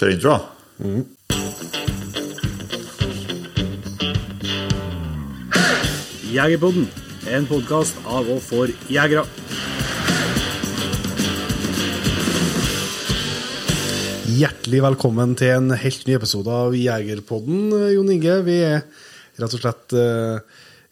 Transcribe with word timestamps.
Kjør 0.00 0.14
intro, 0.14 0.32
da. 0.32 0.38
Jegerpodden, 6.32 6.86
en 7.28 7.44
podkast 7.50 8.00
av 8.08 8.30
og 8.32 8.40
for 8.40 8.72
jegere. 8.88 9.26
Hjertelig 14.38 14.80
velkommen 14.86 15.36
til 15.36 15.52
en 15.58 15.68
helt 15.76 16.08
ny 16.08 16.16
episode 16.16 16.48
av 16.48 16.72
Jegerpodden, 16.80 17.68
Jon 17.92 18.08
Inge. 18.16 18.40
Vi 18.48 18.56
er 18.70 18.80
rett 19.36 19.52
og 19.52 19.60
slett 19.60 19.92
uh, 20.00 20.40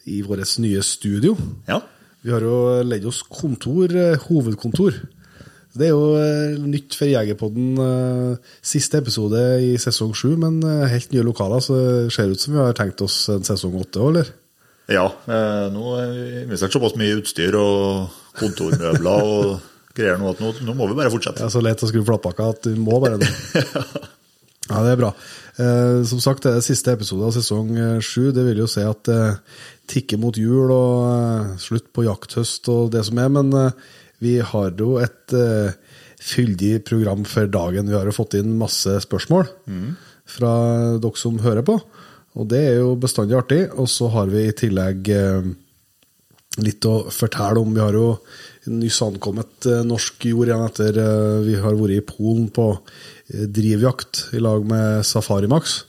i 0.04 0.20
vårt 0.20 0.58
nye 0.60 0.84
studio. 0.84 1.32
Ja. 1.64 1.80
Vi 2.20 2.36
har 2.36 2.44
jo 2.44 2.84
leid 2.84 3.08
oss 3.08 3.24
kontor, 3.24 3.88
eh, 3.88 4.20
hovedkontor. 4.28 5.00
Det 5.78 5.86
er 5.88 5.94
jo 5.94 6.08
eh, 6.18 6.56
nytt 6.68 6.96
for 6.98 7.06
Jegerpodden. 7.10 7.68
eh, 7.84 8.52
Siste 8.66 8.98
episode 9.02 9.40
i 9.62 9.76
sesong 9.80 10.10
sju, 10.16 10.32
men 10.40 10.58
eh, 10.66 10.88
helt 10.90 11.12
nye 11.14 11.24
lokaler, 11.26 11.62
så 11.62 11.78
det 11.78 12.12
ser 12.14 12.32
ut 12.32 12.42
som 12.42 12.56
vi 12.56 12.60
har 12.62 12.76
tenkt 12.78 13.00
oss 13.06 13.20
en 13.32 13.46
sesong 13.46 13.78
åtte 13.80 14.02
òg, 14.02 14.12
eller? 14.16 14.34
ja 14.88 15.02
nå 15.68 15.80
har 15.98 16.06
vi 16.16 16.28
investert 16.46 16.72
såpass 16.72 16.94
mye 16.96 17.18
utstyr 17.18 17.52
og 17.60 18.06
kontormøbler 18.40 19.26
og 19.34 19.58
greier 19.92 20.16
nå 20.16 20.30
at 20.30 20.38
nå, 20.40 20.52
nå 20.64 20.72
må 20.78 20.86
vi 20.88 20.96
bare 20.96 21.12
fortsette. 21.12 21.42
Det 21.42 21.44
er 21.44 21.52
så 21.52 21.60
lett 21.60 21.82
å 21.84 21.88
skru 21.90 22.00
flatpakka 22.08 22.46
at 22.54 22.68
du 22.70 22.78
må 22.80 22.96
bare 23.02 23.18
det. 23.20 23.28
Ja, 24.68 24.82
det 24.84 24.90
er 24.92 24.98
bra. 25.00 25.10
Som 26.04 26.18
sagt, 26.20 26.44
det 26.44 26.50
er 26.58 26.64
siste 26.64 26.92
episode 26.92 27.24
av 27.24 27.32
sesong 27.32 27.70
sju. 28.04 28.26
Det 28.36 28.42
vil 28.44 28.58
jo 28.60 28.66
si 28.68 28.82
at 28.84 29.00
det 29.08 29.20
tikker 29.88 30.20
mot 30.20 30.36
jul 30.36 30.68
og 30.74 31.54
slutt 31.62 31.86
på 31.96 32.04
jakthøst 32.04 32.68
og 32.68 32.90
det 32.92 33.00
som 33.08 33.16
er, 33.22 33.30
men 33.32 33.48
vi 34.24 34.38
har 34.42 34.74
jo 34.78 34.96
et 35.02 35.34
uh, 35.36 35.70
fyldig 36.18 36.82
program 36.88 37.24
for 37.28 37.46
dagen. 37.50 37.88
Vi 37.88 37.96
har 37.96 38.08
jo 38.08 38.16
fått 38.16 38.38
inn 38.38 38.58
masse 38.58 38.98
spørsmål 39.04 39.46
fra 40.28 40.52
dere 41.00 41.20
som 41.20 41.38
hører 41.40 41.64
på, 41.64 41.78
og 42.38 42.50
det 42.50 42.60
er 42.72 42.76
jo 42.80 42.96
bestandig 43.00 43.38
artig. 43.38 43.62
Og 43.78 43.88
så 43.90 44.10
har 44.12 44.30
vi 44.32 44.44
i 44.48 44.56
tillegg 44.56 45.10
uh, 45.14 45.50
litt 46.58 46.88
å 46.90 46.96
fortelle 47.14 47.62
om. 47.62 47.74
Vi 47.74 47.84
har 47.84 47.94
jo 47.94 48.08
nyss 48.68 48.98
ankommet 49.06 49.64
eh, 49.70 49.84
norsk 49.86 50.24
jord 50.28 50.50
igjen 50.50 50.64
etter 50.66 50.96
vi 51.40 51.54
har 51.56 51.76
vært 51.78 51.94
i 51.94 52.02
Polen 52.04 52.48
på 52.52 52.66
drivjakt 53.30 54.26
i 54.36 54.42
lag 54.42 54.66
med 54.66 55.06
Safari 55.06 55.48
Max. 55.48 55.84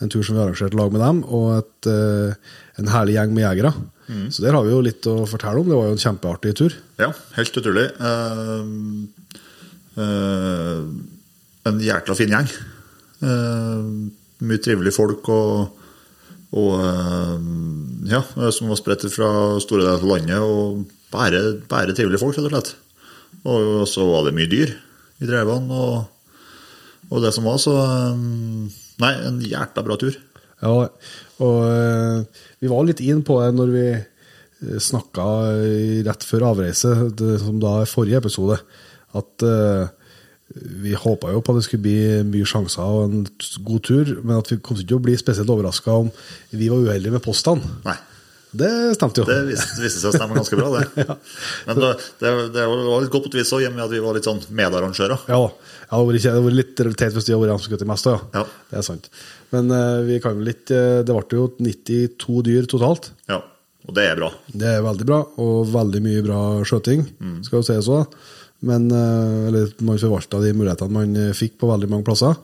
En 0.00 0.08
tur 0.08 0.22
som 0.24 0.38
vi 0.38 0.40
arrangerte 0.40 0.72
i 0.72 0.78
lag 0.78 0.94
med 0.94 1.02
dem, 1.02 1.20
og 1.26 1.58
et, 1.58 1.90
en 2.80 2.92
herlig 2.94 3.18
gjeng 3.18 3.34
med 3.34 3.44
jegere. 3.44 3.74
Så 4.04 4.42
der 4.44 4.52
har 4.52 4.64
vi 4.66 4.72
jo 4.74 4.82
litt 4.84 5.06
å 5.08 5.22
fortelle 5.28 5.62
om. 5.62 5.68
Det 5.68 5.78
var 5.78 5.88
jo 5.88 5.94
en 5.96 6.02
kjempeartig 6.02 6.52
tur. 6.58 6.74
Ja, 7.00 7.10
helt 7.38 7.56
utrolig. 7.60 7.86
Uh, 7.96 9.06
uh, 9.96 10.82
en 11.64 11.80
jækla 11.80 12.16
fin 12.18 12.34
gjeng. 12.34 12.50
Uh, 13.24 14.10
mye 14.44 14.60
trivelige 14.60 14.96
folk 14.96 15.30
og, 15.32 15.84
og 16.54 16.74
ja, 18.10 18.20
som 18.52 18.68
var 18.68 18.80
spredt 18.80 19.06
fra 19.08 19.30
store 19.64 19.86
deler 19.86 20.02
av 20.02 20.10
landet. 20.10 20.44
Og 20.44 20.84
bare, 21.14 21.40
bare 21.70 21.96
trivelige 21.96 22.20
folk, 22.20 22.36
rett 22.36 22.50
og 22.50 22.52
slett. 22.52 22.74
Og 23.44 23.88
så 23.88 24.04
var 24.08 24.28
det 24.28 24.36
mye 24.36 24.50
dyr 24.50 24.76
i 25.22 25.28
drevene 25.28 25.72
og, 25.72 25.96
og 27.08 27.24
det 27.24 27.32
som 27.36 27.46
var, 27.48 27.58
så 27.62 27.74
Nei, 28.94 29.10
en 29.26 29.40
jækla 29.42 29.82
bra 29.82 29.96
tur. 29.98 30.14
Ja, 30.62 30.86
og 31.42 31.60
eh, 31.66 32.44
vi 32.62 32.70
var 32.70 32.86
litt 32.86 33.02
inn 33.04 33.24
på 33.26 33.40
det 33.42 33.50
når 33.56 33.72
vi 33.74 33.86
snakka 34.80 35.24
rett 36.06 36.24
før 36.24 36.46
avreise, 36.52 36.94
det, 37.18 37.38
som 37.42 37.58
da 37.60 37.80
er 37.82 37.90
forrige 37.90 38.22
episode, 38.22 38.56
at 39.18 39.44
eh, 39.44 39.92
vi 40.54 40.94
håpa 40.94 41.32
jo 41.32 41.42
på 41.42 41.52
at 41.52 41.60
det 41.60 41.66
skulle 41.66 41.84
bli 41.84 42.24
mye 42.28 42.48
sjanser 42.48 42.84
og 42.84 43.04
en 43.08 43.22
god 43.66 43.84
tur, 43.88 44.16
men 44.22 44.38
at 44.38 44.50
vi 44.52 44.60
kom 44.62 44.78
til 44.78 44.86
ikke 44.86 44.98
å 45.00 45.04
bli 45.06 45.16
spesielt 45.18 45.50
overraska 45.50 46.00
om 46.04 46.10
vi 46.54 46.70
var 46.70 46.84
uheldige 46.84 47.14
med 47.16 47.24
postene. 47.24 47.78
Nei. 47.86 47.96
Det 48.54 48.70
stemte 48.94 49.18
jo. 49.18 49.26
Det 49.26 49.40
viste, 49.48 49.80
viste 49.82 49.98
seg 49.98 50.12
å 50.12 50.14
stemme 50.14 50.36
ganske 50.36 50.54
bra, 50.54 50.68
det. 50.76 51.06
Men 51.66 51.80
det, 51.80 51.88
det, 52.20 52.34
det 52.54 52.66
var 52.70 53.02
litt 53.02 53.10
godt 53.10 53.26
på 53.26 53.32
et 53.32 53.40
vis 53.40 53.50
òg, 53.50 53.64
i 53.64 53.66
og 53.66 53.74
med 53.74 53.82
at 53.82 53.90
vi 53.90 54.02
var 54.04 54.14
litt 54.14 54.28
sånn 54.28 54.44
medarrangører. 54.54 55.24
Ja, 55.26 55.40
ja, 55.40 55.98
det 55.98 56.20
hadde 56.22 56.44
vært 56.44 56.58
litt 56.60 56.76
teit 56.78 57.16
hvis 57.16 57.26
de 57.26 57.34
hadde 57.34 57.42
vært 57.42 57.50
de 57.50 57.64
som 57.64 57.72
skutt 57.72 57.86
mest. 57.90 58.06
Ja. 58.06 58.20
Ja. 58.36 58.44
Det 58.70 58.78
er 58.78 58.86
sant. 58.86 59.10
Men 59.54 59.70
eh, 59.70 60.04
vi 60.08 60.20
kan 60.22 60.38
vel 60.40 60.54
ikke 60.54 60.78
eh, 60.78 61.02
Det 61.06 61.14
ble 61.14 61.38
jo 61.38 61.48
92 61.58 62.38
dyr 62.46 62.70
totalt. 62.70 63.10
Ja, 63.30 63.40
og 63.84 63.96
det 63.96 64.08
er 64.08 64.18
bra. 64.18 64.30
Det 64.48 64.70
er 64.70 64.84
veldig 64.84 65.06
bra, 65.08 65.20
og 65.44 65.68
veldig 65.72 66.00
mye 66.04 66.24
bra 66.24 66.40
skjøting, 66.66 67.04
skal 67.44 67.60
jo 67.60 67.66
sies 67.68 67.90
òg. 67.92 68.16
Men 68.64 68.88
eh, 68.88 69.50
eller, 69.50 69.74
man 69.84 70.00
forvalta 70.00 70.40
de 70.42 70.54
mulighetene 70.56 70.96
man 70.96 71.36
fikk 71.36 71.58
på 71.60 71.68
veldig 71.70 71.90
mange 71.92 72.06
plasser. 72.08 72.38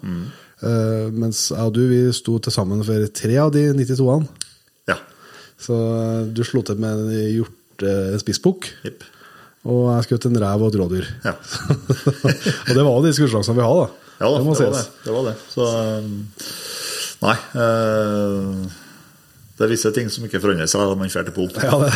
Eh, 0.60 1.06
mens 1.16 1.46
jeg 1.54 1.70
og 1.70 1.72
du 1.72 1.86
vi 1.88 2.02
sto 2.12 2.36
til 2.42 2.52
sammen 2.52 2.84
for 2.84 3.06
tre 3.16 3.38
av 3.40 3.54
de 3.54 3.70
92-ene. 3.72 4.28
Ja. 4.90 4.98
Så 5.60 5.76
du 6.28 6.44
slo 6.44 6.62
til 6.66 6.80
med 6.80 7.06
en 7.06 7.16
hjortespissbukk. 7.38 8.68
Uh, 8.84 8.90
yep. 8.90 9.08
og 9.68 9.82
jeg 9.94 10.06
skjøt 10.08 10.28
en 10.28 10.38
rev 10.44 10.66
og 10.66 10.70
et 10.70 10.78
rådyr. 10.80 11.08
Ja. 11.24 11.34
og 12.68 12.72
det 12.76 12.84
var 12.84 13.02
de 13.04 13.16
skuddslagsene 13.16 13.56
vi 13.56 13.66
har, 13.66 13.80
da. 13.80 14.06
Ja 14.20 14.28
da, 14.28 14.36
det 14.36 14.52
det 14.52 14.66
var 14.68 14.74
det. 14.76 14.86
det 15.06 15.12
var 15.16 15.28
det. 15.30 15.34
Så 15.48 15.66
Nei. 17.20 17.34
eh, 17.60 18.76
det 19.60 19.66
er 19.66 19.72
visse 19.74 19.90
ting 19.92 20.06
som 20.08 20.24
ikke 20.24 20.40
forandrer 20.40 20.68
seg 20.72 20.80
da 20.88 20.94
man 20.96 21.10
drar 21.12 21.26
til 21.28 21.34
Polen. 21.36 21.52
Ja, 21.60 21.76
det. 21.84 21.90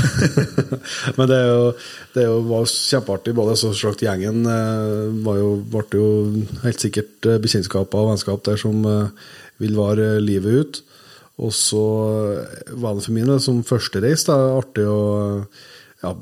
Men 1.16 1.30
det, 1.30 1.38
er 1.38 1.46
jo, 1.48 1.68
det 2.12 2.24
er 2.24 2.26
jo, 2.28 2.40
var 2.50 2.66
kjempeartig. 2.68 3.32
Både 3.38 3.54
så 3.56 3.70
slakt 3.72 4.04
gjengen 4.04 4.42
eh, 4.44 5.06
var 5.24 5.38
jo, 5.40 5.52
ble 5.72 5.84
jo 5.96 6.08
helt 6.66 6.84
sikkert 6.84 7.30
eh, 7.30 7.38
bekjentskaper 7.40 8.02
og 8.02 8.10
vennskap 8.12 8.44
der 8.50 8.60
som 8.60 8.84
vil 9.62 9.78
vare 9.78 10.10
livet 10.20 10.60
ut. 10.60 10.82
Og 11.40 11.50
så 11.56 11.80
var 12.78 12.94
det 12.94 13.06
for 13.08 13.14
min 13.16 13.26
del 13.32 13.40
som 13.42 13.64
førstereis 13.66 14.28
artig 14.30 14.84
å 14.86 15.00
ja, 16.04 16.12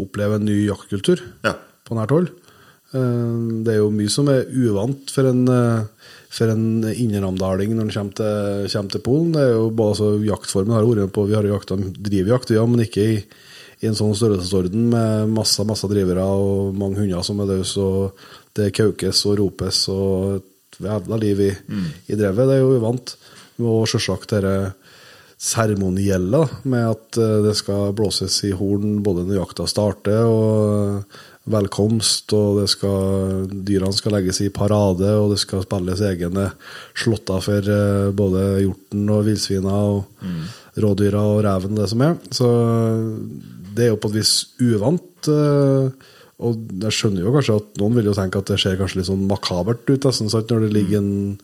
oppleve 0.00 0.38
en 0.38 0.46
ny 0.46 0.62
jaktkultur 0.68 1.20
Ja. 1.44 1.56
på 1.84 1.98
nært 1.98 2.14
hold. 2.14 2.30
Eh, 2.92 3.62
Det 3.64 3.74
er 3.74 3.78
jo 3.80 3.90
mye 3.94 4.10
som 4.12 4.28
er 4.28 4.48
uvant 4.52 5.10
for 5.10 5.28
en, 5.28 5.46
eh, 5.48 5.84
for 6.32 6.48
en 6.48 6.84
innramdaling 6.88 7.74
når 7.74 7.82
en 7.88 7.90
kommer 7.90 8.14
til, 8.14 8.68
kommer 8.72 8.90
til 8.90 9.00
Polen. 9.00 9.32
Det 9.32 9.40
er 9.40 9.52
jo 9.52 9.70
bare 9.70 9.94
så 9.96 10.10
Jaktformen 10.24 10.72
har 10.76 10.84
vært 10.84 11.12
på, 11.12 11.26
vi 11.28 11.34
har 11.34 11.44
jakta 11.44 11.76
drivjakt, 11.76 12.50
ja, 12.50 12.64
men 12.66 12.84
ikke 12.84 13.04
i, 13.04 13.24
i 13.82 13.86
en 13.86 13.94
sånn 13.98 14.14
størrelsesorden 14.14 14.88
med 14.92 15.28
masse 15.34 15.64
masse 15.66 15.88
drivere 15.88 16.24
og 16.24 16.74
mange 16.74 17.00
hunder 17.00 17.22
som 17.22 17.40
er 17.40 17.50
løse, 17.52 17.78
og 17.80 18.14
det 18.54 18.72
kaukes 18.72 19.24
og 19.26 19.38
ropes 19.38 19.88
og 19.88 20.36
et 20.36 20.80
jævla 20.80 21.18
liv 21.20 21.40
i, 21.40 21.52
i 22.08 22.16
drevet. 22.16 22.48
Det 22.48 22.56
er 22.56 22.62
jo 22.62 22.78
uvant. 22.78 23.16
Og 23.60 23.84
selvsagt 23.86 24.32
dette 24.32 24.72
seremonielle, 25.42 26.44
med 26.70 26.84
at 26.92 27.18
eh, 27.18 27.40
det 27.42 27.56
skal 27.58 27.92
blåses 27.98 28.44
i 28.46 28.52
horn 28.54 29.00
både 29.02 29.24
når 29.26 29.40
jakta 29.40 29.66
starter 29.66 30.22
og 30.22 31.16
velkomst, 31.50 32.30
og 32.36 32.60
det 32.60 32.68
skal, 32.70 33.48
dyrene 33.66 33.92
skal 33.96 34.14
legges 34.14 34.38
i 34.44 34.50
parade, 34.54 35.08
og 35.18 35.32
det 35.32 35.40
skal 35.42 35.64
spilles 35.64 36.02
egne 36.06 36.50
slåtter 36.94 37.42
for 37.42 37.72
eh, 37.74 38.10
både 38.14 38.44
hjorten 38.62 39.10
og 39.10 39.24
villsvina 39.26 39.72
og 39.96 40.04
rådyra 40.78 41.22
og 41.34 41.42
reven, 41.44 41.74
det 41.76 41.88
som 41.90 42.00
er. 42.06 42.14
Så 42.30 42.48
det 43.74 43.86
er 43.86 43.92
jo 43.92 44.00
på 44.00 44.12
et 44.12 44.18
vis 44.20 44.34
uvant. 44.62 45.28
eh, 45.28 46.08
Og 46.42 46.56
jeg 46.82 46.94
skjønner 46.96 47.22
jo 47.22 47.32
kanskje 47.34 47.58
at 47.60 47.76
noen 47.78 47.94
vil 47.98 48.08
jo 48.10 48.14
tenke 48.18 48.38
at 48.40 48.48
det 48.50 48.56
ser 48.58 48.78
kanskje 48.80 48.98
litt 48.98 49.10
sånn 49.10 49.28
makabert 49.28 49.84
ut, 49.86 50.02
nesten, 50.08 50.30
sant? 50.32 50.50
når 50.50 50.64
det 50.66 50.72
ligger, 50.74 50.98
en, 50.98 51.38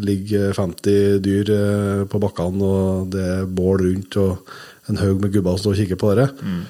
ligger 0.00 0.52
50 0.56 1.20
dyr 1.22 1.52
eh, 1.54 2.04
på 2.10 2.18
bakkene, 2.22 2.62
og 2.66 3.12
det 3.14 3.26
er 3.36 3.46
bål 3.46 3.84
rundt, 3.84 4.16
og 4.16 4.38
en 4.88 4.98
haug 5.00 5.20
med 5.22 5.34
gubber 5.34 5.56
som 5.56 5.64
står 5.64 5.76
og 5.76 5.80
kikker 5.82 6.00
på 6.00 6.14
dere. 6.14 6.30
Mm. 6.40 6.62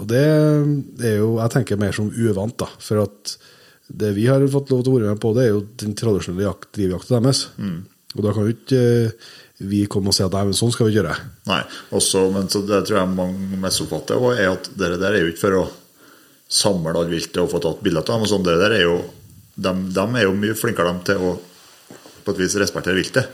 og 0.00 0.04
det 0.10 0.24
er 0.26 1.16
jo, 1.20 1.30
jeg 1.38 1.54
tenker 1.54 1.80
mer 1.80 1.94
som 1.96 2.10
uvant, 2.10 2.56
da. 2.60 2.68
For 2.82 3.04
at 3.04 3.36
det 3.90 4.12
vi 4.16 4.26
har 4.30 4.42
fått 4.50 4.70
lov 4.72 4.82
til 4.84 4.92
å 4.92 4.98
være 4.98 5.14
med 5.14 5.22
på, 5.22 5.32
det 5.36 5.46
er 5.46 5.54
jo 5.54 5.62
den 5.82 5.94
tradisjonelle 5.98 6.46
jakt, 6.46 6.68
drivjakta 6.76 7.16
deres. 7.16 7.44
Og 8.16 8.24
da 8.26 8.34
kan 8.34 8.46
jo 8.46 8.54
ikke 8.54 8.80
eh, 8.80 9.28
vi 9.70 9.84
komme 9.92 10.10
og 10.10 10.16
si 10.16 10.24
at 10.24 10.34
nei, 10.34 10.46
men 10.48 10.56
sånn 10.56 10.72
skal 10.74 10.88
vi 10.88 10.96
gjøre. 10.96 11.14
Nei. 11.50 11.60
Også, 11.96 12.24
men 12.34 12.48
så 12.50 12.62
det 12.66 12.82
tror 12.88 13.02
jeg 13.02 13.12
mange 13.12 13.58
misoppfatter, 13.60 14.22
er 14.32 14.54
at 14.54 14.70
det 14.72 14.94
der 14.96 15.14
er 15.14 15.24
jo 15.24 15.32
ikke 15.32 15.44
for 15.44 15.58
å 15.60 15.66
samle 16.50 16.94
all 16.96 17.10
viltet 17.10 17.38
og 17.42 17.50
få 17.52 17.60
tatt 17.62 17.82
bilder 17.84 18.02
av 18.02 18.22
dem. 18.22 18.30
sånn, 18.30 18.46
det 18.46 18.56
der 18.58 18.74
er 18.78 18.86
jo, 18.86 18.96
de, 19.54 19.74
de 19.94 20.06
er 20.06 20.26
jo 20.26 20.34
mye 20.38 20.56
flinkere 20.58 20.90
dem 20.90 21.04
til 21.06 21.28
å 21.28 21.36
på 22.24 22.34
et 22.34 22.40
vis 22.42 22.56
respektere 22.60 22.98
viltet. 22.98 23.30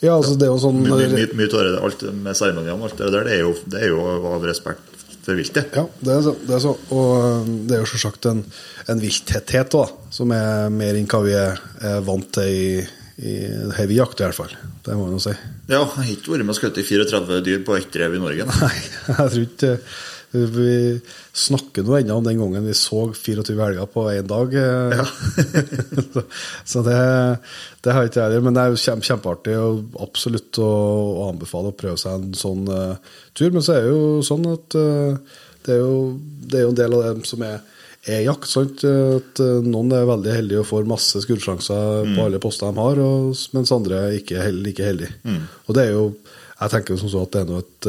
Ja, 0.00 0.14
altså 0.16 0.36
det 0.40 0.46
er 0.46 0.54
jo 0.54 0.60
sånn 0.62 0.78
Mye, 0.80 1.10
mye, 1.12 1.26
mye, 1.36 1.50
tårer, 1.52 1.76
alt 1.84 2.06
med 2.08 2.36
seremoniene 2.38 2.78
og 2.78 2.88
alt 2.88 3.02
det 3.02 3.10
der, 3.12 3.26
det 3.28 3.34
er 3.36 3.42
jo, 3.44 3.52
det 3.68 3.82
er 3.84 3.92
jo 3.92 4.04
av 4.32 4.46
respekt 4.48 4.90
for 5.20 5.36
viltet. 5.36 5.74
Ja, 5.76 5.84
det 6.00 6.14
er 6.14 6.22
så. 6.24 6.32
Det 6.40 6.54
er 6.56 6.62
så. 6.64 6.72
Og 6.96 7.10
øh, 7.18 7.50
det 7.68 7.76
er 7.76 7.82
jo 7.82 7.90
selvsagt 7.90 8.30
en, 8.30 8.40
en 8.88 9.02
vilthetthet 9.02 9.74
da, 9.74 9.84
som 10.16 10.32
er 10.32 10.72
mer 10.72 10.96
enn 10.96 11.08
hva 11.10 11.20
vi 11.26 11.36
er, 11.36 11.60
er 11.84 12.00
vant 12.06 12.30
til 12.38 12.48
i, 12.48 12.86
i 13.20 13.34
heavy 13.76 13.98
jakt, 14.00 14.22
i 14.22 14.26
hvert 14.26 14.38
fall. 14.38 14.54
Det 14.86 14.96
må 14.96 15.04
man 15.04 15.18
jo 15.18 15.24
si. 15.26 15.34
Ja, 15.68 15.82
jeg 15.82 15.90
har 15.96 16.14
ikke 16.14 16.34
vært 16.34 16.48
med 16.48 16.56
og 16.56 16.60
skutt 16.62 16.80
34 16.80 17.42
dyr 17.46 17.60
på 17.66 17.76
ett 17.76 18.00
rev 18.00 18.16
i 18.16 18.22
Norge. 18.22 18.48
Nei, 18.48 18.72
jeg 19.10 19.18
tror 19.18 19.44
ikke, 19.44 19.74
Vi 20.30 21.00
snakker 21.32 21.82
nå 21.82 21.96
ennå 21.98 22.16
om 22.20 22.24
den 22.24 22.38
gangen 22.38 22.66
vi 22.66 22.74
så 22.78 23.08
24 23.14 23.56
helger 23.58 23.88
på 23.90 24.04
én 24.12 24.28
dag. 24.30 24.52
Ja. 24.54 25.06
så 26.70 26.82
det, 26.86 26.98
det 27.82 27.96
har 27.96 28.06
ikke 28.06 28.20
jeg 28.20 28.28
heller. 28.28 28.44
Men 28.46 28.54
det 28.54 28.62
er 28.62 28.70
jo 28.70 28.78
kjempe, 28.78 29.08
kjempeartig 29.08 29.56
og 29.58 29.98
absolutt 30.06 30.60
å, 30.62 30.70
å 31.24 31.26
anbefale 31.32 31.72
å 31.72 31.76
prøve 31.76 31.98
seg 31.98 32.20
en 32.20 32.38
sånn 32.38 32.70
uh, 32.70 33.18
tur. 33.34 33.50
Men 33.50 33.66
så 33.66 33.74
er 33.74 33.88
det 33.88 33.90
jo 33.90 34.22
sånn 34.26 34.46
at 34.52 34.78
uh, 34.78 35.36
det, 35.66 35.74
er 35.74 35.82
jo, 35.82 35.94
det 36.46 36.60
er 36.60 36.66
jo 36.68 36.72
en 36.76 36.80
del 36.84 36.98
av 37.00 37.06
det 37.08 37.30
som 37.32 37.42
er, 37.48 37.58
er 38.06 38.22
jakt. 38.28 38.50
Sant? 38.52 38.86
At 38.86 39.42
eh, 39.42 39.66
noen 39.66 39.90
er 39.92 40.06
veldig 40.08 40.36
heldige 40.36 40.62
og 40.62 40.70
får 40.70 40.86
masse 40.88 41.20
skuddsjanser 41.26 42.14
på 42.14 42.22
alle 42.24 42.40
poster 42.42 42.70
de 42.70 42.80
har, 42.80 43.02
og, 43.02 43.34
mens 43.56 43.74
andre 43.74 44.06
ikke 44.16 44.38
er 44.46 44.54
like 44.54 44.86
heldige. 44.86 45.40
Og 45.66 45.74
det 45.76 45.88
er 45.88 45.98
jo 45.98 46.12
jeg 46.60 46.72
tenker 46.74 46.98
som 47.00 47.08
så 47.08 47.22
at 47.24 47.32
det 47.32 47.40
er 47.40 47.46
noe 47.48 47.62
et, 47.64 47.86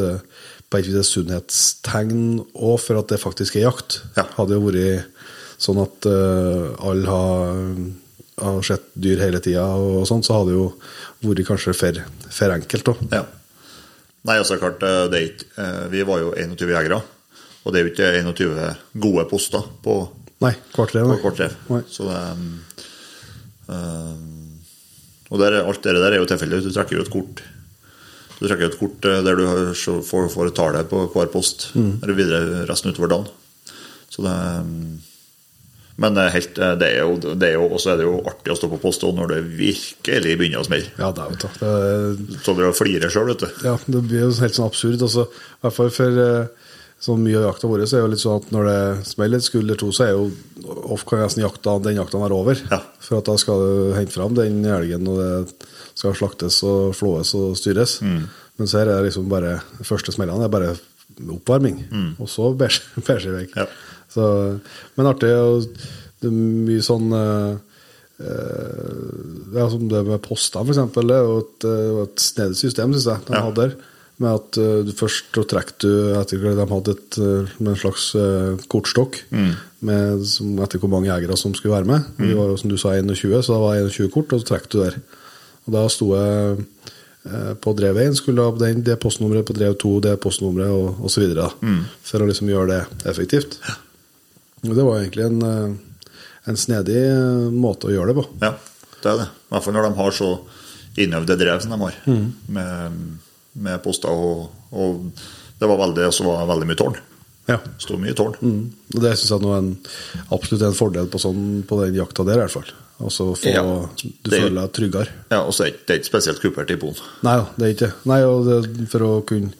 eh, 0.74 0.80
et 0.82 0.88
vis 0.88 0.98
et 1.00 1.08
sunnhetstegn 1.08 2.22
òg 2.54 2.78
for 2.80 3.00
at 3.00 3.12
det 3.12 3.20
faktisk 3.22 3.56
er 3.58 3.66
jakt. 3.68 4.00
Ja. 4.16 4.26
Hadde 4.38 4.56
jo 4.58 4.64
vært 4.66 5.08
sånn 5.62 5.78
at 5.78 6.06
uh, 6.10 6.72
alle 6.82 7.06
har, 7.06 7.60
har 8.42 8.64
sett 8.66 8.88
dyr 8.98 9.20
hele 9.22 9.38
tida, 9.44 9.62
og 9.78 10.02
sånt, 10.10 10.26
så 10.26 10.40
hadde 10.40 10.50
det 10.50 10.56
jo 10.58 10.64
vært 11.28 11.44
kanskje 11.46 11.74
for, 11.78 12.00
for 12.34 12.54
enkelt. 12.56 12.88
Da. 12.88 13.20
Ja. 13.20 13.22
Nei, 14.26 14.36
altså 14.38 14.58
klart, 14.58 14.82
eh, 14.86 15.04
det 15.10 15.18
er 15.18 15.24
ikke, 15.28 15.46
eh, 15.58 15.78
Vi 15.90 16.02
var 16.06 16.20
jo 16.22 16.32
21 16.38 16.70
jegere, 16.70 16.98
og 17.62 17.72
det 17.74 17.80
er 17.80 17.86
jo 17.86 17.92
ikke 17.92 18.10
21 18.22 18.76
gode 19.02 19.24
poster 19.30 19.64
på, 19.82 19.96
Nei, 20.42 20.52
kvarter. 20.74 21.02
på 21.06 21.14
nei. 21.14 21.20
hvert 21.22 21.40
rev. 21.42 21.56
Nei. 21.70 21.80
Så 21.90 22.06
det 22.06 22.20
um, 22.30 22.44
um, 23.68 24.38
Og 25.32 25.40
der, 25.40 25.56
er- 25.58 25.66
alt 25.70 25.82
det 25.82 25.94
der 25.96 26.12
er 26.12 26.20
jo 26.20 26.26
tilfeldig. 26.28 26.62
Du 26.66 26.70
trekker 26.74 26.98
jo 26.98 27.02
et 27.06 27.10
kort 27.10 27.42
Du 28.42 28.48
trekker 28.48 28.66
et 28.72 28.78
kort 28.80 28.98
der 29.06 29.38
du 29.38 29.46
får, 29.78 30.28
får, 30.32 30.50
et 30.50 30.56
tallet 30.58 30.90
på 30.90 31.04
hver 31.14 31.30
post 31.30 31.70
Mm. 31.76 32.00
eller 32.02 32.18
videre 32.18 32.66
resten 32.66 32.90
utover 32.90 33.12
dagen. 33.14 33.30
Så 34.10 34.24
det 34.26 34.36
Men 36.02 36.16
helt, 36.16 36.56
det 36.56 36.88
er 36.88 37.04
jo, 37.04 37.34
det 37.36 37.50
er 37.50 37.58
jo, 37.60 37.68
også 37.76 37.92
er 37.92 38.00
det 38.00 38.06
jo 38.08 38.16
artig 38.26 38.50
å 38.50 38.56
stå 38.56 38.68
på 38.72 38.80
post 38.80 39.04
når 39.04 39.28
det 39.28 39.40
virkelig 39.58 40.32
begynner 40.40 40.62
å 40.62 40.66
smelle. 40.66 40.88
Ja, 40.98 41.12
det 41.12 41.22
er 41.22 41.30
jo 41.30 41.38
det. 41.44 41.50
det. 41.60 42.38
Så 42.42 42.54
du 42.56 42.62
flirer 42.74 43.12
sjøl, 43.12 43.28
vet 43.28 43.44
du. 43.44 43.62
Ja, 43.68 43.76
det 43.86 44.02
blir 44.08 44.24
jo 44.24 44.30
helt 44.40 44.56
sånn 44.56 44.70
absurd. 44.70 45.04
Altså, 45.04 45.28
I 45.28 45.60
hvert 45.62 45.76
fall 45.76 45.92
for 45.94 46.22
eh, 46.24 46.72
så 47.02 47.16
mye 47.18 47.34
av 47.40 47.48
jakta 47.50 47.66
vår 47.66 47.84
så 47.90 47.98
er 47.98 48.04
jo 48.04 48.10
litt 48.12 48.22
sånn 48.22 48.40
at 48.40 48.50
når 48.54 48.68
det 48.70 48.80
smeller 49.10 49.42
et 49.42 49.46
skudd 49.46 49.64
eller 49.66 49.78
to, 49.80 49.88
så 49.94 50.04
er 50.06 50.12
jo 50.14 50.26
ofte 50.94 51.08
kan 51.10 51.22
nesten 51.24 51.42
jakta, 51.42 51.76
den 51.82 51.98
jakta 51.98 52.20
er 52.22 52.34
over. 52.36 52.60
Ja. 52.70 52.78
For 53.02 53.18
at 53.18 53.26
da 53.26 53.34
skal 53.42 53.62
du 53.62 53.94
hente 53.96 54.14
fram 54.14 54.36
den 54.38 54.60
elgen, 54.64 55.08
og 55.10 55.18
det 55.18 55.70
skal 56.02 56.16
slaktes 56.18 56.58
og 56.66 56.92
flåes 56.98 57.30
og 57.38 57.54
styres. 57.60 58.00
Mens 58.58 58.74
her 58.76 58.84
er 58.90 58.98
det 59.00 59.08
liksom 59.12 59.30
bare 59.30 59.56
første 59.86 60.12
smellene 60.14 60.44
er 60.48 60.52
bare 60.52 60.74
oppvarming, 61.32 61.80
og 62.20 62.28
så 62.30 62.50
bæsj 62.58 62.80
bæsj 63.06 63.28
i 63.30 63.34
vei. 63.38 63.44
Ja. 63.56 63.66
Så, 64.12 64.24
men 64.98 65.08
artig. 65.08 65.30
og 65.38 65.68
Det 66.20 66.28
er 66.28 66.34
mye 66.36 66.82
sånn 66.84 67.08
uh, 67.16 67.54
ja, 69.56 69.64
som 69.72 69.88
det 69.90 70.02
med 70.06 70.20
poster, 70.22 70.62
eksempel. 70.68 71.08
Det 71.10 71.16
er 71.16 71.24
jo 71.26 71.38
et, 71.42 71.64
eh, 71.66 72.02
et 72.04 72.22
snedig 72.22 72.58
system, 72.60 72.92
syns 72.94 73.08
jeg, 73.08 73.24
de 73.26 73.34
Ja. 73.34 73.40
hadde 73.48 73.56
der. 73.64 73.72
Med 74.22 74.30
at 74.36 74.58
uh, 74.60 74.92
først 74.94 75.32
trekker 75.34 75.78
du 75.82 75.90
etter 76.20 76.38
De 76.44 76.66
hadde 76.70 76.92
et, 76.94 77.18
med 77.58 77.72
en 77.72 77.80
slags 77.80 78.14
uh, 78.14 78.54
kortstokk 78.70 79.22
med, 79.82 80.22
som, 80.28 80.52
etter 80.62 80.78
hvor 80.78 80.92
mange 80.92 81.08
jegere 81.10 81.36
som 81.40 81.54
skulle 81.54 81.74
være 81.74 81.88
med. 81.88 82.04
Vi 82.20 82.34
var 82.38 82.52
jo, 82.52 82.56
som 82.60 82.70
du 82.70 82.76
sa, 82.78 82.92
21, 82.94 83.42
så 83.42 83.56
da 83.56 83.58
var 83.64 83.80
det 83.80 83.90
21 83.96 84.12
kort, 84.14 84.32
og 84.32 84.44
så 84.44 84.52
trekker 84.52 84.70
du 84.70 84.78
der. 84.84 85.00
Og 85.66 85.74
da 85.76 85.84
sto 85.92 86.10
jeg 86.16 86.64
eh, 87.28 87.52
på 87.62 87.74
drev 87.78 88.00
1, 88.02 88.18
skulle 88.18 88.46
ha 88.46 88.54
den, 88.58 88.82
det 88.86 88.98
postnummeret, 89.02 89.46
på 89.48 89.56
drev 89.56 89.76
2, 89.82 89.94
det 90.08 90.16
postnummeret, 90.22 90.72
og, 90.72 91.06
så 91.12 91.22
videre. 91.22 91.50
For 92.06 92.22
å 92.22 92.28
liksom 92.28 92.50
gjøre 92.50 92.72
det 92.72 93.10
effektivt. 93.12 93.58
Og 94.66 94.74
det 94.78 94.86
var 94.86 95.00
egentlig 95.00 95.28
en, 95.28 95.42
eh, 95.46 96.10
en 96.50 96.58
snedig 96.58 96.98
eh, 97.04 97.46
måte 97.54 97.90
å 97.90 97.94
gjøre 97.94 98.12
det 98.12 98.18
på. 98.18 98.26
Ja, 98.42 98.56
det 98.98 99.14
er 99.14 99.22
det. 99.22 99.30
I 99.30 99.54
hvert 99.54 99.68
fall 99.68 99.78
når 99.78 99.88
de 99.88 100.00
har 100.02 100.18
så 100.18 100.32
innøvde 101.02 101.38
drev 101.40 101.62
som 101.62 101.72
de 101.72 101.80
har, 101.80 102.02
med, 102.52 102.98
med 103.64 103.80
poster 103.84 104.12
og, 104.12 104.50
og 104.76 105.06
Det 105.62 105.68
var 105.70 105.78
veldig, 105.78 106.08
var 106.26 106.46
veldig 106.50 106.66
mye 106.66 106.76
tårn. 106.76 106.96
Ja. 107.46 107.58
Sto 107.78 107.94
mye 108.00 108.14
tårn. 108.18 108.34
Mm. 108.42 108.62
Og 108.96 109.02
det 109.02 109.12
syns 109.18 109.30
jeg 109.30 109.44
nå 109.44 109.52
er 109.52 109.60
en, 109.62 109.72
absolutt 110.34 110.64
en 110.66 110.74
fordel 110.74 111.10
på, 111.10 111.20
sånn, 111.22 111.62
på 111.68 111.78
den 111.82 111.98
jakta 111.98 112.26
der, 112.26 112.40
i 112.40 112.44
hvert 112.44 112.54
fall. 112.54 112.72
Altså 113.00 113.34
få, 113.34 113.52
Ja, 113.52 113.62
Du 113.96 114.30
det- 114.30 114.40
føler 114.42 114.60
deg 114.60 114.72
tryggere. 114.72 115.08
Ja, 115.30 115.40
og 115.42 115.52
så 115.52 115.64
er 115.66 115.72
det 115.86 116.00
ikke- 116.00 116.10
spesielt 116.10 116.40
kupert 116.40 116.70
i 116.70 116.76
boen. 116.76 116.94
Nei 117.22 117.38
det 117.58 117.64
er 117.64 117.74
ikke. 117.74 117.92
Nei, 118.06 118.20
og 118.22 118.44
det, 118.46 118.88
for 118.88 118.98
å 119.00 119.24
kunne, 119.26 119.52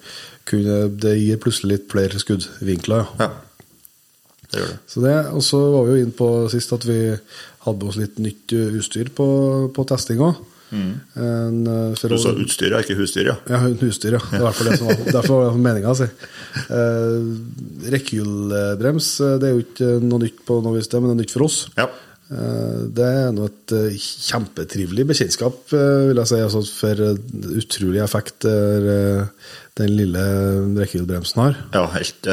kunne 0.44 0.88
Det 0.98 1.16
gir 1.18 1.36
plutselig 1.38 1.68
litt 1.70 1.88
flere 1.88 2.18
skuddvinkler, 2.18 3.06
ja. 3.18 3.26
Ja, 3.26 3.30
det 4.52 4.60
gjør 4.60 4.68
det. 4.68 4.78
Så 4.88 5.00
det, 5.02 5.26
og 5.32 5.40
så 5.42 5.58
var 5.72 5.84
vi 5.86 5.98
jo 6.00 6.04
inne 6.06 6.12
på 6.12 6.50
sist 6.50 6.72
at 6.72 6.84
vi 6.84 7.18
hadde 7.64 7.78
med 7.78 7.88
oss 7.88 7.96
litt 7.96 8.18
nytt 8.18 8.46
utstyr 8.48 9.08
på, 9.14 9.72
på 9.72 9.86
testing 9.86 10.18
Mm. 10.72 10.92
uh, 11.18 11.92
Du 11.92 12.16
sa 12.16 12.30
utstyr, 12.32 12.72
ikke 12.80 12.96
husdyr, 12.96 13.26
ja. 13.26 13.34
Ja, 13.46 13.58
husdyr, 13.58 14.12
ja. 14.12 14.18
Det 14.30 14.40
var 14.40 14.52
det 14.56 14.78
som 14.78 14.86
var, 14.86 14.94
derfor 15.12 15.34
var 15.44 15.50
det 15.52 15.60
meninga 15.60 15.94
si. 15.94 16.04
Eh, 16.72 17.90
Rekylbrems 17.92 19.20
eh, 19.20 19.34
det 19.40 19.48
er 19.50 19.52
jo 19.52 19.64
ikke 19.66 19.90
noe 20.02 20.22
nytt 20.24 20.40
på 20.48 20.62
noe 20.64 20.78
vis, 20.78 20.88
men 20.94 21.10
det 21.10 21.16
er 21.16 21.20
nytt 21.26 21.34
for 21.36 21.44
oss. 21.44 21.58
Ja. 21.76 21.88
Eh, 22.32 22.84
det 22.96 23.04
er 23.06 23.32
nå 23.34 23.46
et 23.48 23.74
eh, 23.76 23.96
kjempetrivelig 24.00 25.04
bekjentskap, 25.10 25.58
eh, 25.76 26.06
vil 26.08 26.20
jeg 26.22 26.30
si. 26.30 26.38
Altså, 26.40 26.62
for 26.72 27.02
utrolig 27.60 28.02
effekt 28.04 28.46
den 28.46 29.92
lille 29.96 30.24
rekylbremsen 30.78 31.42
har. 31.42 31.60
Ja, 31.74 31.84
helt, 31.96 32.28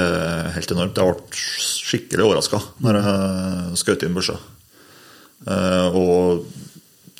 helt 0.56 0.74
enormt. 0.76 1.00
Jeg 1.00 1.20
ble 1.20 1.44
skikkelig 1.90 2.26
overraska 2.28 2.62
når 2.84 3.00
jeg 3.00 3.84
skjøt 3.84 4.08
inn 4.08 4.18
børsa. 4.18 4.40
Og 5.96 6.44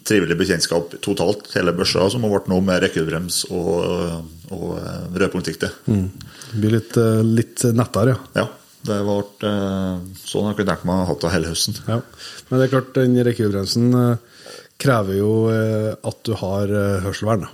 trivelig 0.10 0.38
bekjentskap 0.40 0.96
totalt, 1.06 1.50
hele 1.56 1.74
børsa, 1.76 2.08
som 2.12 2.26
har 2.26 2.34
vært 2.34 2.50
nå 2.52 2.60
med 2.66 2.82
rekkevidebrems 2.84 3.44
og, 3.54 3.76
og 4.56 4.72
eh, 4.80 5.04
Mm. 5.88 6.08
Det 6.50 6.62
blir 6.64 6.76
litt, 6.80 6.98
litt 7.28 7.68
nettere, 7.78 8.16
ja. 8.16 8.44
Ja, 8.44 8.48
det 8.88 8.98
ble 9.04 9.18
sånn 9.42 10.08
sånn 10.24 10.48
jeg 10.50 10.60
kunne 10.60 10.72
tenkt 10.72 10.88
meg 10.88 11.04
å 11.04 11.08
ha 11.10 11.16
det 11.20 11.34
hele 11.34 11.52
høsten. 11.52 11.78
ja. 11.88 12.00
Men 12.48 12.62
det 12.62 12.66
er 12.68 12.74
klart, 12.74 12.94
den 12.96 13.20
rekylbremsen 13.28 13.90
eh, 14.00 14.48
krever 14.80 15.20
jo 15.20 15.32
eh, 15.52 15.92
at 15.94 16.20
du 16.28 16.34
har 16.40 16.72
eh, 16.72 17.00
hørselvern. 17.04 17.48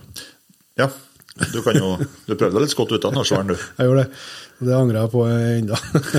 Ja, 0.80 0.90
du 1.36 1.60
kan 1.66 1.78
jo 1.80 1.96
Du 2.28 2.36
prøvde 2.36 2.54
deg 2.56 2.64
litt 2.64 2.76
godt 2.78 2.94
uten 2.96 3.18
hørselvern, 3.20 3.54
du. 3.54 3.56
Jeg 3.80 3.90
gjorde 3.90 4.06
det. 4.06 4.26
Det 4.56 4.72
angrer 4.72 5.02
jeg 5.02 5.12
på 5.12 5.22
ennå. 5.28 5.78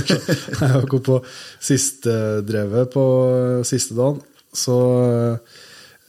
jeg 0.61 0.69
har 0.75 0.83
gått 0.93 1.07
på 1.07 1.15
siste 1.25 2.17
drevet 2.45 2.91
på 2.93 3.05
siste 3.65 3.97
dagen, 3.97 4.19
så 4.53 4.77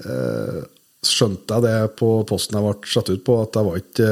eh, 0.03 0.57
skjønte 1.07 1.55
jeg 1.55 1.63
det 1.63 1.95
på 1.95 2.09
posten 2.27 2.57
jeg 2.57 2.65
ble 2.65 2.91
satt 2.91 3.13
ut 3.13 3.23
på, 3.23 3.37
at 3.45 3.55
jeg 3.55 3.69
var 3.69 3.79
ikke 3.79 4.09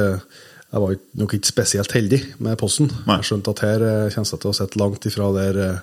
jeg 0.72 0.82
var 0.82 0.94
nok 1.22 1.34
ikke 1.36 1.46
spesielt 1.48 1.92
heldig 1.94 2.20
med 2.42 2.56
posten. 2.58 2.90
Nei. 3.06 3.16
Jeg 3.20 3.28
skjønte 3.30 3.52
at 3.54 3.60
her 3.64 3.84
eh, 3.86 4.08
kommer 4.14 4.32
jeg 4.32 4.40
til 4.42 4.50
å 4.50 4.56
sitte 4.58 4.80
langt 4.82 5.06
ifra 5.08 5.28
der 5.36 5.60
eh, 5.62 5.78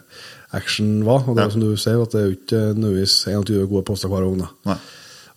action 0.59 1.03
var. 1.07 1.23
Og 1.27 1.35
det 1.37 1.43
er 1.43 1.47
Ja. 1.47 1.53
som 1.55 1.61
du 1.63 1.75
sier, 1.77 2.01
at 2.03 2.11
det 2.11 2.19
er 2.21 2.27
jo 2.27 2.35
ikke 2.37 2.61
nødvendigvis 2.75 3.15
21 3.31 3.67
gode 3.71 3.85
poster 3.87 4.11
hver 4.11 4.27
gang. 4.27 4.77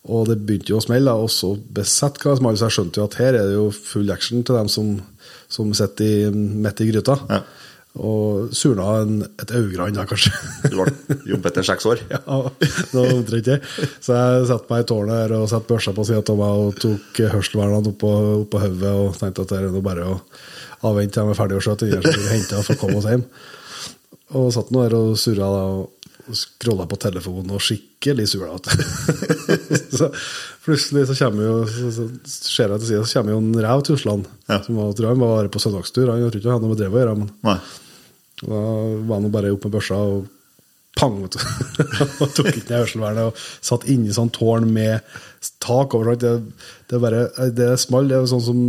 Og 0.07 0.27
det 0.29 0.37
begynte 0.45 0.71
jo 0.71 0.77
å 0.79 0.83
smelle, 0.85 1.11
og 1.11 1.29
så 1.33 1.53
besett 1.73 2.19
hva 2.23 2.35
smalt, 2.37 2.59
så 2.59 2.67
jeg 2.69 2.75
skjønte 2.77 2.99
jo 3.01 3.07
at 3.09 3.15
her 3.19 3.33
er 3.35 3.47
det 3.49 3.55
jo 3.57 3.71
full 3.75 4.11
action 4.13 4.43
til 4.43 4.55
dem 4.55 4.69
som, 4.71 4.91
som 5.51 5.73
sitter 5.75 6.05
i, 6.05 6.29
midt 6.35 6.79
i 6.85 6.91
gryta. 6.91 7.17
Ja. 7.27 7.41
Og 7.97 8.53
surna 8.55 8.87
en, 9.01 9.21
et 9.41 9.51
øyegrann 9.57 9.95
da, 9.95 10.05
kanskje. 10.09 10.31
Du 10.69 10.77
ble 10.77 11.17
jobbet 11.31 11.49
etter 11.51 11.65
seks 11.65 11.87
år. 11.89 12.03
ja, 12.13 12.19
det 12.61 12.93
var 12.93 13.13
omtrent 13.15 13.49
det. 13.49 13.57
Så 14.03 14.13
jeg 14.17 14.47
satte 14.51 14.71
meg 14.71 14.85
i 14.85 14.87
tårnet 14.91 15.21
her 15.23 15.35
og 15.39 15.49
satte 15.51 15.71
børsa 15.71 15.95
på 15.97 16.05
sida 16.07 16.21
av 16.21 16.39
meg 16.41 16.63
og 16.67 16.79
tok 16.83 17.21
hørselvernene 17.33 17.93
oppå 17.93 18.13
opp 18.43 18.49
på 18.53 18.63
hodet 18.63 18.93
og 18.93 19.19
tenkte 19.19 19.47
at 19.47 19.53
det 19.53 19.61
er 19.61 19.69
nå 19.73 19.83
bare 19.85 20.07
å 20.13 20.17
avvente 20.87 21.17
til 21.17 21.25
de 21.25 21.33
er 21.33 21.39
ferdige 21.39 21.61
å 21.61 21.65
skjøte, 21.65 21.89
ingen 21.89 22.05
som 22.05 22.31
hente 22.31 22.63
for 22.63 22.75
å 22.75 22.81
komme 22.83 22.99
oss 23.01 23.09
hjem. 23.09 23.23
Og 24.37 24.49
satt 24.53 24.73
nå 24.75 24.83
her 24.83 24.97
og 24.97 25.15
surra 25.19 25.47
da, 25.53 25.63
og 26.27 26.35
scrolla 26.35 26.83
på 26.89 26.99
telefonen 26.99 27.53
og 27.55 27.63
skikkelig 27.63 28.27
surra. 28.29 28.57
så 29.99 30.09
plutselig 30.65 31.05
så 31.07 31.15
kommer 31.21 31.47
jo 31.47 31.57
så, 31.71 31.91
så 31.95 32.07
ser 32.27 32.73
jeg 32.73 32.83
til 32.83 32.89
sida, 32.91 33.07
så 33.07 33.19
kommer 33.19 33.35
jo 33.37 33.41
en 33.41 33.59
rev 33.63 33.83
tuslende. 33.87 34.37
Ja. 34.49 34.61
Som 34.65 34.79
var, 34.81 34.91
tror 34.93 35.07
jeg 35.07 35.15
han 35.15 35.23
var 35.23 35.51
på 35.53 35.63
søndagstur. 35.63 36.11
Han 36.11 36.25
tror 36.27 36.41
ikke 36.41 36.51
han 36.51 36.57
hadde 36.57 36.67
noe 36.67 36.75
med 36.75 36.81
drevet 36.83 36.99
å 36.99 37.03
gjøre. 37.03 37.19
men 37.23 37.31
Nei. 37.47 37.59
Da 38.43 38.63
var 39.07 39.21
han 39.21 39.31
bare 39.33 39.53
opp 39.53 39.65
med 39.65 39.77
børsa 39.77 39.97
og 39.97 40.27
pang, 40.97 41.17
og 41.25 42.33
tok 42.33 42.49
ikke 42.51 42.71
ned 42.71 42.79
hørselvernet 42.81 43.29
og 43.29 43.41
satt 43.65 43.85
inni 43.91 44.13
sånn 44.15 44.31
tårn 44.33 44.67
med 44.73 45.05
tak 45.63 45.93
overalt. 45.97 46.23
Det, 46.23 46.33
det 46.89 46.97
er 46.97 47.03
bare 47.03 47.21
det 47.53 47.69
er 47.73 47.81
small. 47.81 48.09
Det 48.09 48.17
er 48.17 48.29
sånn 48.31 48.45
som 48.47 48.61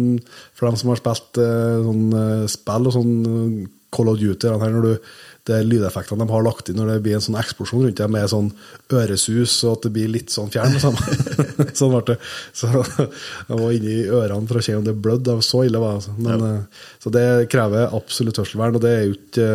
for 0.52 0.68
dem 0.68 0.78
som 0.80 0.92
har 0.92 1.00
spilt 1.00 1.40
eh, 1.42 1.80
sånn 1.86 2.04
eh, 2.20 2.44
spill 2.52 2.90
og 2.90 2.96
sånn 2.98 3.14
eh, 3.32 3.66
Call 3.94 4.10
of 4.12 4.18
Duty, 4.20 4.50
her, 4.52 4.72
når 4.74 4.84
du 4.84 5.12
det 5.48 5.58
lydeffektene 5.66 6.24
de 6.24 6.34
har 6.34 6.44
lagt 6.44 6.68
inn 6.70 6.78
når 6.78 6.92
det 6.92 7.02
blir 7.06 7.16
en 7.18 7.24
sånn 7.24 7.38
eksplosjon 7.40 7.86
rundt 7.86 8.00
deg, 8.00 8.12
med 8.12 8.30
sånn 8.30 8.50
øresus, 8.94 9.56
og 9.66 9.78
at 9.78 9.86
det 9.86 9.92
blir 9.96 10.12
litt 10.12 10.34
sånn 10.34 10.52
fjern. 10.52 10.76
Sånn. 10.82 10.98
sånn 11.78 11.94
ble 11.94 12.02
det. 12.12 12.18
Så 12.56 12.70
jeg 12.70 13.08
var 13.50 13.74
inni 13.74 13.96
ørene 14.06 14.50
for 14.50 14.60
å 14.60 14.64
se 14.64 14.76
om 14.78 14.86
det 14.86 14.96
blødde. 15.00 15.38
Så 15.44 15.64
ille 15.66 15.82
var 15.82 15.96
det. 15.96 16.02
Altså. 16.02 16.16
Men, 16.28 16.46
eh, 16.48 16.86
Så 17.02 17.12
det 17.14 17.26
krever 17.52 17.96
absolutt 17.96 18.40
hørselvern, 18.42 18.78
og 18.78 18.84
det 18.84 18.94
er 18.94 19.04
jo, 19.06 19.16
ikke, 19.16 19.50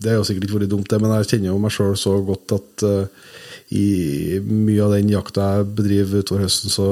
det 0.00 0.12
er 0.12 0.18
jo 0.18 0.26
sikkert 0.28 0.48
ikke 0.48 0.58
vært 0.60 0.74
dumt, 0.74 0.90
det, 0.90 1.00
men 1.02 1.14
jeg 1.18 1.30
kjenner 1.34 1.50
jo 1.52 1.60
meg 1.62 1.74
sjøl 1.74 1.96
så 1.98 2.16
godt 2.24 2.56
at 2.58 2.86
eh, 2.88 3.30
i 3.74 4.40
mye 4.44 4.82
av 4.84 4.92
den 4.94 5.10
jakta 5.10 5.46
jeg 5.56 5.70
bedriver 5.78 6.22
utover 6.22 6.44
høsten, 6.44 6.72
så, 6.72 6.88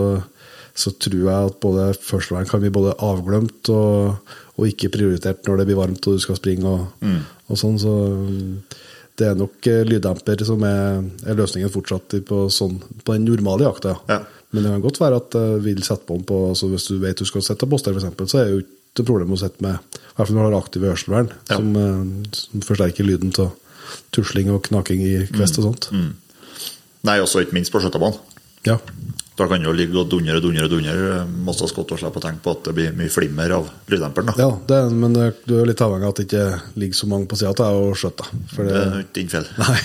så 0.74 0.92
tror 0.96 1.18
jeg 1.20 1.48
at 1.50 1.58
både 1.60 1.90
førstevern 2.00 2.48
kan 2.48 2.62
bli 2.62 2.70
både 2.72 2.94
avglemt 3.04 3.68
og, 3.74 4.30
og 4.56 4.68
ikke 4.68 4.88
prioritert 4.94 5.44
når 5.46 5.60
det 5.60 5.66
blir 5.68 5.80
varmt 5.80 6.06
og 6.08 6.16
du 6.16 6.22
skal 6.22 6.38
springe 6.38 6.64
og, 6.68 7.08
og 7.48 7.58
sånn. 7.60 7.76
Så 7.82 7.92
mm, 7.92 8.54
det 9.20 9.28
er 9.28 9.36
nok 9.36 9.68
eh, 9.68 9.82
lyddemper 9.84 10.44
som 10.48 10.64
er, 10.64 11.02
er 11.28 11.36
løsningen 11.38 11.72
fortsatt 11.72 12.16
på, 12.28 12.46
sånn, 12.52 12.78
på 13.04 13.16
den 13.18 13.26
normale 13.28 13.68
jakta. 13.68 13.98
Ja. 14.08 14.22
Men 14.52 14.64
det 14.64 14.72
kan 14.74 14.84
godt 14.84 15.00
være 15.00 15.20
at 15.20 15.36
jeg 15.36 15.60
vil 15.64 15.84
sette 15.84 16.08
på 16.08 16.16
den 16.18 16.24
på 16.28 16.38
altså 16.50 16.68
Hvis 16.68 16.84
du 16.90 16.98
vet 17.00 17.20
du 17.20 17.24
skal 17.28 17.44
sette 17.44 17.64
på 17.64 17.72
poster, 17.72 17.96
f.eks., 17.96 18.32
så 18.32 18.40
er 18.40 18.48
det 18.48 18.56
jo 18.56 18.64
ikke 18.64 19.06
problem 19.08 19.32
å 19.32 19.38
sette 19.40 19.64
med 19.64 19.78
I 19.80 20.02
hvert 20.18 20.28
fall 20.28 20.36
når 20.36 20.42
du 20.42 20.48
har 20.50 20.58
aktive 20.58 20.90
hørselvern, 20.90 21.30
Ja. 21.48 21.56
som, 21.56 21.70
eh, 21.76 22.32
som 22.36 22.64
forsterker 22.64 23.08
lyden 23.08 23.32
av 23.44 23.52
tusling 24.12 24.48
og 24.52 24.64
knaking 24.68 25.00
i 25.04 25.14
kvest 25.32 25.58
og 25.60 25.68
sånt. 25.68 25.88
Nei, 27.02 27.16
også 27.20 27.42
ikke 27.42 27.56
minst 27.56 27.72
på 27.74 27.80
skjøtebanen. 27.82 28.16
Ja. 28.64 28.76
Da 29.36 29.46
kan 29.48 29.62
det 29.62 29.64
jo 29.64 29.72
ligge 29.72 29.96
og 29.96 30.10
dundre 30.12 30.34
og 30.36 30.42
dundre 30.44 30.64
og 30.66 30.70
dundre. 30.74 31.22
masse 31.46 31.64
skott 31.70 31.92
og 31.94 31.98
slippe 31.98 32.20
å 32.20 32.24
tenke 32.24 32.42
på 32.44 32.52
at 32.52 32.64
det 32.68 32.74
blir 32.76 32.92
mye 32.98 33.08
flimmer 33.08 33.54
av 33.56 33.70
lyddemperen. 33.88 34.34
ja 34.36 34.50
det 34.68 34.76
er, 34.76 34.90
men 34.90 35.12
det- 35.16 35.46
du 35.48 35.54
er 35.60 35.66
litt 35.70 35.80
avhengig 35.80 36.04
av 36.04 36.12
at 36.12 36.16
det 36.20 36.26
ikke 36.28 36.60
ligger 36.76 36.94
så 37.00 37.08
mange 37.08 37.26
på 37.30 37.36
sida 37.40 37.48
av 37.48 37.56
deg 37.56 37.80
og 37.80 37.96
skjøtter. 37.96 38.26
For 38.52 38.64
Det 38.68 38.74
det, 38.74 38.82
er 38.92 39.00
ikke 39.06 39.14
din 39.14 39.28
feil. 39.32 39.46
Nei, 39.62 39.78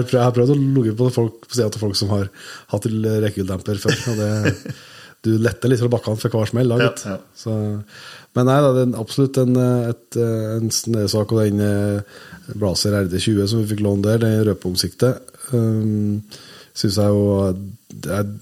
jeg 0.00 0.20
har 0.24 0.32
prøvd, 0.32 0.54
å 0.54 0.56
ligge 0.56 0.96
på 0.96 1.10
folk, 1.12 1.40
på 1.48 1.54
sida 1.54 1.68
til 1.70 1.80
folk 1.84 1.96
som 2.00 2.08
har 2.16 2.30
hatt 2.72 2.88
rekkehuddemper 2.88 3.76
før. 3.84 4.00
Og 4.14 4.16
det, 4.16 4.74
du 5.24 5.30
letter 5.40 5.68
litt 5.72 5.80
fra 5.80 5.88
bakkene 5.92 6.20
for 6.20 6.28
hver 6.30 6.48
smell. 6.48 6.68
Da, 6.68 6.76
Ja, 6.80 6.90
ja. 7.04 7.18
Så, 7.36 7.52
men 8.34 8.46
nei, 8.48 8.56
da, 8.64 8.72
det 8.72 8.86
er 8.88 8.98
absolutt 9.00 9.36
en, 9.44 9.54
et, 9.90 10.16
en 10.16 10.70
snøsak. 10.72 11.32
Og 11.32 11.44
den 11.44 11.60
eh, 11.60 12.00
Blazer 12.56 12.96
RD20 13.04 13.46
som 13.52 13.60
vi 13.62 13.68
fikk 13.74 13.84
låne 13.84 14.02
der, 14.08 14.18
den 14.24 14.44
røpeomsiktet, 14.48 15.20
um, 15.52 16.22
syns 16.74 16.96
jeg 16.96 17.12
jo 17.12 17.54
Jeg 17.94 18.24
kjem- 18.26 18.40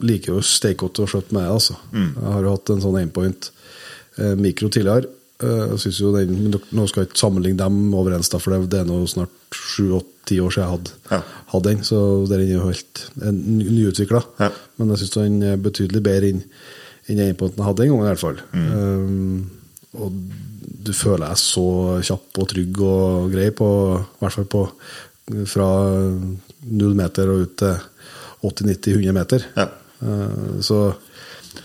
liker 0.00 0.32
jo 0.34 0.40
steik 0.44 0.78
godt 0.82 1.00
å 1.02 1.06
skjøtte 1.10 1.34
med, 1.36 1.48
altså. 1.50 1.76
Jeg 1.92 2.32
har 2.32 2.42
jo 2.46 2.54
hatt 2.56 2.70
en 2.74 2.80
sånn 2.84 2.96
aimpoint 3.02 3.50
eh, 4.18 4.34
mikro 4.40 4.68
tidligere. 4.72 5.10
Eh, 5.42 5.64
Jeg 5.74 5.78
synes 5.84 5.98
jo 6.00 6.12
den, 6.16 6.32
men 6.48 6.56
Nå 6.74 6.86
skal 6.88 7.04
jeg 7.04 7.10
ikke 7.12 7.20
sammenligne 7.20 7.58
dem 7.60 7.94
overens, 7.94 8.28
da, 8.32 8.38
for 8.42 8.54
det, 8.56 8.70
det 8.72 8.80
er 8.80 8.88
nå 8.88 9.02
snart 9.06 9.30
sju-åtte-ti 9.54 10.40
år 10.44 10.50
siden 10.50 10.64
jeg 10.64 10.72
hadde, 10.74 10.96
Ja. 11.12 11.20
hadde 11.52 11.68
den. 11.70 11.84
Så 11.84 12.00
den 12.28 12.40
er 12.40 12.50
jo 12.56 12.64
helt 12.66 13.04
nyutvikla. 13.22 14.22
Ja. 14.40 14.50
Men 14.78 14.88
jeg 14.94 14.98
syns 15.04 15.14
den 15.18 15.42
er 15.42 15.56
betydelig 15.56 16.02
bedre 16.02 16.32
enn 16.34 16.42
enn 17.08 17.16
jeg 17.22 17.36
hadde 17.40 17.84
en 17.86 17.88
gang, 17.88 18.00
i 18.02 18.08
hvert 18.10 18.20
fall. 18.20 18.40
Um, 18.52 19.50
og 19.96 20.12
du 20.84 20.90
føler 20.92 21.22
deg 21.30 21.38
så 21.40 21.62
kjapp 22.04 22.36
og 22.42 22.48
trygg 22.50 22.80
og 22.84 23.30
grei, 23.32 23.46
på, 23.56 23.68
i 23.96 24.20
hvert 24.20 24.34
fall 24.34 24.44
på 24.52 24.66
fra 25.48 25.68
null 26.68 26.92
meter 26.98 27.28
og 27.32 27.46
ut 27.46 27.54
til 27.60 27.74
80-90-100 28.42 29.12
meter. 29.16 29.44
Ja. 29.56 29.68
Eh, 30.02 30.60
Så 30.60 30.94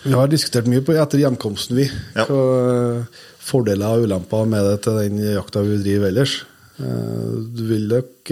vi 0.03 0.13
har 0.13 0.27
diskutert 0.27 0.67
mye 0.67 0.81
på, 0.81 0.95
etter 0.97 1.21
hjemkomsten, 1.21 1.77
vi. 1.77 1.89
Ja. 2.15 2.25
Eh, 2.25 3.03
fordeler 3.43 3.99
og 3.99 4.07
ulemper 4.07 4.47
med 4.49 4.65
det 4.65 4.81
til 4.85 4.97
den 5.01 5.21
jakta 5.35 5.61
vi 5.61 5.77
driver 5.83 6.07
ellers. 6.09 6.43
Eh, 6.79 7.29
Du 7.53 7.63
vil 7.69 7.87
nok 7.87 8.31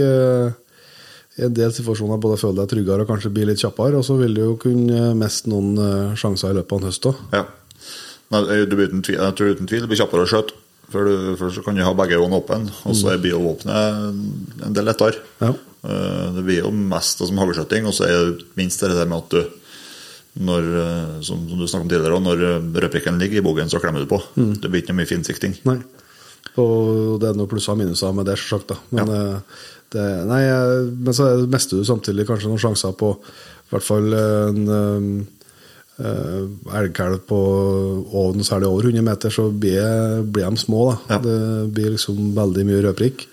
i 1.40 1.44
en 1.46 1.54
del 1.54 1.72
situasjoner 1.72 2.20
både 2.20 2.38
føle 2.38 2.60
deg 2.60 2.70
tryggere 2.70 3.06
og 3.06 3.08
kanskje 3.08 3.32
bli 3.34 3.46
litt 3.46 3.62
kjappere, 3.62 3.98
og 3.98 4.04
så 4.04 4.18
vil 4.20 4.34
du 4.36 4.42
jo 4.42 4.58
kunne 4.60 5.14
miste 5.16 5.50
noen 5.50 6.16
sjanser 6.20 6.52
i 6.52 6.58
løpet 6.60 6.72
av 6.74 6.82
en 6.82 6.90
høst 6.90 7.06
òg. 7.08 7.16
Ja. 7.34 7.46
Nei, 8.32 8.42
blir 8.80 9.36
tror 9.36 9.56
uten 9.56 9.68
tvil 9.68 9.82
det 9.84 9.90
blir 9.92 10.00
kjappere 10.00 10.26
å 10.26 10.30
skjøte. 10.30 10.54
For 10.92 11.08
du, 11.08 11.36
først 11.40 11.60
så 11.60 11.64
kan 11.66 11.78
du 11.78 11.84
ha 11.86 11.94
begge 11.96 12.20
øynene 12.20 12.40
åpne, 12.42 12.72
og 12.88 12.96
så 12.98 13.16
blir 13.22 13.36
jo 13.36 13.44
våpenet 13.46 14.66
en 14.68 14.76
del 14.76 14.88
lettere. 14.90 15.22
Ja. 15.40 15.54
Eh, 15.84 16.28
Det 16.36 16.44
blir 16.46 16.62
jo 16.62 16.72
mest 16.72 17.24
som 17.24 17.40
haglskjøting, 17.42 17.88
og 17.88 17.96
så 17.96 18.08
er 18.10 18.32
det 18.32 18.46
minst 18.60 18.84
det 18.84 18.94
der 18.94 19.10
med 19.10 19.24
at 19.24 19.30
du 19.32 19.58
når, 20.48 20.68
eh, 20.80 21.22
som, 21.28 21.42
du 21.44 21.66
snakket 21.68 21.86
om 21.86 21.90
tidligere, 21.90 22.20
når 22.24 22.44
eh, 22.48 22.70
rødprikken 22.86 23.20
ligger 23.20 23.42
i 23.42 23.46
bogen, 23.46 23.70
så 23.70 23.82
klemmer 23.84 24.04
du 24.04 24.08
på. 24.12 24.22
Det 24.36 24.70
blir 24.70 24.84
ikke 24.84 24.96
mye 24.96 25.10
finsikting. 25.10 25.58
Nei. 25.68 25.82
Og 26.60 27.20
det 27.22 27.30
er 27.30 27.38
noe 27.38 27.48
plusser 27.48 27.74
og 27.74 27.82
minuser 27.82 28.14
med 28.16 28.28
det, 28.28 28.38
selvsagt. 28.40 28.76
Men, 28.92 29.12
ja. 29.12 29.34
det, 29.94 30.08
nei, 30.28 30.42
men 30.92 31.16
så 31.16 31.28
er 31.30 31.46
mister 31.52 31.80
du 31.80 31.88
samtidig 31.88 32.26
kanskje 32.28 32.52
noen 32.52 32.60
sjanser 32.60 32.96
på 32.98 33.14
i 33.22 33.72
hvert 33.72 33.86
fall 33.88 34.12
en 34.16 35.28
uh, 36.02 36.76
elgkalv 36.82 37.22
på 37.30 37.40
oven, 38.18 38.44
særlig 38.44 38.68
over 38.68 38.90
100 38.90 39.06
meter, 39.06 39.34
så 39.34 39.48
blir, 39.54 40.24
blir 40.26 40.50
de 40.50 40.58
små. 40.62 40.88
Ja. 41.10 41.20
Det 41.24 41.38
blir 41.76 41.94
liksom 41.96 42.34
veldig 42.38 42.66
mye 42.68 42.82
rødprikk. 42.88 43.28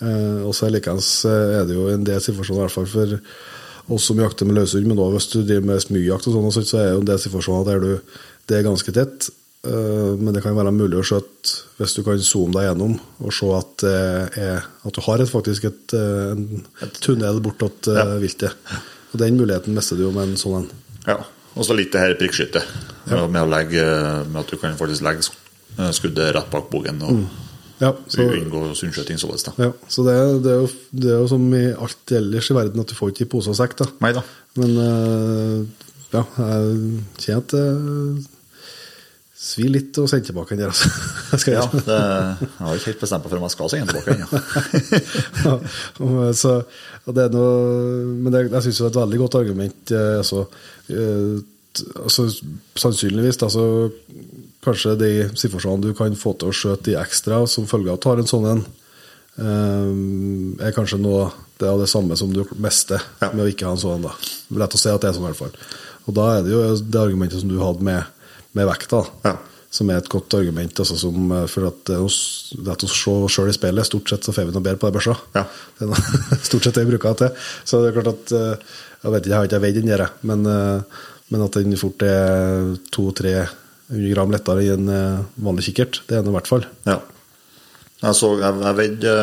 Uh, 0.00 0.46
og 0.48 0.54
så 0.56 0.70
likeens 0.72 1.08
eh, 1.28 1.58
er 1.60 1.66
det 1.68 1.74
jo 1.76 1.88
en 1.92 2.04
del 2.06 2.22
situasjoner, 2.24 2.62
i 2.62 2.66
hvert 2.68 2.76
fall 2.78 2.86
for 2.88 3.96
oss 3.96 4.06
som 4.08 4.20
jakter 4.22 4.46
med 4.48 4.56
løshund, 4.56 4.86
men 4.88 4.98
også 5.02 5.16
hvis 5.16 5.28
du 5.32 5.38
driver 5.42 5.66
med 5.72 5.82
smygjakt, 5.82 6.28
og 6.30 6.36
sånn, 6.36 6.52
sånt, 6.54 6.70
så 6.70 6.78
er 6.78 6.86
det 6.86 6.94
jo 6.94 7.02
en 7.02 7.10
del 7.10 7.20
situasjoner 7.20 7.68
der 7.68 7.82
du, 7.84 8.16
det 8.48 8.56
er 8.60 8.64
ganske 8.68 8.94
tett. 8.96 9.30
Uh, 9.60 10.16
Men 10.16 10.32
det 10.32 10.40
kan 10.40 10.54
være 10.56 10.72
mulig 10.72 10.96
å 10.96 11.04
skjøte 11.04 11.58
hvis 11.76 11.92
du 11.92 12.00
kan 12.06 12.20
zoome 12.24 12.54
deg 12.56 12.64
gjennom 12.70 12.94
og 13.20 13.32
se 13.36 13.48
at, 13.56 13.84
er, 13.84 14.64
at 14.88 14.96
du 14.96 15.00
har 15.04 15.20
et, 15.20 15.28
faktisk 15.28 15.66
et, 15.68 15.92
eh, 15.96 16.32
en 16.84 16.94
tunnel 17.00 17.40
bortåt 17.44 17.88
eh, 17.92 17.96
Ja. 18.00 18.16
viltet. 18.20 18.56
Og 19.12 19.20
den 19.20 19.36
muligheten 19.36 19.76
mister 19.76 19.96
du 19.96 20.06
jo 20.06 20.12
med 20.16 20.28
en 20.30 20.40
sånn 20.40 20.58
en. 20.62 20.70
Ja. 21.06 21.18
Og 21.56 21.66
så 21.66 21.76
litt 21.76 21.92
det 21.92 22.02
her 22.02 22.16
prikkskyttet. 22.20 22.66
Med, 23.10 23.40
å 23.40 23.48
legge, 23.50 23.84
med 24.30 24.42
at 24.42 24.50
du 24.52 24.58
kan 24.60 24.76
faktisk 24.78 25.02
legge 25.02 25.24
eh, 25.26 25.90
skuddet 25.96 26.34
rett 26.36 26.50
bak 26.52 26.68
bogen 26.70 27.00
og 27.02 27.24
Ja, 27.80 27.94
så, 28.12 28.26
unngå 28.28 28.74
sunnskyting 28.76 29.16
således. 29.18 29.46
da. 29.46 29.54
ja, 29.56 29.70
så 29.88 30.02
det, 30.04 30.14
det, 30.44 30.52
er 30.52 30.58
jo, 30.60 30.66
det 30.92 31.14
er 31.14 31.22
jo 31.22 31.30
som 31.32 31.46
i 31.56 31.62
alt 31.72 32.12
ellers 32.12 32.50
i 32.52 32.56
verden, 32.58 32.82
at 32.84 32.92
du 32.92 32.94
får 32.94 33.14
ikke 33.14 33.24
i 33.24 33.30
pose 33.32 33.50
og 33.50 33.56
sekk. 33.56 33.78
da. 33.80 33.86
Neida. 34.04 34.22
Men 34.60 34.76
eh, 34.84 35.86
ja, 36.12 36.24
jeg 37.24 37.46
det 37.54 37.64
svir 39.40 39.70
litt 39.72 39.96
å 39.96 40.04
sende 40.10 40.28
tilbake 40.28 40.56
den 40.56 40.66
der. 40.66 40.72
Altså. 40.72 40.90
Jeg 41.46 41.54
Ja, 41.56 41.62
det, 41.72 41.98
jeg 42.42 42.66
har 42.66 42.76
ikke 42.76 42.90
helt 42.90 43.04
bestemt 43.04 43.24
meg 43.24 43.30
for 43.32 43.38
om 43.38 43.46
jeg 43.46 43.54
skal 43.54 43.70
sende 43.72 43.94
tilbake 43.94 44.16
ennå. 44.16 44.28
Ja, 45.44 45.54
ja 46.04 46.32
så, 46.36 46.56
det 47.16 47.28
noe, 47.32 47.54
men 48.10 48.34
det, 48.34 48.42
jeg 48.50 48.66
syns 48.66 48.80
det 48.82 48.84
er 48.84 48.90
et 48.92 49.00
veldig 49.00 49.20
godt 49.22 49.38
argument. 49.40 49.94
eh, 49.96 50.16
Altså, 50.20 50.42
eh, 50.92 51.38
altså, 52.02 52.26
sannsynligvis 52.82 53.40
altså, 53.46 53.64
kanskje 54.66 54.96
de 55.00 55.12
situasjonene 55.32 55.88
du 55.88 55.96
kan 55.96 56.18
få 56.18 56.34
til 56.36 56.50
å 56.50 56.56
skjøte 56.56 56.90
de 56.90 56.98
ekstra 57.00 57.40
som 57.48 57.68
følge 57.70 57.94
av 57.94 57.96
at 57.96 58.04
du 58.04 58.10
har 58.10 58.20
en 58.20 58.28
sånn 58.34 58.48
en, 58.50 58.64
eh, 59.40 60.66
er 60.68 60.76
kanskje 60.76 61.00
noe 61.00 61.30
det 61.60 61.68
er 61.68 61.76
det 61.80 61.90
samme 61.92 62.16
som 62.16 62.30
du 62.32 62.42
mister 62.56 63.02
med 63.20 63.44
å 63.44 63.48
ikke 63.50 63.66
ha 63.68 63.74
en 63.76 63.80
sånn. 63.80 64.04
da. 64.04 64.14
Lett 64.56 64.76
å 64.76 64.80
si 64.80 64.88
at 64.88 65.00
det 65.02 65.10
er 65.10 65.16
sånn, 65.16 65.26
i 65.26 65.30
hvert 65.30 65.40
fall. 65.40 65.56
Og 66.08 66.14
da 66.16 66.28
er 66.38 66.46
det 66.46 66.54
jo 66.54 66.62
det 66.80 67.00
argumentet 67.00 67.42
som 67.42 67.50
du 67.50 67.58
hadde 67.60 67.84
med, 67.84 68.04
med 68.58 68.68
vekta. 68.70 69.04
Ja. 69.26 69.36
Som 69.70 69.90
er 69.92 70.00
et 70.00 70.10
godt 70.10 70.34
argument. 70.34 70.82
Altså, 70.82 70.96
som, 70.98 71.30
eh, 71.36 71.46
for 71.50 71.68
at 71.68 71.84
det 71.86 71.96
er 71.96 72.02
å 72.02 72.90
se 72.90 73.14
sjøl 73.30 73.52
i 73.52 73.56
speilet. 73.56 73.86
Stort 73.86 74.10
sett 74.10 74.26
så 74.26 74.34
får 74.34 74.48
vi 74.48 74.56
noe 74.56 74.66
bedre 74.66 74.80
på 74.82 74.90
det 74.90 74.98
børsa. 74.98 75.16
Ja. 75.36 75.44
Det 75.78 75.86
er 75.86 75.92
noe, 75.92 76.40
stort 76.42 76.66
sett 76.66 76.74
det 76.76 76.84
jeg 76.84 76.90
bruker 76.90 77.14
det 77.14 77.20
til. 77.22 77.46
Så 77.64 77.80
det 77.80 77.90
er 77.90 77.96
klart 78.00 78.12
at 78.14 78.34
eh, 78.36 78.76
Jeg 79.00 79.12
vet 79.14 79.22
ikke, 79.22 79.30
jeg 79.30 79.38
har 79.38 79.46
ikke 79.48 79.62
veid 79.64 79.78
den 79.78 79.88
der, 79.88 80.02
men, 80.28 80.42
eh, 80.44 80.98
men 81.32 81.46
at 81.46 81.56
den 81.56 81.78
fort 81.80 82.02
er 82.04 82.74
200-300 82.92 84.10
gram 84.10 84.30
lettere 84.30 84.66
i 84.66 84.68
en 84.74 84.90
vanlig 85.40 85.64
kikkert, 85.70 86.02
det 86.06 86.18
er 86.18 86.20
den 86.22 86.30
i 86.30 86.34
hvert 86.36 86.50
fall. 86.50 86.66
Ja. 86.84 86.98
Jeg 88.02 88.18
så, 88.18 88.28
jeg, 88.38 88.60
jeg 88.60 88.76
veide 88.78 89.14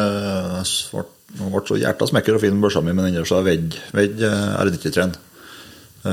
jeg 1.36 1.52
ble 1.52 1.62
så 1.68 1.78
hjertet 1.78 2.12
smekker 2.12 2.38
og 2.38 2.44
fin 2.44 2.60
børsa 2.64 2.82
mi 2.84 2.94
med 2.96 3.10
den 3.10 3.18
der, 3.20 3.28
så 3.28 3.42
jeg 3.42 3.48
veid, 3.48 3.78
veid 3.96 4.22
eh, 4.24 4.52
R93-en 4.64 5.12
eh, 5.12 5.24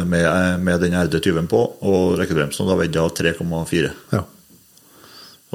med, 0.08 0.60
med 0.66 0.80
den 0.82 0.96
RD20-en 0.98 1.50
på, 1.50 1.60
og 1.86 2.16
rekkebremsen, 2.20 2.66
da 2.68 2.76
veide 2.78 3.00
jeg 3.00 3.36
3,4. 3.38 3.92
Ja. 4.14 4.24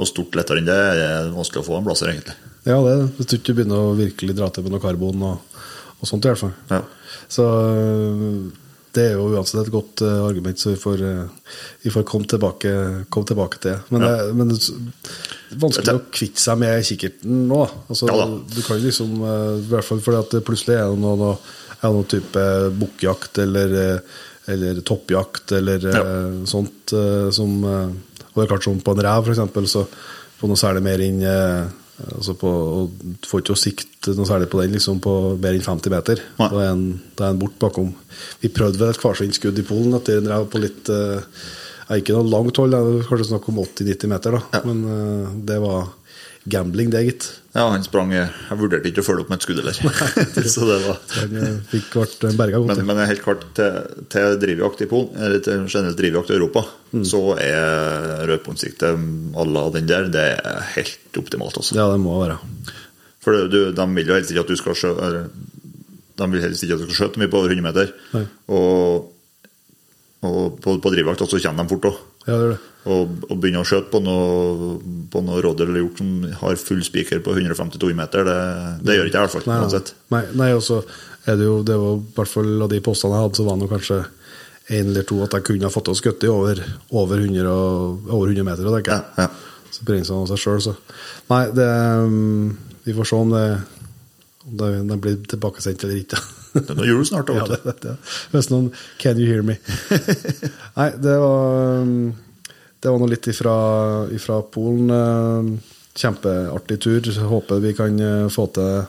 Og 0.00 0.08
stort 0.08 0.38
lettere 0.38 0.62
enn 0.62 0.68
det 0.68 0.76
er 0.76 0.96
det 1.00 1.34
vanskelig 1.34 1.62
å 1.62 1.68
få 1.68 1.76
en 1.78 1.86
blazer, 1.86 2.12
egentlig. 2.12 2.36
Ja, 2.64 2.78
det 2.84 2.94
er. 2.94 3.04
Hvis 3.16 3.28
du 3.30 3.36
ikke 3.38 3.56
begynner 3.58 3.90
å 3.90 3.98
virkelig 3.98 4.36
dra 4.36 4.48
til 4.52 4.64
med 4.64 4.74
noe 4.74 4.82
karbon 4.82 5.22
og, 5.28 5.60
og 6.00 6.08
sånt, 6.08 6.24
i 6.24 6.32
hvert 6.32 6.42
fall. 6.42 6.56
Ja. 6.72 6.82
Så 7.30 7.46
øh, 7.46 8.50
det 8.96 9.04
er 9.06 9.12
jo 9.14 9.28
uansett 9.30 9.60
et 9.62 9.70
godt 9.70 10.02
uh, 10.02 10.24
argument, 10.26 10.58
så 10.58 10.72
vi 10.72 10.78
får, 10.80 11.02
uh, 11.06 11.52
vi 11.84 11.92
får 11.94 12.04
komme, 12.08 12.26
tilbake, 12.30 12.70
komme 13.12 13.28
tilbake 13.28 13.60
til. 13.62 13.76
Men, 13.94 14.02
Ja. 14.02 14.10
det, 14.10 14.34
men 14.34 14.50
det 14.50 14.58
er 14.58 15.60
vanskelig 15.62 15.94
å 15.94 16.02
kvitte 16.10 16.42
seg 16.42 16.58
med 16.58 16.82
kikkerten 16.88 17.44
nå. 17.50 17.60
Altså, 17.86 18.08
Ja. 18.10 18.26
Du 18.26 18.60
kan 18.66 18.82
liksom, 18.82 19.14
uh, 19.22 19.60
i 19.60 19.68
hvert 19.70 19.86
fall 19.86 20.02
fordi 20.02 20.22
at 20.24 20.34
det 20.34 20.42
plutselig 20.48 20.74
er 20.74 20.90
det 20.90 20.98
noe, 21.04 21.14
noe, 21.20 21.38
er 21.80 21.94
noe 21.94 22.08
type 22.10 22.46
bukkjakt 22.80 23.38
eller, 23.44 23.76
øh, 23.84 24.18
eller 24.52 24.80
toppjakt 24.86 25.52
eller 25.58 25.84
Ja. 25.90 26.02
øh, 26.04 26.40
sånt 26.46 26.92
øh, 26.92 27.30
som 27.32 27.64
Og 27.64 28.36
det 28.36 28.44
er 28.44 28.50
klart 28.54 28.66
sånn 28.68 28.82
på 28.84 28.92
en 28.94 29.02
rev, 29.02 29.28
eksempel, 29.32 29.66
så 29.66 29.86
på 30.40 30.46
noe 30.48 30.56
særlig 30.56 30.82
mer 30.86 31.02
enn 31.02 31.22
Eh, 32.00 32.16
Altså 32.16 32.32
på, 32.38 32.48
og 32.48 32.92
du 32.96 33.26
får 33.28 33.42
ikke 33.42 33.52
å 33.52 33.60
sikte 33.60 34.14
noe 34.16 34.24
særlig 34.24 34.46
på 34.48 34.60
den 34.62 34.72
liksom 34.72 35.00
på 35.04 35.36
mer 35.36 35.52
enn 35.52 35.60
50 35.66 35.92
meter. 35.92 36.22
Nei. 36.38 36.46
Da 36.48 36.60
er 36.62 36.70
en, 36.72 36.84
da 37.18 37.26
er 37.26 37.34
en 37.34 37.40
bort 37.42 37.58
bakom. 37.60 37.90
Vi 38.40 38.48
prøvde 38.48 38.80
vel 38.80 38.88
et 38.94 39.00
hvarsint 39.02 39.36
skudd 39.36 39.58
i 39.60 39.64
Polen 39.68 39.92
etter 39.98 40.16
en 40.16 40.30
rev 40.30 40.46
på 40.48 40.62
litt 40.62 40.88
eh, 40.88 41.20
Ikke 41.98 42.14
noe 42.16 42.30
langt 42.30 42.56
hold, 42.56 42.72
det 42.72 42.80
er 42.80 43.08
kanskje 43.08 43.28
snakk 43.32 43.48
om 43.52 43.60
80-90 43.66 44.12
meter, 44.14 44.38
da. 44.38 44.40
Ja. 44.56 44.62
Men 44.70 44.80
eh, 44.94 45.34
det 45.50 45.58
var 45.60 45.90
gambling, 46.48 46.88
det, 46.94 47.04
gitt. 47.10 47.28
Ja, 47.52 47.64
han 47.72 47.82
sprang 47.82 48.12
Jeg 48.14 48.30
vurderte 48.60 48.86
ikke 48.86 49.02
å 49.02 49.06
følge 49.08 49.24
opp 49.24 49.30
med 49.32 49.40
et 49.40 49.46
skudd 49.46 49.58
heller. 49.58 49.74
så 50.54 50.66
det 50.68 50.76
var 50.84 51.00
eh, 51.18 51.80
godt. 51.90 52.22
Men, 52.70 52.82
men 52.86 53.00
helt 53.10 53.22
klart, 53.24 53.42
til, 53.58 53.80
til 54.12 54.36
drivjakt 54.44 54.84
i 54.84 54.88
Polen, 54.90 55.16
eller 55.18 55.42
til 55.42 55.64
generelt 55.66 55.98
drivjakt 55.98 56.30
i 56.30 56.38
Europa, 56.38 56.66
Mm. 56.90 57.04
så 57.06 57.18
er 57.38 58.24
rødpunktsikte 58.26 58.88
à 59.38 59.42
la 59.46 59.60
den 59.70 59.84
der, 59.86 60.08
det 60.10 60.24
er 60.42 60.64
helt 60.74 61.18
optimalt. 61.20 61.54
Altså. 61.60 61.76
ja, 61.78 61.84
det 61.92 62.00
må 62.02 62.16
være. 62.18 62.34
For 63.22 63.30
det- 63.36 63.50
du, 63.52 63.58
de 63.78 63.86
vil 63.94 64.08
jo 64.10 64.16
helst 64.16 64.32
ikke 64.34 64.42
at 64.42 64.50
du 64.50 64.56
skal 64.58 64.74
skjøte 64.74 65.10
De 66.18 66.26
vil 66.32 66.42
helst 66.42 66.64
ikke 66.66 66.74
at 66.74 66.82
du 66.82 66.88
skal 66.90 66.98
skjøte 66.98 67.22
mye 67.22 67.30
på 67.30 67.38
over 67.38 67.54
100 67.54 67.62
meter. 67.62 67.92
Nei. 68.16 68.24
Og, 68.50 69.06
og 70.26 70.58
på, 70.60 70.76
på 70.82 70.92
drivjakt 70.92 71.24
så 71.24 71.40
kommer 71.40 71.64
de 71.64 71.72
fort 71.72 71.88
òg. 71.90 72.00
Ja, 72.26 72.36
det 72.36 72.48
det. 72.52 72.58
Og, 72.90 73.12
og 73.28 73.40
begynne 73.40 73.60
å 73.60 73.68
skjøte 73.68 73.90
på 73.92 74.00
noe, 74.04 74.74
på 75.12 75.20
noe 75.24 75.40
rådyr 75.44 75.68
eller 75.68 75.82
hjort 75.82 76.00
som 76.00 76.12
har 76.40 76.60
full 76.60 76.80
spiker 76.84 77.20
på 77.24 77.34
152 77.36 77.90
meter, 77.96 78.24
det, 78.28 78.38
det 78.84 78.96
gjør 78.96 79.10
ikke 79.10 79.18
jeg 79.18 79.20
i 79.20 79.26
hvert 79.26 79.36
fall. 79.36 79.48
Nei, 79.48 79.56
nei. 79.56 79.66
uansett. 79.66 79.92
nei, 80.14 80.22
nei 80.40 80.48
og 80.56 80.62
så 80.64 80.80
er 81.28 81.36
det 81.36 81.48
jo 81.48 81.58
det 81.66 81.76
var 81.80 81.98
i 81.98 82.14
hvert 82.16 82.32
fall 82.32 82.64
av 82.64 82.72
de 82.72 82.80
postene 82.84 83.16
jeg 83.16 83.26
hadde, 83.26 83.40
så 83.40 83.46
var 83.48 83.60
det 83.60 83.70
kanskje 83.74 84.00
en 84.70 84.92
eller 84.92 85.06
to 85.08 85.18
at 85.24 85.36
jeg 85.36 85.46
kunne 85.48 85.68
ha 85.68 85.74
fått 85.74 85.88
til 85.88 85.96
å 85.96 85.98
skutte 85.98 86.28
i 86.28 86.32
over, 86.32 86.62
over, 86.94 87.20
100 87.20 87.52
og, 87.52 88.08
over 88.08 88.32
100 88.32 88.46
meter. 88.46 88.72
tenker 88.76 88.96
jeg. 88.96 89.06
Ja, 89.18 89.26
ja. 89.26 89.70
Så 89.70 89.86
bringer 89.86 90.12
han 90.14 90.30
seg 90.30 90.40
sjøl, 90.42 90.64
så 90.64 90.72
Nei, 91.30 91.44
det 91.54 91.66
um, 92.02 92.56
Vi 92.82 92.94
får 92.96 93.06
se 93.06 93.18
om 93.22 93.30
det 93.30 93.44
om 94.50 94.56
det, 94.58 94.70
det 94.88 94.96
blir 95.04 95.18
tilbakesendt 95.30 95.84
eller 95.84 96.00
ikke. 96.00 96.18
Det 96.52 96.66
er 96.72 96.78
nå 96.78 96.86
jul 96.88 97.04
snart. 97.06 97.30
ja, 97.30 97.46
det, 97.46 97.60
det, 97.64 97.96
det, 98.32 98.46
noen 98.50 98.70
Can 98.98 99.20
you 99.20 99.28
hear 99.30 99.44
me? 99.46 99.58
Nei, 100.78 100.90
det 100.98 101.18
var 101.22 101.84
um, 101.84 102.14
Det 102.80 102.90
var 102.90 103.02
noe 103.02 103.12
litt 103.12 103.28
ifra, 103.30 103.54
ifra 104.16 104.40
Polen. 104.42 104.90
um, 104.90 105.52
Kjempeartig 106.00 106.78
tur. 106.80 107.06
Håper 107.28 107.60
vi 107.62 107.74
kan 107.76 107.98
uh, 108.00 108.28
få 108.32 108.46
til 108.54 108.84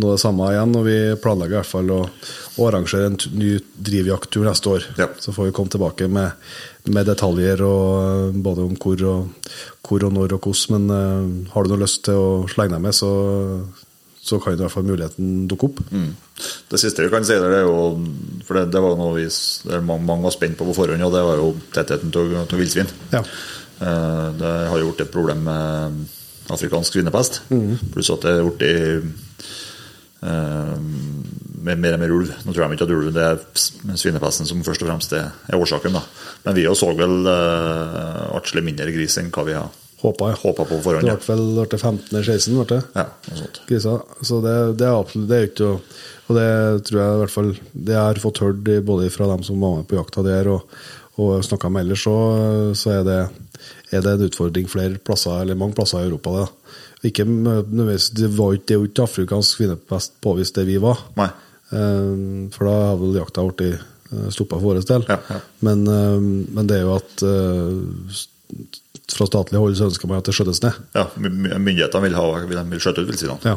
noe 0.00 0.14
det 0.14 0.22
samme 0.22 0.50
igjen. 0.54 0.74
Og 0.78 0.86
vi 0.86 0.98
planlegger 1.22 1.58
i 1.58 1.60
hvert 1.60 1.70
fall 1.70 1.94
å, 1.94 2.02
å 2.06 2.68
arrangere 2.68 3.10
en 3.10 3.18
ny 3.36 3.56
drivjakttur 3.90 4.46
neste 4.46 4.72
år. 4.72 4.86
Ja. 4.98 5.10
Så 5.20 5.34
får 5.36 5.50
vi 5.50 5.56
komme 5.58 5.74
tilbake 5.74 6.08
med, 6.10 6.46
med 6.90 7.10
detaljer 7.10 7.62
og, 7.66 7.88
uh, 8.32 8.42
både 8.46 8.66
om 8.66 8.78
hvor 8.82 9.08
og, 9.10 9.50
hvor 9.86 10.06
og 10.06 10.16
når 10.16 10.38
og 10.38 10.48
hvordan. 10.48 10.86
Men 10.86 10.94
uh, 10.94 11.50
har 11.54 11.66
du 11.66 11.74
noe 11.74 11.84
lyst 11.84 12.06
til 12.08 12.18
å 12.18 12.30
slenge 12.50 12.78
deg 12.78 12.86
med, 12.88 12.96
så, 12.96 13.10
så 14.26 14.38
kan 14.42 14.56
i 14.56 14.58
hvert 14.58 14.72
fall 14.74 14.86
muligheten 14.88 15.44
dukke 15.50 15.68
opp. 15.68 15.82
Mm. 15.94 16.08
Det 16.70 16.80
siste 16.82 17.04
vi 17.04 17.12
kan 17.12 17.24
si 17.26 17.36
der, 17.36 17.46
det 17.52 17.60
er 17.62 17.68
jo 17.68 17.76
For 18.46 18.58
det, 18.58 18.64
det 18.74 18.82
var 18.82 18.96
noe 18.98 19.14
vi, 19.16 19.26
det 19.28 19.82
mange, 19.86 20.06
mange 20.08 20.26
var 20.26 20.34
spent 20.34 20.58
på 20.58 20.66
på 20.66 20.74
forhånd, 20.76 21.04
og 21.06 21.14
det 21.14 21.22
var 21.28 21.38
jo 21.40 21.52
tettheten 21.76 22.10
av 22.16 22.58
villsvin. 22.58 22.90
Ja. 23.14 23.22
Eh, 23.22 24.26
Det 24.40 24.52
har 24.72 24.78
jo 24.82 24.90
blitt 24.90 25.06
et 25.06 25.14
problem 25.14 25.44
med 25.46 26.02
afrikansk 26.50 26.94
svinepest. 26.94 27.40
Mm. 27.50 27.78
Pluss 27.94 28.10
at 28.14 28.26
det 28.26 28.34
er 28.34 28.50
blitt 28.50 28.66
eh, 30.26 30.76
med 31.66 31.82
mer 31.82 31.96
og 31.96 32.02
mer 32.02 32.14
ulv. 32.14 32.34
Nå 32.44 32.52
tror 32.52 32.66
jeg 32.66 32.78
ikke 32.78 32.86
at 32.86 32.94
ulv 32.94 33.14
det 33.14 33.24
er 33.30 33.96
svinepesten 33.98 34.48
som 34.48 34.62
først 34.66 34.82
og 34.84 34.90
fremst 34.90 35.14
er, 35.18 35.32
årsaken. 35.54 35.98
da. 35.98 36.04
Men 36.44 36.58
vi 36.58 36.66
så 36.74 36.92
vel 36.98 37.26
eh, 37.30 38.22
atskillig 38.36 38.66
mindre 38.72 38.94
gris 38.94 39.18
enn 39.22 39.30
hva 39.34 39.46
vi 39.46 39.58
har 39.58 39.70
Håpa, 40.02 40.28
ja. 40.30 40.36
håpa 40.42 40.64
på 40.68 40.76
forhånd, 40.82 40.84
forhånd. 40.84 41.04
Det 41.06 41.12
Ja. 41.12 41.16
ble 41.16 41.36
vel 41.36 41.54
ble 41.56 41.66
det 41.72 41.80
15 41.80 42.08
eller 42.12 42.26
16, 42.26 42.54
ble 42.58 42.66
det? 42.76 42.82
Ja, 42.94 43.06
noe 43.30 43.80
sånt. 43.80 44.26
Så 44.28 44.40
det, 44.44 44.56
det 44.78 44.86
er 44.86 44.96
absolutt 45.00 45.28
det 45.28 45.36
er 45.40 45.46
ikke 45.48 45.70
å- 45.72 45.80
Og 46.28 46.34
det 46.34 46.84
tror 46.88 46.98
jeg 46.98 47.14
i 47.14 47.18
hvert 47.22 47.30
fall 47.30 47.50
Det 47.72 47.92
jeg 47.94 48.02
har 48.02 48.14
fått 48.18 48.38
hørt 48.42 48.64
både 48.84 49.10
fra 49.14 49.26
dem 49.30 49.42
som 49.46 49.60
var 49.60 49.76
med 49.76 49.86
på 49.88 49.94
jakta 49.96 50.24
der, 50.26 50.48
og, 50.48 50.62
og 51.18 51.42
snakka 51.46 51.70
med 51.70 51.84
ellers, 51.86 52.02
så, 52.02 52.74
så 52.74 52.90
er 53.00 53.04
det, 53.06 53.18
er 53.92 54.00
det 54.02 54.12
en 54.12 54.26
utfordring 54.28 54.66
flere 54.68 54.98
plasser, 54.98 55.40
eller 55.40 55.54
mange 55.54 55.74
plasser 55.74 56.02
i 56.02 56.08
Europa. 56.10 56.30
Det. 56.42 57.12
Ikke 57.12 57.24
nødvendigvis 57.24 58.10
Det 58.12 58.28
var 58.36 58.52
ikke, 58.58 58.80
ikke 58.88 59.02
afrikansk 59.06 59.56
svinepest 59.56 60.12
påvist 60.20 60.54
det 60.58 60.66
vi 60.66 60.76
var. 60.82 60.98
Nei. 61.16 61.28
Eh, 61.72 62.50
For 62.52 62.64
da 62.66 62.74
har 62.90 62.96
vel 63.00 63.14
jakta 63.22 63.46
blitt 63.46 63.80
stoppa 64.34 64.58
for 64.60 64.74
vår 64.74 64.82
del. 64.86 65.04
Ja, 65.08 65.18
ja. 65.30 65.40
Men, 65.62 65.86
eh, 65.86 66.20
men 66.54 66.66
det 66.66 66.76
er 66.80 66.82
jo 66.86 66.96
at 66.96 67.22
eh, 67.22 68.24
fra 69.12 69.26
statlig 69.28 69.60
hold 69.62 69.76
så 69.78 69.86
ønsker 69.86 70.08
man 70.10 70.18
at 70.18 70.26
det 70.26 70.34
skjøttes 70.34 70.58
ned. 70.64 70.78
Ja, 70.96 71.04
my- 71.22 71.30
my- 71.30 71.58
Myndighetene 71.62 72.02
vil, 72.08 72.16
ha, 72.18 72.24
vil, 72.50 72.58
vil 72.72 72.80
skjøtte 72.82 73.04
ut 73.04 73.10
villsvinene. 73.12 73.38
Ja, 73.46 73.56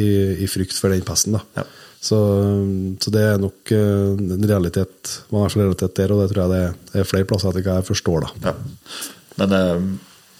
i, 0.00 0.06
I 0.44 0.48
frykt 0.48 0.78
for 0.80 0.88
den 0.94 1.04
pesten. 1.04 1.36
da. 1.36 1.42
Ja. 1.58 1.66
Så, 2.00 2.16
så 3.02 3.10
det 3.10 3.22
er 3.26 3.40
nok 3.42 3.72
eh, 3.74 4.12
en 4.38 4.44
realitet 4.48 5.16
man 5.34 5.42
har 5.44 5.50
som 5.52 5.64
realitet 5.64 5.96
der, 5.98 6.12
og 6.14 6.22
det 6.22 6.28
tror 6.30 6.44
jeg 6.44 6.52
det 6.54 6.60
er, 6.68 7.00
er 7.02 7.08
flere 7.10 7.26
plasser 7.28 7.50
etter 7.50 7.66
hva 7.66 7.80
jeg 7.80 7.88
forstår. 7.90 8.26
da. 8.28 8.52
Ja. 8.52 8.54
Men 9.42 9.56
eh, 9.58 9.82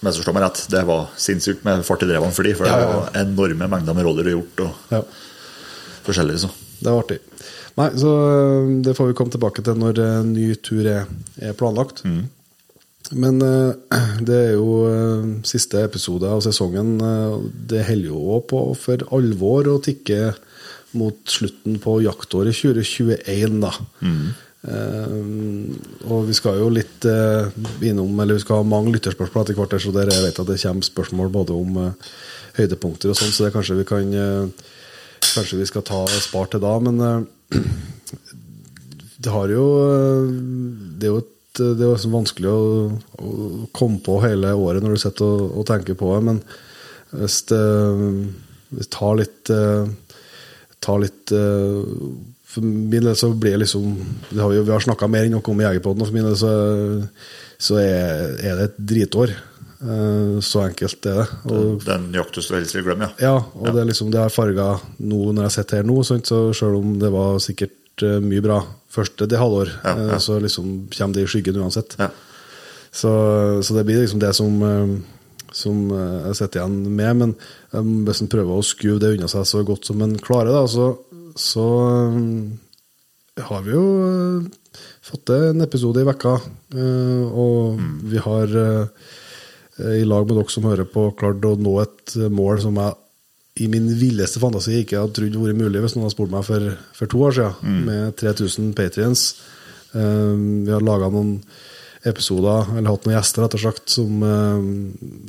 forstår 0.07 0.33
meg 0.37 0.45
rett, 0.47 0.61
det 0.71 0.85
var 0.87 1.09
sinnssykt 1.19 1.65
med 1.67 1.83
fart 1.87 2.05
i 2.07 2.09
drevene 2.09 2.31
for 2.33 2.47
de, 2.47 2.55
for 2.55 2.65
det 2.65 2.73
ja. 2.73 2.87
var 2.95 3.19
enorme 3.21 3.67
mengder 3.75 3.97
med 3.97 4.07
roller 4.07 4.31
og 4.31 4.37
hjort 4.37 4.63
og 4.65 4.95
Ja, 4.95 5.03
forskjellig. 6.07 6.39
så. 6.45 6.49
Det 6.79 6.87
var 6.89 7.03
artig. 7.03 7.19
Nei, 7.79 7.89
så 7.99 8.11
eh, 8.31 8.73
det 8.87 8.95
får 8.97 9.11
vi 9.11 9.17
komme 9.19 9.35
tilbake 9.35 9.63
til 9.67 9.77
når 9.83 9.99
en 10.07 10.33
ny 10.33 10.53
tur 10.63 10.87
er, 10.89 11.05
er 11.43 11.53
planlagt. 11.59 12.05
Men 13.11 13.41
eh, 13.41 13.73
det 14.27 14.35
er 14.35 14.51
jo 14.57 14.73
eh, 14.89 15.29
siste 15.47 15.81
episode 15.85 16.29
av 16.29 16.43
sesongen. 16.45 16.97
eh, 17.01 17.37
Det 17.71 17.85
holder 17.87 18.11
jo 18.11 18.19
også 18.35 18.47
på 18.51 18.59
for 18.83 19.05
alvor 19.17 19.71
å 19.71 19.79
tikke 19.83 20.35
mot 20.97 21.17
slutten 21.29 21.77
på 21.81 21.99
jaktåret 22.01 22.55
2021, 22.57 23.59
da. 23.61 23.71
Eh, 24.59 25.17
og 26.09 26.27
vi 26.27 26.33
skal 26.35 26.57
jo 26.59 26.65
litt 26.73 27.05
innom 27.85 28.17
Eller 28.19 28.35
vi 28.35 28.41
skal 28.43 28.59
ha 28.59 28.65
mange 28.67 28.91
lytterspørsmål 28.91 29.45
etter 29.45 29.55
hvert, 29.55 29.77
så 29.79 29.93
der 29.95 30.11
jeg 30.11 30.25
vet 30.25 30.41
at 30.43 30.49
det 30.49 30.57
kommer 30.59 30.89
spørsmål 30.89 31.31
både 31.31 31.55
om 31.55 31.77
høydepunkter 32.57 33.13
og 33.13 33.15
sånn, 33.15 33.31
så 33.31 33.45
det 33.47 33.53
kanskje 33.55 33.77
vi 33.79 33.87
kan 33.87 34.11
Kanskje 35.29 35.59
vi 35.61 35.69
skal 35.69 35.85
ta 35.87 36.01
spar 36.19 36.49
til 36.51 36.59
da, 36.63 36.73
men 36.83 36.99
det 39.23 39.31
har 39.31 39.53
jo 39.53 39.65
Det 40.99 41.07
er 41.07 41.13
jo 41.13 41.21
et, 41.23 41.35
det 41.59 41.85
er 41.85 42.09
vanskelig 42.11 42.49
å, 42.51 42.63
å 43.19 43.31
komme 43.75 43.99
på 44.05 44.17
hele 44.23 44.53
året 44.55 44.83
når 44.83 44.95
du 44.95 45.01
sitter 45.03 45.25
og, 45.27 45.43
og 45.61 45.67
tenker 45.69 45.97
på 45.99 46.11
det, 46.15 46.21
men 46.29 46.41
hvis 47.19 47.39
det, 47.49 47.63
hvis 48.73 48.89
det 48.89 48.93
tar 48.95 49.15
litt 49.19 49.49
eh, 49.53 49.89
tar 50.79 50.99
litt 51.01 51.31
eh, 51.35 51.79
For 52.49 52.65
min 52.65 53.03
del 53.03 53.15
så 53.17 53.31
blir 53.33 53.57
det 53.57 53.63
liksom 53.65 53.91
det 54.29 54.41
har 54.41 54.49
vi, 54.53 54.61
vi 54.61 54.73
har 54.73 54.81
snakka 54.85 55.09
mer 55.11 55.27
enn 55.27 55.35
noe 55.37 55.53
om 55.53 55.61
Jegerpoden, 55.61 56.01
og 56.01 56.09
for 56.09 56.17
min 56.17 56.27
del 56.29 56.37
så, 56.39 56.53
så 57.61 57.77
er, 57.81 58.35
er 58.41 58.55
det 58.57 58.67
et 58.69 58.79
dritår. 58.93 59.33
Eh, 59.79 60.39
Så 60.41 60.63
enkelt 60.65 61.05
er 61.09 61.21
det. 61.21 61.27
Og 61.51 61.83
Den 61.85 62.09
jaktus 62.15 62.49
du 62.49 62.55
helst 62.57 62.75
vil 62.77 62.87
glemme, 62.87 63.11
ja. 63.19 63.29
ja, 63.29 63.35
og 63.53 63.69
det, 63.69 63.83
er 63.83 63.89
liksom, 63.91 64.09
det 64.13 64.21
har 64.23 64.33
farga 64.33 64.71
nå 64.97 65.29
når 65.29 65.45
jeg 65.47 65.57
sitter 65.59 65.81
her 65.81 65.89
nå, 65.91 65.99
så 66.03 66.19
selv 66.57 66.81
om 66.81 66.97
det 67.01 67.11
var 67.13 67.37
sikkert 67.43 68.05
eh, 68.05 68.17
mye 68.23 68.43
bra 68.45 68.59
første 68.89 69.27
det 69.29 69.39
halvår, 69.39 69.71
Ja, 69.83 69.93
ja. 69.97 70.09
eh, 70.15 70.19
så 70.23 70.39
liksom 70.41 70.89
kommer 70.95 71.13
det 71.17 71.23
i 71.27 71.29
skyggen 71.29 71.59
uansett. 71.61 71.95
Ja. 71.99 72.09
Så, 72.91 73.11
så 73.61 73.75
det 73.77 73.85
blir 73.85 74.01
liksom 74.01 74.21
det 74.21 74.31
som, 74.33 74.55
eh, 74.65 74.93
som 75.53 75.83
eh, 75.93 76.27
jeg 76.29 76.39
sitter 76.39 76.61
igjen 76.63 76.79
med. 76.97 77.21
Men 77.21 77.35
hvis 78.07 78.23
en 78.23 78.31
prøver 78.31 78.57
å 78.57 78.65
skuve 78.65 78.99
det 79.01 79.13
unna 79.17 79.29
seg 79.29 79.45
så 79.45 79.63
godt 79.67 79.85
som 79.89 80.01
en 80.01 80.17
klarer, 80.17 80.53
da, 80.55 80.65
så, 80.67 80.89
så 81.37 81.67
har 83.39 83.61
vi 83.63 83.75
jo 83.75 83.83
fått 85.05 85.27
til 85.29 85.51
en 85.51 85.63
episode 85.65 86.01
i 86.01 86.07
vekka. 86.07 86.33
Og 87.29 87.79
vi 88.09 88.19
har 88.21 88.51
i 89.79 90.03
lag 90.03 90.25
med 90.27 90.35
dere 90.35 90.51
som 90.51 90.67
hører 90.67 90.89
på, 90.91 91.05
klart 91.17 91.45
å 91.47 91.53
nå 91.55 91.77
et 91.85 92.17
mål 92.35 92.59
som 92.65 92.81
jeg 92.81 92.97
i 93.59 93.67
min 93.71 93.89
villeste 93.99 94.41
fantasi 94.41 94.81
ikke 94.81 95.01
hadde 95.01 95.15
trodd 95.17 95.39
vært 95.41 95.59
mulig 95.59 95.81
hvis 95.83 95.95
noen 95.95 96.07
hadde 96.07 96.15
spurt 96.15 96.33
meg 96.33 96.45
for, 96.47 96.69
for 96.95 97.11
to 97.11 97.23
år 97.27 97.35
siden, 97.37 97.81
med 97.87 98.15
3000 98.19 98.71
patrients. 98.77 99.25
Um, 99.91 100.63
vi 100.67 100.73
har 100.73 100.85
laga 100.85 101.09
noen 101.11 101.39
episoder, 102.07 102.69
eller 102.77 102.93
hatt 102.93 103.07
noen 103.07 103.17
gjester, 103.17 103.43
rett 103.43 103.57
og 103.57 103.63
slett, 103.63 103.83
som, 103.91 104.21
um, 104.23 104.69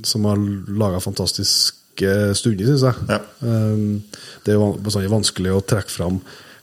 som 0.06 0.28
har 0.28 0.44
laga 0.68 1.00
fantastiske 1.02 2.12
stunder, 2.38 2.70
syns 2.70 2.86
jeg. 2.86 3.08
Ja. 3.10 3.18
Um, 3.42 3.98
det 4.46 4.54
er 4.54 4.78
bestandig 4.84 5.10
vanskelig 5.12 5.56
å 5.56 5.64
trekke 5.64 5.92
fram 5.92 6.20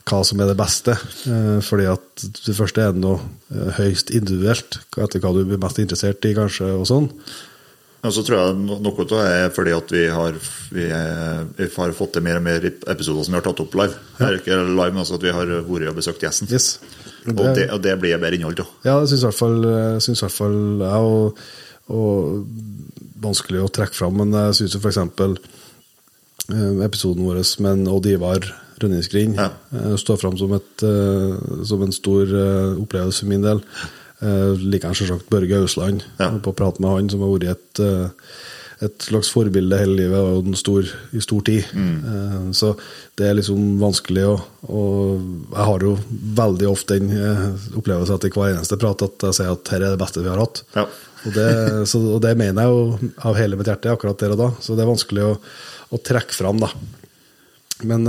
hva 0.08 0.22
som 0.24 0.40
er 0.40 0.48
det 0.48 0.56
beste, 0.56 0.94
uh, 1.28 1.58
fordi 1.64 1.90
at 1.92 2.24
det 2.46 2.56
første 2.56 2.86
er 2.86 2.96
noe 2.96 3.20
uh, 3.20 3.68
høyst 3.76 4.14
individuelt, 4.16 4.80
etter 4.96 5.20
hva 5.20 5.34
du 5.36 5.42
blir 5.44 5.60
mest 5.60 5.82
interessert 5.82 6.24
i, 6.24 6.32
kanskje, 6.38 6.72
og 6.78 6.88
sånn. 6.88 7.10
Og 8.06 8.12
så 8.14 8.22
tror 8.22 8.38
jeg 8.38 8.58
noe 8.62 8.92
av 8.94 9.08
det 9.10 9.20
er 9.26 9.48
fordi 9.50 9.72
at 9.74 9.90
vi 9.90 10.02
har, 10.14 10.36
vi, 10.70 10.84
vi 11.58 11.66
har 11.74 11.94
fått 11.98 12.12
til 12.14 12.22
mer 12.22 12.38
og 12.38 12.44
mer 12.46 12.66
episoder 12.68 13.26
som 13.26 13.34
vi 13.34 13.40
har 13.40 13.46
tatt 13.48 13.62
opp 13.64 13.74
live. 13.80 13.96
Ja. 14.20 14.28
ikke 14.38 14.58
live, 14.68 14.92
men 14.94 15.02
altså 15.02 15.18
at 15.18 15.26
vi 15.26 15.32
har 15.34 15.50
vært 15.50 15.90
og 15.90 15.98
besøkt 15.98 16.22
gjesten. 16.22 16.50
Yes. 16.52 16.76
Og, 17.26 17.42
det, 17.58 17.66
og 17.74 17.82
det 17.82 17.96
blir 18.00 18.14
bedre 18.22 18.38
innhold 18.38 18.62
av. 18.62 18.70
Ja, 18.86 18.94
det 19.02 19.10
syns 19.10 19.24
i 19.24 19.28
hvert 19.28 19.40
fall 19.40 19.58
jeg, 19.66 20.04
synes 20.06 20.22
i 20.22 20.26
hvert 20.28 20.36
fall 20.36 20.60
jeg 20.84 21.10
og, 21.10 21.42
og 21.98 22.46
vanskelig 23.26 23.64
å 23.66 23.72
trekke 23.80 23.98
fram, 23.98 24.16
men 24.22 24.36
jeg 24.36 24.60
syns 24.60 24.78
jo 24.78 24.82
f.eks. 24.84 25.02
eh, 26.54 26.80
episoden 26.86 27.26
vår 27.26 27.42
med 27.66 27.90
Odd 27.90 28.06
Ivar 28.14 28.46
Rønningsgrind 28.78 29.34
Ja. 29.42 29.50
eh, 29.74 29.94
står 29.98 30.20
fram 30.22 30.38
som, 30.38 30.54
et, 30.54 30.86
eh, 30.86 31.64
som 31.66 31.82
en 31.82 31.92
stor 31.92 32.30
eh, 32.30 32.78
opplevelse 32.78 33.24
for 33.24 33.32
min 33.34 33.42
del. 33.42 33.62
Eh, 34.18 34.52
liker 34.58 34.96
selvsagt 34.98 35.28
Børge 35.30 35.60
Ausland. 35.62 36.04
Ja. 36.18 36.32
På 36.42 36.50
å 36.50 36.58
prate 36.58 36.82
med 36.82 36.90
han, 36.90 37.10
som 37.12 37.22
har 37.22 37.34
vært 37.36 37.52
et, 37.52 37.80
uh, 37.84 38.32
et 38.82 39.04
slags 39.06 39.30
forbilde 39.30 39.78
hele 39.78 39.94
livet 40.00 40.18
og 40.18 40.48
en 40.50 40.58
stor, 40.58 40.86
i 41.14 41.22
stor 41.22 41.44
tid. 41.46 41.66
Eh, 41.74 42.48
så 42.54 42.72
det 43.18 43.28
er 43.28 43.36
liksom 43.38 43.76
vanskelig 43.82 44.26
å 44.26 44.36
og 44.68 45.22
Jeg 45.54 45.64
har 45.64 45.84
jo 45.86 45.92
veldig 46.38 46.66
ofte 46.68 46.98
den 46.98 47.12
opplevelsen 47.78 48.18
etter 48.18 48.34
hver 48.34 48.52
eneste 48.52 48.78
prat 48.78 49.02
at 49.06 49.24
jeg 49.28 49.36
sier 49.38 49.52
at 49.54 49.70
her 49.72 49.82
er 49.82 49.94
det 49.94 50.00
beste 50.02 50.22
vi 50.22 50.30
har 50.30 50.42
hatt. 50.42 50.62
Ja. 50.74 50.84
Og 51.26 51.34
det, 51.34 51.48
så, 51.90 52.00
og 52.14 52.20
det 52.22 52.34
mener 52.38 52.66
jeg 52.66 52.74
jo 52.74 53.12
av 53.26 53.38
hele 53.38 53.58
mitt 53.58 53.70
hjerte 53.70 53.90
akkurat 53.90 54.18
der 54.20 54.34
og 54.34 54.42
da. 54.42 54.48
Så 54.62 54.76
det 54.78 54.84
er 54.84 54.90
vanskelig 54.90 55.24
å, 55.26 55.32
å 55.94 56.02
trekke 56.10 56.36
fram, 56.36 56.62
da. 56.62 56.70
Men 57.86 58.06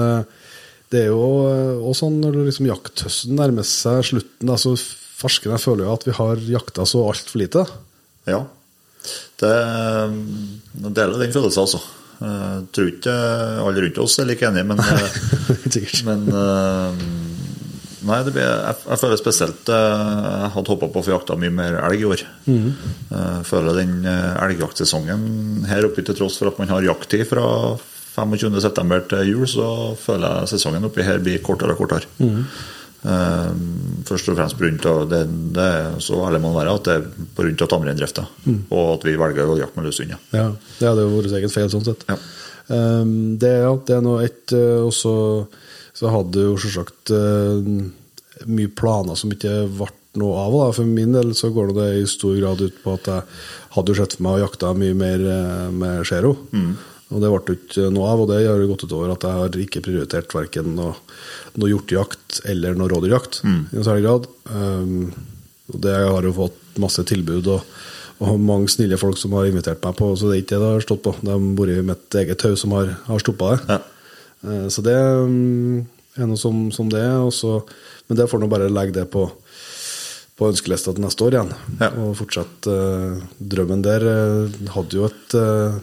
det 0.89 1.05
er 1.05 1.09
jo 1.13 1.21
òg 1.21 1.95
sånn 1.97 2.19
når 2.21 2.41
liksom 2.49 2.69
jakthøsten 2.69 3.37
nærmer 3.39 3.65
seg 3.65 4.03
slutten, 4.09 4.49
da, 4.49 4.57
så 4.57 4.75
farsken 5.19 5.53
jeg 5.55 5.63
føler 5.63 5.85
jo 5.87 5.93
at 5.95 6.07
vi 6.07 6.15
har 6.15 6.43
jakta 6.55 6.85
så 6.87 7.03
altfor 7.11 7.41
lite. 7.41 7.65
Ja. 8.29 8.43
Det, 9.39 9.53
jeg 10.83 10.93
deler 10.95 11.21
den 11.21 11.33
følelsen, 11.35 11.65
altså. 11.65 11.81
Jeg 12.19 12.63
tror 12.75 12.87
ikke 12.91 13.15
alle 13.63 13.83
rundt 13.85 13.99
oss 14.03 14.17
er 14.19 14.27
like 14.27 14.43
enige, 14.43 14.67
men, 14.67 14.81
men 16.09 16.25
eh, 16.35 17.03
Nei, 18.09 18.17
det 18.23 18.31
blir, 18.31 18.43
jeg, 18.47 18.75
jeg 18.87 18.99
føler 19.01 19.19
spesielt 19.19 19.69
eh, 19.75 20.09
Jeg 20.15 20.51
hadde 20.55 20.71
håpa 20.71 20.87
på 20.91 21.01
å 21.01 21.05
få 21.05 21.13
jakta 21.13 21.35
mye 21.39 21.53
mer 21.53 21.77
elg 21.83 22.03
i 22.03 22.09
år. 22.09 22.25
Jeg 22.49 23.45
føler 23.47 23.79
den 23.79 23.95
elgjaktsesongen 24.09 25.23
her 25.69 25.87
oppe, 25.87 26.03
til 26.03 26.17
tross 26.17 26.39
for 26.41 26.51
at 26.51 26.59
man 26.59 26.71
har 26.71 26.87
jakttid 26.87 27.27
fra 27.29 27.45
25.9. 28.27 28.99
til 29.09 29.31
jul, 29.31 29.45
så 29.47 29.69
føler 29.99 30.41
jeg 30.41 30.53
sesongen 30.53 30.87
oppi 30.89 31.05
her 31.05 31.21
blir 31.23 31.41
kortere 31.45 31.75
og 31.75 31.83
kortere. 31.83 32.09
Eh, 32.19 32.67
først 32.99 34.27
og 34.27 34.35
fremst 34.35 34.85
av 34.89 35.05
det, 35.07 35.21
det 35.55 35.69
så 36.03 36.17
ærlig 36.27 36.41
må 36.43 36.51
man 36.51 36.59
være 36.59 36.73
at 36.75 36.87
det 36.87 36.95
er 36.97 37.27
pga. 37.37 37.67
tamreindrifta. 37.67 38.25
Mm. 38.45 38.59
og 38.69 38.85
at 38.97 39.05
vi 39.07 39.15
velger 39.19 39.47
å 39.47 39.57
jakte 39.59 39.79
med 39.79 39.87
løshunder. 39.87 40.19
Ja. 40.35 40.49
Det 40.79 40.89
hadde 40.89 41.05
jo 41.05 41.13
vært 41.15 41.37
eget 41.39 41.53
feil 41.53 41.71
sånn 41.71 41.85
sett. 41.87 42.03
Ja. 42.09 42.17
Um, 42.69 43.37
det, 43.39 43.53
ja, 43.63 43.71
det 43.87 43.95
er 43.95 44.03
nå 44.05 44.19
ett 44.21 44.51
uh, 44.53 44.85
Og 44.85 44.91
så 44.93 45.13
så 45.97 46.11
hadde 46.13 46.43
jo 46.45 46.51
selvsagt 46.61 47.09
uh, 47.11 47.65
mye 48.45 48.69
planer 48.77 49.17
som 49.19 49.31
ikke 49.33 49.65
ble 49.73 49.89
noe 50.21 50.43
av. 50.45 50.53
Da. 50.53 50.67
For 50.77 50.87
min 50.87 51.11
del 51.15 51.33
så 51.35 51.49
går 51.51 51.73
det 51.75 51.87
i 51.97 52.05
stor 52.07 52.37
grad 52.37 52.61
ut 52.61 52.77
på 52.83 52.93
at 52.93 53.09
jeg 53.09 53.25
hadde 53.73 53.91
jo 53.91 53.97
sett 53.97 54.15
for 54.15 54.25
meg 54.27 54.37
å 54.37 54.43
jakte 54.45 54.71
mye 54.79 54.95
mer 54.95 55.25
med 55.75 56.05
Zero. 56.07 56.37
Og 57.09 57.21
det 57.23 57.29
ble 57.33 57.55
ikke 57.57 57.87
noe 57.89 58.07
av, 58.11 58.19
og 58.21 58.27
det 58.29 58.43
har 58.45 58.61
gått 58.69 58.83
utover 58.85 59.09
at 59.15 59.23
jeg 59.25 59.37
har 59.39 59.55
ikke 59.63 59.81
prioritert 59.81 60.33
verken 60.35 60.75
noe, 60.77 60.91
noe 61.57 61.69
hjortejakt 61.71 62.41
eller 62.51 62.75
noe 62.77 62.89
rådyrjakt 62.91 63.39
i 63.45 63.53
noen 63.73 63.85
særlig 63.87 64.03
grad. 64.05 64.27
Um, 64.53 65.11
og 65.73 65.79
det 65.81 65.95
har 65.95 66.23
jo 66.27 66.33
fått 66.37 66.77
masse 66.81 67.01
tilbud 67.09 67.47
og, 67.49 67.65
og 68.21 68.37
mange 68.39 68.69
snille 68.69 68.97
folk 69.01 69.17
som 69.17 69.33
har 69.33 69.49
invitert 69.49 69.81
meg 69.85 69.97
på, 69.97 70.11
så 70.17 70.29
det 70.29 70.35
er 70.37 70.43
ikke 70.43 70.55
det 70.55 70.61
det 70.61 70.71
har 70.75 70.85
stått 70.85 71.01
på. 71.07 71.15
Det 71.21 71.33
har 71.33 71.41
vært 71.63 71.85
mitt 71.89 72.19
eget 72.21 72.39
tau 72.41 72.53
som 72.57 72.77
har, 72.77 72.93
har 73.09 73.19
stoppa 73.25 73.55
det. 73.55 73.59
Ja. 73.73 73.79
Uh, 74.45 74.67
Så 74.69 74.85
det 74.85 74.95
um, 74.95 75.81
er 76.17 76.29
noe 76.29 76.37
som, 76.37 76.67
som 76.71 76.89
det 76.93 77.01
er. 77.01 77.17
og 77.25 77.33
så- 77.33 77.63
Men 78.07 78.17
det 78.17 78.29
får 78.29 78.39
nå 78.41 78.47
bare 78.49 78.69
legge 78.69 78.93
det 79.01 79.09
på, 79.11 79.25
på 80.37 80.47
ønskelista 80.49 80.93
til 80.93 81.03
neste 81.03 81.25
år 81.25 81.35
igjen. 81.37 81.51
Ja. 81.81 81.89
Og 82.05 82.15
fortsette 82.17 82.69
uh, 82.69 83.17
drømmen 83.41 83.81
der. 83.85 84.05
Uh, 84.05 84.69
hadde 84.77 84.97
jo 84.97 85.05
et, 85.09 85.35
eh, 85.37 85.77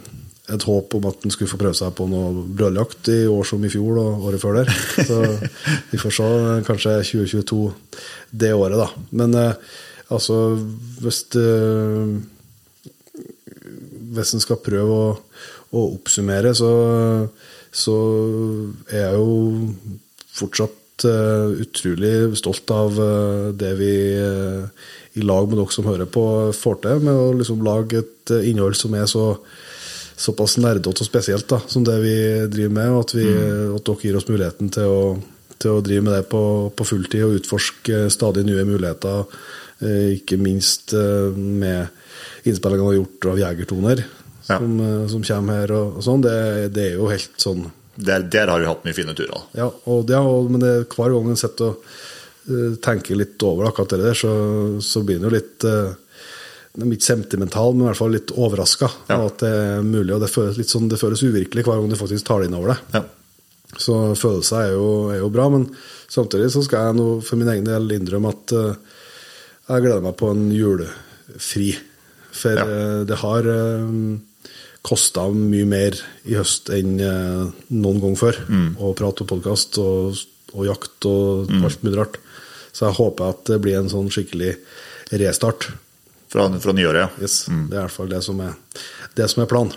et 0.54 0.62
håp 0.68 0.94
om 0.94 1.08
at 1.10 1.24
han 1.24 1.32
skulle 1.34 1.50
få 1.50 1.58
prøve 1.58 1.74
seg 1.74 1.94
på 1.98 2.06
noe 2.10 2.44
brødjakt 2.58 3.10
i 3.10 3.18
år 3.30 3.48
som 3.48 3.64
i 3.66 3.70
fjor 3.72 3.98
og 4.02 4.28
året 4.28 4.42
før 4.42 4.60
der. 4.60 4.70
Så 5.08 5.18
vi 5.90 5.98
får 5.98 6.16
se. 6.18 6.30
Kanskje 6.68 6.94
2022 7.10 7.60
det 8.30 8.54
året, 8.54 8.78
da. 8.78 8.88
Men 9.18 9.34
eh, 9.40 9.76
altså, 10.14 10.38
hvis 11.02 11.24
eh, 11.40 12.16
hvis 14.16 14.34
en 14.36 14.42
skal 14.42 14.62
prøve 14.62 14.96
å, 14.96 15.12
å 15.76 15.84
oppsummere, 15.96 16.54
så, 16.56 16.72
så 17.74 17.96
er 18.90 19.02
jeg 19.02 19.20
jo 19.20 19.30
fortsatt 20.36 21.06
eh, 21.08 21.62
utrolig 21.64 22.14
stolt 22.40 22.72
av 22.74 23.00
eh, 23.02 23.46
det 23.58 23.72
vi 23.80 23.92
eh, 24.14 24.90
i 25.16 25.24
lag 25.24 25.48
med 25.48 25.60
dere 25.60 25.74
som 25.74 25.88
hører 25.88 26.08
på, 26.12 26.26
får 26.56 26.82
til 26.84 27.06
med 27.06 27.16
å 27.16 27.30
liksom 27.36 27.64
lage 27.66 28.02
et 28.02 28.34
eh, 28.36 28.50
innhold 28.52 28.78
som 28.78 28.96
er 28.98 29.08
så 29.10 29.30
såpass 30.16 30.56
nerdete 30.62 30.88
og 31.04 31.06
spesielt 31.08 31.48
da, 31.50 31.58
som 31.68 31.84
det 31.84 31.96
vi 32.02 32.16
driver 32.52 32.72
med, 32.78 32.90
og 32.94 33.02
at, 33.04 33.14
vi, 33.18 33.26
at 33.76 33.84
dere 33.84 34.02
gir 34.06 34.16
oss 34.16 34.28
muligheten 34.30 34.70
til 34.72 34.88
å, 34.88 35.00
til 35.60 35.74
å 35.76 35.82
drive 35.84 36.04
med 36.06 36.14
det 36.16 36.22
på, 36.32 36.40
på 36.76 36.86
fulltid 36.88 37.24
og 37.26 37.36
utforske 37.40 38.06
stadig 38.12 38.46
nye 38.48 38.64
muligheter, 38.68 39.26
eh, 39.84 40.14
ikke 40.16 40.38
minst 40.40 40.94
eh, 40.96 41.36
med 41.36 41.92
innspillingene 42.48 42.88
har 42.92 42.98
gjort 43.00 43.28
av 43.34 43.42
Jegertoner, 43.44 44.04
Ja. 44.46 44.60
som, 44.60 44.76
eh, 44.80 45.06
som 45.10 45.22
kommer 45.26 45.56
her 45.60 45.72
og, 45.74 45.96
og 45.98 46.04
sånn. 46.06 46.20
Det, 46.22 46.34
det 46.76 46.84
er 46.92 47.00
jo 47.00 47.08
helt 47.10 47.34
sånn 47.42 47.64
Der, 47.96 48.22
der 48.30 48.46
har 48.52 48.60
vi 48.60 48.68
hatt 48.68 48.84
mye 48.84 48.94
fine 48.94 49.14
turer. 49.16 49.40
ja, 49.56 49.66
og 49.90 50.04
det, 50.06 50.16
og, 50.20 50.50
men 50.52 50.60
det, 50.62 50.74
hver 50.92 51.10
gang 51.16 51.30
en 51.32 51.40
sitter 51.40 51.72
og 51.72 51.82
eh, 52.46 52.76
tenker 52.84 53.18
litt 53.18 53.42
over 53.42 53.66
akkurat 53.70 53.96
det 53.96 54.02
der, 54.04 54.14
så, 54.14 54.32
så 54.84 55.02
blir 55.02 55.18
en 55.18 55.26
jo 55.26 55.32
litt 55.34 55.64
uh, 55.66 55.96
Ikke 56.76 57.06
sentimental, 57.06 57.72
men 57.74 57.86
i 57.86 57.88
hvert 57.90 57.98
fall 58.02 58.12
litt 58.12 58.32
overraska 58.36 58.88
Ja. 59.08 59.16
at 59.26 59.38
det 59.40 59.48
er 59.48 59.82
mulig. 59.82 60.12
Og 60.14 60.20
det 60.20 60.28
føles 60.30 60.58
litt 60.58 60.68
sånn, 60.68 60.88
det 60.90 60.98
føles 61.00 61.22
uvirkelig 61.24 61.64
hver 61.64 61.80
gang 61.80 61.88
du 61.88 61.96
faktisk 61.96 62.26
tar 62.28 62.40
det 62.42 62.48
inn 62.50 62.58
over 62.58 62.74
det. 62.74 62.78
Ja. 62.94 63.02
Så 63.78 63.94
følelser 64.16 64.56
er 64.66 64.72
jo, 64.76 64.86
er 65.10 65.18
jo 65.22 65.30
bra, 65.32 65.48
men 65.52 65.66
samtidig 66.08 66.50
så 66.52 66.62
skal 66.64 66.86
jeg 66.90 66.96
nå 67.00 67.06
for 67.24 67.36
min 67.40 67.48
egen 67.48 67.64
del 67.66 67.88
innrømme 67.96 68.28
at 68.30 68.52
uh, 68.52 68.74
jeg 69.68 69.82
gleder 69.82 70.04
meg 70.04 70.16
på 70.20 70.30
en 70.30 70.44
julefri. 70.54 71.74
For 72.36 72.54
Ja. 72.60 72.64
uh, 72.64 73.04
det 73.08 73.16
har 73.24 73.48
uh, 73.48 74.18
kosta 74.86 75.26
mye 75.32 75.66
mer 75.66 75.96
i 76.28 76.36
høst 76.38 76.68
enn 76.70 77.00
uh, 77.00 77.48
noen 77.74 78.00
gang 78.04 78.16
før 78.20 78.36
å 78.78 78.92
prate 78.94 79.24
på 79.24 79.32
podkast 79.34 79.78
og, 79.82 80.14
og 80.54 80.66
jakt 80.68 81.08
og 81.10 81.50
alt 81.64 81.82
mulig 81.82 81.98
rart. 81.98 82.20
Så 82.72 82.86
jeg 82.86 82.98
håper 83.00 83.32
at 83.32 83.44
det 83.48 83.60
blir 83.64 83.78
en 83.80 83.88
sånn 83.90 84.10
skikkelig 84.12 84.54
restart. 85.16 85.70
Fra, 86.36 86.50
fra 86.60 86.72
nyåret, 86.76 87.00
ja. 87.00 87.24
Yes, 87.24 87.46
Det 87.48 87.72
er 87.72 87.78
i 87.78 87.86
hvert 87.86 87.94
fall 87.94 88.10
det 88.12 88.20
som 88.20 88.40
er, 88.44 88.52
det 89.16 89.24
som 89.32 89.40
er 89.40 89.48
planen. 89.48 89.72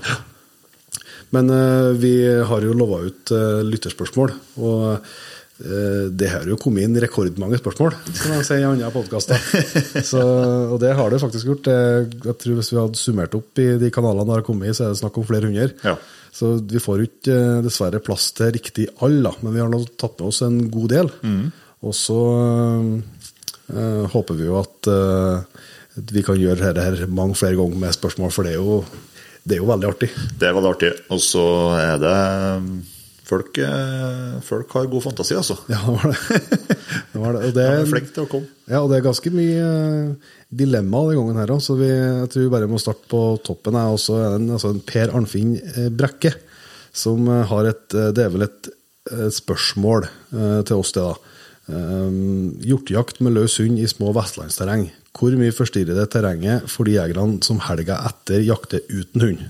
Men 1.32 1.50
uh, 1.54 1.96
vi 1.96 2.14
har 2.44 2.66
jo 2.66 2.76
lova 2.76 3.04
ut 3.06 3.32
uh, 3.32 3.62
lytterspørsmål, 3.64 4.34
og 4.60 4.82
uh, 4.90 6.04
det 6.12 6.32
har 6.34 6.50
jo 6.52 6.58
kommet 6.60 6.84
inn 6.84 7.00
rekordmange 7.00 7.62
spørsmål, 7.62 7.96
som 8.12 8.36
jeg 8.36 8.48
sier 8.48 8.64
i 8.64 8.68
andre 8.68 8.92
podkaster. 8.92 9.40
Og 10.72 10.78
det 10.84 10.94
har 10.96 11.12
det 11.12 11.20
faktisk 11.20 11.50
gjort. 11.50 11.68
Jeg 11.68 12.36
tror 12.40 12.60
Hvis 12.62 12.70
vi 12.72 12.80
hadde 12.80 13.00
summert 13.00 13.36
opp 13.36 13.60
i 13.60 13.66
de 13.82 13.90
kanalene 13.92 14.24
det 14.30 14.38
har 14.38 14.46
kommet 14.48 14.72
i, 14.72 14.76
så 14.76 14.86
er 14.86 14.94
det 14.94 15.02
snakk 15.02 15.20
om 15.20 15.28
flere 15.28 15.50
hundre. 15.50 15.74
Ja. 15.84 15.98
Så 16.32 16.54
vi 16.64 16.80
får 16.80 17.02
jo 17.02 17.10
ikke 17.10 17.40
dessverre 17.66 18.00
plass 18.04 18.30
til 18.38 18.54
riktig 18.56 18.88
alle, 19.04 19.34
men 19.44 19.56
vi 19.56 19.64
har 19.64 19.76
tatt 20.00 20.16
med 20.22 20.30
oss 20.32 20.40
en 20.48 20.62
god 20.72 20.94
del. 20.96 21.12
Og 21.84 21.96
så 21.96 22.22
håper 24.16 24.40
vi 24.40 24.48
jo 24.48 24.62
at 24.64 24.92
vi 26.14 26.24
kan 26.26 26.40
gjøre 26.40 26.62
dette 26.62 26.86
her 26.86 27.12
mange 27.12 27.38
flere 27.40 27.58
ganger 27.60 27.82
med 27.82 27.96
spørsmål, 27.96 28.32
for 28.34 28.48
det 28.48 28.56
er 28.56 28.62
jo, 28.62 28.80
det 29.44 29.58
er 29.58 29.62
jo 29.64 29.70
veldig 29.70 29.90
artig. 29.90 30.10
Det 30.40 30.48
er 30.48 30.56
veldig 30.56 30.72
artig. 30.72 30.94
Og 31.14 31.22
så 31.24 31.46
er 31.80 32.02
det 32.02 32.16
folk, 33.30 33.60
eh, 33.62 34.40
folk 34.46 34.74
har 34.78 34.90
god 34.90 35.06
fantasi, 35.06 35.38
altså. 35.38 35.58
Ja, 35.70 35.80
det 35.86 35.96
var 35.96 36.12
det. 36.12 36.42
det, 37.14 37.22
var 37.22 37.34
det. 37.36 37.44
Og 37.46 37.54
det 37.54 37.54
De 37.56 37.80
er 37.84 37.90
flink 37.90 38.12
til 38.16 38.26
å 38.26 38.32
komme. 38.32 38.52
Ja, 38.70 38.82
og 38.82 38.92
det 38.92 39.00
er 39.00 39.08
ganske 39.10 39.34
mye 39.34 39.70
eh, 39.70 40.36
dilemma 40.62 41.04
denne 41.08 41.22
gangen 41.22 41.42
her 41.44 41.56
òg, 41.56 41.64
så 41.64 41.78
vi, 41.80 41.90
jeg 41.90 42.30
tror 42.34 42.46
vi 42.46 42.54
bare 42.56 42.70
må 42.72 42.82
starte 42.82 43.10
på 43.12 43.24
toppen. 43.46 43.80
så 44.02 44.20
er 44.20 44.28
det 44.34 44.42
en, 44.42 44.54
altså 44.58 44.74
en 44.74 44.84
Per 44.86 45.14
Arnfinn 45.18 45.58
eh, 45.60 45.90
Brekke 45.94 46.34
som 47.00 47.28
har 47.30 47.68
et 47.70 47.94
Det 47.94 48.24
er 48.24 48.32
vel 48.34 48.48
et, 48.48 48.68
et 49.14 49.34
spørsmål 49.34 50.08
til 50.66 50.80
oss, 50.82 50.90
det, 50.96 51.04
da. 51.06 51.36
Um, 51.70 52.56
hjortejakt 52.66 53.20
med 53.22 53.36
løs 53.36 53.60
hund 53.62 53.78
i 53.78 53.86
små 53.88 54.10
vestlandsterreng. 54.18 54.88
Hvor 55.20 55.36
mye 55.36 55.56
forstyrrer 55.56 55.98
det 55.98 56.08
terrenget 56.14 56.70
for 56.72 56.88
de 56.88 56.96
jegerne 56.96 57.44
som 57.44 57.60
helga 57.68 58.00
etter 58.08 58.44
jakter 58.48 58.86
uten 58.88 59.26
hund? 59.26 59.46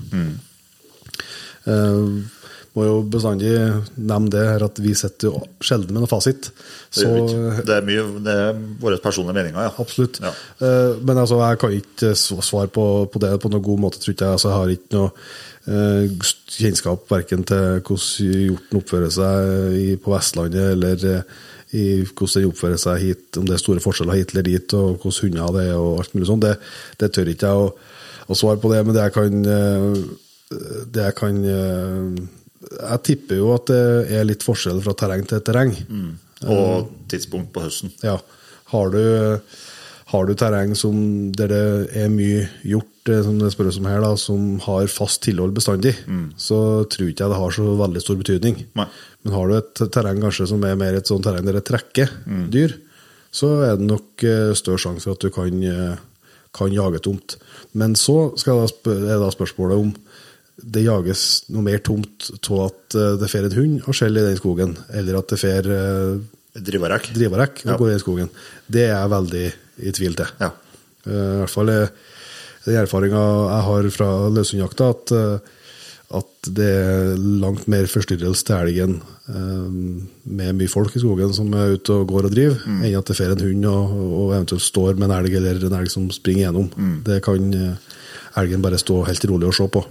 Eh, 1.70 2.38
må 2.78 2.86
jo 2.86 2.98
bestandig 3.12 3.52
nevne 3.98 4.32
det 4.34 4.46
her 4.46 4.64
at 4.66 4.80
vi 4.82 4.94
sitter 4.98 5.30
jo 5.30 5.42
sjelden 5.66 5.96
med 5.96 6.04
noe 6.04 6.10
fasit. 6.10 6.52
Det, 6.94 7.06
ikke. 7.06 7.66
det 7.68 7.76
er 7.76 7.86
mye 7.88 8.06
det 8.26 8.36
er 8.46 8.64
våre 8.82 9.00
personlige 9.04 9.38
meninger, 9.38 9.68
ja. 9.68 9.74
Absolutt. 9.82 10.22
Ja. 10.24 10.34
Eh, 10.64 10.98
men 11.02 11.18
altså, 11.18 11.42
jeg 11.44 11.62
kan 11.62 11.76
ikke 11.76 12.14
svare 12.18 12.70
på, 12.74 12.86
på 13.12 13.22
det 13.24 13.34
på 13.42 13.52
noen 13.52 13.66
god 13.66 13.84
måte, 13.86 14.02
tror 14.02 14.16
jeg. 14.16 14.26
Altså, 14.30 14.52
jeg 14.52 14.58
har 14.58 14.74
ikke 14.76 14.96
noe 14.98 15.12
eh, 15.70 16.32
kjennskap 16.60 17.06
verken 17.12 17.46
til 17.50 17.82
hvordan 17.82 18.42
hjorten 18.48 18.82
oppfører 18.82 19.14
seg 19.18 20.02
på 20.06 20.14
Vestlandet, 20.16 20.74
eller 20.78 21.24
i 21.78 21.86
hvordan 22.02 22.42
den 22.42 22.50
oppfører 22.50 22.80
seg 22.82 23.04
hit, 23.04 23.38
om 23.38 23.46
det 23.46 23.56
er 23.56 23.62
store 23.62 23.84
forskjeller 23.84 24.18
hit 24.18 24.34
eller 24.34 24.48
dit, 24.48 24.74
og 24.78 24.98
hvordan 25.04 25.20
hunder 25.22 25.54
det 25.58 25.66
er, 25.68 25.76
og 25.78 26.02
alt 26.02 26.16
mulig 26.16 26.30
sånt. 26.30 26.46
Det, 26.48 26.56
det 27.02 27.12
tør 27.14 27.30
ikke 27.30 27.52
jeg 27.52 27.68
å, 27.68 27.70
å 28.26 28.38
svare 28.38 28.62
på 28.62 28.72
det, 28.74 28.82
men 28.86 28.98
det 28.98 29.06
jeg 29.06 29.16
kan, 29.18 29.46
eh, 29.54 30.82
det 30.90 31.06
jeg 31.06 31.18
kan 31.20 31.42
eh, 31.46 32.28
Jeg 32.70 33.02
tipper 33.06 33.38
jo 33.40 33.54
at 33.54 33.70
det 33.70 33.84
er 34.18 34.26
litt 34.28 34.44
forskjell 34.46 34.82
fra 34.84 34.94
terreng 34.98 35.24
til 35.30 35.40
terreng. 35.46 35.72
Og 36.50 36.90
tidspunkt 37.12 37.54
på 37.56 37.64
høsten. 37.64 37.94
Ja. 38.04 38.18
Har 38.74 38.92
du, 38.94 39.02
har 40.10 40.26
du 40.26 40.34
terreng 40.38 40.74
som, 40.78 40.96
der 41.38 41.52
det 41.52 41.64
er 42.02 42.10
mye 42.10 42.48
hjort, 42.66 43.10
eh, 43.12 43.22
som 43.26 43.38
det 43.38 43.52
spørres 43.54 43.78
om 43.78 43.88
her, 43.90 44.02
da, 44.02 44.16
som 44.18 44.58
har 44.66 44.90
fast 44.90 45.22
tilhold 45.28 45.54
bestandig, 45.58 45.94
så 46.42 46.60
tror 46.90 47.12
ikke 47.12 47.26
jeg 47.28 47.34
det 47.34 47.42
har 47.44 47.56
så 47.56 47.76
veldig 47.78 48.02
stor 48.02 48.18
betydning. 48.18 48.64
Nei. 48.80 48.88
Men 49.24 49.36
har 49.36 49.50
du 49.50 49.58
et 49.60 49.82
terreng 49.94 50.22
kanskje 50.24 50.48
som 50.50 50.66
er 50.66 50.80
mer 50.80 50.98
et 50.98 51.10
sånt 51.10 51.28
terreng 51.28 51.46
der 51.46 51.60
det 51.60 51.68
trekker 51.68 52.10
dyr, 52.50 52.74
så 53.30 53.52
er 53.68 53.78
det 53.78 53.86
nok 53.86 54.26
eh, 54.26 54.56
større 54.58 54.82
sjanse 54.82 55.06
for 55.06 55.18
at 55.18 55.22
du 55.22 55.30
kan, 55.36 55.62
eh, 55.62 56.02
kan 56.58 56.74
jage 56.74 57.04
tomt. 57.06 57.38
Men 57.78 57.94
så 57.94 58.32
skal 58.40 58.64
da 58.64 58.98
er 59.14 59.22
da 59.22 59.30
spørsmålet 59.36 59.78
om 59.78 59.94
det 60.60 60.88
jages 60.88 61.46
noe 61.54 61.64
mer 61.64 61.86
tomt 61.86 62.32
av 62.50 62.66
at 62.66 62.98
det 63.22 63.30
fer 63.32 63.46
en 63.46 63.54
hund 63.56 63.86
og 63.86 63.96
skjeller 63.96 64.26
i 64.26 64.32
den 64.34 64.42
skogen, 64.42 64.74
eller 64.90 65.22
at 65.22 65.30
det 65.32 65.38
fer 65.40 65.70
Drivarekk. 66.56 67.12
drivarekk 67.14 67.62
og 67.66 67.72
Ja. 67.72 67.78
går 67.78 67.96
i 67.96 68.00
skogen. 68.00 68.30
Det 68.70 68.88
er 68.90 68.96
jeg 68.96 69.10
veldig 69.10 69.54
i 69.86 69.92
tvil 69.92 70.16
til. 70.16 70.26
Ja. 70.42 70.52
Uh, 71.08 71.12
I 71.12 71.40
hvert 71.46 71.50
fall 71.54 71.70
er 71.70 71.90
den 72.66 72.76
erfaringa 72.82 73.22
jeg 73.50 73.64
har 73.70 73.90
fra 73.96 74.10
løshundjakta, 74.30 74.90
at, 74.90 75.12
uh, 75.12 75.40
at 76.20 76.50
det 76.50 76.66
er 76.66 77.16
langt 77.18 77.68
mer 77.68 77.86
forstyrrelse 77.86 78.44
til 78.46 78.56
elgen 78.56 79.02
uh, 79.30 79.70
med 80.26 80.56
mye 80.58 80.68
folk 80.68 80.96
i 80.96 81.00
skogen 81.00 81.32
som 81.34 81.54
er 81.54 81.76
ute 81.78 81.94
og 81.94 82.08
går 82.10 82.26
og 82.26 82.34
driver, 82.34 82.58
enn 82.68 82.98
at 82.98 83.06
det 83.06 83.16
fer 83.16 83.32
en 83.32 83.46
hund 83.46 83.66
og, 83.70 83.94
og 83.94 84.34
eventuelt 84.36 84.66
står 84.66 84.98
med 84.98 85.10
en 85.10 85.16
elg 85.20 85.38
eller 85.40 85.64
en 85.70 85.78
elg 85.80 85.90
som 85.94 86.10
springer 86.12 86.48
gjennom. 86.50 86.70
Det 87.06 87.22
kan 87.24 87.54
eh, 87.54 87.78
elgen 88.42 88.62
bare 88.66 88.78
stå 88.82 89.04
helt 89.06 89.26
rolig 89.30 89.48
og 89.48 89.54
se 89.54 89.68
på. 89.68 89.86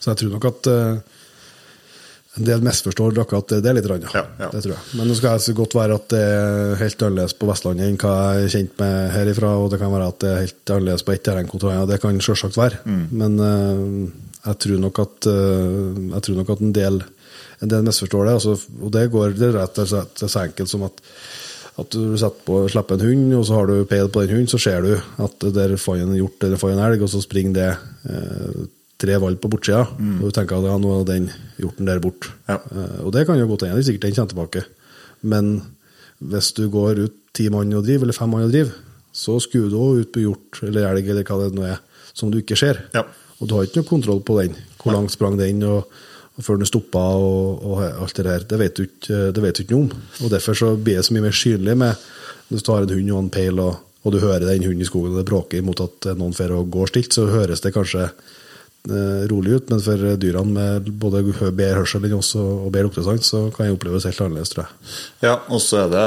Så 0.00 0.12
jeg 0.12 0.16
tror 0.22 0.30
nok 0.36 0.44
at 0.44 0.66
eh, 0.70 0.98
en 2.36 2.44
del 2.44 2.64
misforstår 2.64 3.18
akkurat 3.22 3.48
det, 3.48 3.62
det 3.64 3.72
litt. 3.78 3.88
rann, 3.88 4.04
Ja, 4.12 4.24
ja. 4.38 4.50
Det 4.52 4.62
tror 4.64 4.74
jeg. 4.74 4.82
Men 4.98 5.08
nå 5.08 5.16
skal 5.16 5.36
jeg 5.36 5.44
så 5.46 5.54
godt 5.56 5.76
være 5.78 5.96
at 5.96 6.08
det 6.12 6.20
er 6.20 6.74
helt 6.82 7.04
annerledes 7.06 7.36
på 7.38 7.48
Vestlandet 7.48 7.88
enn 7.88 7.98
hva 8.02 8.12
jeg 8.36 8.44
er 8.44 8.54
kjent 8.56 8.82
med 8.82 8.96
herifra, 9.14 9.54
og 9.62 9.70
det 9.72 9.80
kan 9.80 9.94
være 9.94 10.10
at 10.12 10.20
det 10.20 10.30
er 10.32 10.44
helt 10.44 10.74
annerledes 10.76 11.06
på 11.06 11.14
ett 11.14 11.24
terreng 11.28 11.48
kontra 11.50 11.72
annet. 11.72 11.94
Det 11.94 12.00
kan 12.02 12.20
selvsagt 12.28 12.60
være. 12.60 12.82
Men 13.22 13.40
uh, 13.40 14.28
jeg 14.46 14.60
tror 14.66 14.84
nok 14.84 15.02
at 15.06 15.30
uh, 15.32 16.04
jeg 16.12 16.28
tror 16.28 16.38
nok 16.42 16.54
at 16.56 16.62
en 16.66 16.76
del, 16.76 17.02
en 17.64 17.72
del 17.72 17.88
misforstår 17.88 18.28
det. 18.28 18.38
Altså, 18.40 18.78
og 18.82 18.94
det 18.98 19.08
går 19.16 19.36
det 19.40 19.50
er 19.50 19.60
rett 19.62 19.84
og 19.84 19.92
slett 19.94 20.24
så 20.26 20.44
enkelt 20.44 20.72
som 20.72 20.88
at 20.90 21.04
at 21.76 21.92
du 21.92 22.16
på, 22.46 22.62
slipper 22.72 22.96
en 22.96 23.04
hund, 23.04 23.34
og 23.36 23.42
så 23.44 23.58
har 23.58 23.68
du 23.68 23.84
peil 23.88 24.08
på 24.08 24.22
den 24.24 24.32
hunden, 24.32 24.48
så 24.48 24.60
ser 24.60 24.80
du 24.80 24.94
at 24.96 25.46
der 25.52 25.76
får 25.76 26.00
en 26.00 26.14
hjort 26.16 26.46
eller 26.46 26.60
får 26.60 26.72
en 26.72 26.80
elg, 26.86 27.02
og 27.04 27.10
så 27.12 27.20
springer 27.20 27.52
det 27.52 27.66
eh, 28.08 28.62
tre 29.00 29.18
valp 29.20 29.42
på 29.42 29.50
bortsida. 29.52 29.84
Og 30.20 30.26
du 30.28 30.34
tenker 30.34 30.58
at 30.58 30.68
ja, 30.70 30.76
nå 30.80 30.92
er 30.94 31.06
den 31.08 31.28
hjorten 31.60 31.88
der 31.88 32.02
borte. 32.02 32.32
Ja. 32.48 32.58
Uh, 32.70 33.06
og 33.06 33.12
det 33.16 33.26
kan 33.28 33.38
jo 33.38 33.48
godt 33.50 33.66
hende, 33.66 33.78
det 33.78 33.84
er 33.84 33.90
sikkert 33.90 34.08
den 34.08 34.16
kommer 34.16 34.32
tilbake. 34.32 34.64
Men 35.26 35.52
hvis 36.24 36.52
du 36.56 36.66
går 36.72 37.04
ut 37.04 37.16
ti 37.36 37.50
mann 37.52 37.74
og 37.76 37.84
driver, 37.84 38.06
eller 38.06 38.16
fem 38.16 38.32
mann 38.32 38.46
og 38.46 38.54
driver, 38.54 38.72
så 39.16 39.38
skuer 39.40 39.68
du 39.72 39.78
også 39.80 40.02
ut 40.04 40.12
på 40.12 40.24
hjort 40.24 40.60
eller 40.64 40.88
elg 40.90 41.08
eller 41.08 41.24
hva 41.28 41.38
det 41.42 41.56
nå 41.56 41.64
er, 41.68 41.80
som 42.16 42.32
du 42.32 42.40
ikke 42.40 42.58
ser. 42.58 42.82
Ja. 42.96 43.04
Og 43.40 43.48
du 43.48 43.56
har 43.56 43.66
ikke 43.66 43.82
noe 43.82 43.88
kontroll 43.88 44.22
på 44.24 44.38
den. 44.40 44.56
Hvor 44.80 44.94
langt 44.94 45.12
sprang 45.12 45.36
den, 45.40 45.60
og, 45.66 45.88
og 46.36 46.44
før 46.44 46.60
den 46.60 46.68
stoppa, 46.68 47.02
og, 47.20 47.64
og 47.64 47.82
alt 47.84 48.16
det 48.16 48.26
der. 48.28 48.46
Det 48.48 48.60
vet 48.60 48.76
du 48.76 48.84
ikke, 48.86 49.18
det 49.36 49.44
vet 49.44 49.58
du 49.58 49.64
ikke 49.64 49.76
noe 49.76 49.88
om. 49.88 50.06
Og 50.24 50.32
Derfor 50.32 50.56
så 50.56 50.72
blir 50.76 51.00
det 51.00 51.08
så 51.08 51.16
mye 51.16 51.26
mer 51.26 51.36
synlig 51.36 51.76
med 51.80 52.06
hvis 52.46 52.62
du 52.62 52.70
har 52.70 52.84
en 52.84 52.92
hund 52.94 53.10
og 53.10 53.22
en 53.24 53.32
peil, 53.34 53.60
og, 53.60 53.80
og 54.06 54.14
du 54.14 54.20
hører 54.22 54.46
den 54.46 54.62
hunden 54.68 54.84
i 54.84 54.88
skogen, 54.88 55.16
og 55.16 55.18
det 55.18 55.28
bråker 55.28 55.58
imot 55.58 55.82
at 55.82 56.12
noen 56.14 56.36
får 56.36 56.54
og 56.54 56.68
går 56.70 56.92
stilt, 56.92 57.16
så 57.16 57.26
høres 57.26 57.64
det 57.64 57.72
kanskje 57.74 58.04
eh, 58.06 58.34
rolig 59.30 59.56
ut, 59.56 59.70
men 59.72 59.80
for 59.82 60.02
dyrene 60.20 60.52
med 60.54 60.88
både 61.02 61.22
bedre 61.50 61.80
hørsel 61.80 62.04
og, 62.14 62.70
bedre 62.70 62.86
luktesans, 62.86 63.30
så 63.32 63.40
kan 63.54 63.66
det 63.66 63.74
oppleves 63.74 64.06
helt 64.08 64.20
annerledes, 64.22 64.52
tror 64.52 64.64
jeg. 64.64 64.94
Ja, 65.26 65.34
og 65.50 65.62
så 65.64 65.82
er 65.84 65.92
det 65.92 66.06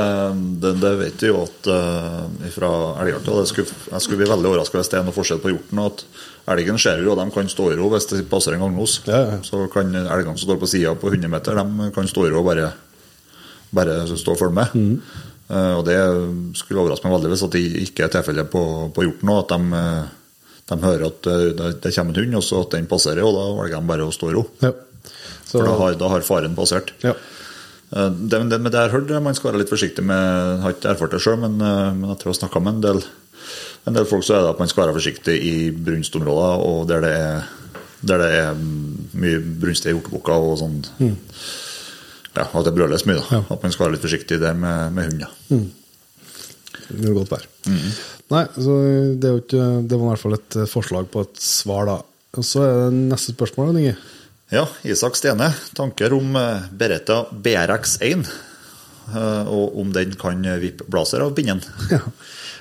Det, 0.63 0.73
det 0.81 0.93
vet 0.99 1.23
vi 1.23 1.31
jo 1.31 1.41
at 1.43 1.69
uh, 1.71 2.49
fra 2.53 2.71
elgjakta 3.03 3.37
Jeg 3.43 4.01
skulle 4.01 4.21
bli 4.21 4.29
veldig 4.29 4.51
overraska 4.51 4.79
hvis 4.79 4.91
det 4.91 4.99
er 4.99 5.07
noe 5.07 5.15
forskjell 5.15 5.41
på 5.43 5.53
hjorten. 5.53 5.83
at 5.85 6.05
Elgen 6.49 6.79
ser 6.81 7.03
jo, 7.03 7.13
og 7.13 7.19
de 7.19 7.29
kan 7.33 7.49
stå 7.51 7.71
i 7.73 7.77
ro 7.77 7.89
hvis 7.93 8.07
det 8.09 8.23
passer 8.29 8.55
en 8.55 8.63
ganglos. 8.63 8.99
Ja, 9.07 9.21
ja. 9.33 9.39
Så 9.45 9.67
kan 9.73 9.91
elgene 9.93 10.35
som 10.35 10.47
står 10.47 10.61
på 10.61 10.69
sida 10.69 10.95
på 10.97 11.11
100 11.11 11.31
meter, 11.31 11.59
de 11.59 11.89
kan 11.95 12.07
stå 12.09 12.27
i 12.27 12.31
ro 12.33 12.41
og 12.41 12.47
bare, 12.49 12.71
bare 13.75 14.05
stå 14.09 14.33
og 14.33 14.39
følge 14.39 14.57
med. 14.57 14.77
Mm. 14.77 15.25
Uh, 15.49 15.73
og 15.79 15.83
det 15.87 15.97
skulle 16.57 16.81
overraske 16.81 17.07
meg 17.07 17.15
veldig 17.17 17.33
hvis 17.33 17.43
at 17.47 17.55
det 17.55 17.83
ikke 17.87 18.05
er 18.05 18.13
tilfellet 18.13 18.49
på, 18.53 18.63
på 18.93 19.05
hjorten 19.05 19.33
òg. 19.33 19.43
At 19.43 19.53
de, 19.53 19.79
eh, 19.79 20.15
de 20.69 20.77
hører 20.85 21.05
at 21.09 21.27
eh, 21.31 21.47
det, 21.57 21.71
det 21.83 21.91
kommer 21.95 22.13
en 22.17 22.23
hund, 22.23 22.35
og 22.39 22.43
så 22.45 22.61
at 22.65 22.71
den 22.77 22.87
passerer, 22.91 23.23
og 23.25 23.33
da 23.37 23.47
velger 23.61 23.79
de 23.81 23.89
bare 23.91 24.05
å 24.07 24.13
stå 24.15 24.29
i 24.31 24.35
ro. 24.37 24.45
Ja. 24.63 24.71
Så, 25.49 25.57
For 25.57 25.65
da 25.65 25.75
har, 25.79 25.95
da 25.97 26.09
har 26.13 26.21
faren 26.27 26.55
passert. 26.57 26.93
ja. 27.05 27.13
Eh, 27.91 28.09
Det, 28.13 28.37
det, 28.51 28.59
men 28.61 28.69
det 28.71 28.77
jeg 28.77 28.89
har 28.91 28.99
hørt, 28.99 29.09
man 29.25 29.33
skal 29.37 29.49
være 29.51 29.63
litt 29.63 29.71
forsiktig 29.71 30.03
med 30.05 30.19
Jeg 30.21 30.59
har 30.61 30.75
ikke 30.75 30.91
erfart 30.93 31.15
det 31.15 31.21
sjøl, 31.25 31.39
men, 31.41 31.55
eh, 31.61 31.93
men 31.97 32.11
jeg 32.11 32.19
tror 32.21 32.29
jeg 32.29 32.35
har 32.35 32.41
snakka 32.43 32.61
med 32.61 32.75
en 32.77 32.83
del, 32.85 32.99
en 33.89 33.95
del 33.97 34.05
folk, 34.05 34.23
så 34.27 34.35
er 34.37 34.43
det 34.45 34.51
at 34.53 34.59
man 34.61 34.69
skal 34.69 34.83
være 34.85 34.97
forsiktig 34.99 35.37
i 35.41 35.55
brunstområder 35.73 36.61
og 36.69 36.83
der 36.91 37.01
det 37.07 37.13
er, 37.17 37.47
der 38.05 38.21
det 38.21 38.29
er 38.43 38.53
mm, 38.53 39.09
mye 39.23 39.39
brunstige 39.63 39.95
hjortebukker 39.95 40.45
og 40.51 40.59
sånn. 40.61 40.77
Ja, 42.37 42.45
At 42.45 42.65
det 42.69 42.75
brøles 42.77 43.07
mye. 43.09 43.17
da 43.19 43.39
Ja. 43.39 43.41
At 43.55 43.63
man 43.65 43.71
skal 43.73 43.87
være 43.87 43.95
litt 43.97 44.05
forsiktig 44.05 44.37
der 44.39 44.53
med, 44.53 44.93
med 44.93 45.09
hund. 45.09 45.25
Ja. 45.25 45.59
Det 46.89 47.13
godt 47.13 47.31
være. 47.33 47.47
Nei, 48.29 48.43
så 48.53 48.75
det, 49.17 49.33
ikke, 49.43 49.65
det 49.89 49.97
var 49.97 50.05
i 50.05 50.11
hvert 50.11 50.21
fall 50.21 50.37
et 50.37 50.57
eh, 50.59 50.69
forslag 50.69 51.09
på 51.09 51.23
et 51.25 51.41
svar, 51.41 51.89
da. 51.89 51.97
Og 52.37 52.45
så 52.45 52.61
er 52.65 52.75
det 52.83 52.99
neste 53.09 53.33
spørsmål, 53.33 53.79
Inge. 53.81 53.95
Ja, 54.53 54.67
Isak 54.85 55.17
Stene. 55.17 55.49
Tanker 55.77 56.13
om 56.17 56.37
eh, 56.37 56.67
Beretta 56.77 57.23
BRX1, 57.33 58.29
eh, 59.09 59.49
og 59.49 59.79
om 59.81 59.93
den 59.95 60.13
kan 60.19 60.45
vippe 60.61 60.85
blazer 60.89 61.25
av 61.25 61.33
pinnen. 61.37 61.63
Ja. 61.95 62.03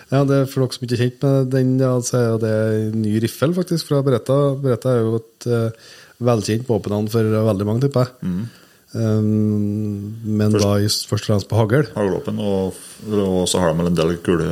ja, 0.08 0.22
det 0.24 0.36
er 0.38 0.46
For 0.48 0.64
dere 0.64 0.72
som 0.72 0.86
ikke 0.86 0.96
er 0.96 1.02
kjent 1.02 1.24
med 1.26 1.50
den, 1.52 1.74
ja, 1.84 1.92
så 2.00 2.20
er 2.22 2.38
det 2.40 2.54
en 2.86 3.02
ny 3.04 3.18
riffel 3.20 3.52
faktisk 3.56 3.90
fra 3.90 4.00
Beretta. 4.06 4.38
Beretta 4.56 4.94
er 4.94 5.04
jo 5.04 5.18
et 5.18 5.48
uh, 5.52 5.90
velkjent 6.24 6.64
våpennavn 6.64 7.10
for 7.12 7.28
veldig 7.50 7.66
mange, 7.68 7.84
tipper 7.84 8.08
jeg. 8.08 8.16
Um, 8.24 8.46
men 8.94 10.52
da 10.54 10.70
i- 10.80 10.88
først 10.88 11.24
og 11.24 11.26
fremst 11.28 11.48
på 11.50 11.56
hagl. 11.60 11.86
haglvåpen, 11.94 12.38
og, 12.40 12.74
og 13.12 13.48
så 13.48 13.60
har 13.60 13.72
de 13.72 13.78
vel 13.82 13.90
en 13.90 13.98
del 13.98 14.16
kule 14.24 14.46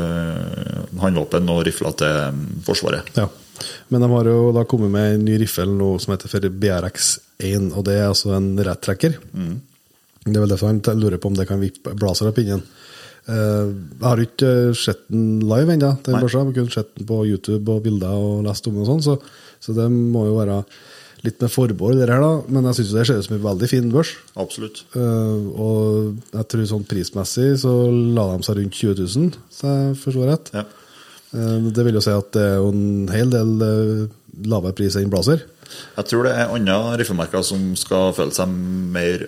håndvåpen 1.01 1.49
og 1.53 1.65
rifler 1.67 1.95
til 1.97 2.19
mm, 2.37 2.43
Forsvaret. 2.67 3.09
Ja. 3.17 3.29
Men 3.89 4.03
de 4.05 4.11
har 4.13 4.29
jo 4.29 4.53
da 4.53 4.65
kommet 4.69 4.91
med 4.93 5.15
en 5.15 5.25
ny 5.25 5.39
riffel 5.41 5.71
nå 5.73 5.95
som 6.03 6.13
heter 6.13 6.29
for 6.29 6.41
BRX1, 6.41 7.71
og 7.73 7.85
det 7.89 7.95
er 7.97 8.11
altså 8.11 8.35
en 8.37 8.51
rettrekker. 8.59 9.17
Det 10.27 10.35
er 10.37 10.43
vel 10.43 10.51
derfor 10.53 10.69
han 10.73 10.83
lurer 11.01 11.21
på 11.23 11.31
om 11.31 11.35
det 11.39 11.47
kan 11.49 11.61
vippe 11.63 11.95
blazer 11.97 12.29
av 12.29 12.35
pinnen. 12.37 12.61
Eh, 13.27 13.65
jeg 13.73 14.05
har 14.05 14.21
ikke 14.23 14.51
eh, 14.69 14.75
sett 14.79 15.07
den 15.11 15.41
live 15.49 15.73
ennå, 15.75 15.95
den 16.05 16.21
børsa. 16.21 16.43
Jeg 16.45 16.51
har 16.53 16.59
kun 16.61 16.71
sett 16.77 16.93
den 16.99 17.07
på 17.09 17.23
YouTube 17.27 17.73
og 17.73 17.83
bilder 17.87 18.13
og 18.15 18.45
lest 18.47 18.67
om 18.69 18.77
den 18.77 18.85
og 18.85 18.91
sånn, 18.93 19.03
så, 19.03 19.17
så 19.65 19.75
det 19.75 19.89
må 19.91 20.27
jo 20.29 20.37
være 20.39 20.61
litt 21.27 21.43
med 21.43 21.53
forbehold, 21.53 22.01
her, 22.03 22.23
da. 22.23 22.33
Men 22.49 22.69
jeg 22.71 22.81
syns 22.81 22.95
det 22.95 23.07
ser 23.09 23.21
ut 23.21 23.29
som 23.29 23.37
en 23.37 23.45
veldig 23.45 23.69
fin 23.71 23.89
børs. 23.93 24.15
Absolutt. 24.39 24.83
Uh, 24.97 25.51
og 25.53 26.37
jeg 26.37 26.49
tror 26.53 26.69
sånn 26.73 26.87
prismessig 26.89 27.49
så 27.63 27.75
la 27.91 28.29
de 28.33 28.47
seg 28.47 28.61
rundt 28.61 28.81
20 28.81 29.03
000, 29.03 29.41
så 29.53 29.75
jeg 29.75 29.97
forstår 30.05 30.31
rett. 30.33 30.53
Ja. 30.57 30.67
Uh, 31.35 31.69
Det 31.75 31.87
vil 31.87 31.99
jo 31.99 32.05
si 32.05 32.15
at 32.15 32.31
det 32.37 32.47
er 32.55 32.63
en 32.71 33.11
hel 33.13 33.35
del 33.35 33.53
uh, 33.61 34.07
lavere 34.47 34.77
pris 34.77 34.97
enn 34.99 35.13
Blazer. 35.13 35.45
Jeg 35.97 36.09
tror 36.11 36.29
det 36.29 36.37
er 36.39 36.53
andre 36.55 36.79
riffemerker 37.01 37.43
som 37.45 37.73
skal 37.79 38.15
føle 38.17 38.35
seg 38.35 38.51
mer 38.95 39.27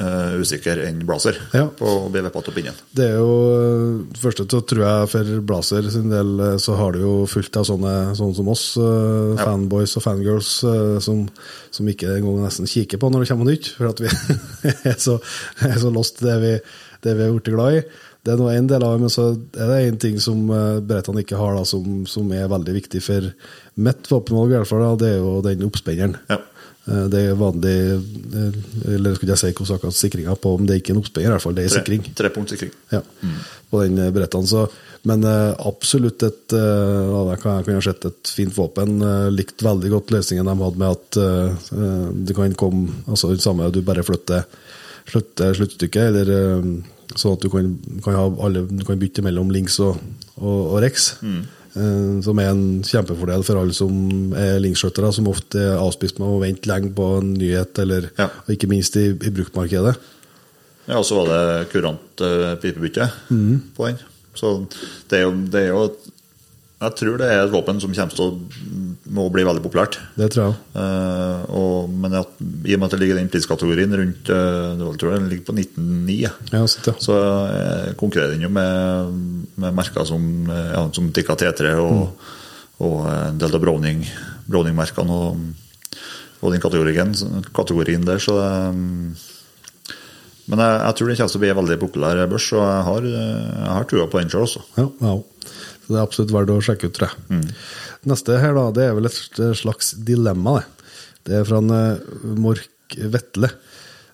uh, 0.00 0.36
usikker 0.40 0.80
enn 0.84 1.02
Blazer 1.06 1.36
Ja. 1.54 1.66
på 1.68 1.86
å 1.88 2.08
bli 2.12 2.22
vippa 2.24 2.42
av 2.42 2.54
pinnen. 2.54 2.76
Det 2.96 3.06
er 3.10 3.18
jo 3.18 3.34
eh, 3.56 4.18
Først 4.20 4.42
så 4.44 4.60
tror 4.68 4.82
jeg 4.84 5.10
for 5.12 5.30
Blazer 5.48 5.88
sin 5.92 6.10
del 6.12 6.32
eh, 6.40 6.56
så 6.62 6.76
har 6.78 6.96
det 6.96 7.02
jo 7.04 7.26
fullt 7.30 7.56
av 7.60 7.66
sånne, 7.68 7.94
sånne 8.18 8.38
som 8.38 8.50
oss, 8.52 8.64
uh, 8.80 9.36
Ja. 9.36 9.44
fanboys 9.44 9.96
og 9.98 10.04
fangirls, 10.04 10.50
uh, 10.64 10.98
som, 11.02 11.26
som 11.70 11.88
ikke 11.88 12.16
engang 12.16 12.42
nesten 12.44 12.68
kikker 12.70 13.00
på 13.00 13.10
når 13.10 13.24
det 13.24 13.30
kommer 13.30 13.48
noe 13.48 13.56
nytt, 13.56 13.72
for 13.76 13.90
at 13.90 14.02
vi 14.02 14.10
er 14.92 14.98
så, 15.00 15.18
er 15.64 15.78
så 15.80 15.92
lost 15.92 16.20
det 16.24 16.36
vi, 16.42 16.52
det 17.06 17.16
vi 17.16 17.26
er 17.26 17.34
blitt 17.34 17.52
glad 17.54 17.80
i. 17.80 17.86
Det 18.26 18.34
er 18.34 18.40
nå 18.40 18.48
en 18.50 18.66
del 18.66 18.82
av 18.82 18.96
det, 18.96 19.04
men 19.04 19.12
så 19.12 19.28
er 19.54 19.70
det 19.70 19.78
en 19.86 19.98
ting 20.02 20.16
som 20.22 20.48
uh, 20.50 21.20
ikke 21.22 21.38
har, 21.38 21.54
da, 21.54 21.62
som, 21.68 22.02
som 22.10 22.32
er 22.34 22.50
veldig 22.50 22.74
viktig 22.80 23.02
for 23.04 23.30
mitt 23.76 24.10
våpenvalg, 24.10 24.50
i 24.50 24.58
hvert 24.58 24.70
fall, 24.70 24.82
da, 24.82 24.94
det 25.04 25.12
er 25.14 25.20
jo 25.22 25.38
den 25.46 25.66
oppspenneren. 25.68 26.16
Ja. 26.32 26.40
Eh, 26.86 27.06
Det 27.10 27.20
er 27.26 27.34
vanlig 27.38 27.76
eh, 27.76 28.58
Eller 28.94 29.14
skulle 29.16 29.34
jeg 29.34 29.40
si 29.42 29.52
hvordan 29.52 29.76
akkurat 29.78 29.96
sikringa 29.98 30.36
på 30.38 30.54
om 30.56 30.66
det 30.66 30.74
er 30.76 30.80
ikke 30.82 30.92
er 30.92 30.96
en 30.96 31.02
oppspringer, 31.02 31.30
i 31.30 31.34
hvert 31.34 31.42
fall. 31.46 31.56
Det 31.56 31.64
er 31.64 31.72
Tre, 31.72 31.80
sikring. 31.82 32.04
trepunktsikring. 32.20 32.72
Ja, 32.92 33.00
på 33.70 33.82
den 33.82 33.98
brettene. 34.14 34.46
Så, 34.46 34.66
men 35.06 35.24
eh, 35.26 35.54
absolutt 35.66 36.22
et 36.26 36.54
eh, 36.54 37.16
Jeg 37.32 37.66
kunne 37.66 37.82
sett 37.82 38.04
et 38.10 38.32
fint 38.38 38.54
våpen. 38.56 38.98
Likte 39.34 39.34
likt 39.38 39.66
veldig 39.66 39.90
godt 39.96 40.14
løsningen 40.14 40.46
de 40.46 40.56
hadde 40.62 40.82
med 40.82 40.94
at 40.94 41.20
eh, 41.22 41.70
eh, 41.78 42.08
det 42.30 42.36
kan 42.38 42.54
komme 42.54 42.88
altså 43.06 43.32
det 43.34 43.42
samme 43.42 43.70
du 43.74 43.82
bare 43.82 44.06
flytter, 44.06 44.46
flytter 45.06 45.54
sluttstykket, 45.58 46.08
eller 46.12 46.32
eh, 46.38 46.70
sånn 47.16 47.36
at 47.36 47.42
du 47.42 47.50
kan, 47.50 47.74
kan 48.02 48.16
ha 48.18 48.24
alle 48.46 48.64
Du 48.66 48.82
kan 48.86 48.98
bytte 48.98 49.22
mellom 49.22 49.50
links 49.54 49.78
og, 49.80 49.98
og, 50.38 50.58
og 50.74 50.80
rex. 50.82 51.12
Eh, 51.22 51.42
Som 52.24 52.38
er 52.40 52.48
en 52.54 52.82
kjempefordel 52.86 53.42
for 53.44 53.60
alle 53.60 53.74
som 53.76 54.32
er 54.38 54.56
linkskjøttere, 54.64 55.10
som 55.12 55.26
ofte 55.28 55.60
er 55.60 55.76
avspist 55.82 56.16
med 56.22 56.30
å 56.30 56.38
vente 56.40 56.70
lenge 56.70 56.88
på 56.96 57.08
en 57.18 57.34
nyhet, 57.36 57.76
eller 57.82 58.10
Ja. 58.16 58.30
og 58.46 58.52
ikke 58.54 58.70
minst 58.70 58.96
i, 58.96 59.10
i 59.12 59.32
bruktmarkedet. 59.34 59.92
Ja, 60.86 60.96
og 61.00 61.04
så 61.04 61.18
var 61.18 61.28
det 61.28 61.68
kurant 61.74 62.22
pipebytte 62.62 62.62
pipebytte 62.62 63.08
på 63.76 63.88
den. 63.90 63.98
Så 64.36 64.54
det 65.10 65.18
er, 65.18 65.22
jo, 65.26 65.32
det 65.52 65.62
er 65.66 65.68
jo 65.74 65.86
Jeg 66.80 66.92
tror 67.00 67.16
det 67.18 67.28
er 67.32 67.42
et 67.46 67.52
våpen 67.52 67.78
som 67.80 67.92
kommer 67.96 68.16
til 68.16 68.24
å 68.24 68.38
må 69.14 69.26
bli 69.32 69.44
veldig 69.46 69.62
populært. 69.64 69.98
Det 70.18 70.28
tror 70.34 70.48
jeg. 70.48 70.56
uh, 70.74 71.42
og, 71.54 71.92
men 71.92 72.16
at, 72.18 72.32
i 72.66 72.74
og 72.74 72.80
med 72.80 72.88
at 72.88 72.96
det 72.96 73.00
ligger 73.02 73.18
i 73.18 73.20
den 73.20 73.30
priskategorien 73.32 73.94
rundt 74.00 74.32
uh, 74.32 74.86
tror 74.98 75.12
jeg 75.12 75.22
den 75.22 75.30
ligger 75.30 75.46
på 75.50 75.56
19,9, 75.56 76.16
ja. 76.24 76.32
Ja, 76.52 76.64
ja. 76.64 76.96
så 77.02 77.18
uh, 77.18 77.92
konkurrerer 78.00 78.34
den 78.34 78.46
jo 78.46 78.50
med, 78.52 79.12
med 79.62 79.76
merker 79.76 80.06
som, 80.08 80.26
ja, 80.50 80.82
som 80.96 81.12
Tikka 81.14 81.38
T3 81.38 81.76
og, 81.82 82.26
og 82.84 82.98
eh, 83.08 83.22
en 83.30 83.38
del 83.40 83.54
av 83.56 83.62
Browning, 83.62 84.02
Browning-merkene 84.50 85.14
og, 85.14 85.38
og 86.42 86.52
den 86.52 86.60
kategorien, 86.60 87.14
kategorien 87.56 88.04
der. 88.04 88.20
Så 88.20 88.36
det, 88.36 88.50
mm, 88.76 89.94
men 90.46 90.62
jeg, 90.62 90.74
jeg 90.82 90.98
tror 90.98 91.08
den 91.08 91.18
kommer 91.18 91.32
til 91.32 91.40
å 91.40 91.44
bli 91.44 91.52
en 91.54 91.58
veldig 91.62 91.78
populær 91.82 92.20
børs, 92.30 92.50
og 92.54 92.60
jeg 92.62 92.84
har, 92.90 93.08
jeg 93.08 93.72
har 93.72 93.88
trua 93.90 94.10
på 94.10 94.20
den 94.20 94.34
sjøl 94.34 94.44
også. 94.46 94.66
Ja, 94.76 94.90
ja. 95.02 95.16
Så 95.86 95.94
det 95.94 95.98
er 95.98 96.04
absolutt 96.04 96.34
verdt 96.34 96.50
å 96.50 96.62
sjekke 96.66 96.88
ut, 96.90 96.96
tror 96.96 97.12
jeg. 97.12 97.42
Neste 98.06 98.38
her, 98.38 98.54
da, 98.54 98.68
det 98.70 98.84
er 98.86 98.96
vel 98.96 99.08
et 99.08 99.40
slags 99.58 99.94
dilemma, 100.06 100.60
det. 100.60 100.72
Det 101.26 101.40
er 101.40 101.46
fra 101.48 101.58
en 101.58 101.72
eh, 101.74 102.36
Mork 102.38 102.94
Vetle, 102.94 103.50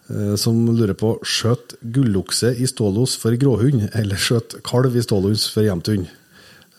eh, 0.09 0.33
som 0.41 0.63
lurer 0.71 0.97
på 0.97 1.19
skjøt 1.29 1.77
gullokse 1.95 2.55
i 2.57 2.69
stålos 2.71 3.19
for 3.21 3.37
gråhund, 3.37 3.91
eller 3.99 4.17
skjøt 4.21 4.63
kalv 4.65 4.97
i 4.97 5.05
stålos 5.05 5.45
for 5.53 5.67
jevnthund? 5.67 6.09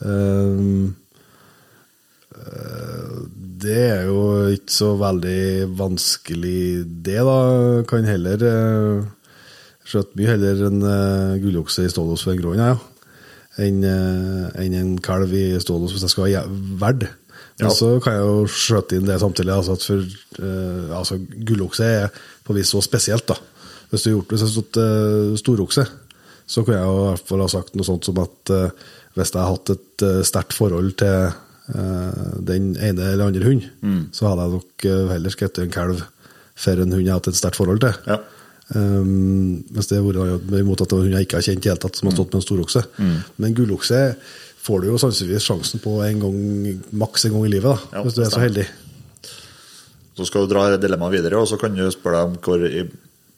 Uh, 0.04 0.90
det 3.64 3.78
er 3.78 4.08
jo 4.10 4.24
ikke 4.52 4.74
så 4.74 4.90
veldig 5.00 5.70
vanskelig, 5.80 6.64
det, 7.06 7.22
da. 7.24 7.38
Kan 7.88 8.10
heller 8.10 8.42
skjøte 9.88 10.18
mye 10.18 10.34
heller 10.34 10.66
en 10.68 10.82
gullokse 11.44 11.86
i 11.86 11.94
stålos 11.94 12.26
for 12.26 12.34
en 12.34 12.42
gråhund, 12.42 12.60
ja. 12.66 12.74
eh, 12.74 12.93
enn 13.62 13.84
en 13.84 14.94
kalv 15.04 15.34
i 15.38 15.60
stålen 15.62 15.90
hvis 15.92 16.02
jeg 16.06 16.14
skal 16.14 16.26
være 16.30 16.46
verd. 16.82 17.08
Men 17.60 17.68
Ja. 17.68 17.74
så 17.74 18.00
kan 18.02 18.16
jeg 18.18 18.24
jo 18.26 18.46
skjøte 18.50 18.98
inn 18.98 19.06
det 19.06 19.20
samtidig. 19.22 19.54
Altså 19.54 19.76
at 19.78 19.84
for 19.86 20.02
uh, 20.42 20.98
altså 20.98 21.20
Gullokse 21.46 21.84
er 21.86 22.10
på 22.44 22.56
vis 22.58 22.72
så 22.74 22.82
spesielt, 22.82 23.28
da. 23.30 23.36
Hvis 23.92 24.04
du 24.04 24.10
har 24.10 24.16
gjort 24.18 24.30
det 24.34 24.40
har 24.42 24.50
stått 24.56 24.80
uh, 24.82 25.36
storokse, 25.38 25.86
så 26.50 26.64
kunne 26.64 26.80
jeg 26.80 26.88
jo 26.90 26.98
i 26.98 27.08
hvert 27.12 27.28
fall 27.30 27.44
ha 27.46 27.48
sagt 27.52 27.76
noe 27.78 27.86
sånt 27.86 28.06
som 28.10 28.18
at 28.24 28.54
uh, 28.56 28.70
hvis 29.14 29.32
jeg 29.36 29.42
har 29.44 29.52
hatt 29.54 29.70
et 29.76 30.06
uh, 30.08 30.22
sterkt 30.26 30.56
forhold 30.58 30.96
til 30.98 31.30
uh, 31.30 32.40
den 32.42 32.74
ene 32.82 33.12
eller 33.14 33.30
andre 33.30 33.46
hund, 33.46 33.68
så 34.12 34.32
hadde 34.32 34.48
jeg 34.48 34.56
nok 34.58 34.86
eh, 34.90 35.12
heller 35.14 35.34
skutt 35.34 35.60
en 35.62 35.72
kalv 35.74 36.02
for 36.60 36.82
en 36.82 36.92
hund 36.92 37.06
jeg 37.06 37.14
har 37.14 37.22
hatt 37.22 37.30
et 37.30 37.38
sterkt 37.38 37.60
forhold 37.62 37.80
til. 37.86 37.94
Ja. 38.10 38.18
Um, 38.72 39.60
hvis 39.76 39.90
det 39.90 40.00
har 40.00 40.06
vært 40.08 40.54
imot 40.62 40.82
at 40.82 40.88
det 40.90 40.96
var 40.96 41.04
hund 41.04 41.18
jeg 41.18 41.28
ikke 41.28 41.38
har 41.42 41.46
kjent 41.46 41.60
i 41.60 41.66
det 41.66 41.72
hele 41.74 41.82
tatt, 41.84 42.00
som 42.00 42.08
har 42.10 42.16
stått 42.16 42.32
med 42.32 42.40
en 42.40 42.46
storokse. 42.48 42.84
Men 43.44 43.58
gullokse 43.58 44.00
får 44.64 44.82
du 44.82 44.88
jo 44.88 45.00
sannsynligvis 45.02 45.48
sjansen 45.50 45.82
på 45.84 45.98
en 46.06 46.22
gang, 46.24 46.38
maks 46.96 47.28
en 47.28 47.36
gang 47.36 47.50
i 47.50 47.52
livet, 47.52 47.68
da, 47.92 47.98
Ja, 48.00 48.04
hvis 48.06 48.16
du 48.16 48.24
er 48.24 48.32
så 48.32 48.44
heldig. 48.44 48.64
Så 50.16 50.28
skal 50.30 50.46
du 50.46 50.54
dra 50.54 50.78
dilemmaet 50.78 51.18
videre, 51.18 51.42
og 51.42 51.50
så 51.50 51.58
kan 51.60 51.76
du 51.76 51.84
spørre 51.92 52.22
deg 52.22 52.32
om 52.32 52.40
hvor 52.46 52.64
i, 52.70 52.86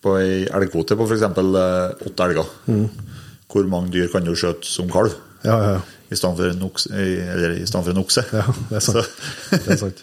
på 0.06 0.16
ei 0.20 0.44
elgkvote 0.46 0.98
på 1.00 1.08
f.eks. 1.10 1.24
åtte 1.26 2.28
elger. 2.30 2.52
Hvor 3.56 3.70
mange 3.72 3.94
dyr 3.96 4.10
kan 4.12 4.26
du 4.28 4.34
skjøte 4.38 4.68
som 4.68 4.90
kalv? 4.92 5.16
Ja, 5.46 5.56
ja, 5.56 5.76
ja. 5.78 5.84
I 6.06 6.16
stedet 6.18 6.38
for 6.38 6.52
en 6.52 6.64
okse. 6.68 6.90
Eller 6.94 7.56
i 7.58 7.64
for 7.66 7.90
en 7.90 8.00
okse. 8.04 8.22
Ja, 8.30 8.44
det 8.70 8.78
er 8.78 8.84
sant. 8.86 9.00
Så- 9.02 9.60
det 9.66 9.72
er 9.74 9.80
sant. 9.80 10.02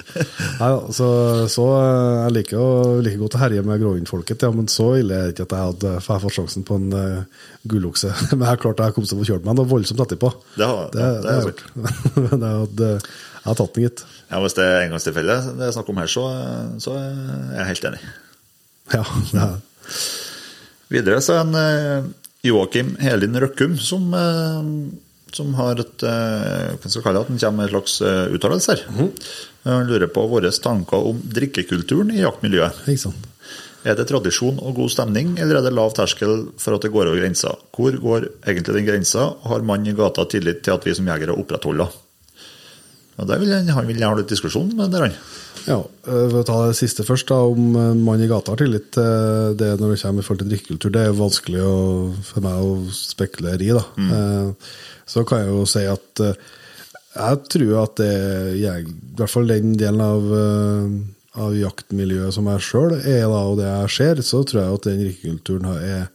Nei, 0.59 0.71
så, 0.97 1.09
så 1.53 1.67
eh, 1.79 2.17
jeg 2.25 2.35
liker 2.39 2.59
å, 2.63 2.71
like 3.07 3.21
godt 3.21 3.37
å 3.39 3.43
herje 3.45 3.63
med 3.67 3.83
gråhundfolket, 3.85 4.43
ja, 4.43 4.51
men 4.55 4.67
så 4.73 4.89
ille 4.99 5.15
er 5.21 5.29
det 5.31 5.37
ikke 5.37 5.47
at 5.47 5.55
jeg 5.57 5.69
hadde 5.71 5.93
for 6.07 6.25
fått 6.25 6.37
sjansen 6.39 6.65
på 6.67 6.79
en 6.81 6.89
uh, 6.97 7.45
gullokse. 7.71 8.11
Men 8.35 8.49
jeg 8.49 8.63
klarte 8.65 8.89
jeg 8.89 8.97
kom 8.97 9.07
til 9.07 9.19
å 9.19 9.21
få 9.23 9.29
kjørt 9.31 9.47
meg 9.47 9.59
noe 9.61 9.71
voldsomt 9.71 10.03
etterpå. 10.07 10.33
Det 10.57 10.67
har- 10.73 10.91
det, 10.95 11.05
ja, 11.07 11.13
det 11.23 11.31
har 11.31 11.39
jeg 11.39 11.53
gjort. 11.53 11.63
Men 12.33 12.47
jeg, 12.49 12.57
hadde, 12.65 12.91
jeg 12.97 13.47
har 13.47 13.61
tatt 13.63 13.75
den, 13.79 13.87
gitt. 13.87 14.05
Ja, 14.33 14.41
Hvis 14.43 14.59
det 14.59 14.67
er 14.67 14.81
engangstilfelle 14.89 15.39
det 15.61 15.69
er 15.69 15.77
snakk 15.77 15.93
om 15.95 16.03
her, 16.03 16.11
så, 16.11 16.27
så 16.83 16.97
er 16.99 17.61
jeg 17.61 17.69
helt 17.71 17.89
enig. 17.93 18.03
Ja, 18.93 19.05
det 19.31 19.47
er, 19.47 19.55
Videre 20.93 21.23
så 21.25 21.39
er 21.39 21.47
en 21.47 21.55
eh, 21.57 22.11
Joakim 22.45 22.97
Helin 23.01 23.39
Røkkum 23.41 23.79
som, 23.81 24.11
som 25.37 25.55
har 25.59 25.81
et 25.83 26.05
eh, 26.07 26.73
Hva 26.77 26.87
skal 26.89 27.01
jeg 27.01 27.05
kalle 27.07 27.21
det? 27.21 27.27
at 27.27 27.33
Han 27.33 27.43
kommer 27.43 27.59
med 27.59 27.69
en 27.69 27.75
slags 27.75 27.99
uttalelser. 28.03 28.37
uttalelse 28.37 28.77
her. 28.77 29.13
Han 29.69 29.87
lurer 29.91 30.11
på 30.13 30.25
våre 30.31 30.51
tanker 30.51 31.07
om 31.13 31.21
drikkekulturen 31.23 32.11
i 32.15 32.23
jaktmiljøet. 32.25 32.83
Er 33.83 33.97
det 33.99 34.07
tradisjon 34.07 34.61
og 34.63 34.77
god 34.79 34.93
stemning, 34.95 35.33
eller 35.43 35.59
er 35.59 35.65
det 35.67 35.73
lav 35.75 35.91
terskel 35.97 36.45
for 36.61 36.77
at 36.77 36.85
det 36.85 36.93
går 36.95 37.09
over 37.11 37.19
grensa? 37.19 37.57
Hvor 37.75 37.97
går 37.99 38.29
egentlig 38.47 38.77
den 38.77 38.87
grensa, 38.87 39.25
og 39.43 39.49
har 39.51 39.65
mann 39.67 39.87
i 39.91 39.95
gata 39.99 40.23
tillit 40.31 40.63
til 40.63 40.77
at 40.77 40.87
vi 40.87 40.95
som 40.95 41.09
jegere 41.11 41.35
opprettholder? 41.35 41.91
Og 43.21 43.27
der 43.29 43.43
vil 43.43 43.51
han, 43.53 43.67
han 43.75 43.87
vil 43.89 43.99
gjerne 43.99 44.15
ha 44.15 44.21
litt 44.23 44.31
diskusjon 44.33 44.71
med 44.79 44.95
han. 44.95 45.13
Ja, 45.67 45.77
øh, 45.83 46.29
For 46.31 46.39
å 46.41 46.47
ta 46.47 46.55
det 46.71 46.79
siste 46.79 47.05
først, 47.07 47.29
da, 47.29 47.43
om 47.45 47.73
mannen 47.75 48.01
mann 48.07 48.23
i 48.25 48.31
gata 48.31 48.55
har 48.55 48.63
tillit 48.63 48.89
til 48.97 49.59
det 49.61 49.75
når 49.81 49.93
det 49.93 50.01
kommer 50.01 50.23
i 50.23 50.27
forhold 50.27 50.43
til 50.45 50.53
drikkekultur, 50.55 50.95
det 50.95 51.03
er 51.07 51.19
vanskelig 51.19 51.61
å, 51.67 51.77
for 52.31 52.47
meg 52.47 52.63
å 52.65 52.73
spekulere 52.97 53.67
i. 53.67 53.75
da. 53.77 53.85
Eh, 53.99 54.73
Så 55.13 55.25
kan 55.29 55.43
jeg 55.43 55.53
jo 55.53 55.65
si 55.69 55.83
at 55.89 56.23
eh, 56.25 56.39
jeg 57.13 57.41
tror 57.53 57.75
at 57.83 57.99
det 58.01 58.13
jeg, 58.63 58.87
i 58.87 59.17
hvert 59.19 59.33
fall 59.33 59.51
den 59.51 59.75
delen 59.77 60.01
av, 60.01 60.31
eh, 60.39 60.95
av 61.45 61.57
jaktmiljøet 61.57 62.37
som 62.39 62.49
jeg 62.55 62.65
sjøl 62.65 62.97
er, 62.97 63.27
da, 63.27 63.43
og 63.51 63.61
det 63.61 63.69
jeg 63.69 63.93
ser, 63.99 64.25
så 64.25 64.43
tror 64.49 64.63
jeg 64.63 64.79
at 64.79 64.89
den 64.89 65.05
rikkekulturen 65.11 65.69
er, 65.75 66.09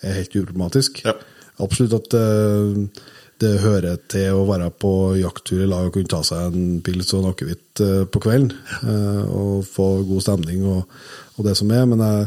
er 0.00 0.18
helt 0.22 0.40
uproblematisk. 0.40 1.02
Ja. 1.04 1.18
Absolutt 1.60 1.98
at 1.98 2.16
eh, 2.16 3.04
det 3.38 3.52
hører 3.62 4.00
til 4.10 4.34
å 4.34 4.46
være 4.48 4.72
på 4.74 4.92
jakttur 5.20 5.60
i 5.62 5.68
lag 5.68 5.90
og 5.90 5.94
kunne 5.94 6.10
ta 6.10 6.24
seg 6.26 6.48
en 6.48 6.80
pils 6.82 7.12
og 7.12 7.20
en 7.20 7.28
akevitt 7.30 7.82
på 8.10 8.22
kvelden. 8.24 8.48
og 9.30 9.60
få 9.62 9.86
god 10.08 10.24
stemning 10.24 10.64
og, 10.66 10.96
og 11.36 11.46
det 11.46 11.54
som 11.54 11.70
er. 11.70 11.84
Men 11.86 12.02
jeg, 12.02 12.24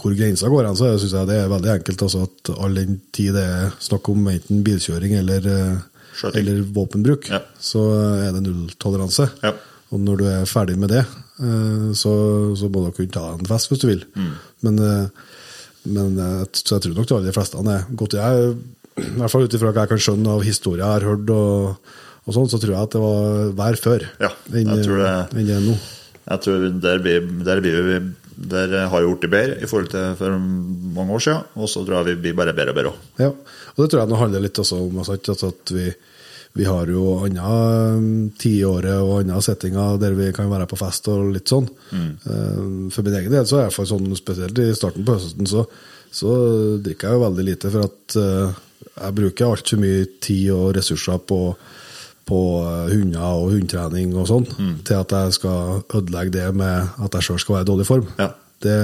hvor 0.00 0.14
grensa 0.18 0.48
går 0.50 0.66
hen, 0.68 0.76
så 0.78 0.90
syns 0.98 1.14
jeg 1.14 1.28
det 1.30 1.38
er 1.44 1.50
veldig 1.52 1.72
enkelt. 1.76 2.04
Altså 2.06 2.24
at 2.26 2.50
all 2.56 2.74
den 2.78 3.00
tid 3.14 3.34
det 3.36 3.44
er 3.46 3.74
snakk 3.82 4.08
om 4.12 4.28
enten 4.32 4.62
bilkjøring 4.66 5.16
eller, 5.20 5.46
eh, 5.46 6.30
eller 6.34 6.62
våpenbruk, 6.74 7.28
Ja. 7.30 7.40
så 7.60 7.84
er 8.26 8.32
det 8.34 8.42
nulltoleranse. 8.46 9.30
Ja. 9.42 9.52
Og 9.92 10.00
når 10.00 10.18
du 10.18 10.24
er 10.30 10.44
ferdig 10.46 10.76
med 10.78 10.88
det, 10.90 11.04
eh, 11.40 11.92
så, 11.94 12.12
så 12.56 12.68
må 12.70 12.84
du 12.86 12.92
kunne 12.96 13.12
ta 13.14 13.32
en 13.34 13.46
fest 13.46 13.70
hvis 13.70 13.80
du 13.82 13.88
vil. 13.90 14.04
Mm. 14.14 14.32
Men, 14.62 14.78
eh, 14.78 15.06
men 15.86 16.18
eh, 16.18 16.44
så 16.52 16.76
jeg 16.78 16.82
tror 16.88 16.94
nok 17.00 17.08
de 17.08 17.16
aller 17.16 17.32
fleste 17.32 17.58
er 17.58 17.86
godt 17.96 18.14
jeg, 18.18 18.56
I 19.00 19.02
hvert 19.16 19.30
fall 19.32 19.46
ut 19.46 19.54
ifra 19.56 19.70
hva 19.72 19.84
jeg 19.86 19.88
kan 19.94 20.02
skjønne 20.02 20.28
av 20.34 20.42
historier 20.44 20.82
jeg 20.84 20.92
har 20.98 21.06
hørt, 21.08 21.30
og, 21.30 21.76
og 22.26 22.34
sånn, 22.36 22.50
så 22.52 22.58
tror 22.60 22.74
jeg 22.74 22.82
at 22.84 22.92
det 22.92 23.00
var 23.00 23.52
vær 23.56 23.78
før 23.80 24.02
Ja, 24.20 24.30
jeg 24.52 24.66
tror 24.84 24.98
det- 25.00 25.38
enn 25.40 25.46
det 25.46 25.56
er 25.56 25.64
nå. 25.64 25.76
Jeg 26.30 26.42
tror 26.44 26.66
der, 26.82 27.00
blir, 27.02 27.24
der, 27.46 27.60
blir 27.64 27.82
vi, 27.88 27.96
der 28.52 28.76
har 28.92 29.02
vi 29.02 29.14
blitt 29.16 29.32
bedre 29.32 29.56
i 29.58 29.66
forhold 29.70 29.90
til 29.90 30.12
for 30.20 30.36
mange 30.38 31.16
år 31.16 31.24
siden, 31.26 31.48
og 31.58 31.68
så 31.72 31.82
tror 31.84 31.98
jeg 32.00 32.14
vi 32.14 32.20
blir 32.28 32.38
bare 32.38 32.54
bedre 32.54 32.70
og 32.70 32.78
bedre 32.78 32.92
òg. 32.94 33.02
Ja, 33.24 33.32
og 33.74 33.82
det 33.82 33.90
tror 33.90 34.04
jeg 34.04 34.12
nå 34.12 34.20
handler 34.20 34.44
litt 34.46 34.62
også 34.62 34.78
om 34.86 35.02
altså, 35.02 35.18
at- 35.50 35.74
vi, 35.74 35.88
vi 36.58 36.64
har 36.66 36.88
jo 36.90 37.02
andre 37.26 37.50
tiåret 38.40 38.96
og 39.02 39.20
andre 39.20 39.42
settinger 39.44 39.98
der 40.02 40.16
vi 40.18 40.30
kan 40.34 40.50
være 40.50 40.66
på 40.70 40.78
fest 40.80 41.06
og 41.12 41.28
litt 41.34 41.50
sånn. 41.50 41.68
Mm. 41.94 42.88
For 42.90 43.06
min 43.06 43.14
egen 43.20 43.34
del 43.34 43.46
så 43.46 43.60
er 43.60 43.68
jeg 43.68 43.86
sånn, 43.90 44.08
spesielt 44.18 44.58
i 44.58 44.70
starten 44.74 45.06
på 45.06 45.14
høsten, 45.18 45.46
så, 45.50 45.62
så 46.10 46.32
drikker 46.82 47.06
jeg 47.10 47.18
jo 47.18 47.24
veldig 47.26 47.46
lite. 47.46 47.70
For 47.70 47.86
at 47.86 48.16
eh, 48.18 48.58
jeg 48.96 49.16
bruker 49.20 49.46
altfor 49.46 49.82
mye 49.82 50.08
tid 50.22 50.48
og 50.56 50.72
ressurser 50.78 51.22
på, 51.30 51.40
på 52.28 52.38
hunder 52.92 53.24
og 53.40 53.50
hundetrening 53.54 54.12
og 54.20 54.26
sånn, 54.30 54.44
til 54.86 54.96
at 55.00 55.10
jeg 55.16 55.32
skal 55.38 55.80
ødelegge 55.96 56.34
det 56.36 56.48
med 56.54 56.92
at 57.02 57.16
jeg 57.18 57.26
sjøl 57.26 57.40
skal 57.42 57.56
være 57.58 57.66
i 57.66 57.70
dårlig 57.72 57.86
form. 57.88 58.10
Ja. 58.20 58.28
Det 58.60 58.76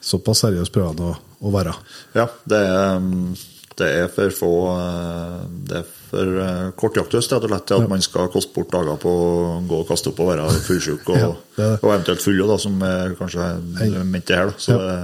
Såpass 0.00 0.40
seriøst 0.44 0.72
prøver 0.72 0.94
han 0.94 1.00
å, 1.04 1.14
å 1.44 1.50
være. 1.52 1.72
Ja, 2.16 2.24
det 2.48 2.56
er, 2.64 2.94
um, 2.96 3.34
det 3.76 3.88
er 3.98 4.06
for 4.12 4.32
få 4.32 4.48
uh, 4.72 5.42
Det 5.68 5.82
er 5.82 5.90
for 6.10 6.38
uh, 6.40 6.70
kort 6.80 6.96
jaktøst, 6.96 7.34
rett 7.34 7.44
og 7.44 7.52
slett 7.52 7.74
at 7.76 7.90
man 7.90 8.00
skal 8.04 8.30
koste 8.32 8.54
bort 8.56 8.72
dager 8.72 8.96
på 9.02 9.10
å 9.12 9.58
gå 9.68 9.82
og 9.82 9.90
kaste 9.90 10.08
opp 10.12 10.22
og 10.24 10.30
være 10.32 10.46
fullsjuk, 10.64 11.04
og, 11.12 11.18
Ja, 11.24 11.28
det 11.58 11.66
er 11.66 11.74
det. 11.74 11.82
og 11.84 11.92
eventuelt 11.92 12.24
fulle, 12.24 12.46
da, 12.48 12.56
som 12.64 12.80
er 12.88 13.12
kanskje 13.18 13.50
er 13.84 13.98
ment 14.08 14.26
det 14.30 14.38
her. 14.40 14.48
Da. 14.54 14.56
Så 14.64 14.78
Ja. 14.78 14.96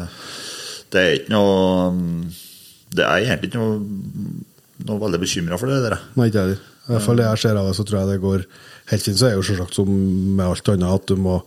det, 0.96 1.02
er 1.02 1.18
ikke 1.18 1.34
noe 1.36 1.60
um, 1.92 2.00
Det 2.96 3.04
er 3.04 3.26
egentlig 3.26 3.52
ikke 3.52 3.60
noe, 3.60 3.76
noe 4.88 5.02
veldig 5.04 5.20
bekymra 5.26 5.60
for 5.60 5.68
det 5.74 5.82
der. 5.90 5.98
Nei, 6.16 6.30
ikke 6.32 6.46
jeg. 6.54 6.58
I 6.86 6.92
hvert 6.94 7.02
fall 7.02 7.16
det 7.18 7.24
jeg 7.26 7.42
ser 7.42 7.56
av 7.58 7.66
det, 7.68 7.76
så 7.78 7.84
tror 7.86 7.98
jeg 8.00 8.10
det 8.12 8.20
går 8.22 8.44
helt 8.92 9.02
fint. 9.02 9.18
Så 9.18 9.26
er 9.26 9.32
det 9.34 9.40
jo 9.40 9.46
selvsagt 9.48 9.74
som 9.78 9.88
med 10.38 10.44
alt 10.46 10.68
annet 10.74 10.92
at 11.00 11.08
du 11.10 11.16
må 11.18 11.40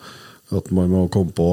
at 0.49 0.71
man 0.73 0.89
må 0.89 1.03
komme 1.13 1.29
på 1.37 1.45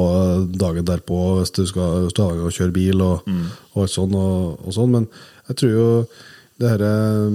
dagen 0.57 0.87
derpå 0.89 1.17
hvis 1.37 1.51
du 1.53 1.67
skal 1.69 2.07
stå 2.09 2.31
og 2.47 2.55
kjøre 2.57 2.73
bil 2.73 3.03
og, 3.05 3.27
og 3.75 3.83
alt 3.83 3.93
sånn. 3.93 4.15
Og, 4.17 4.55
og 4.65 4.73
sånn. 4.73 4.95
Men 4.95 5.05
jeg 5.51 5.59
tror 5.61 5.75
jo 5.75 5.89
det 6.57 6.71
her 6.73 6.85
er 6.87 7.27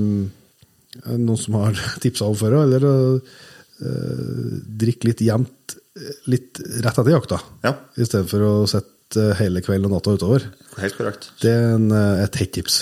noen 1.21 1.37
som 1.37 1.59
har 1.61 1.77
tipsa 2.03 2.25
om 2.31 2.35
før, 2.39 2.57
eller 2.63 2.87
eh, 2.89 4.57
drikke 4.81 5.11
litt 5.11 5.21
jevnt 5.25 5.77
eh, 5.77 6.17
litt 6.33 6.59
rett 6.81 6.97
etter 6.97 7.13
jakta, 7.13 7.39
Ja. 7.65 7.75
i 7.97 8.07
stedet 8.09 8.27
for 8.33 8.41
å 8.47 8.51
sitte 8.69 9.27
eh, 9.29 9.35
hele 9.43 9.61
kvelden 9.61 9.89
og 9.91 9.99
natta 9.99 10.17
utover. 10.17 10.49
Helt 10.81 10.97
korrekt. 10.97 11.29
Det 11.45 11.51
er 11.53 11.75
en, 11.77 11.87
eh, 11.93 12.23
et 12.25 12.41
hett 12.41 12.53
tips. 12.57 12.81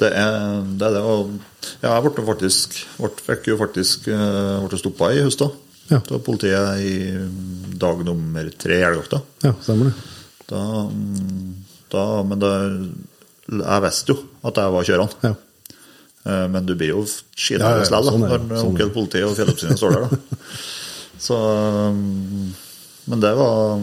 Det 0.00 0.08
er 0.08 0.64
det. 0.78 0.86
Er 0.88 0.96
det 0.96 1.02
og, 1.04 1.34
ja, 1.82 1.92
jeg 1.92 2.04
ble 2.06 2.24
faktisk, 2.26 2.78
fikk 3.26 3.52
jo 3.52 3.58
faktisk 3.60 4.08
uh, 4.08 4.78
stoppa 4.80 5.12
i 5.12 5.20
høst. 5.22 5.44
da. 5.44 5.50
Ja. 5.90 5.98
Det 6.00 6.14
var 6.14 6.24
politiet 6.24 6.82
i 6.86 7.76
dag 7.78 8.04
nummer 8.06 8.48
tre 8.58 8.78
i 8.80 8.84
elgjakta. 8.86 9.20
Ja, 9.44 9.52
stemmer 9.60 9.90
det. 9.90 9.94
Da, 10.48 10.62
da, 11.92 12.04
men 12.26 12.40
da, 12.42 12.52
jeg 13.52 13.84
visste 13.84 14.14
jo 14.14 14.20
at 14.48 14.60
jeg 14.60 14.74
var 14.76 14.86
kjørende. 14.88 15.32
Ja. 15.32 15.34
Eh, 16.22 16.46
Men 16.54 16.66
du 16.66 16.76
blir 16.78 16.92
jo 16.94 17.02
skitnervøs 17.04 17.90
Ja, 17.90 17.98
ja, 17.98 18.02
sånn 18.06 18.22
det, 18.22 18.28
når 18.30 18.60
sånn 18.60 18.68
onkel 18.70 18.92
politi 18.94 19.22
og 19.26 19.34
fjelloppsynet 19.38 19.80
står 19.80 19.96
der. 19.96 20.04
da. 20.06 20.46
Så, 21.22 21.36
um, 21.38 22.50
men 23.10 23.20
det 23.22 23.32
var, 23.38 23.82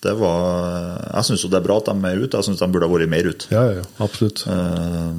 det 0.00 0.14
var 0.16 0.96
Jeg 1.12 1.26
syns 1.28 1.42
jo 1.44 1.50
det 1.52 1.58
er 1.60 1.66
bra 1.66 1.76
at 1.80 1.90
de 1.90 2.08
er 2.08 2.22
ute. 2.22 2.38
Jeg 2.38 2.46
syns 2.48 2.62
de 2.62 2.68
burde 2.72 2.88
ha 2.88 2.92
vært 2.94 3.12
mer 3.12 3.28
ute. 3.28 3.50
Ja, 3.52 3.64
ja, 3.80 3.84
absolutt. 4.00 4.46
Eh, 4.48 5.10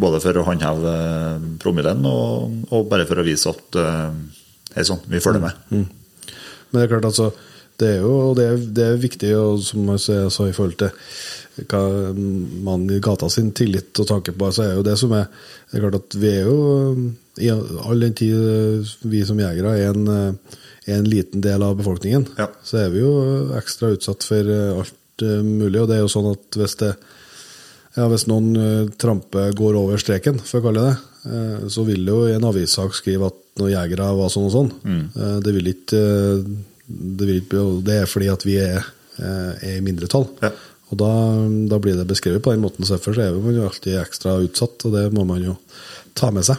Både 0.00 0.20
for 0.22 0.38
å 0.38 0.46
håndheve 0.46 0.92
eh, 0.92 1.48
promillen 1.62 2.06
og, 2.10 2.54
og 2.74 2.88
bare 2.90 3.06
for 3.06 3.20
å 3.22 3.26
vise 3.26 3.50
at 3.50 3.78
eh, 3.78 4.16
hei 4.76 4.86
sånn, 4.86 5.02
vi 5.10 5.22
følger 5.22 5.42
med. 5.42 5.60
Men 5.70 5.86
det 6.74 6.86
er 6.86 6.92
klart, 6.96 7.06
altså, 7.10 7.28
det 7.78 7.92
er 7.96 8.00
jo 8.02 8.32
det 8.38 8.46
er, 8.50 8.64
det 8.74 8.86
er 8.88 9.02
viktig, 9.02 9.30
og 9.38 9.62
som 9.66 9.92
jeg 9.94 10.30
sa 10.34 10.48
i 10.50 10.54
forhold 10.54 10.78
til 10.82 10.94
hva 11.70 11.82
man 12.66 12.88
i 12.90 12.98
gata 13.02 13.28
sin 13.30 13.52
tillit 13.54 13.94
og 14.02 14.08
tanke 14.10 14.34
på, 14.34 14.50
så 14.50 14.64
er 14.64 14.72
jo 14.74 14.86
det 14.86 14.96
som 14.98 15.14
er 15.14 15.28
Det 15.70 15.78
er 15.78 15.84
klart 15.84 16.00
at 16.00 16.16
vi 16.18 16.30
er 16.30 16.48
jo, 16.48 16.56
i 17.42 17.50
all 17.50 18.02
den 18.02 18.14
tid 18.18 18.90
vi 19.10 19.22
som 19.26 19.38
jegere 19.42 19.74
er 19.78 19.90
en, 19.90 20.38
en 20.86 21.04
liten 21.08 21.40
del 21.44 21.62
av 21.62 21.76
befolkningen, 21.78 22.26
Ja. 22.38 22.48
så 22.62 22.78
er 22.84 22.90
vi 22.90 23.00
jo 23.00 23.12
ekstra 23.58 23.92
utsatt 23.94 24.22
for 24.26 24.50
alt 24.80 25.22
eh, 25.22 25.42
mulig. 25.42 25.80
Og 25.80 25.88
det 25.88 25.96
er 25.96 26.04
jo 26.04 26.12
sånn 26.12 26.30
at 26.32 26.58
hvis 26.60 26.76
det 26.82 26.94
ja, 27.94 28.08
Hvis 28.10 28.24
noen 28.26 28.48
trampe 28.98 28.98
tramper 28.98 29.52
går 29.54 29.76
over 29.78 30.00
streken, 30.02 30.40
for 30.42 30.58
å 30.58 30.64
kalle 30.64 30.82
det 30.82 30.94
det, 30.96 31.30
eh, 31.30 31.68
så 31.70 31.84
vil 31.86 32.02
det 32.04 32.10
jo 32.10 32.24
i 32.26 32.34
en 32.34 32.46
avissak 32.48 32.94
skrive 32.98 33.28
at 33.30 33.36
noen 33.60 33.70
jegere 33.70 34.08
var 34.18 34.32
sånn 34.34 34.48
og 34.48 34.54
sånn. 34.56 34.70
Mm. 34.82 35.04
det, 35.44 35.52
vil 35.54 35.70
ikke, 35.70 36.00
eh, 36.00 36.48
det 36.90 37.28
vil 37.28 37.38
ikke 37.38 37.64
Det 37.86 38.00
er 38.02 38.10
fordi 38.10 38.28
at 38.32 38.42
vi 38.42 38.56
er, 38.58 38.82
eh, 39.18 39.52
er 39.62 39.76
i 39.78 39.84
mindretall. 39.86 40.26
Ja. 40.42 40.50
Og 40.90 40.98
da, 40.98 41.12
da 41.70 41.78
blir 41.78 41.94
det 41.96 42.06
beskrevet 42.10 42.42
på 42.42 42.50
den 42.52 42.62
måten. 42.66 42.84
så 42.84 42.98
Derfor 42.98 43.16
er 43.18 43.32
man 43.38 43.54
jo 43.54 43.68
alltid 43.68 43.94
ekstra 44.02 44.36
utsatt, 44.42 44.84
og 44.84 44.92
det 44.92 45.12
må 45.14 45.24
man 45.26 45.42
jo 45.42 45.56
ta 46.14 46.30
med 46.34 46.44
seg. 46.44 46.58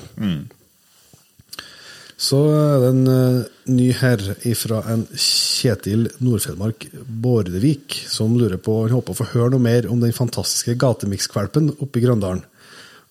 Så 2.15 2.37
er 2.47 2.79
det 2.79 2.89
en 2.93 3.07
uh, 3.11 3.47
ny 3.67 3.89
herr 3.99 4.21
fra 4.55 4.79
en 4.93 5.03
Kjetil 5.19 6.07
Nordfjellmark 6.23 6.87
Bårdevik, 7.03 7.97
som 8.07 8.37
lurer 8.39 8.59
på 8.61 8.85
Han 8.85 8.95
håper 8.95 9.11
å 9.11 9.19
få 9.19 9.27
høre 9.33 9.51
noe 9.55 9.65
mer 9.65 9.89
om 9.91 9.99
den 9.99 10.15
fantastiske 10.15 10.77
gatemikskvalpen 10.79 11.73
oppe 11.75 11.99
i 11.99 12.05
Grøndalen. 12.05 12.45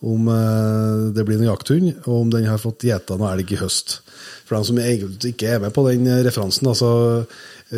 Om 0.05 0.29
uh, 0.29 1.13
det 1.17 1.25
blir 1.25 1.37
noen 1.37 1.51
jakthund, 1.51 1.93
og 2.07 2.15
om 2.23 2.33
den 2.33 2.49
har 2.49 2.61
fått 2.61 2.89
gjeta 2.89 3.19
noe 3.21 3.35
elg 3.37 3.53
i 3.53 3.61
høst. 3.61 3.99
For 4.49 4.57
dem 4.57 4.67
som 4.71 4.81
egentlig 4.81 5.35
ikke 5.35 5.53
er 5.53 5.61
med 5.63 5.73
på 5.77 5.85
den 5.89 6.09
eh, 6.09 6.23
referansen, 6.25 6.69
altså 6.69 6.91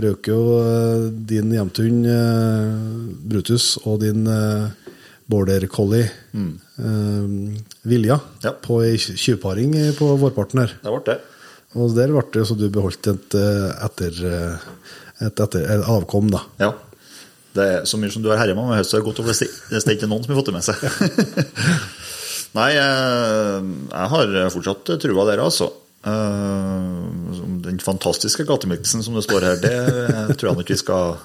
røk 0.02 0.30
jo 0.30 0.40
uh, 0.62 1.06
din 1.10 1.52
hjemthund 1.54 2.06
Brutus 3.26 3.76
og 3.84 4.00
din 4.02 4.26
eh, 4.30 4.85
border 5.26 5.66
collie 5.72 6.06
eh, 6.06 7.26
Vilja 7.82 8.18
Ja. 8.44 8.52
på 8.62 8.80
ei 8.86 8.96
tjuvparing 8.98 9.74
eh, 9.76 9.92
på 9.98 10.08
vårparten 10.20 10.62
her. 10.62 10.74
Det 10.82 10.92
ble 10.92 11.02
det. 11.08 11.16
Og 11.76 11.92
der 11.96 12.12
ble 12.14 12.22
det 12.32 12.44
så 12.48 12.54
du 12.56 12.68
beholdt 12.72 13.08
et, 13.12 13.34
eh, 13.36 13.70
etter, 13.84 14.20
eh, 14.24 14.68
et, 15.26 15.40
etter, 15.42 15.66
et 15.76 15.88
avkom, 15.92 16.30
da. 16.32 16.44
Ja. 16.62 16.72
Det 17.56 17.64
er 17.72 17.84
så 17.88 17.96
mye 17.98 18.12
som 18.12 18.20
du 18.22 18.28
har 18.30 18.38
herja 18.42 18.54
med 18.54 18.68
høst, 18.76 18.90
så 18.92 18.98
er 18.98 19.02
det 19.02 19.08
godt 19.08 19.22
å 19.22 19.26
bli 19.26 19.34
Det 19.72 19.80
er 19.80 19.94
ikke 19.96 20.08
noen 20.10 20.22
som 20.24 20.34
har 20.34 20.38
fått 20.42 20.50
det 20.50 20.56
med 20.58 20.66
seg. 20.66 20.76
Nei, 22.56 22.70
jeg, 22.76 23.66
jeg 23.90 24.10
har 24.12 24.50
fortsatt 24.54 24.90
trua 25.02 25.24
der, 25.28 25.42
altså. 25.44 25.70
Eh, 26.06 26.90
Den 27.66 27.80
fantastiske 27.82 28.44
gatemiksen 28.46 29.02
som 29.02 29.16
det 29.16 29.24
står 29.26 29.46
her, 29.48 29.56
det 29.60 30.36
tror 30.38 30.52
jeg 30.52 30.58
nok 30.60 30.70
vi 30.70 30.78
skal 30.78 31.16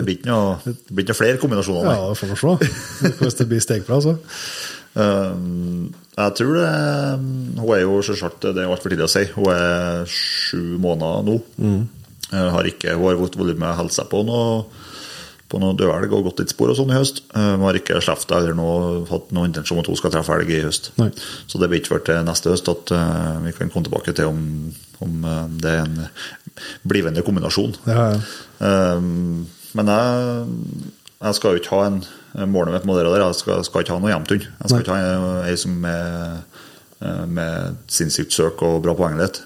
Det 0.00 0.06
blir 0.08 0.16
ikke 0.16 0.32
noe, 0.32 0.74
blir 0.88 1.04
ikke 1.04 1.18
flere 1.20 1.40
kombinasjoner. 1.42 1.84
nei. 1.90 1.96
Ja, 2.00 2.12
får 2.16 2.32
vi 2.32 2.40
se 2.40 3.14
hvis 3.20 3.36
det 3.40 3.48
blir 3.50 3.60
stegpla, 3.64 4.00
så. 4.00 4.16
Eh, 4.96 5.34
jeg 6.18 6.34
tror 6.40 6.56
det 6.56 6.70
Hun 7.60 7.68
er 7.76 7.84
jo 7.84 8.00
selvsagt 8.02 8.42
Det 8.48 8.58
er 8.58 8.66
altfor 8.66 8.90
tidlig 8.90 9.06
å 9.06 9.12
si. 9.12 9.22
Hun 9.36 9.46
er 9.52 10.08
sju 10.10 10.78
måneder 10.82 11.26
nå. 11.28 11.36
Mm. 11.62 11.82
har 12.56 12.66
ikke, 12.72 12.96
hun 12.96 13.06
har 13.06 13.20
å 13.20 13.76
helse 13.78 14.00
seg 14.00 14.10
på 14.10 14.24
noe 14.26 14.64
på 15.50 15.58
noe 15.58 15.74
dødelg 15.74 16.12
og 16.14 16.28
gått 16.28 16.44
litt 16.44 16.52
spor 16.52 16.70
og 16.70 16.76
sånn 16.78 16.92
i 16.92 16.94
høst. 16.94 17.24
Eh, 17.34 17.48
Hun 17.56 17.64
har 17.66 17.74
ikke 17.74 17.98
sluppet 18.04 18.30
eller 18.36 18.54
noe, 18.54 19.00
hatt 19.10 19.32
noen 19.34 19.50
intensjon 19.50 19.80
om 19.80 19.82
at 19.82 19.88
hun 19.90 19.98
skal 19.98 20.12
treffe 20.14 20.36
elg 20.36 20.52
i 20.54 20.60
høst. 20.62 20.92
Nei. 21.00 21.08
Så 21.50 21.58
det 21.58 21.66
blir 21.72 21.82
ikke 21.82 21.96
før 21.96 22.04
til 22.06 22.20
neste 22.28 22.52
høst 22.52 22.70
at 22.70 22.92
eh, 22.94 23.40
vi 23.48 23.54
kan 23.56 23.72
komme 23.72 23.88
tilbake 23.88 24.14
til 24.14 24.30
om, 24.30 24.44
om 25.02 25.24
eh, 25.26 25.48
det 25.64 25.72
er 25.74 25.82
en 25.88 25.96
blivende 26.86 27.24
kombinasjon. 27.26 27.74
Ja, 27.90 28.12
ja. 28.14 28.20
Eh, 28.68 29.10
men 29.74 29.86
jeg, 29.86 30.46
jeg 31.20 31.34
skal 31.38 31.52
jo 31.56 31.60
ikke 31.62 31.76
ha 31.76 31.84
en 31.90 32.00
Målet 32.46 32.70
mitt 32.76 32.84
må 32.86 32.94
være 32.94 33.10
der. 33.10 33.24
Jeg 33.26 33.34
skal, 33.40 33.64
skal 33.66 33.82
ikke 33.82 33.96
ha 33.96 33.98
noe 33.98 34.12
hjemthund. 34.12 34.44
Jeg 34.46 34.68
skal 34.70 34.76
Nei. 34.76 34.82
ikke 34.84 34.96
ha 34.96 35.30
ei 35.50 35.56
som 35.58 35.80
er 35.84 36.36
eh, 37.02 37.24
med 37.26 37.80
sinnssykt 37.90 38.30
søk 38.36 38.62
og 38.62 38.76
bra 38.84 38.94
poenglighet. 38.94 39.40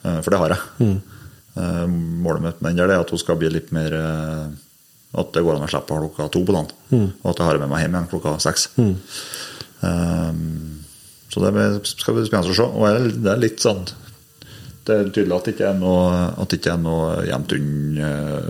Eh, 0.00 0.16
For 0.24 0.32
det 0.32 0.38
har 0.40 0.54
jeg. 0.54 0.62
Mm. 0.80 1.02
Målet 2.24 2.40
mitt 2.46 2.62
med 2.64 2.70
den 2.72 2.80
der 2.80 2.94
er 2.94 3.02
at 3.04 3.10
hun 3.12 3.20
skal 3.20 3.36
bli 3.36 3.50
litt 3.52 3.68
mer 3.76 3.92
eh, 3.98 4.46
At 5.20 5.34
det 5.36 5.42
går 5.44 5.58
an 5.58 5.66
å 5.66 5.68
slippe 5.68 5.92
klokka 6.00 6.30
to 6.32 6.40
på 6.48 6.56
dagen. 6.56 6.72
Og 7.20 7.28
at 7.34 7.42
jeg 7.42 7.50
har 7.50 7.60
med 7.60 7.68
meg 7.74 7.82
hjem 7.84 7.98
igjen 7.98 8.08
klokka 8.14 8.32
seks. 8.40 8.70
Eh, 8.80 10.32
Så 11.32 11.40
det 11.40 11.52
skal 11.88 12.14
bli 12.16 12.24
spennende 12.28 12.52
å 12.52 12.56
se. 12.56 12.64
Og 12.64 12.88
jeg- 12.88 13.22
det 13.22 13.30
er 13.32 13.36
litt 13.44 13.60
sånn 13.60 13.84
Det 14.84 14.92
er 14.98 15.04
tydelig 15.14 15.36
at 15.36 15.44
det 15.44 15.54
ikke 15.54 15.68
er 15.70 15.78
noe, 15.78 16.32
at 16.42 16.48
det 16.48 16.58
ikke 16.60 16.72
er 16.72 16.80
noe 16.82 17.22
eh, 17.22 18.48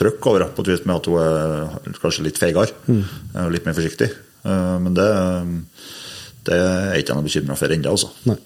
trøkk 0.00 0.26
over 0.32 0.44
henne 0.46 0.56
på 0.56 0.64
et 0.64 0.72
vis 0.72 0.82
med 0.88 0.96
at 0.96 1.08
hun 1.10 1.20
er 1.22 2.00
kanskje 2.00 2.24
litt 2.26 2.40
feigere. 2.40 2.72
eh, 2.88 3.44
og 3.44 3.52
Litt 3.54 3.68
mer 3.68 3.76
forsiktig. 3.76 4.10
Eh, 4.44 4.78
Men 4.80 4.94
det, 4.96 5.08
det 6.48 6.56
er 6.56 6.96
ikke 7.00 7.14
noe 7.16 7.26
bekymra 7.26 7.56
for 7.58 7.72
ennå, 7.74 7.92
altså. 7.92 8.10
Nei. 8.28 8.38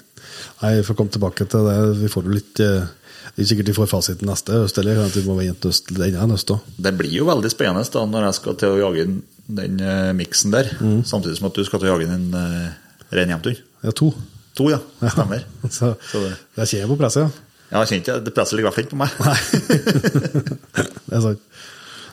Nei, 0.60 0.74
vi 0.80 0.84
får 0.86 0.96
komme 0.98 1.12
tilbake 1.14 1.46
til 1.50 1.66
det. 1.68 1.76
Vi 2.02 2.10
får 2.12 2.26
jo 2.28 2.34
litt 2.34 2.60
eh, 2.64 2.86
Det 3.34 3.42
er 3.42 3.48
sikkert 3.50 3.70
vi 3.72 3.76
får 3.78 3.88
fasiten 3.90 4.28
neste 4.30 4.52
høst, 4.60 4.76
eller 4.78 5.00
at 5.06 5.14
vi 5.16 5.22
må 5.26 5.34
vente 5.38 5.70
til 5.72 5.96
denne 5.98 6.26
høst 6.30 6.50
òg. 6.54 6.66
Det 6.78 6.92
blir 6.98 7.10
jo 7.16 7.24
veldig 7.26 7.50
spennende 7.50 7.86
da 7.94 8.02
når 8.06 8.28
jeg 8.28 8.36
skal 8.40 8.58
til 8.60 8.74
å 8.74 8.80
jage 8.84 9.06
inn 9.06 9.16
den 9.44 9.80
uh, 9.82 10.12
miksen 10.16 10.52
der, 10.54 10.70
samtidig 11.04 11.36
som 11.40 11.48
at 11.50 11.56
du 11.58 11.64
skal 11.66 11.82
til 11.82 11.90
å 11.90 11.96
jage 11.96 12.06
inn 12.06 12.14
en 12.14 12.36
uh, 12.38 13.08
ren 13.12 13.32
hjemtur. 13.34 13.58
Ja, 13.84 13.92
to. 13.96 14.12
To, 14.56 14.68
ja. 14.70 14.78
Stemmer. 15.02 15.42
Så, 15.74 15.90
Så 16.12 16.22
det- 16.22 16.36
er 16.62 16.70
kjenner 16.70 16.92
på 16.94 16.96
presset, 17.00 17.26
ja. 17.26 17.43
Ja, 17.74 17.80
jeg 17.82 17.90
kjente 17.90 18.20
det 18.22 18.30
presset 18.36 18.54
ligger 18.54 18.68
i 18.68 18.70
hvert 18.70 18.76
fall 18.76 18.84
ikke 18.86 18.94
på 18.94 19.00
meg. 19.02 19.10
Det 21.08 21.16
er 21.18 21.22
sant. 21.24 21.40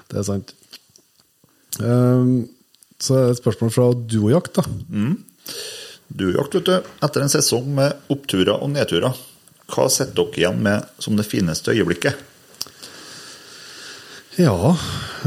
Det 0.09 0.17
er 0.17 0.25
sant. 0.25 0.53
Um, 1.77 2.31
så 3.01 3.15
er 3.15 3.27
det 3.27 3.35
et 3.35 3.41
spørsmål 3.43 3.71
fra 3.73 3.85
duojakt, 3.93 4.57
da. 4.57 4.65
Duojakt, 6.09 6.57
vet 6.57 6.67
du. 6.67 6.89
Etter 7.05 7.23
en 7.23 7.31
sesong 7.33 7.69
med 7.77 8.11
oppturer 8.13 8.57
og 8.57 8.73
nedturer, 8.73 9.21
hva 9.71 9.85
sitter 9.89 10.17
dere 10.17 10.41
igjen 10.41 10.59
med 10.65 10.89
som 11.01 11.17
det 11.17 11.25
fineste 11.29 11.73
øyeblikket? 11.73 12.19
Ja 14.39 14.75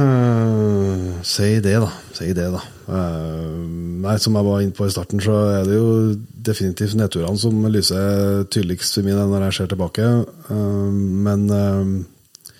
øh, 0.00 1.20
Si 1.24 1.60
det, 1.60 1.76
da. 1.82 1.90
Si 2.16 2.30
det, 2.32 2.46
da. 2.54 2.60
Uh, 2.88 3.64
nei, 4.04 4.16
som 4.20 4.36
jeg 4.36 4.46
var 4.46 4.62
inne 4.62 4.76
på 4.76 4.86
i 4.86 4.92
starten, 4.92 5.20
så 5.20 5.34
er 5.58 5.68
det 5.68 5.76
jo 5.76 6.14
definitivt 6.46 6.96
nedturene 6.96 7.40
som 7.40 7.64
lyser 7.72 8.44
tydeligst 8.52 8.96
for 8.96 9.06
meg 9.06 9.16
når 9.18 9.46
jeg 9.46 9.56
ser 9.58 9.70
tilbake. 9.72 10.08
Uh, 10.48 10.92
men 11.26 11.46
uh, 11.52 12.52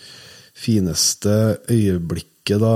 fineste 0.57 1.59
øyeblikket, 1.71 2.61
da 2.61 2.75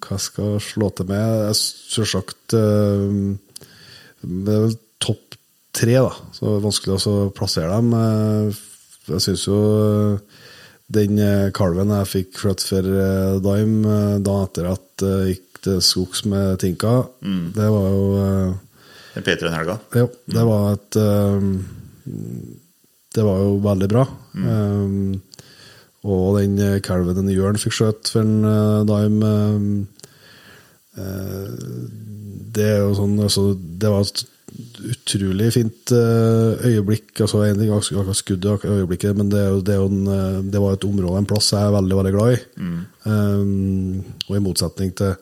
Hva 0.00 0.16
skal 0.16 0.54
jeg 0.54 0.64
slå 0.64 0.88
til 0.96 1.08
med? 1.10 1.52
Selvsagt 1.52 2.54
Det 2.54 2.62
er 4.24 4.62
vel 4.64 4.76
topp 5.04 5.36
tre, 5.76 5.98
da. 6.00 6.14
Så 6.32 6.46
det 6.46 6.54
er 6.54 6.64
vanskelig 6.64 6.96
å 6.96 7.16
plassere 7.36 7.76
dem. 7.76 7.92
Jeg 9.08 9.20
syns 9.26 9.44
jo 9.50 9.58
den 10.88 11.18
eh, 11.20 11.50
kalven 11.56 11.90
jeg 11.92 12.08
fikk 12.12 12.38
skjøtt 12.40 12.62
for 12.64 12.86
eh, 12.88 13.34
Dime 13.44 13.98
da 14.24 14.36
etter 14.46 14.70
at 14.70 15.04
jeg 15.04 15.34
gikk 15.34 15.60
til 15.66 15.80
skogs 15.82 16.22
med 16.30 16.60
Tinka, 16.62 16.94
det 17.54 17.66
var 17.74 17.88
jo 17.92 18.04
eh, 18.22 18.52
Den 19.16 19.26
P3-helga? 19.26 19.74
ja, 19.98 20.06
det 20.36 20.44
var 20.48 20.68
et 20.76 20.98
eh, 21.02 21.48
Det 23.18 23.24
var 23.26 23.40
jo 23.42 23.56
veldig 23.64 23.88
bra. 23.90 24.04
Eh, 24.38 24.96
og 26.08 26.38
den 26.38 26.56
eh, 26.62 26.78
kalven 26.86 27.18
en 27.24 27.32
Jørn 27.34 27.58
fikk 27.60 27.74
skjøtt 27.80 28.12
for 28.14 28.22
en 28.22 28.86
Dime 28.88 29.32
eh, 29.34 29.68
eh, 31.02 31.54
Det 32.54 32.68
er 32.70 32.80
jo 32.86 32.94
sånn 32.96 33.18
altså, 33.26 33.48
Det 33.58 33.90
var 33.92 34.06
utrolig 34.58 35.52
fint 35.54 35.92
eh, 35.94 36.66
øyeblikk. 36.66 37.12
altså 37.20 37.44
akkurat 37.46 38.16
skuddet 38.16 38.50
akkurat 38.52 38.80
øyeblikket, 38.82 39.16
men 39.16 39.30
det, 39.30 39.42
det, 39.66 39.76
en, 39.78 40.06
eh, 40.06 40.38
det 40.52 40.62
var 40.62 40.74
et 40.74 40.84
område, 40.84 41.18
en 41.18 41.28
plass 41.30 41.52
jeg 41.52 41.62
er 41.62 41.74
veldig 41.76 41.98
veldig 42.00 42.14
glad 42.16 42.32
i. 42.34 42.40
Um, 43.08 44.02
og 44.28 44.34
i 44.36 44.42
motsetning 44.42 44.90
til 44.98 45.14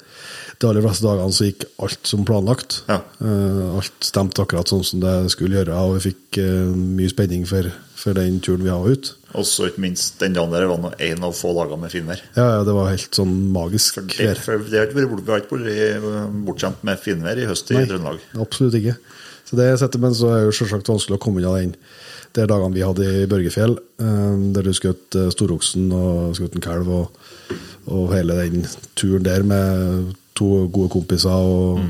de 0.59 0.67
aller 0.67 0.83
fleste 0.83 1.05
dagene 1.05 1.37
så 1.37 1.51
gikk 1.51 1.67
alt 1.85 2.09
som 2.09 2.25
planlagt. 2.27 2.81
Ja. 2.89 3.03
Uh, 3.21 3.77
alt 3.77 4.09
stemte 4.09 4.43
akkurat 4.43 4.73
sånn 4.73 4.87
som 4.89 5.05
det 5.05 5.15
skulle 5.35 5.61
gjøre, 5.61 5.77
og 5.85 5.99
vi 5.99 6.09
fikk 6.09 6.41
uh, 6.41 6.73
mye 6.73 7.13
spenning 7.13 7.45
for, 7.47 7.69
for 8.01 8.17
den 8.17 8.41
turen 8.41 8.65
vi 8.65 8.73
har 8.73 8.89
ut. 8.89 9.13
Og 9.37 9.45
så 9.45 9.69
ikke 9.69 9.85
minst 9.85 10.17
den 10.23 10.33
dagen 10.37 10.55
der 10.55 10.65
var 10.71 10.81
nå 10.81 10.95
en 10.97 11.29
av 11.29 11.37
få 11.37 11.53
dager 11.59 11.77
med 11.79 11.93
finvær. 11.93 12.25
Ja, 12.39 12.49
ja, 12.57 12.65
det 12.65 12.75
var 12.79 12.89
helt 12.89 13.21
sånn 13.21 13.37
magisk 13.53 14.01
Det, 14.01 14.17
vær. 14.17 14.41
for 14.41 14.65
det 14.65 14.81
har 14.81 14.89
ikke 14.89 15.03
vært 15.03 15.21
vi 15.21 15.35
har 15.35 15.45
ikke 15.45 15.61
vært 15.61 16.41
bortskjemt 16.49 16.89
med 16.89 17.05
finvær 17.05 17.43
i 17.43 17.47
høst 17.51 17.71
i 17.75 17.83
Trøndelag. 17.83 18.25
Absolutt 18.41 18.81
ikke. 18.81 18.97
Så 19.47 19.57
det 19.59 19.71
setter, 19.79 20.03
Men 20.03 20.15
så 20.15 20.31
er 20.33 20.41
det 20.41 20.51
jo 20.51 20.59
selvsagt 20.59 20.89
vanskelig 20.91 21.19
å 21.19 21.23
komme 21.23 21.43
unna 21.43 21.55
den 21.61 21.77
de 22.37 22.45
dagene 22.45 22.75
vi 22.77 22.85
hadde 22.85 23.07
i 23.23 23.27
Børgefjell, 23.31 23.79
eh, 24.03 24.37
der 24.53 24.67
du 24.67 24.73
skjøt 24.77 25.17
eh, 25.17 25.31
storoksen 25.33 25.89
og 25.97 26.37
skjøt 26.37 26.59
en 26.59 26.65
kalv, 26.65 26.91
og, 26.93 27.57
og 27.89 28.11
hele 28.13 28.37
den 28.43 28.67
turen 28.99 29.25
der 29.25 29.47
med 29.47 30.11
to 30.37 30.67
gode 30.69 30.93
kompiser, 30.93 31.33
og, 31.33 31.81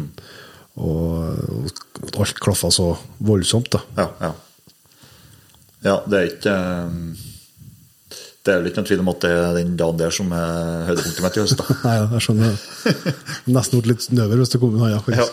og, 0.79 1.41
og 2.13 2.21
alt 2.23 2.43
klaffa 2.43 2.71
så 2.71 2.93
voldsomt. 3.19 3.73
da. 3.75 3.83
Ja, 3.99 4.07
ja. 4.29 4.33
ja, 5.89 5.97
det 6.07 6.21
er 6.21 6.31
ikke 6.31 6.55
eh, 6.61 7.25
Det 8.47 8.53
er 8.55 8.61
vel 8.61 8.71
ikke 8.71 8.79
noen 8.79 8.87
tvil 8.93 9.03
om 9.03 9.11
at 9.11 9.25
det 9.25 9.33
er 9.35 9.57
den 9.59 9.75
dagen 9.81 9.99
der 9.99 10.13
som 10.15 10.31
er 10.31 10.85
høydepunktet 10.93 11.25
mitt 11.25 11.41
i 11.41 11.43
høst. 11.43 11.59
da. 11.59 11.79
Nei, 11.89 11.97
jeg 12.05 12.23
skjønner. 12.29 12.55
det. 12.55 13.17
Nesten 13.57 13.81
blitt 13.81 13.91
litt 13.97 14.07
snøver 14.07 14.45
hvis 14.45 14.55
det 14.55 14.63
kom 14.63 14.79
en 14.79 14.87
annen, 14.93 15.19
Ja. 15.19 15.27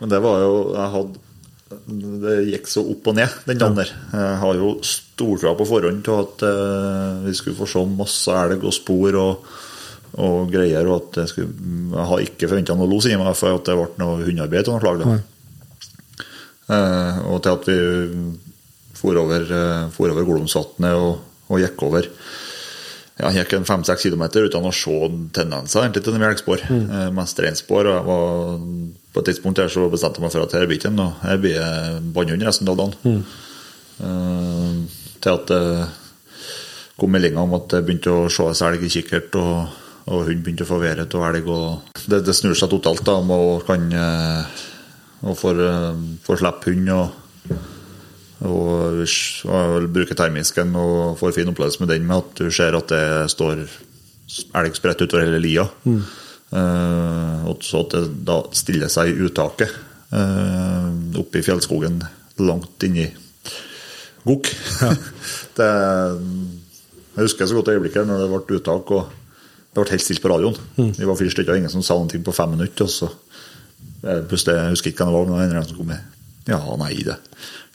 Men 0.00 0.12
det 0.12 0.20
var 0.24 0.42
jo 0.42 0.52
jeg 0.74 0.92
hadde, 0.94 1.24
Det 1.86 2.36
gikk 2.48 2.70
så 2.70 2.82
opp 2.94 3.10
og 3.12 3.18
ned 3.18 3.34
den 3.46 3.60
dagen 3.60 3.78
der. 3.78 3.90
Jeg 4.16 4.38
har 4.42 4.60
jo 4.60 4.70
stortroa 4.86 5.56
på 5.58 5.68
forhånd 5.68 6.00
til 6.06 6.16
at 6.24 6.46
eh, 6.48 7.20
vi 7.28 7.34
skulle 7.38 7.58
få 7.60 7.68
se 7.70 7.84
masse 7.94 8.38
elg 8.42 8.64
og 8.66 8.74
spor 8.74 9.18
og, 9.20 9.50
og 10.18 10.50
greier. 10.50 10.88
Og 10.88 10.96
at 10.96 11.20
jeg, 11.22 11.32
skulle, 11.34 11.72
jeg 11.94 12.08
har 12.12 12.24
ikke 12.26 12.50
forventa 12.50 12.78
noe 12.78 12.90
los 12.90 13.06
i 13.06 13.18
meg 13.20 13.36
for 13.38 13.60
at 13.60 13.68
det 13.68 13.76
ble 13.78 14.02
noe 14.02 14.24
hundearbeid 14.24 14.66
av 14.66 14.78
noe 14.78 14.84
slag. 14.86 15.04
da. 15.04 15.18
Eh, 16.70 17.22
og 17.30 17.42
til 17.44 17.56
at 17.56 17.68
vi 17.70 17.78
for 19.00 19.16
over, 19.16 19.46
eh, 19.46 19.88
for 19.94 20.12
over 20.12 20.26
Glomsvatnet 20.28 20.98
og, 20.98 21.22
og 21.48 21.62
gikk 21.62 21.86
over 21.86 22.08
ja, 23.20 23.30
gikk 23.36 23.52
en 23.58 23.66
fem-seks 23.68 24.02
kilometer 24.06 24.46
uten 24.48 24.64
å 24.66 24.72
se 24.74 24.96
tendenser 25.36 25.84
egentlig 25.84 26.04
til 26.06 26.18
melkespor. 26.20 26.62
Mm. 26.70 26.86
Eh, 26.90 27.10
mest 27.16 27.38
reinspor. 27.42 27.86
og 27.86 28.06
var- 28.06 28.60
På 29.12 29.20
et 29.20 29.26
tidspunkt 29.26 29.58
her 29.58 29.68
så 29.68 29.90
bestemte 29.90 30.20
jeg 30.20 30.22
meg 30.22 30.32
for 30.32 30.42
at 30.42 30.52
her 30.52 30.66
blir 30.66 30.78
ikke 30.78 30.94
noe. 30.94 31.14
Her 31.22 31.36
blir 31.36 31.54
jeg 31.58 32.12
bannhund 32.14 32.42
resten 32.46 32.68
av 32.68 32.76
dagen. 32.78 33.24
Eh, 34.00 34.74
til 35.20 35.32
at 35.32 35.46
det 35.46 35.88
kom 36.96 37.10
meldinger 37.10 37.42
om 37.42 37.54
at 37.54 37.68
det 37.68 37.84
begynte 37.86 38.12
å 38.12 38.30
se 38.30 38.64
elg 38.64 38.82
i 38.84 38.88
kikkert, 38.92 39.34
og, 39.40 39.68
og 40.06 40.26
hund 40.28 40.44
begynte 40.44 40.64
å 40.66 40.70
få 40.70 40.80
været 40.80 41.14
av 41.14 41.34
elg. 41.34 41.48
og 41.48 41.82
det, 42.06 42.24
det 42.24 42.34
snur 42.36 42.54
seg 42.54 42.70
totalt 42.70 43.04
da, 43.04 43.18
om 43.20 43.30
å 43.34 43.40
kan 43.66 43.90
eh, 43.92 44.44
få, 45.24 45.34
får, 45.42 45.62
eh, 45.66 46.36
slippe 46.40 46.70
hund 46.70 46.88
og, 46.96 47.19
og, 48.48 49.02
og 49.52 49.86
bruke 49.92 50.16
termisken 50.16 50.72
og 50.78 51.18
får 51.20 51.36
fin 51.36 51.50
opplevelse 51.52 51.82
med 51.82 51.92
den 51.92 52.06
med 52.08 52.22
at 52.22 52.40
du 52.40 52.50
ser 52.54 52.76
at 52.78 52.92
det 52.92 53.04
står 53.34 53.64
elg 54.56 54.76
spredt 54.78 55.04
utover 55.04 55.26
hele 55.26 55.42
lia. 55.42 55.66
Eh, 56.50 57.48
og 57.50 57.62
så 57.66 57.84
at 57.84 57.96
det 57.96 58.04
da 58.26 58.40
stiller 58.56 58.90
seg 58.90 59.12
i 59.12 59.26
uttaket 59.26 59.70
uh, 60.10 60.88
oppe 61.20 61.38
i 61.38 61.44
fjellskogen 61.46 62.00
langt 62.42 62.86
inni 62.86 63.06
Gokk. 64.20 64.50
det, 65.56 65.68
jeg 67.14 67.22
husker 67.22 67.48
så 67.48 67.56
godt 67.56 67.70
øyeblikket 67.72 68.08
når 68.08 68.24
det 68.24 68.30
ble 68.32 68.58
uttak 68.58 68.90
og 68.96 69.14
det 69.70 69.78
ble 69.78 69.92
helt 69.94 70.04
stilt 70.04 70.20
på 70.20 70.32
radioen. 70.32 70.58
Vi 70.76 71.06
var 71.06 71.16
fire 71.16 71.32
stykker, 71.32 71.56
ingen 71.56 71.72
som 71.72 71.84
sa 71.86 71.96
noe 71.96 72.20
på 72.26 72.34
fem 72.34 72.50
minutter. 72.56 72.84
og 72.84 72.90
så 72.90 73.08
jeg 74.02 74.72
husker 74.72 74.90
ikke 74.90 75.04
hvem 75.04 75.12
det 75.12 75.16
var, 75.16 75.24
men 75.28 75.50
det 75.50 75.56
var 75.56 75.62
en 75.62 75.70
som 75.70 75.78
kom 75.78 75.90
med 75.92 76.48
Ja, 76.48 76.58
nei, 76.80 76.94
det 77.06 77.16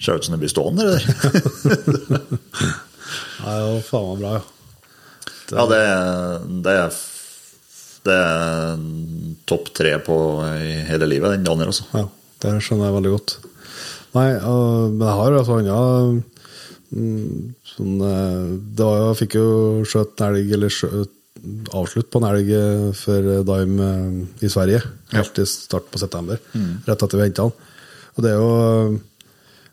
ser 0.02 0.18
ut 0.20 0.26
som 0.28 0.36
det 0.36 0.41
blir 0.43 0.52
stående, 0.52 0.86
det. 0.91 1.02
Nei, 3.46 3.56
det 3.56 3.66
var 3.70 3.84
faen 3.88 4.08
meg 4.10 4.22
bra, 4.22 4.32
ja. 4.36 4.43
ja, 5.56 5.66
det, 5.72 5.82
er- 5.82 6.48
det 6.66 6.78
er 6.84 6.96
det 8.06 8.14
er 8.22 8.82
topp 9.50 9.72
tre 9.74 9.96
på 10.06 10.16
i 10.62 10.76
hele 10.86 11.08
livet, 11.10 11.32
den 11.34 11.46
dagen 11.48 11.64
her, 11.64 11.72
altså. 11.72 11.88
Ja, 11.98 12.04
det 12.43 12.52
skjønner 12.62 12.91
jeg 12.91 12.98
veldig 13.00 13.14
godt. 13.16 13.34
Nei, 14.14 14.28
men 14.38 15.02
jeg 15.02 15.16
har 15.20 15.34
jo 15.34 15.39
andre 15.56 15.80
mm, 16.93 17.39
sånn 17.68 17.96
øh, 18.06 18.43
Det 18.78 18.86
var 18.86 19.00
jo, 19.02 19.08
Jeg 19.10 19.18
fikk 19.24 19.34
jo 19.39 19.48
skjøt 19.89 20.22
en 20.22 20.28
elg, 20.38 20.54
eller 20.56 20.72
skjøt, 20.72 21.12
avslutt 21.76 22.12
på 22.14 22.22
en 22.22 22.28
elg 22.30 22.54
øh, 22.60 22.86
for 22.96 23.32
Dime 23.50 23.89
øh, 23.89 24.22
i 24.46 24.52
Sverige. 24.54 24.84
Helt 25.18 25.41
i 25.41 25.48
start 25.50 25.89
på 25.91 26.00
september. 26.06 26.38
Rett 26.86 27.04
etter 27.10 27.18
vi 27.20 27.26
henta 27.26 27.50
han. 27.50 27.58
Og 28.16 28.24
det 28.24 28.32
er 28.32 28.39
jo 28.39 28.54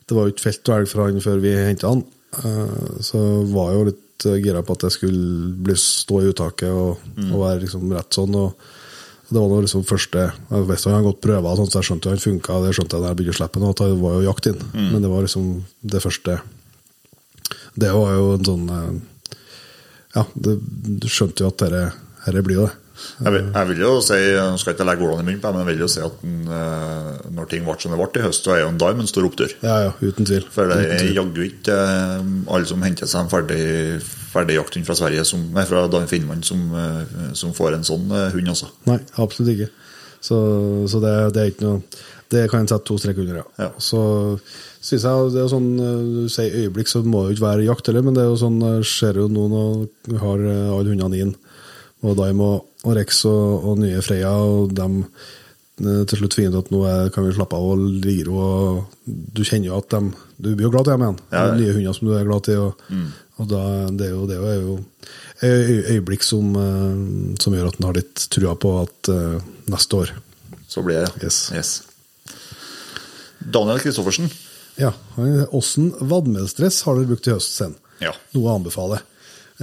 Det 0.07 0.15
var 0.17 0.27
jo 0.27 0.33
ikke 0.33 0.47
felt 0.49 0.69
elg 0.75 0.89
fra 0.91 1.07
han 1.07 1.21
før 1.23 1.41
vi 1.43 1.51
henta 1.55 1.89
han. 1.93 2.03
øh, 2.43 3.01
Så 3.01 3.19
var 3.53 3.71
jeg 3.71 3.79
jo 3.79 3.89
litt 3.91 4.25
øh, 4.29 4.39
gira 4.43 4.63
på 4.65 4.75
at 4.77 4.87
jeg 4.87 4.97
skulle 4.97 5.53
bli, 5.63 5.75
stå 5.79 6.21
i 6.21 6.31
uttaket 6.33 6.69
og, 6.71 6.97
og 7.31 7.37
være 7.43 7.61
liksom 7.63 7.91
rett 7.93 8.13
sånn. 8.19 8.35
og 8.35 8.57
det 9.33 9.39
var 9.39 9.47
noe 9.49 9.63
liksom 9.63 9.85
første 9.87 10.23
Jeg 10.29 10.65
visste 10.67 10.89
han 10.91 10.99
hadde 10.99 11.07
gått 11.07 11.21
prøver, 11.23 11.55
sånn, 11.57 11.69
så 11.71 11.79
jeg 11.79 11.87
skjønte 11.87 12.11
han 12.11 12.21
funka. 12.21 12.57
Det 12.61 12.73
skjønte 12.75 12.97
jeg 12.97 13.03
da 13.05 13.09
jeg 13.13 13.17
begynte 13.17 13.33
å 13.33 13.39
slippe 13.39 13.69
at 13.69 13.81
det 13.81 14.01
var 14.03 14.13
jo 14.19 14.27
jakt 14.27 14.49
inn. 14.51 14.59
Men 14.91 15.01
det 15.01 15.09
var 15.13 15.25
liksom 15.25 15.47
det 15.81 16.01
første 16.03 16.35
Det 17.79 17.89
var 17.95 18.13
jo 18.13 18.27
en 18.35 18.45
sånn 18.45 18.69
eh, 18.69 18.93
Ja, 20.13 20.25
det, 20.35 20.59
du 21.01 21.07
skjønte 21.09 21.41
jo 21.45 21.49
at 21.49 21.63
dette 21.63 22.43
blir 22.45 22.59
jo 22.59 22.67
det. 22.67 22.75
Jeg 22.93 23.33
vil, 23.33 23.45
jeg 23.49 23.69
vil 23.71 23.79
jo 23.81 23.91
si, 24.05 24.17
jeg 24.19 24.59
skal 24.61 24.75
ikke 24.75 24.85
legge 24.85 25.05
ordene 25.07 25.23
i 25.23 25.27
munnen 25.31 25.41
på 25.41 25.51
men 25.53 25.63
jeg 25.63 25.69
vil 25.71 25.83
jo 25.83 25.89
si 25.89 26.01
at 26.05 26.19
den, 26.21 26.35
eh, 26.45 27.29
når 27.33 27.49
ting 27.49 27.65
ble 27.65 27.75
som 27.81 27.93
det 27.93 27.99
ble 27.99 28.21
i 28.21 28.25
høst, 28.27 28.45
så 28.45 28.53
er 28.53 28.59
jo 28.61 28.69
en 28.69 28.79
Dime 28.81 29.01
en 29.01 29.09
stor 29.09 29.25
opptur. 29.25 29.53
Ja, 29.65 29.77
ja, 29.87 29.93
uten 30.03 30.27
tvil. 30.29 30.45
For 30.53 30.69
det 30.69 30.77
er 30.93 31.13
jaggu 31.15 31.41
ikke 31.47 31.77
eh, 31.77 32.27
alle 32.53 32.69
som 32.69 32.83
henter 32.85 33.09
seg 33.09 33.25
en 33.25 33.31
ferdig, 33.31 33.61
ferdig 34.33 34.59
jakthund 34.59 34.85
fra 34.89 34.97
Sverige, 34.99 35.25
som, 35.25 35.45
nei, 35.55 35.65
fra 35.69 35.85
Finnmark, 36.09 36.43
som, 36.45 36.65
eh, 36.77 37.31
som 37.39 37.55
får 37.57 37.79
en 37.79 37.87
sånn 37.87 38.13
hund, 38.13 38.51
altså. 38.53 38.69
Nei, 38.89 38.99
absolutt 39.23 39.55
ikke. 39.55 39.71
Så, 40.23 40.37
så 40.87 41.01
det, 41.03 41.15
det 41.35 41.41
er 41.41 41.49
ikke 41.51 41.65
noe 41.65 41.79
Det 42.31 42.45
kan 42.47 42.61
jeg 42.61 42.69
sette 42.71 42.87
to 42.87 42.95
strek 43.01 43.17
under, 43.19 43.41
ja. 43.41 43.65
Ja. 43.65 43.71
Så 43.75 44.03
synes 44.79 45.03
jeg 45.03 45.33
det 45.33 45.41
er 45.41 45.49
sånn 45.51 45.65
Du 45.75 46.29
sier 46.31 46.61
øyeblikk, 46.61 46.87
så 46.87 47.01
må 47.03 47.25
det 47.25 47.33
jo 47.33 47.35
ikke 47.35 47.47
være 47.49 47.65
jakt 47.67 47.89
heller, 47.89 48.05
men 48.05 48.15
det 48.15 48.23
er 48.23 48.29
jo 48.29 48.37
sånn 48.39 48.61
ser 48.87 49.19
jo 49.19 49.25
nå 49.27 49.49
når 49.51 49.81
vi 50.07 50.21
har 50.21 50.45
alle 50.77 50.93
hundene 50.93 51.19
inn, 51.25 51.33
og 52.07 52.15
Daim 52.21 52.39
og, 52.43 52.69
og 52.83 52.97
Rex 52.97 53.23
og, 53.29 53.63
og 53.69 53.79
nye 53.79 54.01
Freya, 54.03 54.33
og 54.43 54.73
dem 54.75 55.01
eh, 55.03 56.03
til 56.09 56.19
slutt 56.19 56.35
finner 56.37 56.59
at 56.59 56.71
nå 56.73 56.81
er, 56.89 57.11
kan 57.15 57.25
vi 57.27 57.35
slappe 57.35 57.57
av 57.57 57.73
og 57.73 57.83
ligge 58.03 58.31
og 58.31 58.83
Du 59.05 59.43
kjenner 59.43 59.69
jo 59.71 59.77
at 59.79 59.93
de 59.93 60.01
Du 60.37 60.49
blir 60.53 60.67
jo 60.67 60.73
glad 60.73 60.87
til 60.87 60.97
dem 60.97 61.05
igjen. 61.05 61.21
Ja, 61.31 61.45
ja. 61.47 61.55
Nye 61.59 61.75
hunder 61.77 61.95
som 61.97 62.09
du 62.09 62.15
er 62.17 62.27
glad 62.27 62.43
til. 62.49 62.59
Og, 62.67 62.83
og 63.39 63.47
da, 63.49 63.61
det 63.95 64.09
er 64.09 64.13
jo, 64.13 64.25
det 64.29 64.37
er 64.37 64.59
jo 64.61 64.75
øyeblikk 65.93 66.23
som, 66.23 66.51
eh, 66.59 66.99
som 67.41 67.55
gjør 67.55 67.71
at 67.71 67.79
en 67.79 67.87
har 67.89 67.97
litt 67.97 68.27
trua 68.31 68.53
på 68.59 68.75
at 68.83 69.09
uh, 69.11 69.39
neste 69.71 70.03
år 70.03 70.13
Så 70.69 70.83
blir 70.85 71.03
det, 71.03 71.23
Yes. 71.23 71.39
Yes. 71.55 71.71
Daniel 73.43 73.79
Kristoffersen. 73.79 74.29
Ja, 74.79 74.93
Åssen 75.51 75.91
vadmelstress 75.99 76.81
har 76.87 76.95
dere 76.97 77.11
brukt 77.11 77.27
i 77.27 77.33
høst, 77.35 77.57
sen? 77.59 77.75
Ja. 78.01 78.13
Noe 78.33 78.49
å 78.49 78.55
anbefale. 78.57 79.01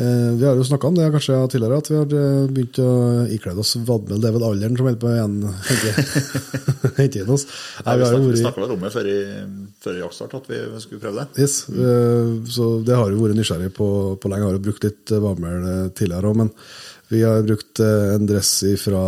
Eh, 0.01 0.33
vi 0.39 0.47
har 0.47 0.57
jo 0.57 0.65
snakka 0.65 0.87
om 0.89 0.95
det 0.97 1.11
kanskje 1.13 1.37
tidligere, 1.53 1.79
at 1.83 1.89
vi 1.91 1.97
har 1.99 2.13
eh, 2.17 2.45
begynt 2.49 2.79
å 2.81 2.93
ikle 3.35 3.53
oss 3.61 3.75
vadmel. 3.85 4.21
Det 4.23 4.31
er 4.31 4.37
vel 4.37 4.47
alderen 4.49 4.79
som 4.79 4.87
holder 4.89 5.01
på 5.03 5.11
å 5.11 5.13
igjen- 5.13 5.43
hente 5.69 5.91
hente 7.01 7.21
inn 7.21 7.33
oss. 7.35 7.45
Nei, 7.85 7.97
vi 8.01 8.07
snakka 8.41 8.63
vært 8.63 8.71
vel 8.71 8.77
om 8.79 8.87
det 8.87 8.93
før, 8.95 9.11
før 9.85 9.99
jaktstart, 10.01 10.39
at 10.41 10.49
vi 10.49 10.63
skulle 10.87 11.03
prøve 11.05 11.21
det. 11.27 11.45
Yes, 11.45 11.59
mm. 11.69 12.49
så 12.49 12.71
det 12.87 12.97
har 12.97 13.13
jo 13.13 13.21
vært 13.27 13.41
nysgjerrig 13.43 13.75
på, 13.77 13.91
på 14.17 14.33
lenge. 14.33 14.47
Jeg 14.47 14.49
har 14.49 14.57
jo 14.57 14.65
brukt 14.71 14.89
litt 14.89 15.15
vadmel 15.27 15.69
tidligere 15.99 16.33
òg, 16.33 16.41
men 16.45 16.53
vi 17.11 17.25
har 17.27 17.45
brukt 17.45 17.83
en 17.85 18.29
dress 18.31 18.55
fra 18.81 19.05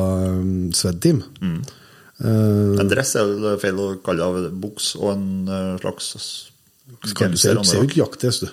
Sved 0.77 1.01
Team. 1.05 1.23
Mm. 1.41 1.61
Uh, 2.23 2.77
En 2.83 2.91
dress 2.91 3.17
er 3.17 3.31
vel 3.33 3.57
feil 3.63 3.81
å 3.81 3.93
kalle 4.05 4.29
det 4.45 4.53
buks 4.61 4.93
og 5.01 5.15
en 5.15 5.29
slags 5.81 6.13
kan 7.17 7.33
du 7.33 7.39
se, 7.41 7.55
ser 7.65 7.81
jo 7.81 7.89
ikke 7.89 8.03
jaktdress, 8.03 8.43
du. 8.45 8.51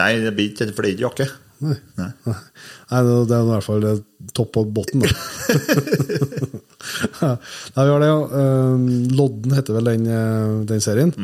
Nei, 0.00 0.12
det 0.24 0.34
blir 0.36 0.52
ikke, 0.52 0.70
for 0.72 0.82
det 0.84 0.92
er 0.92 0.96
ikke 0.96 1.08
jakke. 1.08 1.28
Nei. 1.62 1.76
Nei. 2.00 2.10
Nei, 2.26 3.00
det 3.06 3.36
er 3.36 3.44
i 3.44 3.50
hvert 3.52 3.66
fall 3.66 3.84
topp 4.34 4.58
og 4.62 4.72
botten, 4.74 5.04
da. 5.04 5.10
Nei, 7.22 7.84
vi 7.84 7.92
har 7.92 8.02
det, 8.02 8.10
ja. 8.10 8.18
Um, 8.18 8.84
Lodden 9.16 9.56
heter 9.56 9.78
vel 9.78 9.90
den, 9.92 10.06
eh, 10.10 10.58
den 10.68 10.84
serien. 10.84 11.14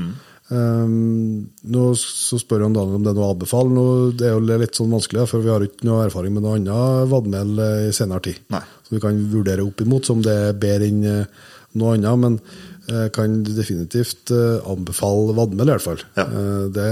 Um, 0.48 1.50
nå 1.68 1.82
så 2.00 2.38
spør 2.40 2.64
han 2.64 2.76
Daniel 2.76 2.96
om 2.96 3.04
det 3.04 3.12
er 3.12 3.18
noe 3.18 3.28
å 3.28 3.34
anbefale. 3.34 3.74
Nå, 3.74 3.84
det 4.18 4.30
er 4.30 4.36
jo 4.36 4.46
litt 4.62 4.78
sånn 4.78 4.94
vanskelig, 4.94 5.26
for 5.30 5.44
vi 5.44 5.52
har 5.52 5.66
ikke 5.66 5.88
noe 5.88 6.06
erfaring 6.06 6.34
med 6.36 6.46
noe 6.46 6.56
annet 6.60 7.12
vadmel 7.12 7.52
eh, 7.64 7.84
i 7.90 7.94
senere 7.96 8.24
tid. 8.28 8.40
Nei. 8.54 8.64
Så 8.86 8.96
vi 8.96 9.04
kan 9.04 9.20
vurdere 9.32 9.66
opp 9.66 9.84
imot 9.84 10.08
som 10.08 10.24
det 10.24 10.38
er 10.48 10.58
bedre 10.58 10.88
enn 10.88 11.04
eh, 11.04 11.46
noe 11.78 11.98
annet. 11.98 12.24
Men 12.24 12.42
Jeg 12.88 13.10
kan 13.12 13.34
definitivt 13.44 14.30
anbefale 14.32 15.34
vadmel, 15.36 15.68
i 15.68 15.72
hvert 15.74 15.84
fall. 15.84 15.98
Ja. 16.16 16.24
Det, 16.72 16.86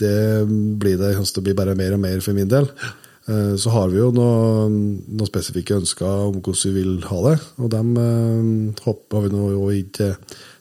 det 0.00 0.16
blir 0.80 0.98
det 1.00 1.12
kommer 1.16 1.30
til 1.34 1.42
å 1.42 1.46
bli 1.48 1.54
bare 1.60 1.76
mer 1.78 1.94
og 1.96 2.02
mer 2.02 2.20
for 2.24 2.36
min 2.36 2.48
del. 2.50 2.66
Eh, 3.28 3.54
Så 3.60 3.70
har 3.70 3.88
vi 3.92 4.00
jo 4.00 4.10
noen, 4.16 4.80
noe 5.12 5.28
spesifikke 5.28 5.76
ønsker 5.78 6.26
om 6.30 6.40
hvordan 6.40 6.64
vi 6.64 6.76
vil 6.80 6.96
ha 7.10 7.18
det, 7.28 7.36
og 7.60 7.70
dem 7.76 7.94
eh, 8.00 8.82
hopp- 8.86 9.14
vi 9.22 9.28
nå 9.32 9.46
gitt 9.76 9.92
til, 10.00 10.14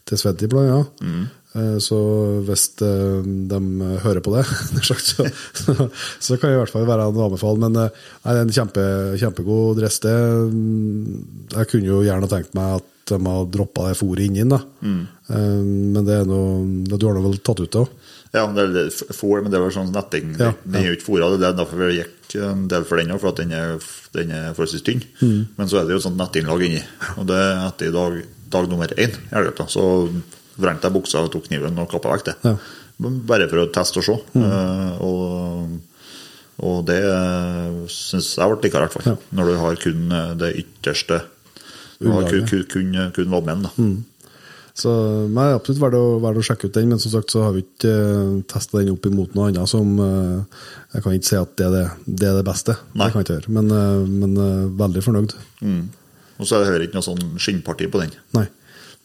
til 0.06 0.18
Sveddi, 0.22 0.50
blant 0.52 0.74
annet. 0.76 1.30
Eh, 1.56 1.78
Så 1.82 1.98
hvis 2.46 2.68
de 2.78 3.60
hører 4.04 4.22
på 4.22 4.36
det, 4.36 4.44
så, 4.86 4.94
så, 5.02 5.90
så 6.20 6.38
kan 6.38 6.52
det 6.52 6.58
i 6.58 6.62
hvert 6.62 6.76
fall 6.76 6.86
være 6.86 7.08
en 7.10 7.24
anbefaling. 7.26 7.64
Men 7.66 7.74
nei, 7.80 7.88
det 7.90 8.36
er 8.36 8.44
en 8.44 8.54
kjempe, 8.60 8.86
kjempegod 9.24 9.80
dress. 9.82 9.98
Det. 10.04 10.14
Mm, 10.54 11.50
Jeg 11.56 11.72
kunne 11.72 11.90
jo 11.90 12.04
gjerne 12.06 12.30
tenkt 12.30 12.54
meg 12.58 12.78
at 12.82 12.96
de 13.10 13.18
har 13.26 13.48
droppa 13.50 13.88
det 13.90 13.98
fôret 13.98 14.28
inni 14.28 14.44
den. 14.46 14.62
mm. 14.86 15.02
Eh, 15.34 15.64
Men 15.96 16.06
det 16.06 16.20
er 16.20 16.30
noe, 16.30 16.62
du 16.86 17.08
har 17.08 17.18
nå 17.18 17.24
vel 17.26 17.40
tatt 17.42 17.64
ut 17.66 17.72
det 17.74 17.82
òg? 17.82 17.90
Ja, 18.36 18.44
det 18.54 18.84
fôr, 19.18 19.42
men 19.42 19.50
det 19.50 19.58
var 19.62 19.74
sånn 19.74 19.90
netting. 19.94 20.36
Ja, 20.38 20.52
Den 20.62 20.84
er 20.84 20.92
jo 20.92 20.98
ikke 20.98 21.08
fôra, 21.08 21.32
det 21.34 21.48
er 21.48 21.56
derfor 21.58 21.80
vi 21.82 21.96
gikk 21.98 22.36
en 22.38 22.68
del 22.70 22.84
for 22.86 23.02
den 23.02 23.14
òg, 23.16 23.22
for 23.24 23.32
at 23.32 23.40
den 23.42 23.54
er, 23.58 23.80
den 24.14 24.34
er 24.38 24.52
forholdsvis 24.54 24.86
tynn. 24.86 25.02
Mm. 25.18 25.40
Men 25.58 25.72
så 25.72 25.80
er 25.80 25.88
det 25.88 25.96
jo 25.96 26.02
et 26.02 26.06
sånt 26.06 26.20
nettinnlag 26.20 26.62
inni. 26.68 26.84
Og 27.18 27.26
det 27.32 27.40
er 27.42 27.64
etter 27.64 27.96
dag, 27.96 28.20
dag 28.54 28.70
nummer 28.70 28.94
én 28.94 29.16
elgjakta. 29.34 29.66
Så 29.74 29.86
vrengte 30.60 30.90
jeg 30.90 30.98
buksa 31.00 31.24
og 31.26 31.32
tok 31.34 31.48
kniven 31.48 31.82
og 31.82 31.90
kappa 31.90 32.14
vekk 32.14 32.28
det. 32.30 32.36
Ja. 32.46 32.54
Bare 33.00 33.48
for 33.50 33.64
å 33.64 33.70
teste 33.74 34.02
og 34.02 34.06
se. 34.06 34.16
Eh, 34.38 35.02
og, 35.08 35.74
og 36.70 36.80
det 36.90 37.00
syns 37.96 38.34
jeg 38.36 38.52
ble 38.52 38.62
likere, 38.68 38.84
i 38.84 38.88
hvert 38.88 38.98
fall. 38.98 39.10
Ja. 39.10 39.18
Når 39.40 39.50
du 39.50 39.60
har 39.64 39.82
kun 39.88 40.16
eh, 40.20 40.32
det 40.44 40.54
ytterste 40.66 41.22
Du 42.00 42.12
har 42.14 42.30
kun, 42.30 42.46
kun, 42.48 42.66
kun, 42.72 43.00
kun 43.16 43.34
lommen, 43.34 43.66
da. 43.66 43.74
Så 44.78 44.92
nei, 45.32 45.50
absolutt 45.54 45.82
verdt 45.82 45.98
å, 46.00 46.20
verdt 46.24 46.42
å 46.42 46.46
sjekke 46.46 46.70
ut 46.70 46.76
den, 46.76 46.92
men 46.92 47.02
som 47.02 47.14
sagt 47.14 47.34
så 47.34 47.44
har 47.46 47.56
vi 47.56 47.64
ikke 47.66 47.94
uh, 47.94 48.36
testa 48.50 48.80
den 48.80 48.94
opp 48.94 49.08
imot 49.10 49.36
noe 49.38 49.50
annet 49.50 49.70
som 49.70 49.96
eh, 50.04 50.62
Jeg 50.94 51.04
kan 51.06 51.16
ikke 51.16 51.30
si 51.30 51.40
at 51.40 51.56
det 51.60 51.68
er 51.68 51.74
det, 51.74 51.86
det, 52.06 52.30
er 52.30 52.38
det 52.40 52.46
beste, 52.48 52.76
Nei. 52.94 53.08
det 53.08 53.12
kan 53.14 53.22
jeg 53.22 53.28
ikke 53.28 53.38
gjøre. 53.40 53.56
men, 53.58 53.74
eh, 53.76 54.06
men 54.24 54.38
eh, 54.46 54.70
veldig 54.80 55.04
fornøyd. 55.06 55.36
Mm. 55.66 55.84
Og 56.40 56.48
så 56.48 56.56
er 56.56 56.62
det 56.62 56.70
heller 56.70 56.88
ikke 56.88 56.98
noe 56.98 57.08
sånn 57.10 57.36
skinnparti 57.42 57.90
på 57.92 58.02
den. 58.02 58.16
Nei. 58.38 58.48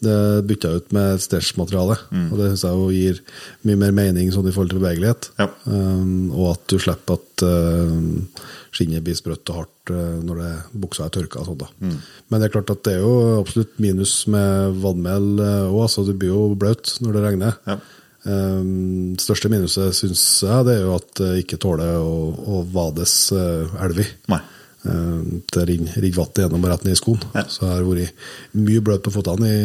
Det 0.05 0.15
bytta 0.49 0.73
ut 0.75 0.91
med 0.93 1.21
stretchmateriale, 1.23 1.95
og 2.29 2.35
det 2.37 2.49
syns 2.51 2.65
jeg 2.67 2.81
jo 2.81 2.89
gir 2.93 3.21
mye 3.65 3.79
mer 3.81 3.95
mening 3.97 4.33
sånn 4.35 4.49
i 4.51 4.53
forhold 4.53 4.75
til 4.75 4.83
bevegelighet. 4.83 5.31
Ja. 5.39 5.47
Um, 5.71 6.29
og 6.35 6.51
at 6.51 6.65
du 6.69 6.77
slipper 6.83 7.17
at 7.17 7.45
um, 7.47 8.27
skinnet 8.75 9.05
blir 9.07 9.17
sprøtt 9.19 9.51
og 9.55 9.61
hardt 9.63 9.93
uh, 9.95 10.21
når 10.27 10.41
det, 10.43 10.53
buksa 10.85 11.07
er 11.07 11.15
tørka. 11.15 11.45
Sånt, 11.47 11.63
da. 11.65 11.71
Men 11.81 12.41
det 12.41 12.49
er 12.49 12.55
klart 12.57 12.73
at 12.75 12.83
det 12.87 12.97
er 12.97 13.05
jo 13.05 13.15
absolutt 13.41 13.77
minus 13.83 14.17
med 14.31 14.81
vannmel 14.83 15.29
òg. 15.41 15.83
altså 15.87 16.07
det 16.09 16.19
blir 16.19 16.35
jo 16.35 16.49
bløt 16.59 16.97
når 17.05 17.17
det 17.19 17.25
regner. 17.29 17.61
Ja. 17.71 17.79
Um, 18.25 19.15
største 19.21 19.51
minuset 19.53 19.93
syns 19.99 20.23
jeg 20.47 20.65
det 20.65 20.79
er 20.79 20.87
jo 20.87 20.95
at 20.97 21.11
det 21.21 21.31
ikke 21.43 21.59
tåler 21.61 21.99
å, 22.01 22.15
å 22.33 22.63
vades 22.73 23.15
uh, 23.37 23.75
elv 23.85 24.01
i. 24.01 24.07
Nei. 24.33 24.41
Eh, 24.85 25.21
Det 25.53 25.65
renner 25.69 26.09
vann 26.17 26.33
gjennom 26.37 26.65
og 26.65 26.73
rett 26.73 26.85
ned 26.85 26.97
i 26.97 27.01
skoen. 27.01 27.23
Ja. 27.35 27.45
Så 27.49 27.65
jeg 27.65 27.73
har 27.73 27.87
vært 27.89 28.27
mye 28.61 28.83
bløt 28.85 29.05
på 29.07 29.13
føttene 29.15 29.49
i, 29.49 29.63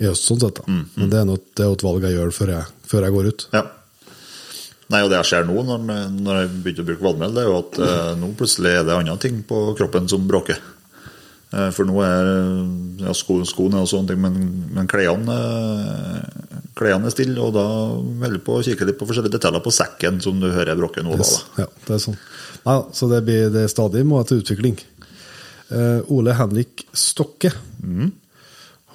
i 0.00 0.08
høst, 0.08 0.26
sånn 0.26 0.40
sett. 0.42 0.58
Da. 0.58 0.66
Mm, 0.66 0.84
Men 0.96 1.12
det 1.12 1.20
er, 1.20 1.28
noe, 1.28 1.42
det 1.42 1.66
er 1.66 1.76
et 1.76 1.84
valg 1.86 2.06
jeg 2.06 2.16
gjør 2.16 2.34
før 2.38 2.52
jeg, 2.56 2.72
før 2.90 3.06
jeg 3.06 3.16
går 3.16 3.30
ut. 3.30 3.46
Ja. 3.54 3.62
Nei, 4.92 5.00
og 5.00 5.08
det 5.08 5.18
jeg 5.22 5.30
ser 5.30 5.48
nå, 5.48 5.56
når, 5.64 5.88
når 6.12 6.38
jeg 6.42 6.52
begynte 6.52 6.84
å 6.84 6.88
bruke 6.90 7.06
vadmel, 7.06 7.34
det 7.34 7.42
er 7.42 7.48
jo 7.48 7.58
at 7.62 7.80
eh, 7.86 8.12
nå 8.20 8.30
plutselig 8.38 8.76
er 8.76 8.86
det 8.86 8.96
andre 8.98 9.18
ting 9.22 9.40
på 9.48 9.64
kroppen 9.78 10.08
som 10.10 10.26
bråker. 10.28 10.60
Eh, 11.52 11.70
for 11.72 11.88
nå 11.88 11.96
er 12.04 12.30
ja, 13.00 13.14
sko, 13.16 13.38
skoene 13.48 13.80
og 13.80 13.88
sånne 13.88 14.12
ting, 14.12 14.20
men, 14.20 14.38
men 14.76 14.90
klærne 14.90 15.38
eh, 15.38 16.62
klærne 16.78 17.08
er 17.08 17.14
stille, 17.14 17.38
og 17.40 17.52
da 17.56 17.66
holder 17.66 18.38
jeg 18.38 18.44
på 18.46 18.56
å 18.56 18.64
kikke 18.68 18.88
litt 18.88 19.00
på 19.00 19.08
forskjellige 19.08 19.36
detaljer 19.36 19.64
på 19.64 19.74
sekken 19.74 20.22
som 20.24 20.40
du 20.40 20.48
hører 20.52 20.78
bråker 20.78 21.04
nå. 21.06 21.16
Yes. 21.18 21.34
Da, 21.34 21.42
da. 21.42 21.66
Ja, 21.66 21.86
det 21.88 21.96
er 21.96 22.02
sånn. 22.06 22.18
Ja, 22.62 22.78
så 22.94 23.08
det 23.10 23.22
blir 23.26 23.52
det 23.52 23.66
er 23.66 23.72
stadig 23.72 24.04
må 24.08 24.20
til 24.28 24.42
utvikling. 24.42 24.80
Eh, 25.72 26.12
Ole 26.12 26.36
Henrik 26.36 26.84
Stokke. 26.92 27.52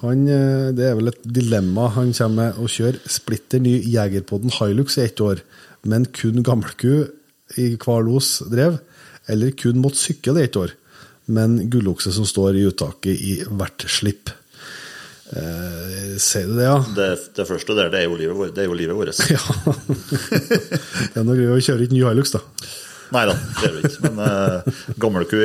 Han, 0.02 0.28
eh, 0.30 0.70
det 0.78 0.86
er 0.86 0.98
vel 0.98 1.10
et 1.10 1.22
dilemma. 1.22 1.88
Han 1.96 2.12
kommer 2.14 2.36
med 2.38 2.60
å 2.62 2.70
kjøre 2.70 3.02
splitter 3.10 3.62
ny 3.62 3.78
Jegerpodden 3.82 4.54
Hilux 4.58 4.98
i 4.98 5.06
ett 5.08 5.20
år, 5.20 5.42
men 5.86 6.06
kun 6.14 6.42
gammelku 6.46 7.06
i 7.58 7.70
hver 7.80 8.04
los 8.06 8.38
drev, 8.50 8.80
eller 9.28 9.54
kun 9.56 9.80
måtte 9.82 10.00
sykle 10.00 10.40
i 10.40 10.48
ett 10.48 10.56
år, 10.58 10.74
men 11.28 11.58
gullokse 11.70 12.12
som 12.14 12.26
står 12.28 12.56
i 12.58 12.66
uttaket 12.68 13.14
i 13.20 13.34
hvert 13.46 13.84
slipp. 13.90 14.32
Eh, 15.28 16.16
Sier 16.20 16.48
du 16.48 16.56
det, 16.56 16.64
ja? 16.64 16.78
Det, 16.96 17.08
det 17.36 17.46
første 17.48 17.76
der, 17.76 17.90
det 17.92 18.00
er 18.00 18.08
jo 18.08 18.16
livet, 18.16 18.54
det 18.56 18.64
er 18.64 18.70
jo 18.70 18.76
livet 18.78 18.96
vårt. 18.96 19.20
Ja. 19.34 19.42
det 21.12 21.20
er 21.20 21.26
noe 21.26 21.36
gøy 21.36 21.52
å 21.58 21.60
kjøre 21.62 21.84
ikke 21.84 21.96
ny 21.98 22.04
Hilux, 22.06 22.32
da. 22.36 22.42
Nei 23.12 23.24
da, 23.28 23.36
det 23.36 23.68
gjør 23.68 23.76
vi 23.76 23.84
ikke. 23.88 24.10
Men 24.10 24.24
eh, 24.24 24.82
gammelku 25.00 25.38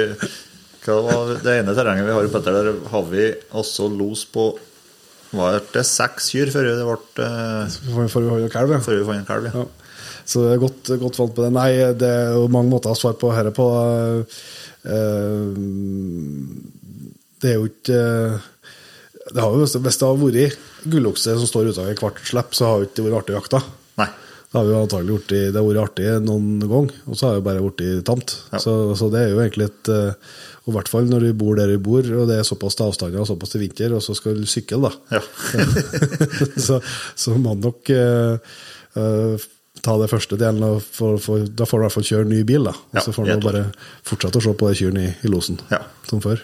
Det 0.83 1.53
ene 1.53 1.75
terrenget 1.77 2.07
vi 2.09 2.15
har 2.15 2.27
oppe 2.27 2.39
etter, 2.41 2.57
der 2.59 2.79
har 2.91 3.05
vi 3.11 3.27
også 3.55 3.87
los 3.91 4.25
på 4.27 4.49
var 5.33 5.55
det 5.73 5.81
seks 5.87 6.27
kyr 6.29 6.51
før 6.53 6.67
det 6.67 6.83
ble 6.85 7.25
eh, 7.25 8.49
kalv, 8.53 8.75
ja. 8.75 8.81
Før 8.85 8.99
vi 8.99 9.05
fant 9.07 9.21
en 9.23 9.25
kalv. 9.29 9.47
Ja. 9.49 9.63
Ja. 9.63 9.82
Så 10.25 10.45
det 10.45 10.53
er 10.53 10.61
godt, 10.61 10.93
godt 11.01 11.19
valgt 11.19 11.35
på 11.35 11.43
det. 11.45 11.51
Nei, 11.55 11.69
det 11.99 12.09
er 12.09 12.37
jo 12.37 12.47
mange 12.51 12.71
måter 12.71 12.93
å 12.93 12.97
svare 12.97 13.19
på 13.19 13.31
dette 13.35 13.53
på. 13.57 13.67
Eh, 14.87 15.83
Det 17.43 17.49
er 17.51 17.57
jo 17.59 17.67
ikke 17.67 18.01
det 19.33 19.41
har 19.41 19.55
jo, 19.55 19.63
Hvis 19.63 19.99
det 19.99 20.07
har 20.07 20.19
vært 20.19 20.59
gullokse 20.83 21.37
som 21.39 21.47
står 21.47 21.71
ute 21.71 21.83
av 21.83 21.95
hvert 21.95 22.21
slipp, 22.27 22.55
så 22.55 22.67
har 22.67 22.81
det 22.81 22.91
ikke 22.91 23.05
vært 23.07 23.21
artig 23.21 23.35
å 23.35 23.39
jakte. 23.39 23.61
Nei. 24.01 24.09
Det 24.53 24.59
har 24.59 24.65
vi 24.67 24.73
jo 24.73 24.81
antagelig 24.83 25.13
gjort 25.13 25.31
i, 25.33 25.39
det 25.47 25.57
har 25.57 25.67
vært 25.69 25.83
artig 25.83 26.09
noen 26.25 26.49
gang, 26.61 26.89
og 27.07 27.17
så 27.17 27.29
har 27.29 27.37
det 27.39 27.45
bare 27.47 27.63
blitt 27.63 28.03
tamt. 28.05 28.35
Ja. 28.51 28.59
Så, 28.61 28.73
så 28.99 29.07
det 29.13 29.21
er 29.23 29.31
jo 29.31 29.39
egentlig 29.41 29.69
et 29.71 29.89
eh, 29.89 30.35
Og 30.63 30.69
i 30.69 30.75
hvert 30.75 30.91
fall 30.91 31.07
når 31.09 31.25
du 31.25 31.31
bor 31.39 31.57
der 31.57 31.71
du 31.71 31.79
bor, 31.83 32.05
og 32.19 32.29
det 32.29 32.37
er 32.39 32.45
såpass 32.47 32.77
til 32.77 32.91
avstander 32.91 33.23
og 33.23 33.27
såpass 33.27 33.55
til 33.55 33.63
vinter, 33.63 33.95
og 33.95 34.03
så 34.05 34.15
skal 34.15 34.37
du 34.39 34.45
sykle, 34.47 34.79
da. 34.85 35.17
Ja. 35.17 35.23
så, 36.67 36.77
så 37.19 37.33
man 37.35 37.63
nok 37.63 37.91
uh, 37.91 38.37
eh, 38.99 39.47
ta 39.83 39.97
det 39.99 40.09
første 40.11 40.37
delen, 40.39 40.63
og 40.63 40.81
for, 40.83 41.17
for, 41.21 41.43
da 41.43 41.67
får 41.67 41.79
du 41.79 41.83
i 41.83 41.85
hvert 41.87 41.95
fall 41.97 42.07
kjøre 42.07 42.29
ny 42.29 42.41
bil. 42.47 42.69
da. 42.69 42.73
Og 42.77 42.97
Ja, 42.99 43.03
så 43.05 43.13
får 43.15 43.29
du 43.29 43.45
bare 43.45 43.63
fortsette 44.07 44.39
å 44.39 44.45
se 44.45 44.53
på 44.59 44.69
de 44.71 44.79
kyrne 44.79 45.07
i, 45.09 45.13
i 45.27 45.31
losen, 45.31 45.59
Ja. 45.71 45.81
som 46.09 46.21
før. 46.23 46.39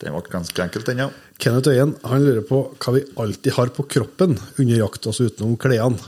Det 0.00 0.08
ble 0.08 0.22
ganske 0.32 0.62
enkelt, 0.64 0.86
den, 0.88 1.02
ja. 1.04 1.10
Kenneth 1.40 1.68
Øyen 1.68 1.92
han 2.08 2.24
lurer 2.24 2.44
på 2.48 2.62
hva 2.80 2.94
vi 2.96 3.02
alltid 3.20 3.52
har 3.58 3.72
på 3.76 3.84
kroppen 3.88 4.38
under 4.58 4.76
jakt, 4.80 5.06
altså 5.06 5.28
utenom 5.28 5.58
klærne. 5.60 6.00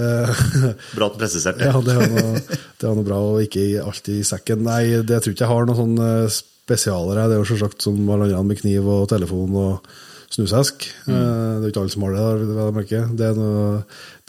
Eh, 0.00 0.44
Bra 0.96 1.10
presiserte 1.12 1.66
ja, 1.68 1.76
det 1.84 1.92
er 1.92 2.08
noe, 2.08 2.38
det 2.40 2.86
var, 2.88 2.96
noe 2.96 3.04
bra, 3.04 3.18
og 3.34 3.42
ikke 3.44 3.66
alltid 3.84 4.22
i 4.22 4.24
sekken. 4.24 4.64
Nei, 4.64 5.02
det 5.04 5.20
tror 5.20 5.34
ikke 5.36 5.44
jeg 5.44 5.52
har 5.52 5.68
noen 5.68 5.80
sånn 5.82 6.32
spesialer. 6.32 7.20
Det 7.28 7.36
er 7.36 7.42
jo 7.42 7.50
selvsagt 7.52 7.84
som 7.84 8.00
alle 8.08 8.30
andre 8.32 8.46
med 8.54 8.60
kniv 8.62 8.88
og 8.88 9.04
telefon 9.12 9.52
og 9.60 9.92
snusesk. 10.32 10.88
Mm. 11.06 11.12
Det 11.12 11.20
er 11.20 11.66
jo 11.66 11.70
ikke 11.72 11.84
alle 11.84 11.94
som 11.94 12.04
har 12.06 12.16
det. 12.16 12.26
vel 12.42 12.60
å 12.64 12.74
merke. 12.74 13.04
Er 13.12 13.38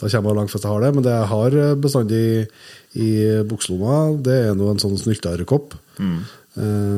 da 0.04 0.10
kommer 0.10 0.30
jeg 0.30 0.38
langt 0.38 0.54
hvis 0.54 0.64
jeg 0.64 0.70
har 0.70 0.84
det. 0.84 0.94
Men 0.94 1.06
det 1.06 1.12
jeg 1.16 1.30
har 1.32 1.58
eh, 1.64 1.74
bestandig 1.80 2.24
i 2.94 3.10
bukselomma, 3.48 3.98
det 4.24 4.40
er 4.48 4.56
nå 4.58 4.70
en 4.70 4.82
sånn 4.82 4.98
snyltarekopp. 5.00 5.76
Mm. 5.98 6.18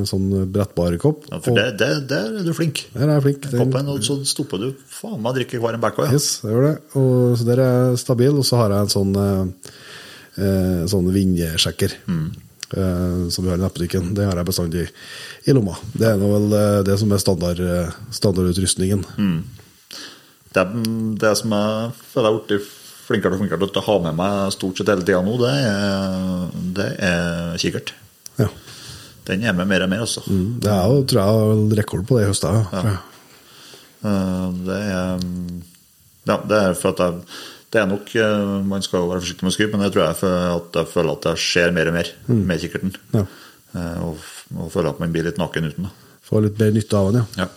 Sånn 0.05 0.27
brettbarekopp. 0.53 1.31
Ja, 1.31 1.39
for 1.41 1.57
det, 1.57 1.79
det, 1.81 1.89
der 2.11 2.35
er 2.43 2.45
du 2.45 2.53
flink. 2.57 2.83
Der 2.93 3.07
er 3.07 3.15
jeg 3.15 3.25
flink. 3.25 3.47
Koppen, 3.55 3.89
og 3.89 4.03
så 4.05 4.19
stopper 4.29 4.61
du 4.61 4.67
faen 4.93 5.17
meg 5.17 5.31
å 5.31 5.37
drikke 5.39 5.61
hver 5.63 5.79
en 5.79 5.81
bekk 5.81 6.03
òg, 6.03 6.11
ja. 6.11 6.19
Yes, 6.19 6.27
jeg 6.45 6.53
gjør 6.53 6.67
det. 6.67 6.75
Og, 7.01 7.15
så 7.41 7.47
der 7.49 7.63
er 7.65 7.73
jeg 7.73 8.03
stabil. 8.03 8.37
Og 8.37 8.45
så 8.45 8.61
har 8.61 8.75
jeg 8.75 8.85
en 8.85 8.93
sånn, 8.93 9.15
eh, 9.23 9.79
eh, 10.45 10.83
sånn 10.93 11.09
vindsjekker 11.15 11.97
eh, 11.97 12.27
som 12.71 13.45
vi 13.45 13.51
har 13.53 13.59
i 13.61 13.63
nettbutikken. 13.63 14.09
Det 14.17 14.25
har 14.27 14.37
jeg 14.41 14.49
bestandig 14.49 14.87
i 15.47 15.55
lomma. 15.55 15.77
Det 15.95 16.09
er 16.11 16.17
nå 16.19 16.31
vel 16.33 16.57
eh, 16.59 16.81
det 16.89 16.97
som 16.99 17.13
er 17.15 17.23
standard, 17.23 17.61
standardutrustningen. 18.11 19.05
Mm. 19.17 19.39
Det, 20.57 20.65
det 21.23 21.33
som 21.39 21.53
jeg 21.55 21.93
føler 22.11 22.27
jeg 22.31 22.35
har 22.41 22.47
blitt 22.49 22.73
flinkere 23.07 23.37
og 23.37 23.43
flinkere 23.43 23.69
til 23.71 23.83
å 23.83 23.87
ha 23.87 23.97
med 24.09 24.17
meg 24.19 24.53
stort 24.55 24.81
sett 24.81 24.89
hele 24.91 25.05
tida 25.07 25.21
nå, 25.23 25.37
det 25.39 25.53
er, 25.63 26.47
det 26.79 26.89
er 27.07 27.61
kikkert. 27.63 27.93
Ja. 28.41 28.49
Den 29.29 29.45
er 29.47 29.55
med 29.59 29.69
mer 29.71 29.85
og 29.87 29.91
mer, 29.93 30.03
altså. 30.07 30.23
Mm, 30.27 30.59
Det 30.63 30.71
er 30.71 30.91
jo, 30.91 31.05
tror 31.11 31.21
jeg, 31.23 31.79
rekord 31.81 32.05
på 32.09 32.19
det 32.19 32.25
i 32.27 32.31
høst. 32.31 32.47
Ja. 32.47 32.97
Eh, 34.07 34.47
Det 34.67 34.81
er 34.83 35.27
Ja, 36.27 36.37
det 36.43 36.59
er 36.59 36.75
for 36.75 36.91
at 36.91 36.99
jeg 37.05 37.21
det 37.77 37.83
er 37.85 37.91
nok, 37.91 38.09
eh, 38.17 38.63
Man 38.73 38.83
skal 38.85 39.03
jo 39.05 39.11
være 39.13 39.21
forsiktig 39.23 39.45
med 39.45 39.53
å 39.53 39.57
skrive, 39.57 39.73
men 39.77 39.85
det 39.85 39.93
tror 39.95 40.07
jeg 40.07 40.19
for 40.23 40.47
at 40.57 40.79
jeg 40.81 40.91
føler 40.95 41.13
at 41.19 41.27
det 41.29 41.35
skjer 41.45 41.75
mer 41.77 41.91
og 41.93 41.97
mer 41.99 42.11
med 42.33 42.63
kikkerten. 42.65 42.97
Ja. 43.13 43.25
Eh, 43.77 44.01
Og, 44.07 44.25
og 44.57 44.73
føler 44.73 44.91
at 44.95 45.01
man 45.03 45.13
blir 45.15 45.27
litt 45.29 45.39
naken 45.41 45.69
uten. 45.69 45.89
da. 45.91 45.93
Får 46.27 46.43
litt 46.49 46.59
mer 46.63 46.73
nytte 46.75 46.97
av 46.99 47.13
den, 47.13 47.27
ja. 47.37 47.47
Ja. 47.47 47.53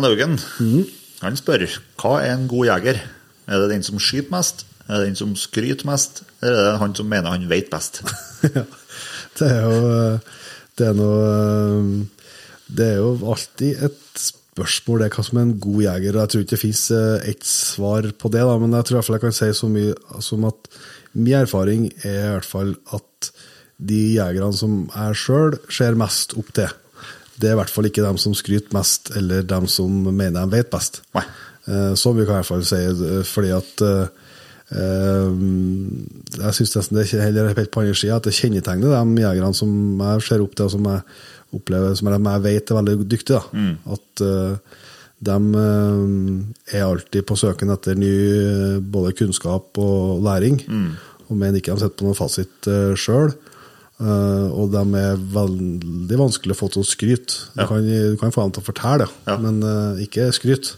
Laugen 0.00 0.38
han 1.20 1.36
spør 1.36 1.64
hva 1.98 2.12
er 2.22 2.30
en 2.36 2.46
god 2.48 2.68
jeger. 2.70 3.00
Er 3.48 3.60
det 3.64 3.70
den 3.72 3.82
som 3.84 3.98
skyter 3.98 4.30
mest, 4.32 4.62
er 4.88 5.00
det 5.02 5.08
den 5.10 5.16
som 5.18 5.34
skryter 5.36 5.88
mest, 5.88 6.22
eller 6.40 6.56
er 6.62 6.68
det 6.72 6.80
han 6.80 6.94
som 6.96 7.08
mener 7.10 7.34
han 7.34 7.48
vet 7.50 7.70
best? 7.72 8.02
Ja. 8.54 8.62
Det 9.38 9.46
er 9.50 9.64
jo 9.66 10.20
Det 10.78 10.86
er 10.88 10.94
noe 10.94 12.06
Det 12.70 12.86
er 12.86 13.00
jo 13.02 13.08
alltid 13.32 13.82
et 13.88 14.26
spørsmål, 14.58 15.00
det 15.00 15.08
er 15.08 15.16
hva 15.16 15.24
som 15.24 15.38
er 15.40 15.46
en 15.46 15.58
god 15.62 15.82
jeger. 15.86 16.16
og 16.16 16.20
Jeg 16.24 16.32
tror 16.34 16.44
ikke 16.44 16.56
det 16.56 16.62
fins 16.66 16.84
ett 17.30 17.44
svar 17.46 18.10
på 18.18 18.30
det, 18.34 18.42
da, 18.44 18.58
men 18.58 18.74
jeg 18.76 18.84
tror 18.84 18.96
i 18.96 18.98
hvert 18.98 19.08
fall 19.08 19.18
jeg 19.18 19.26
kan 19.28 19.38
si 19.38 19.50
så 19.54 19.70
mye 19.70 20.22
som 20.26 20.44
at 20.50 20.68
min 21.14 21.38
erfaring 21.38 21.88
er 22.04 22.18
i 22.18 22.32
hvert 22.36 22.48
fall 22.48 22.74
at 22.94 23.30
de 23.78 24.00
jegerne 24.18 24.52
som 24.58 24.78
jeg 24.90 25.18
sjøl 25.22 25.56
ser 25.70 25.94
mest 25.98 26.34
opp 26.38 26.50
til, 26.56 26.68
det 27.38 27.48
er 27.48 27.54
i 27.54 27.58
hvert 27.60 27.70
fall 27.70 27.86
ikke 27.86 28.02
dem 28.02 28.18
som 28.18 28.34
skryter 28.34 28.74
mest, 28.74 29.12
eller 29.16 29.44
dem 29.46 29.68
som 29.70 29.92
mener 30.10 30.42
de 30.42 30.56
vet 30.58 30.70
best. 30.72 31.02
Nei. 31.14 31.22
Eh, 31.68 31.92
Så 31.94 32.10
mye 32.14 32.26
kan 32.26 32.40
jeg 32.40 32.42
i 32.42 32.48
hvert 32.48 32.50
fall 32.50 32.64
si, 32.66 32.80
eh, 32.82 33.22
fordi 33.28 33.52
at 33.54 33.82
eh, 33.86 34.08
eh, 34.74 35.30
Jeg 36.42 36.54
syns 36.58 36.74
nesten 36.76 36.98
det 36.98 37.06
er 37.14 37.26
heller 37.28 37.52
helt 37.54 37.70
på 37.70 37.84
andre 37.84 37.94
sida 37.94 38.18
at 38.18 38.26
det 38.26 38.34
kjennetegner 38.34 38.90
de 38.90 39.22
jegerne 39.22 39.54
som 39.54 39.70
jeg 40.02 40.26
ser 40.26 40.42
opp 40.42 40.56
til, 40.56 40.66
og 40.66 40.74
som 40.74 40.90
jeg 40.90 41.00
opplever 41.54 41.96
som 41.96 42.10
jeg, 42.12 42.44
vet 42.44 42.70
er 42.70 42.78
veldig 42.78 43.08
dyktige. 43.08 43.40
Da. 43.40 43.96
At 43.96 44.22
uh, 44.24 44.78
de 45.18 45.34
eh, 45.58 46.76
er 46.78 46.84
alltid 46.86 47.24
på 47.26 47.36
søken 47.38 47.72
etter 47.74 47.96
ny 47.98 48.10
eh, 48.38 48.76
både 48.78 49.16
kunnskap 49.18 49.80
og 49.82 50.20
læring, 50.22 50.60
og 51.26 51.34
mener 51.34 51.58
ikke 51.58 51.74
de 51.74 51.82
sitter 51.82 51.98
på 51.98 52.06
noen 52.06 52.18
fasit 52.18 52.68
uh, 52.70 52.94
sjøl. 52.94 53.34
og 53.98 54.70
de 54.70 54.82
er 54.94 55.18
veldig 55.34 56.18
vanskelig 56.20 56.54
å 56.54 56.58
få 56.60 56.68
til 56.70 56.84
å 56.84 56.86
skryte. 56.86 57.50
Du, 57.56 57.64
kan, 57.66 57.82
du 57.82 58.14
kan 58.20 58.30
få 58.30 58.46
dem 58.46 58.54
til 58.54 58.62
å 58.62 58.68
fortelle, 58.68 59.08
Ja. 59.26 59.36
men 59.42 59.58
uh, 59.64 59.98
ikke 59.98 60.30
skryt. 60.32 60.76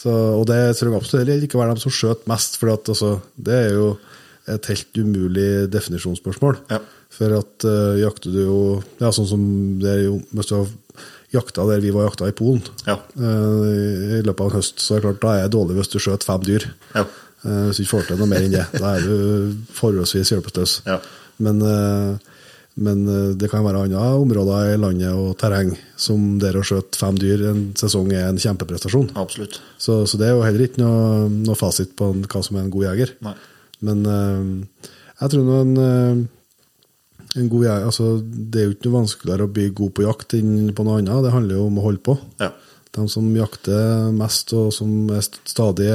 Så, 0.00 0.10
og 0.10 0.48
det 0.48 0.56
jeg 0.58 0.94
absolutt 0.96 1.44
ikke 1.44 1.60
være 1.60 1.76
dem 1.76 1.82
som 1.82 1.92
skjøt 1.94 2.26
mest, 2.26 2.58
for 2.58 2.72
altså, 2.74 3.20
det 3.36 3.54
er 3.54 3.74
jo 3.76 3.92
et 4.50 4.66
helt 4.66 4.98
umulig 4.98 5.50
definisjonsspørsmål. 5.70 6.58
Ja. 6.72 6.80
For 7.10 7.34
at 7.34 7.66
uh, 7.66 7.98
jakter 7.98 8.32
du 8.32 8.38
jo 8.44 8.58
ja, 9.00 9.10
Sånn 9.12 9.26
som 9.28 9.42
det 9.82 9.90
er 9.90 10.02
jo, 10.06 10.20
Hvis 10.30 10.50
du 10.50 10.54
har 10.60 10.68
jakta 11.34 11.64
der 11.68 11.82
vi 11.82 11.90
var 11.94 12.06
jakta 12.08 12.28
i 12.30 12.34
Polen 12.38 12.62
Ja. 12.86 12.96
uh, 13.18 13.66
i 14.18 14.20
løpet 14.22 14.40
av 14.44 14.48
en 14.48 14.56
høst, 14.58 14.82
så 14.82 14.96
er 14.96 15.02
det 15.02 15.06
klart 15.08 15.20
da 15.24 15.34
er 15.36 15.44
det 15.48 15.54
dårlig 15.54 15.76
hvis 15.78 15.90
du 15.92 15.98
skjøt 16.02 16.26
fem 16.26 16.42
dyr. 16.46 16.64
Ja. 16.94 17.04
Uh, 17.44 17.68
hvis 17.68 17.78
du 17.78 17.84
ikke 17.84 17.92
får 17.92 18.08
til 18.08 18.18
noe 18.18 18.30
mer 18.30 18.46
enn 18.46 18.54
det. 18.56 18.64
Da 18.74 18.96
er 18.96 19.06
du 19.06 19.52
forholdsvis 19.76 20.32
hjelpeløs. 20.34 20.72
Ja. 20.88 20.96
Men, 21.40 21.62
men 22.76 22.98
det 23.40 23.48
kan 23.48 23.62
være 23.64 23.84
andre 23.86 24.02
områder 24.20 24.74
i 24.74 24.80
landet 24.82 25.14
og 25.14 25.38
terreng 25.40 25.70
som 25.96 26.34
der 26.42 26.58
å 26.58 26.64
skjøte 26.66 26.98
fem 27.00 27.16
dyr 27.16 27.46
en 27.48 27.62
sesong 27.80 28.10
er 28.12 28.26
en 28.28 28.42
kjempeprestasjon. 28.42 29.12
Absolutt. 29.22 29.56
Så, 29.80 30.02
så 30.10 30.20
det 30.20 30.28
er 30.28 30.34
jo 30.34 30.42
heller 30.44 30.66
ikke 30.66 30.82
noe, 30.82 31.30
noe 31.46 31.56
fasit 31.56 31.94
på 31.96 32.10
en, 32.12 32.26
hva 32.26 32.42
som 32.44 32.58
er 32.58 32.66
en 32.66 32.74
god 32.74 32.90
jeger. 32.90 33.14
Nei. 33.24 33.32
Men 33.88 34.04
jeg 34.04 35.32
tror 35.32 35.46
nå 35.46 35.62
en 35.62 36.28
god 37.34 37.66
altså, 37.66 38.16
Det 38.22 38.60
er 38.60 38.66
jo 38.66 38.74
ikke 38.74 38.88
noe 38.88 38.98
vanskeligere 38.98 39.46
å 39.46 39.52
bli 39.54 39.68
god 39.70 39.94
på 39.94 40.06
jakt 40.06 40.34
enn 40.38 40.72
på 40.74 40.86
noe 40.86 40.98
annet. 40.98 41.24
Det 41.24 41.34
handler 41.34 41.60
jo 41.60 41.68
om 41.68 41.78
å 41.78 41.86
holde 41.86 42.04
på. 42.10 42.16
Ja. 42.42 42.50
De 42.90 43.06
som 43.08 43.28
jakter 43.36 44.10
mest, 44.16 44.52
og 44.58 44.72
som 44.74 45.10
stadig 45.46 45.92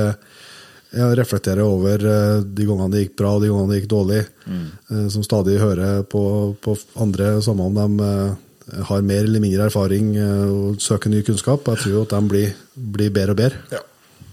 reflekterer 0.96 1.66
over 1.66 2.00
eh, 2.00 2.42
de 2.46 2.66
gangene 2.68 2.94
det 2.94 3.04
gikk 3.04 3.18
bra 3.20 3.36
og 3.36 3.44
de 3.44 3.50
gangene 3.52 3.74
det 3.74 3.82
gikk 3.82 3.92
dårlig, 3.92 4.22
mm. 4.46 5.10
som 5.12 5.26
stadig 5.26 5.58
hører 5.60 6.06
på, 6.08 6.22
på 6.64 6.76
andre, 7.04 7.34
samme 7.44 7.68
om 7.68 7.76
de 7.76 8.08
eh, 8.08 8.82
har 8.90 9.06
mer 9.06 9.26
eller 9.26 9.44
mindre 9.44 9.68
erfaring 9.68 10.16
eh, 10.16 10.46
og 10.48 10.82
søker 10.82 11.12
ny 11.12 11.22
kunnskap. 11.26 11.68
Jeg 11.68 11.84
tror 11.84 11.94
jo 11.98 12.06
at 12.06 12.16
de 12.16 12.32
blir, 12.32 12.56
blir 12.76 13.14
bedre 13.14 13.36
og 13.36 13.42
bedre. 13.42 13.62
Ja. 13.76 13.84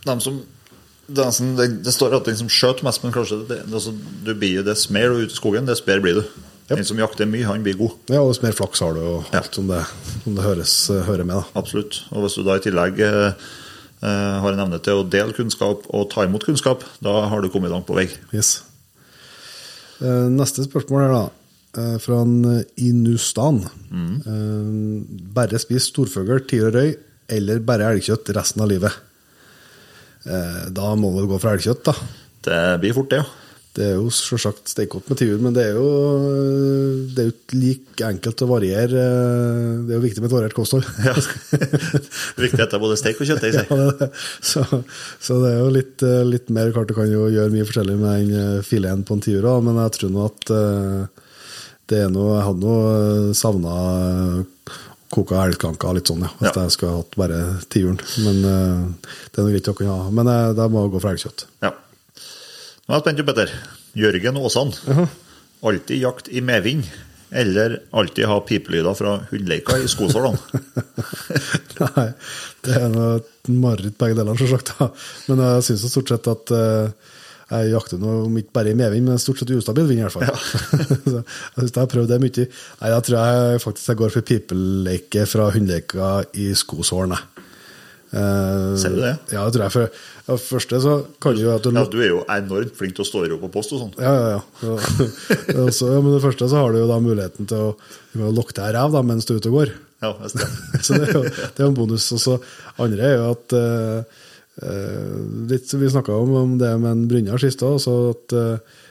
De 0.03 0.17
som, 0.23 0.39
det, 1.07 1.27
det, 1.59 1.69
det 1.87 1.95
står 1.95 2.17
at 2.19 2.31
den 2.31 2.39
som 2.39 2.51
skjøter 2.51 2.87
mest, 2.87 3.03
men 3.05 3.15
kanskje 3.15 3.43
det, 3.43 3.63
det, 3.67 3.75
altså, 3.75 3.95
du 4.27 4.33
blir 4.35 4.65
dess 4.67 4.89
mer 4.91 5.11
du 5.11 5.21
er 5.21 5.27
ute 5.27 5.37
i 5.37 5.41
skogen, 5.41 5.69
dess 5.69 5.85
bedre 5.85 6.07
blir 6.07 6.23
du. 6.23 6.49
Den 6.77 6.85
som 6.89 6.99
jakter 7.01 7.27
mye, 7.29 7.45
han 7.49 7.63
blir 7.65 7.77
god. 7.79 7.93
Ja, 8.13 8.21
og 8.23 8.31
dess 8.33 8.43
mer 8.43 8.53
flaks 8.57 8.81
har 8.81 8.95
du, 8.95 9.01
og 9.01 9.25
Ja. 9.33 9.41
alt 9.41 9.55
som 9.55 9.67
det, 9.69 9.83
som 10.25 10.35
det 10.35 10.45
høres, 10.45 10.75
eh, 10.91 11.03
hører 11.07 11.25
med. 11.25 11.37
da. 11.37 11.45
Absolutt. 11.61 12.03
Og 12.13 12.23
hvis 12.25 12.35
du 12.39 12.43
da 12.45 12.57
i 12.57 12.65
tillegg 12.65 13.01
eh, 13.01 13.33
eh, 14.03 14.41
har 14.41 14.53
en 14.53 14.61
evne 14.67 14.81
til 14.83 15.01
å 15.03 15.09
dele 15.09 15.33
kunnskap 15.37 15.87
og 15.93 16.11
ta 16.11 16.25
imot 16.25 16.45
kunnskap, 16.45 16.83
da 17.03 17.27
har 17.29 17.41
du 17.43 17.49
kommet 17.49 17.71
langt 17.71 17.87
på 17.87 17.95
vei. 17.97 18.09
Yes. 18.33 18.63
Eh, 20.01 20.29
Neste 20.33 20.65
spørsmål 20.67 21.05
er 21.07 21.13
da 21.19 21.31
fra 22.05 22.19
en 22.21 22.65
Inustan. 22.77 23.63
Mm. 23.91 25.07
Bare 25.33 25.59
spis 25.59 25.87
storfugl, 25.89 26.43
tiur 26.47 26.67
og 26.69 26.75
røy, 26.75 26.91
eller 27.31 27.61
bare 27.65 27.87
elgkjøtt 27.95 28.29
resten 28.37 28.61
av 28.61 28.69
livet? 28.69 28.93
Da 30.25 30.95
må 31.01 31.15
du 31.17 31.27
gå 31.27 31.39
for 31.41 31.49
elgkjøtt, 31.57 31.83
da. 31.89 31.95
Det 32.45 32.59
blir 32.83 32.93
fort, 32.93 33.09
det, 33.09 33.23
ja. 33.23 33.25
Det 33.73 33.85
er 33.87 33.95
jo 33.97 34.11
selvsagt 34.13 34.69
steikgodt 34.69 35.07
med 35.09 35.17
tiur, 35.17 35.39
men 35.41 35.55
det 35.57 35.63
er 35.71 35.77
jo 35.79 35.87
det 37.17 37.23
er 37.23 37.29
jo 37.31 37.57
like 37.57 38.05
enkelt 38.05 38.43
å 38.45 38.49
variere. 38.51 39.01
eh, 39.01 39.71
Det 39.87 39.95
er 39.95 39.97
jo 39.97 40.03
viktig 40.05 40.21
med 40.21 40.29
et 40.29 40.35
variert 40.37 40.57
kosthold. 40.59 40.85
ja. 41.09 41.15
Viktig 42.37 42.61
at 42.61 42.69
det 42.69 42.77
er 42.77 42.83
både 42.83 42.99
steik 43.01 43.23
og 43.23 43.31
kjøtt 43.31 43.47
i 43.49 43.53
Ja, 43.57 43.63
seg. 43.63 43.73
det 43.73 43.97
det. 44.03 44.11
Så, 44.45 44.65
så 45.25 45.39
det 45.41 45.55
er 45.55 45.59
jo 45.63 45.71
litt, 45.73 46.05
eh, 46.05 46.21
litt 46.29 46.53
mer 46.53 46.73
klart 46.77 46.91
Du 46.93 46.95
kan 46.99 47.09
jo 47.09 47.31
gjøre 47.33 47.53
mye 47.55 47.65
forskjellig 47.69 47.97
med 47.97 48.13
den 48.29 48.37
eh, 48.59 48.63
fileten 48.67 49.07
på 49.09 49.17
en 49.17 49.25
tiur, 49.25 49.49
men 49.65 49.81
jeg 49.87 49.95
tror 49.99 50.13
nå 50.19 50.27
at 50.29 50.53
eh, 50.53 51.25
det 51.93 52.03
er 52.07 52.13
noe 52.13 52.37
Jeg 52.37 52.45
hadde 52.47 52.69
nå 52.69 53.35
savna 53.37 53.73
koka 55.13 55.43
elgkanker 55.45 55.93
litt 55.99 56.09
sånn, 56.09 56.23
ja, 56.25 56.31
hvis 56.41 56.55
Ja. 56.57 56.63
jeg 56.65 56.73
skulle 56.73 56.93
hatt 57.03 57.17
bare 57.21 57.41
tiuren. 57.73 57.99
Men 58.25 58.39
eh, 58.49 59.09
det 59.33 59.41
er 59.41 59.45
noe 59.45 59.53
greit 59.57 59.69
å 59.69 59.75
kunne 59.77 59.97
ha. 59.97 60.07
Men 60.13 60.31
eh, 60.33 60.53
da 60.57 60.69
må 60.73 60.85
jeg 60.87 60.93
gå 60.95 61.03
for 61.05 61.11
elgkjøtt. 61.13 61.45
Ja. 61.67 61.73
Nå 62.89 62.95
er 62.95 62.99
jeg 62.99 63.05
spent, 63.07 63.25
Petter. 63.29 63.53
Jørgen 63.99 64.39
Aasan. 64.43 64.73
Alltid 65.63 66.01
jakt 66.03 66.31
i 66.35 66.43
medvind. 66.45 66.89
Eller 67.33 67.79
alltid 67.97 68.27
ha 68.29 68.41
pipelyder 68.45 68.97
fra 68.99 69.15
hundeleika 69.31 69.79
i 69.81 69.87
skosålene. 69.89 70.37
Nei, 71.97 72.09
det 72.67 72.75
er 72.77 72.91
noe 72.93 73.23
mareritt 73.49 73.97
begge 74.01 74.19
delene, 74.19 74.37
selvsagt. 74.37 74.75
Men 75.31 75.41
jeg 75.41 75.65
syns 75.71 75.87
stort 75.95 76.13
sett 76.13 76.29
at 76.29 76.53
eh, 76.53 77.15
jeg 77.53 77.73
jakter 77.73 78.03
noe, 78.03 78.27
om 78.27 78.37
ikke 78.41 78.53
bare 78.59 78.75
i 78.75 78.77
medvind, 78.77 79.09
men 79.09 79.23
stort 79.23 79.41
sett 79.41 79.55
ustabil 79.57 79.89
vind, 79.89 80.03
i 80.03 80.05
hvert 80.05 80.19
fall. 80.19 80.29
Så 81.09 81.17
jeg 81.23 81.25
synes 81.25 81.73
jeg 81.73 81.81
har 81.81 81.91
prøvd 81.95 82.13
det 82.13 82.21
mye. 82.27 82.47
Nei, 82.83 82.93
da 82.93 83.01
tror 83.07 83.19
jeg 83.23 83.65
faktisk 83.65 83.95
jeg 83.95 84.01
går 84.03 84.15
for 84.19 84.29
pipeleike 84.29 85.25
fra 85.33 85.49
hundeleika 85.57 86.13
i 86.37 86.51
skosårene. 86.59 87.23
Eh, 88.13 88.73
Ser 88.77 88.93
du 88.93 89.01
det? 89.07 89.15
Ja, 89.33 89.47
det 89.49 89.57
tror 89.57 89.65
jeg. 89.71 89.73
For 89.79 90.12
ja, 90.29 90.37
første 90.39 90.79
så 90.85 90.97
kan 91.23 91.39
jo 91.39 91.51
at 91.55 91.65
du 91.67 91.71
Ja, 91.75 91.85
du 91.91 91.99
er 92.01 92.11
jo 92.13 92.21
enormt 92.31 92.77
flink 92.79 92.95
til 92.97 93.05
å 93.05 93.09
stå 93.09 93.25
i 93.27 93.31
ro 93.33 93.39
på 93.43 93.51
post 93.53 93.73
og 93.75 93.81
sånn. 93.83 93.95
ja, 93.99 94.13
ja, 94.13 94.41
ja. 94.63 94.75
ja. 95.57 95.65
så, 95.75 95.89
ja. 95.95 96.01
Men 96.01 96.15
det 96.17 96.23
første 96.25 96.49
så 96.51 96.61
har 96.63 96.73
du 96.75 96.79
jo 96.83 96.91
da 96.91 97.01
muligheten 97.03 97.49
til 97.51 97.71
å, 97.71 97.73
å 98.29 98.35
lokke 98.35 98.55
deg 98.61 98.75
ræv 98.77 98.99
mens 99.09 99.27
du 99.27 99.35
er 99.35 99.41
ute 99.43 99.51
og 99.51 99.59
går. 99.61 99.75
Ja, 100.03 100.13
det. 100.23 100.47
så 100.87 100.99
det 100.99 101.09
er 101.11 101.17
jo, 101.19 101.25
det 101.27 101.63
er 101.63 101.69
en 101.69 101.77
bonus. 101.79 102.09
Og 102.15 102.23
så 102.23 102.39
andre 102.83 103.11
er 103.11 103.15
jo 103.19 103.29
at 103.35 103.55
eh, 103.59 104.23
eh, 104.67 105.13
litt, 105.53 105.75
Vi 105.79 105.91
snakka 105.95 106.17
om, 106.23 106.33
om 106.41 106.57
det 106.59 106.73
med 106.83 106.91
en 106.91 107.05
Brynjar 107.11 107.43
sist 107.43 107.63
òg, 107.67 107.79
så 107.83 107.95
at 108.15 108.35
eh, 108.39 108.83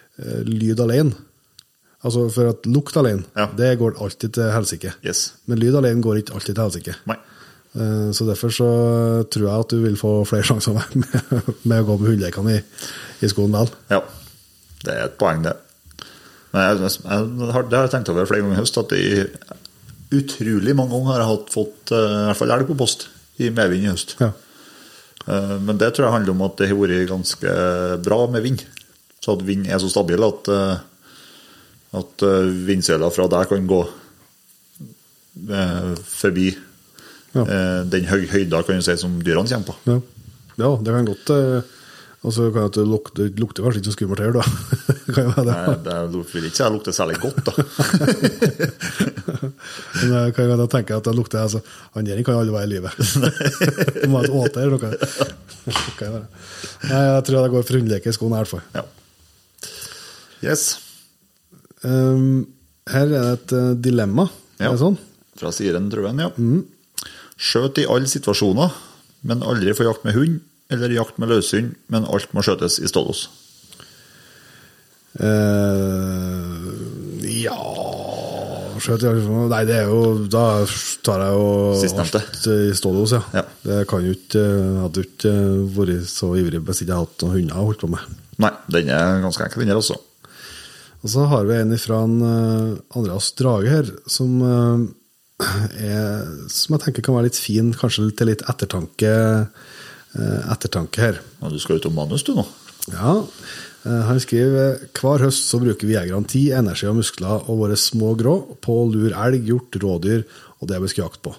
lyd 0.47 0.79
alene 0.83 1.15
Altså 2.01 2.23
for 2.33 2.49
at 2.49 2.65
lukt 2.65 2.95
alene, 2.97 3.27
Ja. 3.37 3.45
det 3.53 3.75
går 3.77 3.99
alltid 4.01 4.31
til 4.33 4.47
helsike. 4.49 4.95
Yes. 5.05 5.35
Men 5.45 5.59
lyd 5.61 5.75
alene 5.77 6.01
går 6.01 6.23
ikke 6.23 6.33
alltid 6.33 6.55
til 6.57 6.63
helsike. 6.63 6.95
Nei. 7.05 7.17
Eh, 7.75 8.11
Så 8.11 8.25
derfor 8.27 8.51
så 8.51 8.69
tror 9.31 9.47
jeg 9.47 9.59
at 9.65 9.69
du 9.71 9.81
vil 9.85 9.97
få 9.99 10.13
flere 10.27 10.43
sjanser 10.49 10.75
med, 10.75 10.95
med, 11.63 11.77
å 11.79 11.85
gå 11.87 11.97
med 12.01 12.09
hundeleikene 12.13 12.57
i, 12.57 12.61
i 13.23 13.29
skoen 13.31 13.53
vel. 13.55 13.71
Ja. 13.93 14.01
Det 14.81 14.91
er 14.95 15.05
et 15.05 15.17
poeng, 15.21 15.43
det. 15.45 15.53
Men 16.51 16.65
jeg, 16.65 16.79
jeg, 16.81 17.51
har, 17.55 17.63
det 17.69 17.77
har 17.77 17.85
jeg 17.87 17.93
tenkt 17.93 18.09
over 18.11 18.27
flere 18.27 18.43
ganger 18.43 18.57
i 18.57 18.61
høst, 18.63 18.79
at 18.81 18.91
i 18.97 20.17
utrolig 20.17 20.73
mange 20.75 20.91
ganger 20.91 21.13
har 21.13 21.21
jeg 21.23 21.29
hatt, 21.31 21.51
fått 21.53 21.93
eh, 21.95 22.07
i 22.17 22.23
hvert 22.27 22.39
fall 22.41 22.55
elg 22.57 22.67
på 22.71 22.79
post 22.81 23.05
i 23.39 23.51
medvind 23.55 23.85
i 23.87 23.91
høst. 23.93 24.15
Ja. 24.19 24.31
Eh, 25.31 25.53
Men 25.63 25.79
det 25.79 25.93
tror 25.95 26.09
jeg 26.09 26.15
handler 26.17 26.35
om 26.35 26.43
at 26.49 26.57
det 26.59 26.67
har 26.73 26.81
vært 26.81 27.07
ganske 27.13 27.53
bra 28.03 28.19
med 28.33 28.43
vind. 28.49 28.65
Så 29.21 29.37
at 29.37 29.45
vind 29.47 29.69
er 29.69 29.77
så 29.79 29.87
stabil 29.93 30.23
at, 30.25 30.47
at 32.01 32.23
vindsøyla 32.65 33.11
fra 33.13 33.27
der 33.29 33.45
kan 33.51 33.67
gå 33.69 33.83
forbi 36.09 36.47
Ja. 37.31 37.45
eh, 37.45 37.81
den 37.91 38.05
høy 38.09 38.25
høyda 38.27 38.63
kan 38.67 38.75
du 38.81 38.85
si, 38.85 38.95
som 38.99 39.11
dyrene 39.23 39.47
kommer 39.47 39.67
på. 39.71 39.75
Ja, 39.87 39.97
ja 40.59 40.69
det 40.83 40.91
kan 40.95 41.07
godt 41.07 41.29
eh, 41.35 41.61
altså 42.21 42.51
kan 42.53 42.69
det 42.75 42.83
lukte, 42.85 43.15
det 43.17 43.39
lukter 43.41 43.63
kanskje 43.65 43.79
ikke 43.81 43.89
så 43.89 43.95
skummelt 43.95 44.21
her, 44.21 44.31
da. 44.35 44.43
Kan 45.11 45.23
jo 45.25 45.31
være 45.33 45.45
det. 45.47 45.55
Nei, 45.55 45.75
det 45.85 45.95
vil 46.11 46.19
ikke 46.45 46.55
si 46.55 46.63
det 46.63 46.73
lukter 46.75 46.93
særlig 46.95 47.15
godt, 47.19 47.39
da. 47.47 47.53
Men 49.97 50.07
jeg 50.13 50.33
kan 50.37 50.45
jo 50.47 50.55
da 50.59 50.65
tenke 50.71 50.95
at 50.95 51.05
det 51.07 51.15
lukter 51.17 51.39
altså, 51.41 51.59
Han 51.95 52.05
der 52.07 52.21
kan 52.23 52.33
jo 52.37 52.41
aldri 52.43 52.55
være 52.55 52.67
i 52.67 52.71
live. 52.75 52.89
Det 54.01 54.09
må 54.09 54.15
ha 54.21 54.25
et 54.27 54.35
åte 54.37 54.57
eller 54.61 54.77
noe. 54.77 54.89
Nei, 56.87 57.01
jeg 57.09 57.23
tror 57.27 57.37
det 57.41 57.53
går 57.55 57.63
for 57.67 57.75
hundeleke 57.79 58.09
i 58.11 58.15
skoene, 58.15 58.35
i 58.37 58.39
hvert 58.39 58.53
fall. 58.53 58.63
Ja. 58.77 58.83
Yes. 60.41 60.63
Um, 61.83 62.47
her 62.89 63.05
er 63.05 63.09
det 63.11 63.21
et 63.33 63.51
eh, 63.57 63.71
dilemma. 63.89 64.25
Ja. 64.59 64.65
Er 64.69 64.73
det 64.75 64.81
sånn? 64.81 64.97
Fra 65.41 65.49
Siren 65.55 65.89
Trøen, 65.91 66.19
ja. 66.21 66.29
Skjøt 67.41 67.79
i 67.81 67.87
alle 67.89 68.09
situasjoner, 68.09 68.73
men 69.27 69.45
aldri 69.45 69.73
få 69.77 69.87
jakt 69.87 70.05
med 70.05 70.17
hund, 70.17 70.41
eller 70.71 70.93
jakt 70.93 71.17
med 71.21 71.31
løshund, 71.33 71.73
men 71.91 72.05
alt 72.05 72.33
må 72.35 72.43
skjøtes 72.45 72.79
i 72.79 72.89
stålos. 72.89 73.25
Uh, 75.19 76.79
ja 77.27 77.57
Skjøt 78.79 79.03
Nei, 79.51 79.59
det 79.67 79.75
er 79.75 79.89
jo 79.91 80.23
Da 80.31 80.63
tar 81.03 81.19
jeg 81.25 81.33
jo 81.35 81.49
Sistnevnte. 81.81 82.21
i 82.71 82.71
stålos, 82.79 83.11
ja. 83.17 83.19
Ja. 83.35 83.43
Det 83.65 83.81
kan 83.91 84.05
jo 84.07 84.15
ikke 84.15 84.45
Hadde 84.85 85.03
jo 85.03 85.09
ikke 85.09 85.33
vært 85.75 86.07
så 86.07 86.31
ivrig 86.39 86.61
hvis 86.63 86.79
ikke 86.85 86.93
jeg 86.93 86.95
hadde 86.95 87.09
hatt 87.09 87.25
noen 87.25 87.35
hunder 87.35 87.59
å 87.59 87.65
holdt 87.67 87.83
på 87.83 87.91
med. 87.91 88.15
Nei, 88.41 88.53
den 88.71 88.93
er 88.95 89.19
ganske 89.25 89.43
enkel, 89.45 89.65
den 89.65 89.73
her 89.73 89.81
også. 89.81 89.99
Og 91.01 91.09
så 91.11 91.27
har 91.29 91.45
vi 91.49 91.57
en 91.59 91.75
fra 91.81 91.99
eh, 92.05 92.71
Andreas 92.97 93.31
Drage 93.37 93.69
her, 93.69 93.91
som, 94.09 94.33
eh, 94.45 94.87
er, 95.41 96.27
som 96.51 96.75
jeg 96.75 96.85
tenker 96.85 97.05
kan 97.05 97.17
være 97.17 97.29
litt 97.29 97.39
fin, 97.39 97.71
kanskje 97.77 98.09
til 98.17 98.31
litt 98.31 98.43
ettertanke, 98.49 99.13
eh, 100.15 100.41
ettertanke 100.53 101.03
her. 101.03 101.21
Ja, 101.41 101.51
du 101.51 101.59
skal 101.61 101.79
ut 101.79 101.87
om 101.89 101.97
manus, 101.97 102.25
du, 102.27 102.33
nå? 102.37 102.45
Ja, 102.91 103.19
eh, 103.85 104.01
Han 104.07 104.21
skriver 104.23 104.79
hver 104.97 105.25
høst 105.25 105.49
så 105.49 105.61
bruker 105.61 105.87
vi 105.87 105.97
jegerne 105.97 106.27
tid, 106.27 106.53
energi 106.57 106.89
og 106.89 106.99
muskler 107.01 107.45
og 107.47 107.61
våre 107.65 107.77
små 107.77 108.15
grå 108.19 108.35
på 108.61 108.81
å 108.81 108.89
lure 108.91 109.17
elg, 109.27 109.45
hjort, 109.49 109.77
rådyr 109.81 110.25
og 110.59 110.69
det 110.69 110.81
vi 110.81 110.91
skal 110.93 111.07
jakte 111.07 111.25
på. 111.29 111.35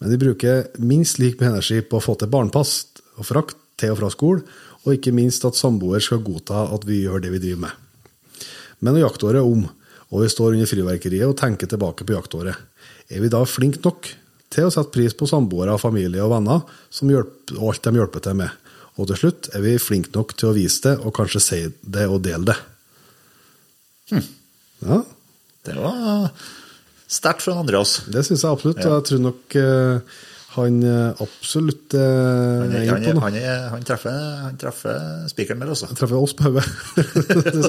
Men 0.00 0.14
vi 0.14 0.22
bruker 0.22 0.70
minst 0.78 1.20
lik 1.20 1.40
med 1.40 1.52
energi 1.52 1.82
på 1.84 1.98
å 1.98 2.04
få 2.04 2.16
til 2.18 2.30
barnepass 2.32 2.86
og 3.18 3.26
frakt 3.28 3.58
til 3.80 3.92
og 3.94 4.00
fra 4.00 4.10
skole, 4.12 4.44
og 4.80 4.96
ikke 4.96 5.12
minst 5.12 5.44
at 5.44 5.58
samboer 5.58 6.00
skal 6.00 6.22
godta 6.24 6.66
at 6.72 6.86
vi 6.88 7.02
gjør 7.04 7.20
det 7.20 7.34
vi 7.34 7.42
driver 7.42 7.66
med. 7.66 7.74
Men 8.80 8.96
når 8.96 9.04
jaktåret 9.04 9.42
er 9.42 9.48
om, 9.48 9.66
og 10.10 10.24
vi 10.24 10.30
står 10.32 10.56
under 10.56 10.68
fyrverkeriet 10.68 11.28
og 11.28 11.36
tenker 11.38 11.68
tilbake 11.68 12.06
på 12.06 12.16
jaktåret, 12.16 12.56
er 13.10 13.22
vi 13.24 13.30
da 13.32 13.42
flinke 13.48 13.82
nok 13.84 14.08
til 14.50 14.66
å 14.66 14.72
sette 14.74 14.90
pris 14.94 15.14
på 15.14 15.28
samboere, 15.30 15.76
familie 15.78 16.22
og 16.24 16.32
venner 16.34 16.64
som 16.90 17.10
hjelper, 17.12 17.58
og 17.60 17.72
alt 17.74 17.86
de 17.86 18.00
hjelper 18.00 18.24
til 18.26 18.38
med? 18.40 18.56
Og 18.98 19.06
til 19.10 19.20
slutt 19.20 19.50
er 19.56 19.62
vi 19.64 19.76
flinke 19.80 20.12
nok 20.14 20.34
til 20.36 20.50
å 20.50 20.56
vise 20.56 20.82
det, 20.88 20.96
og 21.04 21.14
kanskje 21.16 21.40
si 21.44 21.60
det 21.82 22.08
og 22.10 22.22
dele 22.26 22.50
det. 22.50 22.58
Hm. 24.10 24.26
Ja, 24.86 24.98
Det 25.66 25.76
var 25.76 26.30
sterkt 27.10 27.42
fra 27.44 27.58
Andreas. 27.60 28.00
det 28.08 28.24
syns 28.26 28.42
jeg 28.42 28.50
absolutt, 28.50 28.80
Ja. 28.82 28.96
jeg 28.98 29.04
tror 29.10 29.20
nok 29.20 29.56
eh, 29.60 30.00
han 30.56 30.82
eh, 30.82 31.22
absolutt 31.22 31.94
eh, 31.94 32.00
Han, 32.00 32.72
er 32.74 32.88
han, 32.90 33.20
han, 33.22 33.36
er, 33.38 33.68
han, 33.70 33.84
treffer, 33.86 34.16
han 34.46 34.56
treffer 34.58 35.28
spikeren 35.30 35.60
der, 35.62 35.70
altså. 35.74 35.86
Han 35.86 35.98
treffer 36.00 36.18
oss 36.18 36.34
på 36.34 36.48
hodet. 36.48 36.64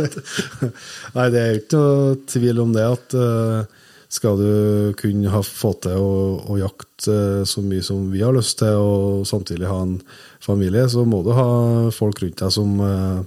Nei, 1.18 1.28
det 1.34 1.42
er 1.42 1.52
jo 1.52 1.60
ikke 1.62 1.78
noe 1.82 2.16
tvil 2.32 2.64
om 2.64 2.74
det 2.76 2.88
at 2.88 3.16
eh, 3.22 3.78
skal 4.12 4.36
du 4.40 4.94
kunne 5.00 5.32
ha, 5.32 5.40
få 5.46 5.72
til 5.84 5.96
å, 5.96 6.16
å 6.52 6.58
jakte 6.60 7.14
eh, 7.16 7.44
så 7.48 7.64
mye 7.64 7.84
som 7.86 8.10
vi 8.12 8.24
har 8.26 8.36
lyst 8.36 8.60
til, 8.60 8.76
og 8.76 9.28
samtidig 9.30 9.70
ha 9.70 9.80
en 9.86 9.98
familie, 10.44 10.84
så 10.92 11.06
må 11.08 11.22
du 11.24 11.32
ha 11.38 11.48
folk 11.96 12.20
rundt 12.24 12.42
deg 12.42 12.52
som 12.52 12.74
uh, 12.84 13.22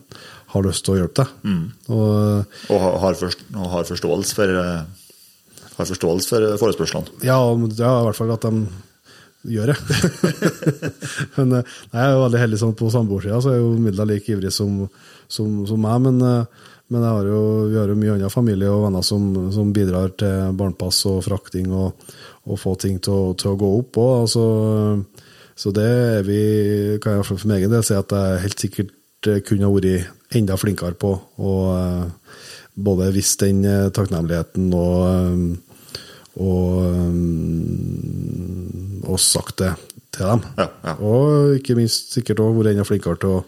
har 0.53 0.67
lyst 0.67 0.85
til 0.85 0.95
å 0.95 0.99
hjelpe 1.01 1.25
deg. 1.25 1.33
Mm. 1.49 1.65
Og, 1.89 2.59
Og 2.75 2.85
har, 3.03 3.17
forst, 3.19 3.47
og 3.55 3.71
har 3.73 3.89
forståelse 3.89 4.37
for 4.37 4.61
eh, 4.61 5.05
har 5.75 5.89
forståelse 5.89 6.31
for 6.31 6.59
forespørslene. 6.61 7.23
ja, 7.27 7.39
er 7.41 8.03
i 8.03 8.05
hvert 8.11 8.19
fall 8.21 8.35
at 8.37 8.45
de 8.45 9.55
gjør 9.57 9.73
det. 9.73 9.79
men 11.37 11.59
eh, 11.59 11.73
nei, 11.91 11.99
jeg 11.99 12.05
er 12.05 12.15
jo 12.15 12.23
veldig 12.27 12.45
heldig 12.45 12.61
sånn 12.61 12.77
på 12.79 12.93
samboersida, 12.93 13.41
så 13.43 13.55
er 13.55 13.61
jo 13.61 13.75
midler 13.81 14.09
like 14.13 14.31
ivrig 14.33 14.53
som, 14.55 14.85
som, 15.29 15.65
som 15.69 15.83
meg. 15.83 16.07
Men, 16.07 16.23
eh, 16.29 16.71
men 16.93 17.05
har 17.07 17.27
jo, 17.27 17.41
vi 17.71 17.79
har 17.79 17.89
jo 17.89 17.97
mye 17.97 18.15
annen 18.17 18.33
familie 18.33 18.71
og 18.71 18.85
venner 18.85 19.05
som, 19.07 19.29
som 19.55 19.73
bidrar 19.75 20.13
til 20.21 20.53
barnepass 20.59 21.01
og 21.11 21.23
frakting 21.25 21.73
og, 21.73 22.05
og 22.45 22.61
få 22.61 22.75
ting 22.81 22.99
til 23.03 23.33
til 23.41 23.55
å 23.55 23.61
gå 23.61 23.71
opp 23.79 24.01
òg. 24.03 24.13
Altså, 24.27 24.45
så 25.57 25.73
det 25.75 25.87
er 25.87 26.27
vi, 26.27 26.43
kan 27.03 27.19
jeg 27.19 27.29
for 27.29 27.47
min 27.47 27.57
egen 27.59 27.73
del 27.73 27.87
si 27.87 27.97
at 27.97 28.13
jeg 28.13 28.43
helt 28.45 28.67
sikkert 28.67 29.31
eh, 29.31 29.41
kunne 29.47 29.69
ha 29.69 29.73
vært 29.73 30.37
enda 30.37 30.59
flinkere 30.61 30.99
på. 30.99 31.15
Og 31.41 31.63
eh, 31.79 32.41
både 32.75 33.13
visst 33.15 33.41
den 33.41 33.65
eh, 33.65 33.93
takknemligheten 33.95 34.73
og 34.75 35.63
og, 36.35 37.15
og 39.07 39.21
sagt 39.23 39.61
det 39.63 39.69
til 40.15 40.29
dem. 40.31 40.43
Ja, 40.59 40.67
ja. 40.87 40.95
Og 41.05 41.59
ikke 41.59 41.77
minst 41.79 42.15
sikkert 42.15 42.43
òg 42.45 42.57
vært 42.59 42.73
enda 42.73 42.87
flinkere 42.87 43.21
til 43.21 43.37
å 43.37 43.45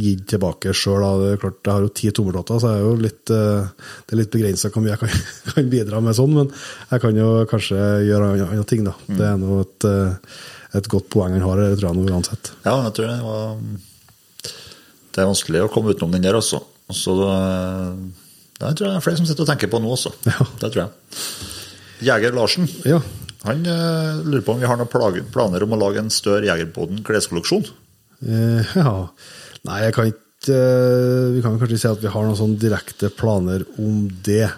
gi 0.00 0.14
tilbake 0.32 0.72
sjøl. 0.76 1.04
Jeg 1.26 1.40
har 1.66 1.84
jo 1.84 1.90
ti 1.96 2.10
tommeltotter, 2.14 2.60
så 2.62 2.72
jeg 2.72 2.80
er 2.80 2.86
jo 2.86 2.94
litt, 3.00 3.32
eh, 3.34 3.90
det 4.06 4.14
er 4.14 4.20
litt 4.22 4.32
begrensa 4.34 4.70
hvor 4.70 4.84
mye 4.84 4.94
jeg 4.94 5.02
kan, 5.02 5.26
kan 5.50 5.70
bidra 5.72 6.00
med 6.04 6.16
sånn, 6.18 6.34
men 6.36 6.50
jeg 6.92 7.04
kan 7.04 7.20
jo 7.20 7.28
kanskje 7.50 7.82
gjøre 8.08 8.32
andre, 8.32 8.48
andre 8.48 8.66
ting, 8.70 8.86
da. 8.86 8.96
Mm. 9.08 9.18
Det 9.18 9.28
er 9.28 9.38
nå 9.42 9.60
et, 9.64 9.88
eh, 9.90 10.40
et 10.80 10.90
godt 10.94 11.10
poeng 11.12 11.36
han 11.36 11.46
har, 11.46 11.62
det 11.64 11.78
tror 11.80 11.90
jeg 11.90 12.00
nå 12.00 12.16
uansett. 12.16 12.52
Ja, 12.64 12.76
jeg 12.86 12.96
tror 12.96 13.10
det 13.10 13.20
var 13.26 13.54
Det 15.10 15.22
er 15.24 15.26
vanskelig 15.26 15.64
å 15.64 15.70
komme 15.72 15.90
utenom 15.90 16.12
den 16.14 16.22
der 16.22 16.38
altså. 16.38 16.62
Så 16.94 17.16
det, 17.18 17.32
det 18.60 18.74
tror 18.78 18.86
jeg 18.86 18.92
det 18.94 18.98
er 19.00 19.04
flere 19.04 19.18
som 19.18 19.26
sitter 19.26 19.42
og 19.42 19.50
tenker 19.50 19.70
på 19.72 19.80
nå 19.82 19.90
også. 19.96 20.12
Ja. 20.30 20.46
Det 20.62 20.70
tror 20.70 20.84
jeg. 20.84 21.18
Jeger 22.00 22.32
Larsen 22.32 22.68
Ja. 22.86 23.00
Han 23.46 23.62
uh, 23.64 24.20
lurer 24.26 24.42
på 24.44 24.52
om 24.52 24.60
vi 24.60 24.68
har 24.68 24.76
noen 24.76 25.28
planer 25.32 25.64
om 25.64 25.72
å 25.72 25.80
lage 25.80 26.02
en 26.02 26.12
større 26.12 26.48
Jegerboden 26.48 27.00
kleskolleksjon. 27.06 27.68
Uh, 28.20 28.60
ja. 28.76 28.92
Nei, 29.68 29.78
jeg 29.86 29.94
kan 29.96 30.10
ikke 30.10 30.56
uh, 30.56 31.30
Vi 31.34 31.44
kan 31.44 31.56
kanskje 31.60 31.78
si 31.80 31.88
at 31.88 32.02
vi 32.02 32.12
har 32.12 32.26
noen 32.26 32.58
direkte 32.60 33.12
planer 33.12 33.64
om 33.80 34.08
det. 34.24 34.48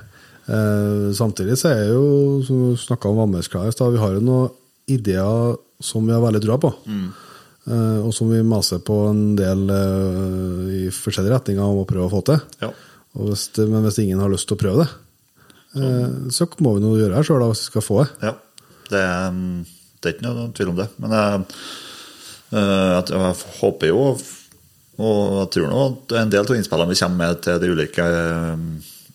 Samtidig 1.15 1.55
så 1.57 1.71
er 1.71 1.93
jo, 1.95 2.07
som 2.45 2.63
vi 2.65 2.71
snakka 2.83 3.09
om 3.09 3.21
Vannmørsklær 3.21 3.69
i 3.71 3.73
stad, 3.73 3.93
vi 3.95 4.01
har 4.03 4.17
jo 4.17 4.25
noen 4.27 4.51
ideer 4.91 5.55
som 5.81 6.03
vi 6.07 6.13
har 6.13 6.21
veldig 6.21 6.41
trua 6.43 6.57
på. 6.61 6.71
Eh, 6.83 7.99
og 8.03 8.11
som 8.13 8.29
vi 8.29 8.41
maser 8.43 8.83
på 8.83 8.97
en 9.07 9.23
del 9.39 9.63
i 9.71 10.83
forskjellige 10.93 11.37
retninger 11.37 11.63
om 11.63 11.85
å 11.85 11.87
prøve 11.89 12.09
å 12.09 12.13
få 12.13 12.25
til. 12.27 12.43
Ja. 12.61 12.73
Og 13.15 13.31
hvis 13.31 13.47
men 13.63 13.87
hvis 13.87 14.01
ingen 14.03 14.21
har 14.21 14.35
lyst 14.35 14.51
til 14.51 14.59
å 14.59 14.63
prøve 14.65 14.83
det, 14.83 14.91
så 16.35 16.51
må 16.59 16.75
vi 16.75 16.85
nå 16.85 16.97
gjøre 16.99 17.15
det 17.15 17.27
sjøl 17.31 17.47
hvis 17.47 17.63
vi 17.63 17.71
skal 17.71 17.87
få 17.87 18.03
det. 18.03 18.11
Ja, 18.27 18.35
det 18.93 19.03
er, 19.03 19.41
det 19.99 20.11
er 20.11 20.17
ikke 20.17 20.29
noe 20.29 20.47
tvil 20.57 20.73
om 20.75 20.79
det. 20.79 20.89
Men 21.03 21.17
jeg, 21.17 21.43
jeg, 22.53 23.11
jeg 23.13 23.59
håper 23.63 23.93
jo, 23.93 24.07
og 25.03 25.37
jeg 25.41 25.53
tror 25.57 25.71
nå 25.71 25.85
at 25.89 26.17
en 26.21 26.33
del 26.33 26.45
av 26.45 26.57
innspillene 26.59 26.93
vi 26.93 27.01
kommer 27.01 27.23
med 27.25 27.45
til 27.45 27.61
de 27.63 27.71
ulike 27.73 28.07
eh, 28.07 28.65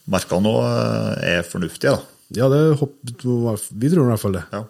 merkene 0.10 0.48
nå, 0.48 0.54
eh, 0.66 1.36
er 1.38 1.48
fornuftige. 1.48 1.94
da. 1.94 2.14
Ja, 2.36 2.50
det 2.52 2.80
hopp, 2.82 2.98
vi 3.06 3.92
tror 3.92 4.04
i 4.04 4.12
hvert 4.12 4.24
fall 4.24 4.36
det. 4.36 4.46
Ja. 4.52 4.66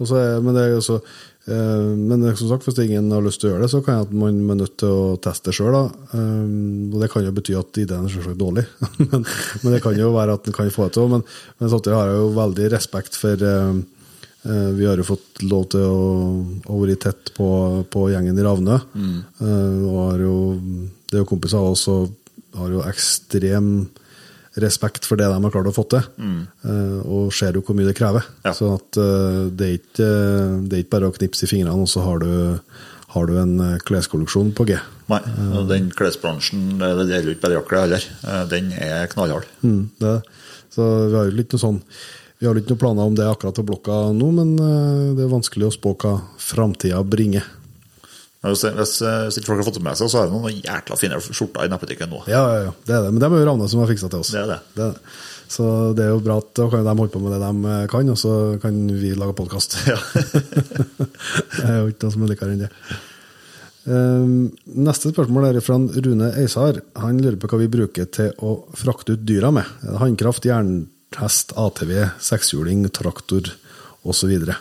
Også, 0.00 0.18
men 0.42 0.56
det 0.56 0.64
er 0.64 0.70
jo 0.72 0.82
så 0.84 0.98
eh, 1.00 1.88
men 1.98 2.24
som 2.38 2.50
sagt, 2.50 2.66
hvis 2.66 2.78
ingen 2.84 3.10
har 3.12 3.24
lyst 3.24 3.42
til 3.42 3.50
å 3.50 3.54
gjøre 3.54 3.66
det, 3.66 3.72
så 3.72 3.80
kan 3.84 4.00
jeg 4.00 4.18
man 4.18 4.38
er 4.54 4.60
nødt 4.62 4.76
til 4.80 4.92
å 4.92 5.16
teste 5.22 5.50
det 5.50 5.56
sjøl. 5.58 5.78
Um, 6.12 6.92
og 6.92 7.00
det 7.02 7.10
kan 7.12 7.26
jo 7.26 7.34
bety 7.34 7.56
at 7.58 7.82
ideen 7.82 8.06
er 8.06 8.14
selvsagt 8.14 8.40
dårlig, 8.40 8.66
men, 9.08 9.26
men 9.62 9.74
det 9.74 9.82
kan 9.84 9.98
jo 9.98 10.12
være 10.14 10.38
at 10.38 10.48
en 10.48 10.56
kan 10.56 10.70
få 10.74 10.88
det 10.88 10.96
til. 10.98 11.10
Men, 11.12 11.26
men 11.58 11.72
samtidig 11.72 11.98
har 11.98 12.12
jeg 12.12 12.22
jo 12.22 12.30
veldig 12.38 12.70
respekt 12.76 13.18
for 13.18 13.48
eh, 13.48 13.74
eh, 13.74 13.82
Vi 14.42 14.86
har 14.88 14.98
jo 14.98 15.06
fått 15.06 15.42
lov 15.46 15.68
til 15.70 15.84
å, 15.86 16.06
å 16.66 16.78
være 16.80 16.96
tett 16.98 17.30
på, 17.36 17.48
på 17.86 18.08
gjengen 18.10 18.38
i 18.38 18.42
Ravne. 18.42 18.80
Eh, 18.98 19.82
og 19.86 19.98
har 20.00 20.24
jo, 20.24 20.36
det 21.06 21.18
er 21.18 21.22
jo 21.22 21.28
kompiser 21.30 21.60
av 21.60 21.76
oss 21.76 21.84
og 21.92 22.10
har 22.58 22.72
jo 22.74 22.82
ekstrem 22.84 23.68
respekt 24.60 25.06
for 25.08 25.16
det 25.16 25.28
de 25.30 25.38
har 25.40 25.52
klart 25.52 25.70
å 25.70 25.74
få 25.74 25.84
til, 25.88 26.02
eh, 26.20 26.98
og 27.08 27.32
ser 27.32 27.56
jo 27.56 27.62
hvor 27.64 27.76
mye 27.78 27.88
det 27.88 27.96
krever. 27.96 28.26
Ja. 28.44 28.52
Så 28.56 28.74
at 28.76 28.98
eh, 29.00 29.44
det, 29.48 29.68
er 29.68 29.78
ikke, 29.78 30.08
det 30.66 30.76
er 30.76 30.82
ikke 30.84 30.96
bare 30.98 31.12
å 31.12 31.14
knipse 31.16 31.46
i 31.46 31.50
fingrene, 31.50 31.78
og 31.80 31.88
så 31.88 32.04
har 32.04 32.20
du, 32.20 32.32
har 33.14 33.30
du 33.30 33.38
en 33.40 33.54
eh, 33.64 33.78
kleskolleksjon 33.88 34.52
på 34.58 34.68
G. 34.68 34.76
Nei, 35.12 35.20
den 35.70 35.88
klesbransjen, 35.96 36.74
det 36.80 36.92
gjelder 36.92 37.30
jo 37.30 37.36
ikke 37.36 37.46
bare 37.46 37.60
jakla 37.60 37.86
heller, 37.86 38.10
Eh, 38.22 38.42
den 38.52 38.72
er 38.76 39.08
knallhard. 39.12 39.48
Mm, 39.64 39.86
det, 40.02 40.18
så 40.72 40.90
vi 41.08 41.16
har 41.16 41.30
jo 41.30 41.36
ikke 41.46 41.56
noe 41.56 41.66
sånn 41.66 41.80
vi 42.42 42.48
har 42.48 42.58
ikke 42.58 42.72
noen 42.72 42.80
planer 42.80 43.06
om 43.06 43.14
det 43.14 43.26
akkurat 43.30 43.54
på 43.54 43.62
blokka 43.68 43.96
nå, 44.18 44.28
men 44.34 44.48
eh, 44.58 45.10
det 45.14 45.22
er 45.22 45.28
vanskelig 45.30 45.68
å 45.68 45.74
spå 45.76 45.92
hva 46.02 46.16
framtida 46.42 46.98
bringer. 47.06 47.44
Hvis, 48.42 48.64
hvis, 48.66 48.94
eh, 49.06 49.18
hvis 49.28 49.38
ikke 49.38 49.52
folk 49.52 49.60
har 49.60 49.68
fått 49.68 49.76
det 49.78 49.84
med 49.86 50.00
seg, 50.00 50.08
så 50.10 50.18
har 50.18 50.26
det 50.26 50.34
noen 50.34 50.56
jækla 50.56 50.98
fine 50.98 51.20
skjorter 51.22 51.68
i 51.68 51.70
nettbutikken 51.70 52.10
nå. 52.10 52.24
Ja, 52.26 52.40
ja, 52.50 52.64
ja, 52.66 52.72
det 52.88 52.96
er 52.96 53.04
det. 53.06 53.12
Men 53.12 53.22
det 53.22 53.28
er 53.28 53.44
jo 53.44 53.46
Ravne 53.46 53.68
som 53.70 53.84
har 53.84 53.92
fiksa 53.92 54.10
til 54.10 54.24
oss. 54.24 54.32
Det 54.34 54.40
er 54.40 54.50
det. 54.50 54.56
er 54.74 54.80
det. 54.90 55.14
Så 55.52 55.68
det 55.94 56.02
er 56.02 56.10
jo 56.10 56.24
bra 56.24 56.40
at 56.42 56.50
da 56.58 56.66
kan 56.72 56.82
de 56.82 56.94
holde 56.98 57.12
på 57.14 57.22
med 57.22 57.36
det 57.36 57.38
de 57.44 57.76
kan, 57.92 58.10
og 58.10 58.18
så 58.18 58.34
kan 58.64 58.82
vi 58.90 59.12
lage 59.22 59.36
podkast. 59.38 59.78
Ja. 59.86 60.00
det 61.60 61.62
er 61.68 61.78
jo 61.78 61.92
ikke 61.92 62.08
noe 62.08 62.16
som 62.16 62.26
er 62.26 62.32
likere 62.32 62.56
enn 62.56 62.64
det. 62.64 62.72
Ehm, 63.92 64.34
neste 64.82 65.10
spørsmål 65.12 65.48
er 65.48 65.60
fra 65.62 65.78
Rune 65.78 66.32
Eisar. 66.42 66.82
Han 67.02 67.22
lurer 67.22 67.38
på 67.38 67.50
hva 67.50 67.60
vi 67.62 67.70
bruker 67.70 68.10
til 68.10 68.34
å 68.42 68.56
frakte 68.78 69.14
ut 69.14 69.22
dyra 69.26 69.54
med. 69.54 69.70
Er 69.86 69.94
det 69.94 70.02
Jernhest, 71.12 71.52
ATV, 71.56 72.08
sekshjuling, 72.20 72.86
traktor 72.88 73.50
osv. 74.02 74.30
Det 74.32 74.56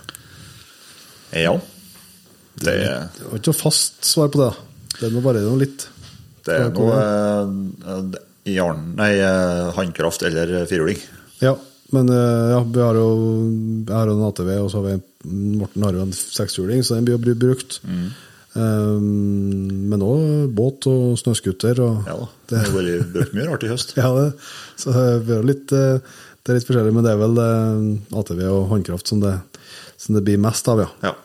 ja. 1.31 1.53
Det, 2.53 2.73
var 3.29 3.37
ikke 3.39 3.53
noe 3.53 3.57
fast 3.57 4.03
svar 4.03 4.27
på 4.33 4.41
det. 4.41 4.51
Det 4.99 5.07
er 5.07 5.23
bare 5.23 5.43
noe 5.45 5.61
litt. 5.61 5.87
det 6.45 6.57
er 6.57 6.73
noe 6.75 6.97
eh, 6.99 8.17
jarn, 8.51 8.91
nei, 8.99 9.13
eh, 9.15 9.69
håndkraft 9.77 10.25
eller 10.27 10.65
firhjuling. 10.67 10.99
Ja, 11.39 11.55
men 11.95 12.11
eh, 12.11 12.51
ja, 12.51 12.59
vi 12.67 12.83
har 12.83 12.99
jo 12.99 13.07
jeg 13.87 13.95
har 13.95 14.11
jo 14.11 14.17
en 14.17 14.27
ATV, 14.27 14.51
og 14.59 14.67
så 14.73 14.81
har 14.81 14.89
vi 14.89 14.99
Morten 15.61 15.85
har 15.85 15.95
jo 15.95 16.03
en 16.03 16.13
sekshjuling, 16.17 16.83
så 16.83 16.99
den 16.99 17.07
blir 17.07 17.39
brukt. 17.39 17.79
Um, 18.51 19.87
men 19.87 20.01
òg 20.03 20.49
båt 20.51 20.83
og 20.91 21.15
snøscooter. 21.21 21.77
Ja 21.79 22.17
da. 22.19 22.27
Det 22.51 22.59
har 22.59 22.73
vært 22.75 23.13
brukt 23.13 23.35
mye 23.37 23.47
rart 23.47 23.63
i 23.63 23.71
høst. 23.71 23.93
Ja, 24.01 24.09
det, 24.17 24.27
så 24.81 24.91
det 24.95 25.05
blir 25.27 25.45
litt, 25.47 25.71
eh, 25.71 26.19
Det 26.41 26.51
er 26.53 26.57
litt 26.57 26.67
forskjellig, 26.67 26.93
men 26.95 27.05
det 27.05 27.11
er 27.13 27.19
vel 27.21 27.41
ATV 28.17 28.39
og 28.49 28.69
håndkraft 28.71 29.07
som 29.11 29.19
det, 29.21 29.35
som 30.01 30.15
det 30.17 30.23
blir 30.25 30.39
mest 30.41 30.67
av, 30.71 30.81
ja. 30.81 30.87
Ja. 31.11 31.15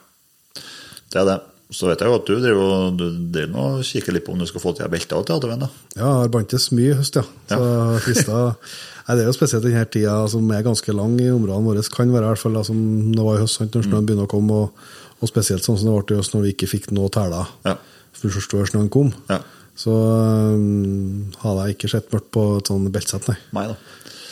Det 1.12 1.22
er 1.22 1.28
det. 1.30 1.36
Så 1.74 1.88
vet 1.88 1.98
jeg 1.98 2.06
jo 2.12 2.14
at 2.20 2.28
du 2.28 2.34
driver 2.38 2.92
du 2.94 3.06
driver 3.34 3.56
og 3.78 3.80
kikker 3.86 4.14
litt 4.14 4.22
på 4.26 4.34
om 4.36 4.38
du 4.38 4.46
skal 4.46 4.62
få 4.62 4.70
til 4.78 4.86
belter 4.92 5.24
til 5.26 5.34
ATV-en. 5.34 5.64
da. 5.64 5.68
Ja, 5.96 6.02
jeg 6.04 6.20
har 6.20 6.28
bantes 6.36 6.68
mye 6.76 6.92
i 6.92 6.98
høst, 7.00 7.16
ja. 7.18 7.24
Så 7.50 7.58
frista 8.04 8.42
Nei, 9.06 9.14
Det 9.16 9.22
er 9.22 9.28
jo 9.30 9.34
spesielt 9.36 9.62
denne 9.66 9.82
tida 9.86 10.14
som 10.30 10.46
er 10.50 10.64
ganske 10.66 10.94
lang 10.94 11.12
i 11.22 11.26
områdene 11.30 11.66
våre, 11.68 11.82
kan 11.94 12.10
være 12.10 12.26
i 12.26 12.30
hvert 12.32 12.42
fall 12.42 12.56
da, 12.58 12.62
som 12.66 12.78
det 13.14 13.22
var 13.22 13.36
i 13.36 13.42
høst, 13.44 13.60
når 13.62 13.84
snøen 13.86 14.06
begynner 14.08 14.26
å 14.26 14.30
komme, 14.30 14.56
og, 14.64 14.86
og 15.22 15.30
spesielt 15.30 15.62
sånn 15.66 15.78
som 15.78 15.90
det 15.90 15.98
ble 16.08 16.16
i 16.16 16.18
høst 16.20 16.34
når 16.34 16.42
vi 16.46 16.54
ikke 16.56 16.70
fikk 16.72 16.88
noe 16.94 17.10
tæler 17.14 17.46
Ja. 17.66 17.76
først 18.18 18.50
før 18.50 18.66
snøen 18.66 18.88
kom. 18.90 19.12
Ja. 19.30 19.38
Så 19.78 19.92
um, 19.94 21.30
hadde 21.42 21.66
jeg 21.68 21.76
ikke 21.76 21.90
sett 21.92 22.10
mørkt 22.14 22.30
på 22.34 22.44
et 22.58 22.70
sånt 22.70 22.90
beltsett, 22.94 23.26
nei. 23.30 23.36
Da. 23.54 23.76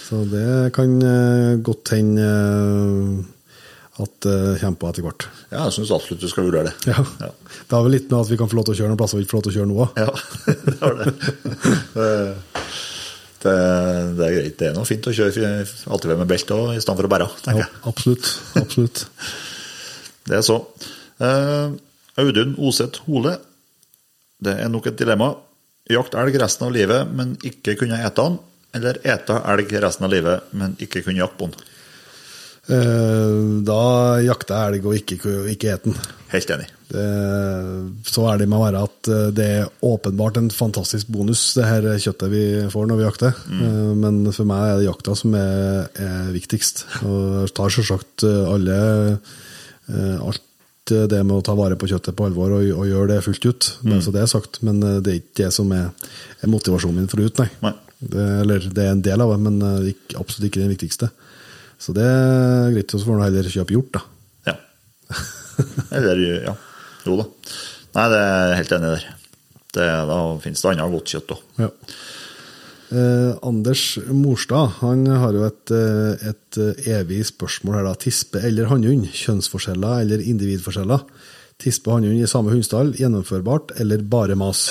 Så 0.04 0.20
det 0.28 0.72
kan 0.76 0.90
eh, 1.02 1.54
godt 1.64 1.94
hende 1.96 2.24
eh, 2.24 4.02
at 4.04 4.16
det 4.26 4.36
kommer 4.60 4.78
på 4.80 4.88
etter 4.90 5.04
hvert. 5.06 5.26
Ja, 5.52 5.64
jeg 5.68 5.76
syns 5.76 5.92
absolutt 5.94 6.24
du 6.24 6.28
skal 6.28 6.48
vurdere 6.48 6.68
det. 6.72 6.74
Ja. 6.90 7.04
Ja. 7.22 7.30
Det 7.54 7.76
har 7.76 7.84
vel 7.86 7.94
litt 7.96 8.08
med 8.10 8.18
at 8.24 8.32
vi 8.32 8.38
kan 8.40 8.50
få 8.50 8.58
lov 8.58 8.66
til 8.68 8.74
å 8.74 8.78
kjøre 8.80 8.90
noen 8.92 9.00
plasser 9.00 9.20
vi 9.20 9.24
ikke 9.24 9.36
får 9.36 9.38
lov 9.38 9.46
til 9.46 9.52
å 9.52 9.56
kjøre 9.58 9.70
nå 9.70 9.76
òg. 9.84 9.88
Ja, 10.02 10.10
det 10.66 10.76
har 10.82 10.98
det. 10.98 11.14
det. 11.94 12.10
Det, 13.44 13.54
er 14.24 14.34
greit. 14.38 14.54
Det 14.60 14.68
er 14.70 14.76
noe 14.76 14.88
fint 14.88 15.06
å 15.08 15.12
kjøre 15.14 15.48
ATV 15.94 16.14
med 16.16 16.30
belte 16.30 16.56
òg, 16.56 16.70
for 16.80 17.06
å 17.08 17.12
bære, 17.12 17.26
tenker 17.44 17.60
Ja, 17.60 17.66
jeg. 17.68 17.82
absolutt. 17.92 18.30
absolutt. 18.60 19.04
Det 20.28 20.38
er 20.38 20.44
så. 20.46 20.54
Eh, 21.20 21.74
Audun 22.22 22.54
Oseth 22.64 23.02
Hole. 23.04 23.34
Det 24.40 24.54
er 24.64 24.70
nok 24.72 24.86
et 24.88 24.96
dilemma. 24.96 25.34
Jakt 25.92 26.16
elg 26.16 26.38
resten 26.40 26.64
av 26.66 26.72
livet, 26.72 27.10
men 27.12 27.34
ikke 27.44 27.74
kunne 27.82 27.98
ete 28.00 28.24
den. 28.24 28.38
Eller 28.74 28.98
ete 29.06 29.38
elg 29.52 29.72
resten 29.84 30.08
av 30.08 30.12
livet, 30.12 30.50
men 30.52 30.76
ikke 30.82 31.04
kunne 31.06 31.22
jakte 31.22 31.40
på 31.40 31.50
den. 31.50 31.70
Eh, 32.74 33.62
Da 33.66 33.80
jakter 34.24 34.54
jeg 34.56 34.78
elg 34.78 34.86
og 34.88 34.96
ikke, 34.98 35.18
ikke 35.52 35.74
et 35.74 35.84
den. 35.84 35.98
Helt 36.32 36.50
enig. 36.50 36.70
Det, 36.94 37.02
så 38.08 38.24
ærlig 38.30 38.46
må 38.50 38.58
jeg 38.60 38.66
være 38.66 38.82
at 38.86 39.10
eh, 39.10 39.26
det 39.36 39.48
er 39.60 39.68
åpenbart 39.84 40.40
en 40.40 40.50
fantastisk 40.52 41.10
bonus, 41.12 41.42
det 41.58 41.66
her 41.68 41.86
kjøttet 42.00 42.32
vi 42.32 42.44
får 42.72 42.88
når 42.90 43.00
vi 43.00 43.06
jakter. 43.06 43.36
Mm. 43.50 44.00
Men 44.02 44.32
for 44.32 44.48
meg 44.48 44.64
er 44.72 44.80
det 44.80 44.88
jakta 44.88 45.14
som 45.18 45.36
er, 45.38 45.86
er 46.00 46.32
viktigst. 46.34 46.84
Og 47.04 47.20
jeg 47.44 47.54
tar 47.58 47.76
selvsagt 47.76 48.26
eh, 48.28 48.42
alle 48.54 48.80
eh, 49.12 50.18
alt 50.18 50.42
det 50.84 51.22
med 51.24 51.38
å 51.38 51.40
ta 51.40 51.54
vare 51.56 51.78
på 51.80 51.88
kjøttet 51.88 52.12
på 52.12 52.26
alvor 52.28 52.58
og, 52.58 52.66
og 52.76 52.84
gjøre 52.90 53.14
det 53.14 53.22
fullt 53.24 53.46
ut. 53.48 53.68
Mm. 53.88 53.94
Så 54.04 54.12
det 54.12 54.20
er 54.24 54.28
sagt. 54.28 54.60
Men 54.66 54.82
eh, 54.84 54.98
det 55.04 55.12
er 55.12 55.20
ikke 55.22 55.38
det 55.44 55.52
som 55.56 55.72
er, 55.72 55.88
er 56.40 56.52
motivasjonen 56.52 57.02
min 57.02 57.10
for 57.12 57.22
å 57.22 57.28
ut, 57.28 57.40
nei. 57.40 57.48
Nei. 57.64 57.72
Det, 58.10 58.24
eller 58.44 58.66
det 58.76 58.84
er 58.84 58.92
en 58.94 59.04
del 59.04 59.24
av 59.24 59.34
det, 59.34 59.38
men 59.46 59.60
eh, 59.68 59.92
ikke, 59.94 60.18
absolutt 60.20 60.48
ikke 60.50 60.62
den 60.62 60.74
viktigste. 60.74 61.10
Så 61.80 61.94
det 61.96 62.04
er 62.06 62.72
greit. 62.74 62.90
Så 62.90 63.02
får 63.04 63.18
man 63.18 63.26
heller 63.26 63.50
kjøpe 63.50 63.76
hjort, 63.76 63.98
da. 63.98 64.04
Ja. 64.52 64.56
Eller 65.98 66.24
ja. 66.48 66.56
Jo 67.04 67.20
da. 67.20 67.28
Nei, 67.94 68.08
det 68.10 68.20
er 68.20 68.50
jeg 68.50 68.60
helt 68.62 68.76
enig 68.78 68.92
der. 68.94 69.08
Det, 69.74 69.86
da 70.10 70.18
finnes 70.42 70.62
det 70.62 70.70
annet 70.70 70.94
godt 70.94 71.14
kjøtt 71.14 71.34
òg. 71.34 71.42
Ja. 71.64 71.70
Eh, 72.94 73.30
Anders 73.42 73.96
Morstad 74.12 74.76
han 74.82 75.06
har 75.08 75.34
jo 75.34 75.44
et, 75.46 75.72
eh, 75.74 76.28
et 76.30 76.58
eh, 76.60 76.90
evig 77.00 77.24
spørsmål 77.26 77.78
her. 77.80 77.88
da. 77.88 77.94
Tispe 77.98 78.42
eller 78.44 78.70
hannhund? 78.70 79.08
Kjønnsforskjeller 79.10 80.04
eller 80.04 80.22
individforskjeller? 80.22 81.02
Tispe 81.58 81.90
og 81.90 81.98
hannhund 81.98 82.22
i 82.22 82.30
samme 82.30 82.52
hundestall, 82.52 82.92
gjennomførbart 82.98 83.74
eller 83.80 84.02
bare 84.02 84.36
mas? 84.38 84.68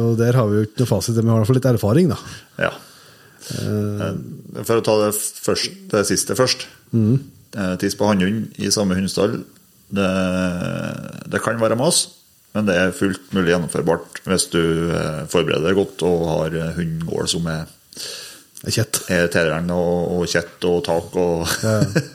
Og 0.00 0.16
Der 0.18 0.32
har 0.38 0.48
vi 0.50 0.56
jo 0.60 0.66
ikke 0.66 0.82
noe 0.82 0.90
fasit, 0.90 1.14
men 1.16 1.26
vi 1.28 1.30
har 1.32 1.38
i 1.38 1.42
hvert 1.44 1.50
fall 1.52 1.58
litt 1.60 1.70
erfaring, 1.74 2.08
da. 2.12 2.18
Ja. 2.58 2.72
Eh, 3.54 4.62
For 4.64 4.80
å 4.80 4.84
ta 4.86 4.94
det, 5.04 5.12
først, 5.18 5.78
det 5.92 6.04
siste 6.08 6.36
først. 6.38 6.66
Mm. 6.96 7.16
Tiss 7.78 7.94
på 7.98 8.08
hannhund 8.08 8.56
i 8.58 8.70
samme 8.74 8.96
hundestall. 8.98 9.40
Det, 9.94 10.08
det 11.30 11.40
kan 11.44 11.60
være 11.60 11.76
mas, 11.78 12.00
men 12.56 12.66
det 12.66 12.74
er 12.80 12.94
fullt 12.96 13.32
mulig 13.36 13.52
gjennomførbart 13.52 14.22
hvis 14.26 14.48
du 14.50 14.60
eh, 14.94 15.20
forbereder 15.30 15.68
deg 15.68 15.78
godt 15.78 16.02
og 16.08 16.24
har 16.32 16.56
eh, 16.58 16.72
hundegård 16.78 17.30
som 17.30 17.46
er, 17.52 17.68
Kjett. 18.64 19.02
er 19.12 19.26
tilregn 19.28 19.68
og, 19.74 20.14
og 20.16 20.22
kjett 20.30 20.64
og 20.70 20.78
tak 20.86 21.14
og 21.20 21.44
Ja. 21.62 21.74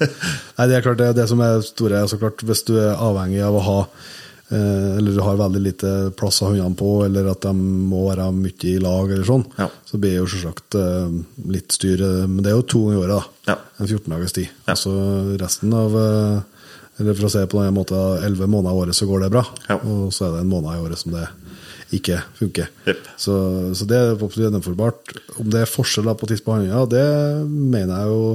Nei, 0.57 0.65
det 0.71 0.79
er 0.79 0.83
klart 0.87 0.97
det, 0.99 1.11
er 1.11 1.17
det 1.21 1.27
som 1.29 1.43
er 1.45 1.61
store. 1.63 2.01
så 2.09 2.17
klart, 2.19 2.41
hvis 2.43 2.63
du 2.67 2.73
er 2.81 2.95
avhengig 2.97 3.43
av 3.45 3.55
å 3.59 3.63
ha 3.67 3.77
eh, 3.85 4.07
Eller 4.51 5.13
du 5.13 5.19
har 5.21 5.35
veldig 5.37 5.59
lite 5.61 5.89
plass 6.17 6.41
av 6.41 6.49
hundene 6.55 6.73
på, 6.79 7.05
eller 7.05 7.27
at 7.29 7.41
de 7.45 7.51
må 7.53 8.07
være 8.09 8.31
mye 8.33 8.65
i 8.71 8.79
lag, 8.81 9.11
eller 9.11 9.27
sånn, 9.27 9.43
Ja. 9.59 9.67
så 9.85 9.99
blir 10.01 10.15
det 10.15 10.21
jo 10.23 10.29
selvsagt 10.31 10.77
eh, 10.79 11.09
litt 11.53 11.71
styr. 11.75 12.01
eh, 12.01 12.25
Men 12.27 12.41
det 12.43 12.51
er 12.51 12.57
jo 12.57 12.65
to 12.65 12.81
ganger 12.87 12.97
i 12.97 13.03
året, 13.03 13.13
da. 13.45 13.51
Ja. 13.53 13.57
En 13.79 13.87
14 13.87 14.09
dagers 14.15 14.33
tid. 14.33 14.49
Ja. 14.65 14.73
Altså 14.73 15.37
resten 15.39 15.73
av 15.73 15.95
eh, 15.95 16.41
Eller 16.99 17.13
for 17.15 17.29
å 17.29 17.31
si 17.31 17.37
det 17.39 17.47
på 17.53 17.61
den 17.63 17.73
måte, 17.77 17.95
11 18.25 18.47
måneder 18.51 18.73
i 18.75 18.79
året 18.81 18.95
så 18.97 19.05
går 19.07 19.21
det 19.23 19.29
bra. 19.31 19.45
Og 19.87 20.09
så 20.11 20.25
er 20.25 20.31
det 20.33 20.39
en 20.41 20.49
måned 20.51 20.73
i 20.75 20.81
året 20.83 20.97
som 20.99 21.13
det 21.13 21.27
ikke 21.95 22.17
funker. 22.35 22.67
Yep. 22.85 22.97
Så, 23.17 23.35
så 23.73 23.85
det 23.87 23.95
er 23.97 24.11
absolutt 24.17 24.49
gjennomførbart. 24.49 25.13
Om 25.39 25.47
det 25.49 25.61
er 25.63 25.71
forskjeller 25.71 26.17
på 26.19 26.27
tiss 26.27 26.43
på 26.43 26.57
hannhunder, 26.57 26.89
det 26.91 27.47
mener 27.47 27.95
jeg 28.01 28.11
jo 28.11 28.25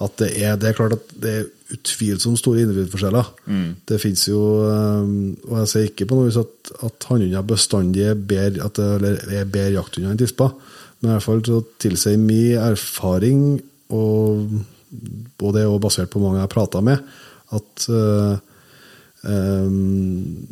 at 0.00 0.18
det 0.20 0.28
er. 0.42 0.56
Det 0.56 0.68
er 0.70 0.76
klart 0.78 0.92
at 0.94 1.14
det 1.22 1.30
er 1.34 1.46
utvilsomt 1.74 2.38
store 2.38 2.62
individforskjeller. 2.64 3.30
Det 3.88 3.98
fins 4.00 4.22
jo 4.28 4.38
um, 4.64 5.36
Og 5.50 5.58
jeg 5.58 5.68
sier 5.72 5.88
ikke 5.90 6.06
på 6.08 6.16
noe 6.16 6.28
vis 6.30 6.38
at, 6.40 6.70
at 6.86 7.06
hannhunder 7.10 7.42
bestandig 7.50 8.06
er 8.08 8.14
bedre, 8.14 8.70
er 8.70 9.44
bedre 9.50 9.74
jakthunder 9.74 10.14
enn 10.14 10.20
tisper, 10.20 10.54
men 11.00 11.10
i 11.10 11.14
hvert 11.16 11.26
fall 11.26 11.42
så 11.46 11.60
tilsier 11.82 12.16
min 12.18 12.56
erfaring, 12.62 13.42
og, 13.94 14.46
og 15.42 15.54
det 15.54 15.62
er 15.64 15.68
også 15.68 15.84
basert 15.88 16.10
på 16.14 16.22
mange 16.22 16.38
jeg 16.40 16.46
har 16.46 16.54
prata 16.54 16.80
med, 16.84 17.02
at 17.58 17.88
uh, 17.90 18.38
um, 19.28 20.46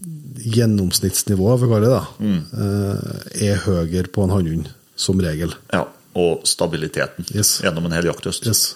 gjennomsnittsnivået, 0.47 1.61
for 1.61 1.67
å 1.69 1.73
kalle 1.75 1.91
det 1.91 2.01
det, 2.21 2.39
eh, 2.61 3.51
er 3.51 3.63
høyere 3.65 4.11
på 4.13 4.25
en 4.27 4.35
hannhund, 4.35 4.71
som 4.97 5.21
regel. 5.21 5.53
Ja, 5.73 5.85
og 6.17 6.47
stabiliteten 6.49 7.27
Yes. 7.35 7.61
gjennom 7.65 7.85
en 7.89 7.93
hel 7.97 8.09
jakthøst. 8.09 8.47
Yes. 8.49 8.75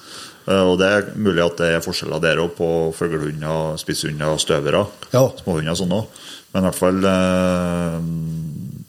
Eh, 0.49 0.63
Og 0.65 0.79
det 0.81 0.89
er 0.89 1.11
mulig 1.17 1.43
at 1.45 1.59
det 1.61 1.69
er 1.77 1.85
forskjeller 1.85 2.21
der 2.23 2.41
òg, 2.43 2.55
på 2.57 2.69
fuglehunder, 2.97 3.77
spisshunder 3.81 4.33
og 4.35 4.41
støvere. 4.41 4.87
Ja. 5.13 5.27
Småhunder 5.43 5.75
og 5.75 5.81
sånn 5.83 5.97
òg. 5.99 6.21
Men 6.55 6.65
i 6.65 6.67
hvert 6.67 6.81
fall 6.81 7.05
eh, 7.07 7.99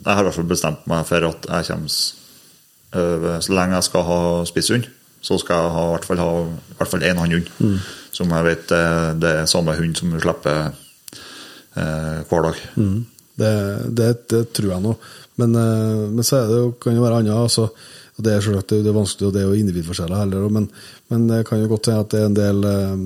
Jeg 0.01 0.15
har 0.15 0.23
i 0.23 0.25
hvert 0.25 0.37
fall 0.39 0.49
bestemt 0.49 0.87
meg 0.89 1.05
for 1.05 1.27
at 1.27 1.43
jeg 1.45 1.67
kommer 1.67 1.91
eh, 2.97 3.39
Så 3.45 3.53
lenge 3.53 3.75
jeg 3.77 3.85
skal 3.85 4.07
ha 4.07 4.19
spisshund, 4.49 4.87
så 5.21 5.37
skal 5.37 5.61
jeg 5.67 5.73
ha, 5.75 5.83
i 5.85 5.91
hvert 5.93 6.07
fall 6.09 6.21
ha 6.23 6.29
i 6.47 6.77
hvert 6.79 6.89
fall 6.95 7.05
én 7.05 7.21
hannhund. 7.21 7.51
Mm. 7.61 7.75
Som 8.11 8.33
jeg 8.33 8.47
vet 8.47 8.73
det 9.21 9.29
er 9.43 9.45
samme 9.51 9.75
hund 9.77 9.93
som 9.99 10.15
slipper 10.19 10.71
eh, 11.77 12.17
hver 12.29 12.47
dag. 12.49 12.63
Mm. 12.81 12.99
Det, 13.41 13.53
det, 13.97 14.09
det 14.33 14.41
tror 14.57 14.73
jeg 14.73 14.83
nå. 14.87 14.95
Men, 15.39 15.53
men 16.15 16.25
så 16.25 16.41
det 16.49 16.57
jo, 16.59 16.71
kan 16.81 16.97
jo 16.97 17.01
være 17.05 17.21
annet. 17.21 17.37
Altså, 17.37 17.69
det 18.21 18.33
er 18.35 18.43
selvsagt 18.43 18.73
det 18.75 18.89
er 18.91 18.97
vanskelig, 18.97 19.29
og 19.29 19.33
det 19.33 19.41
er 19.41 19.47
jo 19.49 19.61
individforskjeller 19.61 20.19
heller. 20.25 20.49
Men, 20.53 20.67
men 21.11 21.27
det 21.29 21.43
kan 21.47 21.59
jo 21.61 21.67
godt 21.71 21.85
hende 21.91 22.01
at 22.05 22.09
det 22.13 22.19
er 22.21 22.25
en 22.29 22.37
del 22.37 22.63
eh, 22.69 23.03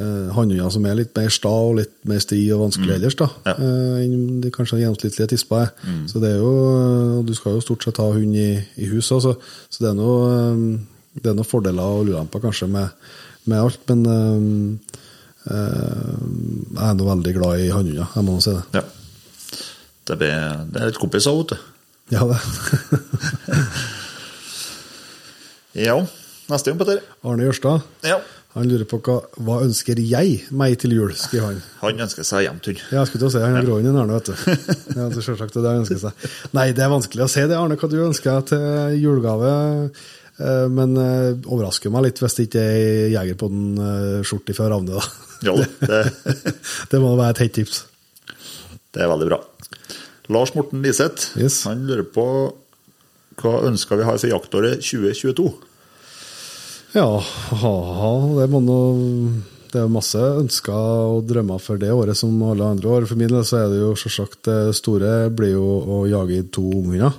eh, 0.00 0.28
hannhunder 0.34 0.70
som 0.72 0.86
er 0.88 0.96
litt 0.98 1.12
mer 1.16 1.28
sta 1.32 1.52
og 1.52 1.76
litt 1.80 1.92
mer 2.08 2.20
sti 2.24 2.38
og 2.56 2.62
vanskelig 2.66 2.94
ellers, 2.96 3.16
da, 3.20 3.28
Ja. 3.46 3.54
eh, 3.60 3.96
enn 4.06 4.40
de 4.42 4.50
kanskje 4.54 4.80
gjennomsnittlige 4.80 5.28
tispa 5.34 5.62
er. 5.66 5.72
Så 6.08 6.20
det 6.22 6.30
er 6.34 6.38
jo 6.40 7.22
Du 7.26 7.34
skal 7.36 7.58
jo 7.58 7.60
stort 7.64 7.84
sett 7.84 8.00
ha 8.00 8.08
hund 8.12 8.34
i, 8.36 8.50
i 8.80 8.86
hus, 8.90 9.10
altså. 9.12 9.36
så 9.70 9.84
det 9.84 9.90
er 9.92 9.98
noe, 10.00 10.20
eh, 10.34 10.78
det 11.20 11.30
er 11.30 11.36
noen 11.36 11.48
fordeler 11.48 11.82
og 12.00 12.06
ulemper 12.08 12.40
kanskje 12.40 12.68
med, 12.70 12.88
med 13.46 13.58
alt. 13.60 13.80
Men 13.90 14.06
eh, 14.06 14.38
eh, 15.52 16.16
jeg 16.76 16.86
er 16.88 16.94
nå 16.96 17.04
veldig 17.10 17.34
glad 17.36 17.60
i 17.66 17.70
hannhunder, 17.74 18.08
jeg 18.16 18.24
må 18.24 18.38
nå 18.38 18.40
si 18.44 18.54
det. 18.56 18.64
Ja. 18.80 18.84
Det, 20.10 20.16
ble, 20.18 20.30
det 20.72 20.80
er 20.80 20.88
litt 20.90 20.98
kompiser, 21.02 21.36
vet 21.36 21.52
du. 21.52 21.58
Ja, 22.10 22.24
det. 22.26 22.38
Ja. 25.78 26.00
Neste 26.50 26.70
gang, 26.72 26.78
Petter. 26.80 27.00
Arne 27.24 27.46
Jørstad 27.46 27.82
Ja. 28.06 28.18
han 28.54 28.66
lurer 28.68 28.84
på 28.90 28.98
hva, 29.06 29.18
hva 29.38 29.60
ønsker 29.62 29.98
jeg 30.02 30.40
meg 30.50 30.78
til 30.82 30.90
jul, 30.96 31.12
skriver 31.14 31.46
han. 31.52 31.60
Han 31.84 32.00
ønsker 32.06 32.26
seg 32.26 32.46
hjem 32.48 32.58
til 32.64 32.74
hund. 32.74 32.86
Ja, 32.90 32.98
jeg 33.04 33.10
skulle 33.10 33.22
til 33.22 33.28
å 33.28 33.34
si 33.36 33.42
han 33.44 33.58
er 33.60 33.66
grå 33.68 33.76
inn 33.80 33.90
Arne, 33.94 34.16
vet 34.18 34.30
du. 34.32 34.34
Ja, 34.96 35.08
det 35.12 35.20
er 35.20 35.26
selvsagt 35.28 35.54
det 35.54 35.62
han 35.68 35.84
ønsker 35.84 36.00
seg. 36.02 36.24
Nei, 36.58 36.70
det 36.74 36.82
er 36.82 36.90
vanskelig 36.90 37.26
å 37.26 37.30
si 37.30 37.44
det, 37.46 37.56
Arne, 37.58 37.76
hva 37.78 37.90
du 37.92 37.98
ønsker 38.08 38.42
til 38.50 38.96
julegave. 38.98 39.52
Eh, 40.40 40.66
Men 40.72 40.96
uh, 40.96 41.36
overrasker 41.52 41.92
meg 41.92 42.06
litt 42.08 42.18
hvis 42.22 42.34
det 42.38 42.46
ikke 42.48 42.62
er 42.64 43.10
Jegerpodden-skjorte 43.14 44.54
fra 44.56 44.70
Ravne, 44.72 44.96
da. 44.98 45.04
Jo, 45.46 45.54
det, 45.86 46.00
Det 46.90 47.00
må 47.00 47.14
være 47.18 47.34
et 47.36 47.42
hett 47.44 47.54
tips. 47.60 47.84
det 48.92 49.04
er 49.04 49.08
veldig 49.12 49.28
bra. 49.30 49.38
Lars 50.30 50.52
Morten 50.54 50.82
Liseth 50.82 51.36
Yes. 51.38 51.62
han 51.68 51.86
lurer 51.86 52.04
på 52.06 52.24
hva 53.40 53.52
ønsker 53.68 53.96
vi 54.00 54.04
har 54.04 54.18
for 54.20 54.28
jaktåret 54.30 54.82
2022? 54.84 55.46
Ja, 56.96 57.06
ha-ha, 57.20 58.12
det 58.40 58.48
må 58.50 58.58
nå 58.64 58.78
Det 59.70 59.78
er 59.78 59.90
masse 59.92 60.18
ønsker 60.18 60.74
og 60.74 61.28
drømmer 61.30 61.60
for 61.62 61.78
det 61.78 61.92
året 61.94 62.18
som 62.18 62.34
alle 62.42 62.66
andre 62.66 62.90
år. 62.90 63.06
For 63.06 63.20
min 63.20 63.30
del 63.30 63.44
så 63.46 63.60
er 63.60 63.68
det 63.70 63.78
jo 63.84 63.92
selvsagt 63.98 64.40
det 64.48 64.74
store 64.74 65.28
blir 65.30 65.54
jo 65.54 65.66
å 65.86 66.00
jage 66.10 66.42
to 66.50 66.64
unghunder. 66.80 67.14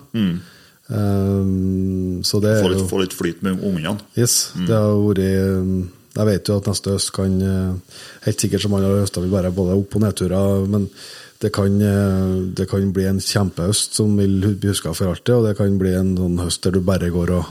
Um, 0.91 2.19
så 2.28 2.41
det 2.43 2.57
Få 2.59 2.74
litt, 2.74 2.82
jo 2.84 2.89
få 2.89 2.99
litt 2.99 3.15
flyt 3.15 3.39
med 3.47 3.63
ungene. 3.63 3.95
Yes, 4.19 4.51
det 4.67 4.76
har 4.76 4.99
vært 4.99 5.24
Jeg 5.24 6.28
vet 6.28 6.49
jo 6.51 6.57
at 6.59 6.67
neste 6.67 6.91
høst 6.91 7.13
kan 7.15 7.38
eh, 7.39 7.99
Helt 8.26 8.43
sikkert 8.43 8.65
som 8.65 8.74
andre 8.76 8.97
høster 8.99 9.24
vil 9.24 9.32
være 9.32 9.53
både 9.55 9.78
opp- 9.80 9.95
og 9.95 10.03
nedturer, 10.03 10.65
men 10.67 10.89
det 11.41 11.49
kan, 11.55 11.80
eh, 11.82 12.51
det 12.53 12.67
kan 12.69 12.91
bli 12.93 13.07
en 13.09 13.24
kjempehøst 13.24 13.95
som 13.97 14.11
vil 14.19 14.36
bli 14.59 14.69
huska 14.69 14.93
for 14.93 15.09
alltid, 15.09 15.34
og 15.38 15.47
det 15.47 15.55
kan 15.57 15.80
bli 15.80 15.95
en 15.97 16.11
sånn 16.17 16.38
høst 16.43 16.67
der 16.67 16.76
du 16.76 16.84
bare 16.86 17.09
går 17.09 17.32
og 17.39 17.47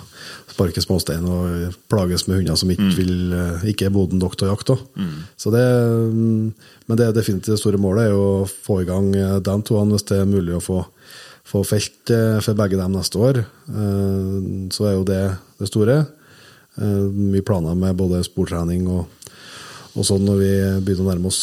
sparker 0.50 0.84
småstein 0.84 1.26
og 1.30 1.74
plages 1.90 2.26
med 2.28 2.40
hunder 2.40 2.58
som 2.58 2.70
ikke, 2.72 2.90
vil, 2.98 3.32
eh, 3.36 3.66
ikke 3.72 3.88
er 3.88 3.94
moden 3.94 4.20
nok 4.22 4.36
til 4.38 4.48
å 4.48 4.54
jakte. 4.54 4.76
Så 5.40 5.52
det, 5.54 5.64
mm, 5.64 6.52
men 6.86 7.00
det 7.00 7.10
definitivt 7.16 7.60
store 7.60 7.80
målet 7.80 8.08
er 8.08 8.16
å 8.16 8.46
få 8.46 8.80
i 8.82 8.88
gang 8.88 9.12
eh, 9.16 9.38
de 9.40 9.56
to, 9.66 9.78
hvis 9.80 10.06
det 10.10 10.20
er 10.20 10.30
mulig 10.30 10.56
å 10.56 10.64
få, 10.64 10.80
få 11.44 11.64
felt 11.66 12.10
eh, 12.14 12.38
for 12.44 12.58
begge 12.58 12.80
dem 12.80 12.96
neste 12.96 13.20
år. 13.20 13.44
Så 14.74 14.88
er 14.88 14.96
jo 14.96 15.06
det 15.06 15.22
det 15.60 15.68
store. 15.68 16.02
Vi 16.80 17.34
Mye 17.34 17.44
planer 17.44 17.76
med 17.76 17.98
både 17.98 18.22
sportrening 18.24 18.86
og, 18.88 19.06
og 19.92 20.06
sånn 20.06 20.24
når 20.24 20.36
vi 20.38 20.52
begynner 20.86 21.04
å 21.04 21.10
nærme 21.10 21.28
oss 21.30 21.40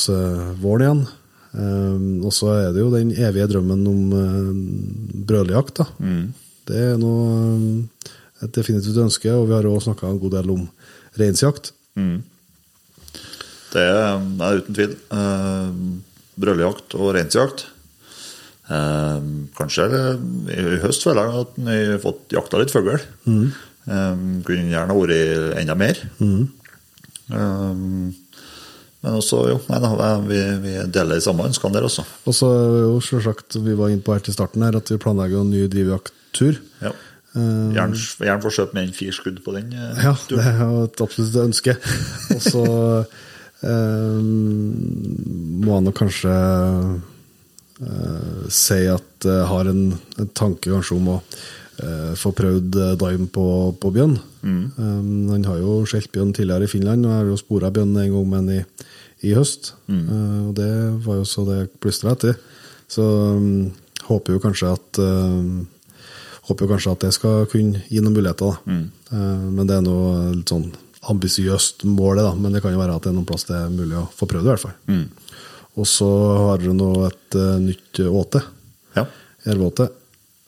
våren 0.62 0.86
igjen. 0.86 2.24
Og 2.26 2.34
så 2.34 2.50
er 2.56 2.72
det 2.74 2.82
jo 2.82 2.90
den 2.94 3.12
evige 3.14 3.48
drømmen 3.52 3.84
om 3.92 4.02
brøljakt. 5.28 5.84
da. 5.84 5.88
Mm. 6.02 6.34
Det 6.68 6.82
er 6.90 6.98
noe 7.00 7.86
et 8.44 8.54
definitivt 8.54 9.00
ønske, 9.02 9.32
og 9.34 9.48
vi 9.50 9.56
har 9.58 9.68
òg 9.70 9.82
snakka 9.86 10.10
en 10.10 10.20
god 10.22 10.38
del 10.38 10.52
om 10.54 10.68
reinsjakt. 11.18 11.72
Det 13.74 13.84
er, 13.84 14.14
er 14.18 14.62
uten 14.62 14.78
tvil. 14.78 14.94
Eh, 15.14 15.74
Brøljakt 16.38 16.96
og 16.98 17.16
reinsjakt. 17.18 17.66
Eh, 18.68 19.26
kanskje 19.58 19.88
i 20.54 20.62
høst 20.84 21.06
føler 21.08 21.26
jeg 21.26 21.48
at 21.48 21.58
vi 21.58 21.80
har 21.94 22.04
fått 22.04 22.38
jakta 22.38 22.62
litt 22.62 22.74
fugl. 22.74 22.94
Eh, 23.88 24.22
kunne 24.48 24.72
gjerne 24.72 25.02
vært 25.02 25.60
enda 25.64 25.78
mer. 25.80 26.06
Mm. 26.22 26.48
men 27.28 29.16
også, 29.20 29.42
jo, 29.52 29.58
nei, 29.68 29.80
da, 29.84 30.10
vi, 30.24 30.38
vi 30.64 30.74
deler 30.96 31.20
de 31.20 31.24
samme 31.26 31.44
ønskene 31.48 31.76
der 31.76 31.88
også. 31.88 32.06
Og 32.28 32.36
så 32.36 32.48
jo 32.86 33.02
selvsagt, 33.04 33.58
vi 33.64 33.76
var 33.76 33.92
inne 33.92 34.04
på 34.04 34.16
her 34.16 34.24
til 34.24 34.36
starten 34.36 34.64
her, 34.64 34.78
at 34.80 34.92
vi 34.92 35.00
planlegger 35.02 35.44
en 35.44 35.52
ny 35.52 35.66
drivjakttur. 35.72 36.62
Ja. 36.84 36.94
Gjerne, 37.38 38.00
gjerne 38.26 38.44
få 38.44 38.52
skjøt 38.56 38.74
mer 38.76 38.88
enn 38.88 38.96
fire 38.98 39.14
skudd 39.16 39.40
på 39.46 39.54
den. 39.56 39.72
eh, 39.74 40.04
Ja, 40.04 40.14
det 40.30 40.40
er 40.42 40.62
jo 40.64 40.84
et 40.88 41.02
absolutt 41.06 41.38
ønske. 41.44 41.76
Og 42.36 42.42
så 42.42 42.64
eh, 43.64 44.22
må 45.62 45.78
jeg 45.78 45.86
nok 45.88 45.98
kanskje 46.02 46.34
uh, 47.82 48.48
si 48.50 48.82
at 48.90 49.28
jeg 49.28 49.48
har 49.52 49.70
en, 49.72 49.86
en 50.20 50.30
tanke 50.38 50.72
kanskje 50.72 50.98
om 50.98 51.08
å 51.16 51.18
uh, 51.22 52.14
få 52.18 52.32
prøvd 52.38 52.78
eh, 52.82 52.94
Dime 53.02 53.28
på, 53.34 53.48
på 53.82 53.92
bjørn. 53.96 54.18
Eh, 54.48 55.08
han 55.32 55.44
har 55.50 55.58
jo 55.62 55.80
skjelt 55.90 56.12
bjørn 56.14 56.34
tidligere 56.38 56.66
i 56.68 56.72
Finland, 56.72 57.06
og 57.06 57.12
jeg 57.12 57.22
har 57.24 57.32
jo 57.34 57.40
spora 57.42 57.72
bjørn 57.74 57.98
en 57.98 58.14
gang 58.14 58.30
med 58.30 58.38
han 58.40 58.54
i, 58.56 58.62
i 59.30 59.34
høst. 59.38 59.74
Eh, 59.90 60.40
og 60.48 60.54
det 60.58 60.70
var 61.06 61.20
jo 61.22 61.26
så 61.28 61.46
det 61.50 61.60
plystra 61.84 62.14
etter. 62.16 62.38
Så 62.88 63.04
um, 63.04 63.74
håper 64.08 64.38
jo 64.38 64.40
kanskje 64.40 64.70
at 64.72 65.00
eh, 65.04 65.50
Håper 66.48 66.70
kanskje 66.72 66.92
at 66.96 67.02
det 67.04 67.14
skal 67.16 67.46
kunne 67.52 67.82
gi 67.90 68.00
noen 68.02 68.16
muligheter. 68.16 68.58
Da. 68.66 68.76
Eh, 69.12 69.48
Men 69.58 69.68
det 69.68 69.76
er 69.78 69.84
noe 69.86 70.34
litt 70.36 70.50
sånn 70.54 70.70
ambisiøst 71.08 71.84
mål, 71.88 72.20
da. 72.20 72.34
men 72.36 72.52
det 72.56 72.62
kan 72.64 72.74
jo 72.74 72.80
være 72.82 72.96
at 72.98 73.04
det 73.06 73.12
er 73.12 73.16
noen 73.16 73.28
plass 73.30 73.46
det 73.48 73.56
er 73.56 73.70
mulig 73.72 73.96
å 74.00 74.08
få 74.18 74.28
prøvd 74.28 74.48
i 74.48 74.52
hvert 74.52 74.64
fall. 74.66 74.74
Og 75.78 75.86
så 75.88 76.08
har 76.42 76.58
du 76.64 76.72
nå 76.74 76.88
et 77.06 77.36
uh, 77.38 77.60
nytt 77.62 78.00
åte. 78.10 78.42
Ja. 78.98 79.04
Jervåte. 79.46 79.86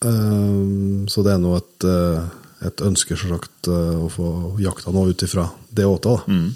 Um, 0.03 1.05
så 1.11 1.21
det 1.23 1.35
er 1.35 1.41
nå 1.43 1.53
et, 1.59 1.85
uh, 1.85 2.25
et 2.65 2.81
ønske, 2.83 3.15
selvsagt, 3.19 3.69
uh, 3.69 3.99
å 4.03 4.09
få 4.11 4.31
jakta 4.63 4.91
nå 4.95 5.05
ut 5.11 5.23
ifra 5.27 5.45
det 5.75 5.85
åtet. 5.87 6.25
Mm. 6.27 6.49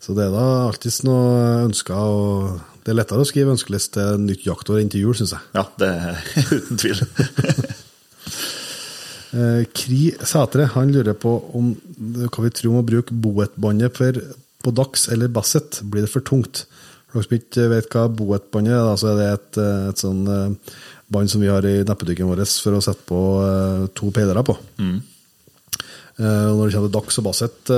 Så 0.00 0.16
det 0.16 0.26
er 0.26 0.34
da 0.34 0.46
alltids 0.66 1.02
noe 1.06 1.60
ønsker, 1.68 1.94
og 1.94 2.82
det 2.84 2.92
er 2.94 2.98
lettere 2.98 3.22
å 3.22 3.28
skrive 3.28 3.52
ønskeliste 3.54 4.10
nytt 4.20 4.44
jaktår 4.48 4.80
enn 4.82 4.90
til 4.92 5.06
jul, 5.06 5.16
syns 5.16 5.36
jeg. 5.36 5.46
ja, 5.56 5.64
det 5.80 5.90
er 5.94 6.20
uten 6.58 6.80
tvil. 6.80 7.04
Eh, 9.30 9.62
Kri 9.70 10.08
Sætre 10.26 10.66
han 10.72 10.90
lurer 10.90 11.14
på 11.14 11.32
om 11.54 11.70
hva 12.26 12.44
vi 12.44 12.52
tror 12.54 12.72
om 12.72 12.80
å 12.80 12.86
bruke 12.86 13.14
boetbåndet 13.14 14.00
på 14.60 14.72
dags 14.74 15.06
eller 15.12 15.30
basset. 15.30 15.82
Blir 15.86 16.06
det 16.06 16.12
for 16.12 16.26
tungt? 16.26 16.64
For 17.10 17.20
dere 17.20 17.26
som 17.26 17.36
ikke 17.38 17.68
vet 17.72 17.94
hva 17.94 18.08
boetbåndet 18.10 18.74
er, 18.74 18.90
så 18.98 19.12
er 19.12 19.20
det 19.20 19.28
et, 19.36 19.60
eh, 19.62 19.86
et 19.92 20.02
sånn 20.02 20.24
eh, 20.26 20.74
bånd 21.10 21.30
som 21.30 21.42
vi 21.42 21.50
har 21.50 21.66
i 21.66 21.80
neppedykken 21.86 22.30
vår 22.30 22.44
for 22.46 22.78
å 22.78 22.82
sette 22.84 23.06
på 23.06 23.20
to 23.98 24.10
peilere 24.14 24.44
på. 24.46 24.58
Mm. 24.78 25.00
når 26.20 26.68
det 26.68 26.74
kommer 26.74 26.88
til 26.90 26.92
dags 26.92 27.18
og 27.18 27.24
basset 27.24 27.70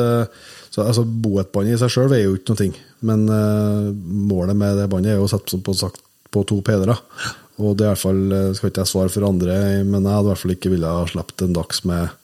så 0.73 0.83
altså 0.83 1.05
Boetbåndet 1.07 1.77
i 1.77 1.79
seg 1.79 1.93
sjøl 1.93 2.09
veier 2.11 2.27
jo 2.27 2.35
ikke 2.35 2.57
noe, 2.57 2.81
men 3.09 3.23
målet 4.29 4.59
med 4.59 4.77
det 4.81 4.89
båndet 4.91 5.13
er 5.13 5.21
jo 5.21 5.29
å 5.29 5.31
sette 5.31 5.61
på, 5.63 5.75
sagt, 5.79 6.03
på 6.33 6.43
to 6.49 6.59
peilere. 6.67 6.97
Og 7.61 7.77
det 7.77 7.85
er 7.85 7.93
i 7.93 7.93
hvert 7.93 8.05
fall, 8.07 8.25
eh, 8.33 8.51
skal 8.57 8.73
ikke 8.73 8.85
jeg 8.85 8.93
svare 8.93 9.13
for 9.13 9.29
andre, 9.29 9.57
men 9.85 10.01
jeg 10.03 10.17
hadde 10.17 10.27
i 10.27 10.33
hvert 10.33 10.43
fall 10.43 10.55
ikke 10.57 10.73
villet 10.73 10.99
ha 10.99 11.07
sluppet 11.11 11.45
en 11.47 11.57
dags 11.59 11.83
med, 11.89 12.17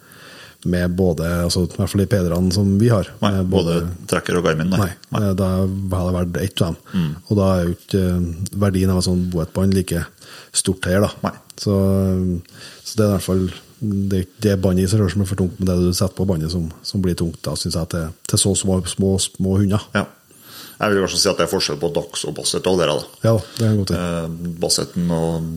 med 0.64 0.96
både 0.98 1.28
altså 1.44 1.66
i 1.66 1.76
hvert 1.76 1.92
fall 1.92 2.02
de 2.02 2.08
pederne 2.14 2.54
som 2.54 2.72
vi 2.80 2.88
har. 2.92 3.10
Nei, 3.22 3.32
både, 3.42 3.52
både 3.52 4.08
trekker 4.10 4.40
og 4.40 4.48
Garmin, 4.48 4.72
nei. 4.72 4.90
Nei, 5.12 5.22
eh, 5.26 5.36
da 5.38 5.52
hadde 5.60 6.08
jeg 6.08 6.18
vært 6.18 6.42
ett 6.46 6.64
av 6.64 6.74
dem. 6.74 7.14
Og 7.28 7.40
da 7.40 7.52
er 7.52 7.62
jo 7.66 7.76
ikke 7.76 8.02
eh, 8.08 8.58
verdien 8.66 8.94
av 8.94 9.02
et 9.02 9.08
sånt 9.10 9.30
boetbånd 9.34 9.76
like 9.76 10.04
stort 10.56 10.88
her, 10.90 11.04
da. 11.04 11.12
Nei. 11.28 11.36
Så, 11.58 11.74
så 12.86 12.98
det 12.98 13.04
er 13.04 13.08
i 13.08 13.16
hvert 13.16 13.26
fall 13.26 13.48
det, 13.78 14.24
det 14.42 14.56
båndet 14.62 14.86
i 14.86 14.90
seg 14.90 15.00
sjøl 15.02 15.10
som 15.12 15.22
er 15.22 15.28
for 15.30 15.38
tungt, 15.38 15.58
men 15.58 15.68
det 15.68 15.76
du 15.78 15.92
setter 15.94 16.16
på 16.18 16.26
båndet 16.26 16.52
som, 16.54 16.66
som 16.86 17.02
blir 17.02 17.16
tungt, 17.18 17.38
da 17.46 17.54
syns 17.58 17.76
jeg 17.78 17.90
til, 17.92 18.14
til 18.30 18.40
så 18.42 18.54
små, 18.58 18.80
små, 18.90 19.14
små 19.22 19.58
hunder. 19.60 19.84
Ja. 19.94 20.06
Jeg 20.78 20.92
vil 20.94 21.00
kanskje 21.02 21.18
si 21.18 21.28
at 21.30 21.40
det 21.40 21.46
er 21.48 21.50
forskjell 21.50 21.78
på 21.82 21.88
Dax 21.96 22.24
og 22.28 22.34
basset 22.38 22.66
og 22.70 22.78
dere, 22.78 22.94
da. 23.00 23.06
Ja, 23.26 23.32
det 23.58 23.66
er 23.66 23.76
godt 23.80 23.90
god 23.90 23.96
Bassetten 24.62 25.08
Basseten 25.08 25.10
og, 25.10 25.48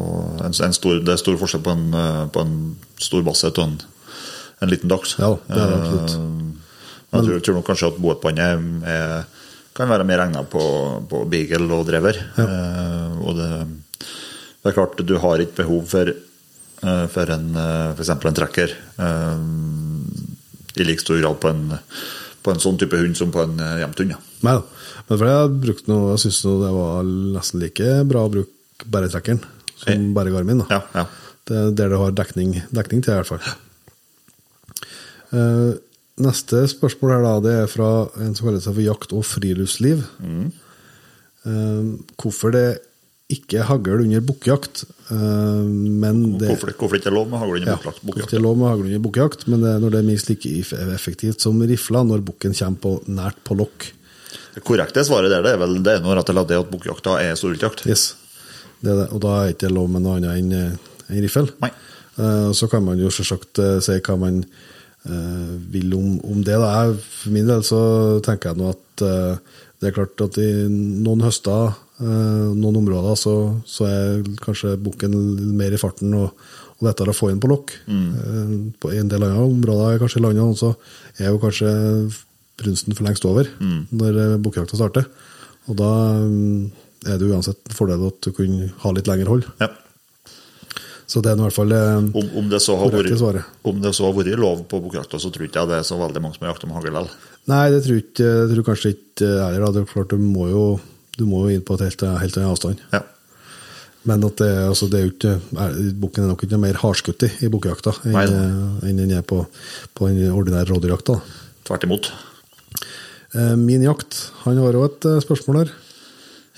og 0.00 0.40
en, 0.46 0.54
en 0.64 0.76
stor, 0.76 1.00
Det 1.04 1.12
er 1.16 1.20
stor 1.20 1.36
forskjell 1.42 1.64
på 1.66 1.74
en, 1.76 1.84
eh, 1.94 2.22
på 2.32 2.44
en 2.46 2.54
stor 3.02 3.22
basset 3.26 3.58
og 3.60 3.66
en, 3.68 3.76
en 4.64 4.70
liten 4.72 4.88
Dax. 4.92 5.16
Ja, 5.20 5.34
det 5.48 5.58
er 5.60 5.74
det 5.74 5.76
absolutt. 5.82 6.16
Eh, 6.16 6.72
jeg 7.10 7.26
tror, 7.26 7.40
tror 7.44 7.56
nok 7.58 7.66
kanskje 7.72 7.88
at 7.92 8.00
boetbåndet 8.00 8.88
er- 8.96 9.38
kan 9.74 9.88
være 9.88 10.04
mer 10.04 10.18
egnet 10.24 10.48
på, 10.50 10.60
på 11.08 11.20
beagle 11.30 11.72
og 11.76 11.86
drever. 11.88 12.16
Eh, 12.42 13.20
og 13.22 13.36
det, 13.38 13.50
det 14.00 14.70
er 14.72 14.74
klart, 14.76 14.98
du 15.06 15.14
har 15.22 15.40
ikke 15.44 15.60
behov 15.62 15.84
for, 15.88 16.10
eh, 16.10 17.04
for 17.12 17.30
en, 17.36 17.46
f.eks. 17.96 18.10
en 18.14 18.36
trekker 18.40 18.74
eh, 18.98 19.44
i 20.80 20.86
like 20.86 21.00
stor 21.04 21.20
grad 21.22 21.38
på 21.42 21.52
en, 21.52 21.62
på 22.42 22.52
en 22.54 22.60
sånn 22.62 22.78
type 22.80 22.96
hund 22.96 23.16
som 23.18 23.30
på 23.34 23.42
en 23.44 23.58
eh, 23.60 23.78
gjemt 23.82 23.98
hund. 24.00 24.10
Ja. 24.14 24.20
Nei 24.46 24.54
da. 24.58 24.62
Men 25.08 25.18
for 25.18 25.26
jeg 25.28 25.36
har 25.40 25.48
brukt 25.66 25.88
noe, 25.90 26.12
jeg 26.14 26.22
syns 26.24 26.42
det 26.46 26.70
var 26.76 27.08
nesten 27.36 27.60
like 27.64 27.88
bra 28.08 28.22
å 28.26 28.32
bruke 28.32 28.86
bæretrekkeren 28.90 29.42
som 29.80 29.92
Eh. 29.92 30.06
bare 30.16 30.30
Garmin. 30.32 30.58
da. 30.62 30.66
Ja, 30.70 30.82
ja. 30.94 31.06
Det 31.50 31.56
er 31.56 31.70
der 31.74 31.88
du 31.88 31.96
har 31.96 32.12
dekning, 32.12 32.62
dekning 32.70 33.02
til, 33.02 33.12
i 33.14 33.16
hvert 33.22 33.26
fall. 33.26 33.54
Eh, 35.32 35.72
neste 36.20 36.64
spørsmål 36.68 37.12
her 37.14 37.22
da, 37.24 37.34
det 37.44 37.54
er 37.62 37.66
fra 37.70 37.90
en 38.20 38.34
som 38.36 38.46
kaller 38.48 38.60
seg 38.62 38.74
for 38.76 38.84
Jakt 38.84 39.12
og 39.16 39.24
friluftsliv. 39.24 40.02
Eh, 41.46 41.84
hvorfor 42.20 42.52
det 42.52 42.66
ikke 43.34 43.62
hagl 43.68 44.00
under 44.02 44.20
bukkjakt, 44.26 44.82
eh, 45.10 45.62
men 46.02 46.20
det 46.40 46.48
Hvorfor, 46.50 46.72
hvorfor 46.80 46.98
ikke 46.98 47.12
lov 47.14 47.28
med 47.30 47.38
hagl 47.42 47.56
under 47.60 47.70
ja, 47.72 47.76
bukkjakt? 47.78 48.02
hvorfor 48.04 48.24
ikke 48.26 48.42
lov 48.42 48.56
med 48.58 48.68
hagl 48.72 48.84
under 48.88 49.02
bukkjakt, 49.06 49.46
men 49.50 49.62
det 49.64 49.74
når 49.82 49.94
det 49.94 50.00
er 50.02 50.08
minst 50.08 50.30
like 50.32 50.52
effektivt 50.96 51.40
som 51.44 51.60
rifla 51.62 52.02
når 52.06 52.24
bukken 52.26 52.54
kommer 52.58 52.80
på, 52.84 52.92
nært 53.08 53.38
på 53.46 53.56
lokk. 53.58 53.88
Det 54.54 54.64
korrekte 54.66 55.04
svaret 55.06 55.30
der 55.30 55.42
det 55.46 55.52
er 55.54 55.60
vel 55.62 55.76
det 55.82 55.96
er 55.98 56.02
rett 56.06 56.30
og 56.30 56.34
slett 56.36 56.50
det 56.50 56.58
at 56.62 56.70
bukkjakta 56.72 57.18
er 57.22 57.38
storviltjakt. 57.38 57.86
Yes. 57.86 58.08
Det 58.80 58.90
er 58.90 58.98
det. 59.04 59.08
Og 59.14 59.20
da 59.22 59.36
er 59.40 59.46
det 59.50 59.56
ikke 59.58 59.70
lov 59.74 59.88
med 59.92 60.02
noe 60.06 60.18
annet 60.18 60.38
enn 60.40 60.52
eh, 60.56 60.90
en 61.10 61.22
riffel. 61.24 61.50
Nei. 61.62 61.70
Eh, 62.18 62.50
Så 62.56 62.66
kan 62.72 62.82
man 62.84 62.98
jo 62.98 63.10
selvsagt 63.14 63.60
si 63.84 63.98
hva 64.00 64.16
man 64.18 64.42
vil 65.72 65.94
om, 65.96 66.18
om 66.28 66.42
det. 66.44 66.58
Da. 66.60 66.92
For 66.92 67.32
min 67.32 67.46
del 67.48 67.62
så 67.64 67.78
tenker 68.20 68.50
jeg 68.50 68.58
nå 68.60 68.66
at 68.74 69.04
det 69.80 69.88
er 69.88 69.94
klart 69.96 70.20
at 70.20 70.36
i 70.36 70.48
noen 70.68 71.22
høster, 71.24 71.70
noen 72.00 72.78
områder, 72.80 73.16
så, 73.20 73.34
så 73.68 73.84
er 73.84 74.22
kanskje 74.40 74.78
bukken 74.80 75.12
mer 75.58 75.74
i 75.76 75.80
farten 75.80 76.14
og, 76.16 76.32
og 76.78 76.86
lettere 76.86 77.12
å 77.12 77.16
få 77.16 77.28
inn 77.28 77.42
på 77.42 77.50
lokk. 77.50 77.74
Mm. 77.92 78.70
På 78.80 78.92
en 78.96 79.10
del 79.12 79.26
andre 79.26 79.44
områder 79.44 80.00
kanskje 80.00 80.22
i 80.22 80.24
landet 80.24 80.46
også, 80.46 80.72
er 81.20 81.28
jo 81.28 81.42
kanskje 81.42 81.74
brunsten 82.60 82.96
for 82.96 83.06
lengst 83.08 83.26
over 83.28 83.48
når 83.60 84.22
eh, 84.22 84.38
bukkjakta 84.42 84.78
starter. 84.78 85.06
Og 85.70 85.76
da 85.78 85.90
mm, 86.24 86.64
er 87.08 87.20
det 87.20 87.30
uansett 87.30 87.60
en 87.68 87.76
fordel 87.76 88.08
at 88.10 88.20
du 88.24 88.32
kunne 88.36 88.70
ha 88.82 88.92
litt 88.96 89.08
lengre 89.10 89.30
hold. 89.30 89.46
Ja. 89.62 89.70
Så 91.10 91.18
det 91.24 91.32
er 91.32 91.40
i 91.40 91.42
hvert 91.42 91.56
fall 91.56 91.72
eh, 91.74 91.96
Om, 91.98 92.28
om, 92.38 92.48
det 92.52 92.60
så 92.62 92.76
har 92.78 92.92
vært, 92.94 93.10
svaret. 93.18 93.58
om 93.66 93.80
det 93.82 93.92
så 93.96 94.06
har 94.06 94.14
vært 94.14 94.38
lov 94.38 94.62
på 94.70 94.82
bukkjakta, 94.84 95.18
så 95.18 95.32
tror 95.34 95.48
ikke 95.48 95.64
jeg 95.64 95.72
det 95.72 95.80
er 95.80 95.88
så 95.88 95.98
veldig 95.98 96.22
mange 96.22 96.38
som 96.38 96.46
har 96.46 96.54
jakta 96.54 96.70
med 96.70 96.78
hagl. 96.78 97.10
Nei, 97.50 97.64
det 97.72 97.82
tror, 97.86 98.00
ikke, 98.04 98.28
jeg 98.28 98.50
tror 98.52 98.66
kanskje 98.68 98.94
ikke 98.94 99.30
jeg 99.30 99.56
heller. 99.56 99.74
Det 99.74 99.82
er 99.82 99.90
klart, 99.90 100.14
du 100.14 100.22
må 100.22 100.46
jo, 100.52 100.64
du 101.20 101.26
må 101.28 101.44
jo 101.46 101.56
inn 101.56 101.64
på 101.66 101.76
et 101.76 101.86
helt, 101.88 102.04
helt 102.22 102.38
annen 102.40 102.54
avstand. 102.54 102.84
Ja. 102.94 103.04
Men 104.08 104.24
at 104.24 104.40
det, 104.40 104.48
altså 104.64 104.88
det 104.88 104.96
er 104.96 105.04
jo 105.04 105.12
ikke, 105.12 105.34
er, 105.60 105.76
bukken 106.00 106.24
er 106.24 106.32
nok 106.32 106.46
ikke 106.46 106.60
mer 106.60 106.78
hardskutt 106.80 107.26
i, 107.26 107.30
enn, 107.44 108.16
eh, 108.16 108.88
enn 108.88 109.02
den 109.02 109.12
er 109.18 109.26
på, 109.26 109.42
på 109.96 110.08
den 110.08 110.32
ordinære 110.32 110.70
rådyrjakta. 110.72 111.18
Tvert 111.68 111.84
imot. 111.84 112.08
Eh, 113.36 113.54
Min 113.60 113.84
jakt, 113.84 114.16
han 114.46 114.60
har 114.62 114.78
òg 114.78 114.88
et 114.88 115.08
eh, 115.10 115.20
spørsmål 115.26 115.60
der. 115.60 115.74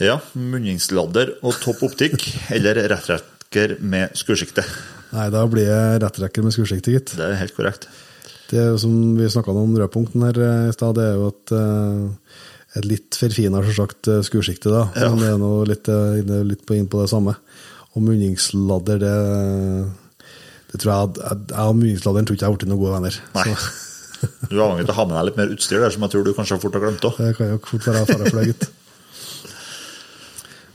Ja, 0.02 0.16
munningsladder 0.39 1.36
og 1.43 1.59
topp 1.62 1.82
optikk, 1.90 2.22
eller 2.55 2.78
rettrekker 2.94 3.76
med 3.82 4.14
skursykte. 4.18 4.64
Nei, 5.12 5.26
da 5.34 5.43
blir 5.51 5.66
jeg 5.66 5.98
rettrekker 6.06 6.47
med 6.47 6.55
skursikte, 6.55 6.94
gitt. 6.94 7.16
Det 7.18 7.26
er 7.26 7.40
helt 7.43 7.59
korrekt. 7.59 7.90
Det 8.52 8.62
som 8.80 8.94
vi 9.18 9.26
snakka 9.32 9.52
om 9.56 9.74
rødpunkten 9.76 10.22
her 10.28 10.39
i 10.70 10.72
stad, 10.76 10.94
det 10.97 11.10
er 11.10 11.18
jo 11.18 11.28
at 11.32 11.52
et 12.78 12.89
litt 12.89 13.16
forfina 13.19 13.61
eh, 13.61 14.20
skursikte, 14.24 14.73
da. 14.73 14.86
Ja. 14.97 15.11
Men 15.12 15.20
det 15.20 15.31
er 15.31 15.40
nå 15.40 15.53
litt, 15.69 15.89
eh, 15.93 16.44
litt 16.49 16.65
på, 16.69 16.77
inn 16.78 16.89
på 16.90 17.03
det 17.03 17.11
samme. 17.12 17.36
Og 17.93 18.05
munningsladder, 18.07 19.03
det 19.03 19.16
det 20.73 20.78
tror 20.81 20.93
jeg, 20.93 21.09
jeg, 21.20 21.40
jeg 21.51 21.69
og 21.69 21.74
munningsladderen 21.77 22.28
tror 22.28 22.36
ikke 22.36 22.47
jeg 22.47 22.49
har 22.49 22.55
blitt 22.57 22.70
noen 22.70 22.81
gode 22.81 22.94
venner. 22.97 23.19
Nei. 23.36 23.49
Så 23.53 23.89
Du 24.49 24.55
er 24.55 24.62
avhengig 24.65 24.86
av 24.86 24.94
å 24.94 24.99
ha 25.01 25.05
med 25.11 25.16
deg 25.19 25.27
litt 25.28 25.40
mer 25.40 25.53
utstyr 25.53 25.82
der, 25.82 25.93
som 25.93 26.05
jeg 26.07 26.12
tror 26.15 26.24
du 26.24 26.31
kanskje 26.36 26.57
fort 26.62 26.77
har 26.78 26.85
glemt 26.85 27.05
òg. 27.09 27.16
det 27.19 27.32
kan 27.36 27.51
jo 27.51 27.59
fort 27.66 27.89
være 27.90 28.05
fare 28.09 28.31
for 28.31 28.40
deg, 28.40 28.55
gitt. 28.55 28.70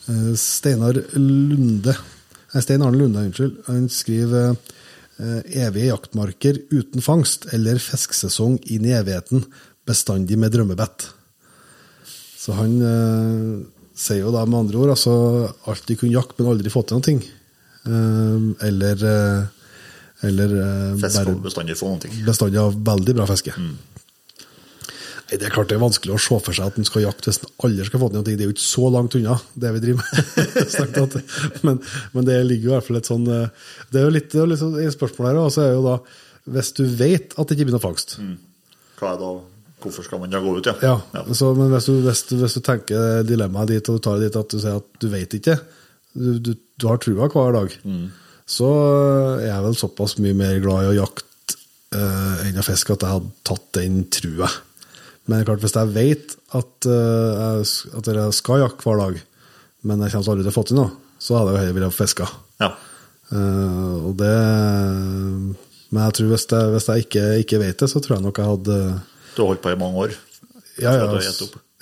Eh, 0.07 0.27
Steinar 0.39 0.95
Lunde 1.19 1.91
Nei, 1.91 2.61
Stein 2.63 2.79
Arne 2.85 2.95
Lunde, 2.95 3.25
unnskyld. 3.27 3.57
Han 3.65 3.89
skriver 3.91 4.53
evige 5.19 5.89
jaktmarker 5.89 6.61
uten 6.71 7.03
fangst 7.03 7.49
eller 7.51 7.81
fiskesesong 7.81 8.55
inn 8.71 8.85
i 8.87 8.93
evigheten, 8.95 9.43
bestandig 9.83 10.37
med 10.39 10.55
drømmebett. 10.55 11.09
Så 12.47 12.55
han 12.55 12.77
eh, 12.79 13.65
sier 13.97 14.21
jo 14.23 14.31
da 14.31 14.45
med 14.47 14.61
andre 14.61 14.79
ord 14.79 14.93
altså 14.93 15.13
alltid 15.67 15.99
kunne 15.99 16.15
jakte, 16.15 16.39
men 16.39 16.53
aldri 16.53 16.71
fått 16.71 16.93
til 16.93 17.01
noe. 17.19 17.35
Eh, 17.87 18.67
eller 18.69 19.03
eh, 19.11 19.53
eller 20.25 20.53
eh, 20.63 20.95
Fisk 20.97 21.29
bestandig 21.43 21.75
få 21.77 21.91
noe. 21.93 22.23
bestandig 22.25 22.57
av 22.61 22.77
veldig 22.87 23.13
bra 23.19 23.27
fiske. 23.29 23.53
Nei, 23.57 25.35
Det 25.37 25.43
er 25.43 25.51
klart 25.51 25.67
det 25.69 25.75
er 25.75 25.83
vanskelig 25.83 26.15
å 26.15 26.21
se 26.23 26.37
for 26.39 26.55
seg 26.55 26.71
at 26.71 26.77
en 26.79 26.87
skal 26.87 27.03
jakte 27.03 27.27
hvis 27.29 27.41
en 27.43 27.51
aldri 27.67 27.85
skal 27.89 28.01
få 28.01 28.07
til 28.09 28.21
noe. 28.21 28.25
Det 28.25 28.37
er 28.37 28.47
jo 28.47 28.55
ikke 28.55 28.63
så 28.63 28.87
langt 28.95 29.17
unna, 29.19 29.35
det 29.59 29.73
vi 29.75 29.83
driver 29.83 29.99
med. 29.99 31.27
men, 31.67 31.81
men 32.15 32.29
det 32.31 32.39
ligger 32.47 32.69
jo 32.69 32.71
i 32.71 32.75
hvert 32.77 32.87
fall 32.87 33.01
et 33.01 33.11
sånn 33.11 33.27
eh, 33.27 33.67
Det 33.91 33.99
er 33.99 34.07
jo 34.07 34.15
litt, 34.15 34.39
litt 34.53 34.63
sånn, 34.63 34.79
i 34.79 34.87
spørsmålet 34.95 35.33
her 35.35 35.41
også 35.43 35.65
er 35.67 35.75
jo 35.75 35.83
da 35.85 35.97
Hvis 36.55 36.71
du 36.79 36.83
vet 36.87 37.35
at 37.35 37.43
det 37.43 37.57
ikke 37.57 37.67
blir 37.67 37.75
noe 37.77 37.83
fangst 37.83 38.17
Hva 38.97 39.11
er 39.11 39.19
det 39.19 39.27
da, 39.27 39.33
Hvorfor 39.83 40.05
skal 40.07 40.21
man 40.23 40.31
da 40.33 40.39
gå 40.41 40.55
ut, 40.57 40.65
ja? 40.65 40.73
ja, 40.81 41.23
Så, 41.37 41.51
Men 41.53 41.69
hvis 41.69 41.85
du, 41.85 41.99
hvis, 42.01 42.23
du, 42.29 42.37
hvis 42.41 42.57
du 42.57 42.61
tenker 42.65 43.21
dilemmaet 43.27 43.75
ditt, 43.75 43.89
og 43.89 43.99
du 43.99 44.05
tar 44.07 44.17
det 44.17 44.31
dit 44.31 44.39
at 44.39 44.53
du 44.53 44.57
sier 44.57 44.79
at 44.79 45.01
du 45.01 45.09
vet 45.11 45.35
ikke, 45.37 45.57
du, 46.17 46.53
du, 46.55 46.85
har 46.87 46.97
trua 46.97 47.27
hver 47.29 47.53
dag, 47.53 47.75
så 48.49 48.69
er 49.37 49.51
jeg 49.51 49.65
vel 49.67 49.77
såpass 49.77 50.17
mye 50.23 50.37
mer 50.37 50.57
glad 50.63 50.87
i 50.87 50.93
å 50.95 50.97
jakte 51.03 51.59
eh, 51.93 52.47
enn 52.47 52.57
å 52.57 52.65
fiske 52.65 52.95
at 52.95 53.05
jeg 53.05 53.19
hadde 53.19 53.35
tatt 53.45 53.67
den 53.77 54.01
trua. 54.09 54.49
Men 55.27 55.43
klart, 55.43 55.61
hvis 55.63 55.75
jeg 55.75 55.91
vet 55.95 56.35
at, 56.55 56.87
uh, 56.87 57.59
at 57.99 58.07
jeg 58.07 58.35
skal 58.35 58.63
jakte 58.63 58.87
hver 58.87 59.01
dag, 59.01 59.17
men 59.87 60.03
jeg 60.03 60.13
kommer 60.13 60.33
aldri 60.33 60.45
til 60.45 60.53
å 60.53 60.55
få 60.55 60.63
til 60.69 60.79
noe, 60.79 60.93
så 61.19 61.35
hadde 61.35 61.51
jeg 61.51 61.57
jo 61.57 61.61
heller 61.61 61.77
villet 61.77 61.97
fiske. 61.97 62.27
Ja. 62.63 62.71
Uh, 63.27 64.07
og 64.07 64.13
det 64.21 64.35
Men 65.91 66.05
jeg 66.05 66.15
tror 66.15 66.29
hvis 66.31 66.45
jeg, 66.47 66.69
hvis 66.71 66.87
jeg 66.87 67.03
ikke, 67.03 67.25
ikke 67.43 67.59
vet 67.59 67.83
det, 67.83 67.89
så 67.91 67.99
tror 68.03 68.17
jeg 68.17 68.23
nok 68.23 68.39
jeg 68.39 68.51
hadde 68.53 68.77
Du 69.37 69.43
har 69.43 69.51
holdt 69.53 69.61
på 69.63 69.71
i 69.71 69.77
mange 69.79 70.03
år. 70.07 70.17
ja, 70.81 70.91
ja, 70.97 71.05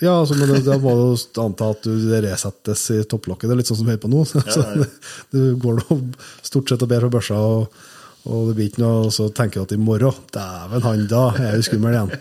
ja 0.04 0.12
altså, 0.20 0.36
men 0.36 0.52
da 0.64 0.76
må 0.80 0.92
du 0.92 1.02
jo 1.08 1.42
anta 1.42 1.70
at 1.72 1.86
du 1.88 2.06
resettes 2.20 2.82
i 2.92 3.00
topplokket. 3.08 3.48
Det 3.48 3.54
er 3.56 3.60
litt 3.62 3.70
sånn 3.70 3.78
som 3.80 3.88
vi 3.88 3.94
holder 3.96 4.04
på 4.04 4.12
nå. 4.12 4.24
Så 4.28 4.42
ja, 4.52 4.66
ja. 4.76 4.88
Du 5.32 5.40
går 5.62 5.80
nå 5.80 5.98
stort 6.44 6.68
sett 6.72 6.84
og 6.84 6.90
ber 6.92 7.06
på 7.08 7.12
børsa, 7.16 7.40
og, 7.40 7.82
og 8.28 8.50
det 8.50 8.56
blir 8.58 8.68
ikke 8.70 8.82
noe, 8.84 9.06
og 9.08 9.12
så 9.16 9.30
tenker 9.32 9.62
du 9.62 9.64
at 9.70 9.76
i 9.76 9.80
morgen, 9.80 10.20
dæven 10.36 10.84
han, 10.84 11.04
da 11.10 11.24
er 11.40 11.56
jo 11.56 11.66
skummel 11.70 11.96
igjen. 11.96 12.12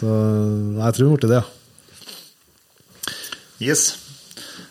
Så 0.00 0.10
nei, 0.10 0.86
jeg 0.88 0.98
tror 0.98 1.12
det 1.12 1.18
ble 1.22 1.32
det, 1.36 1.42
ja. 1.42 1.48
Yes. 3.62 3.84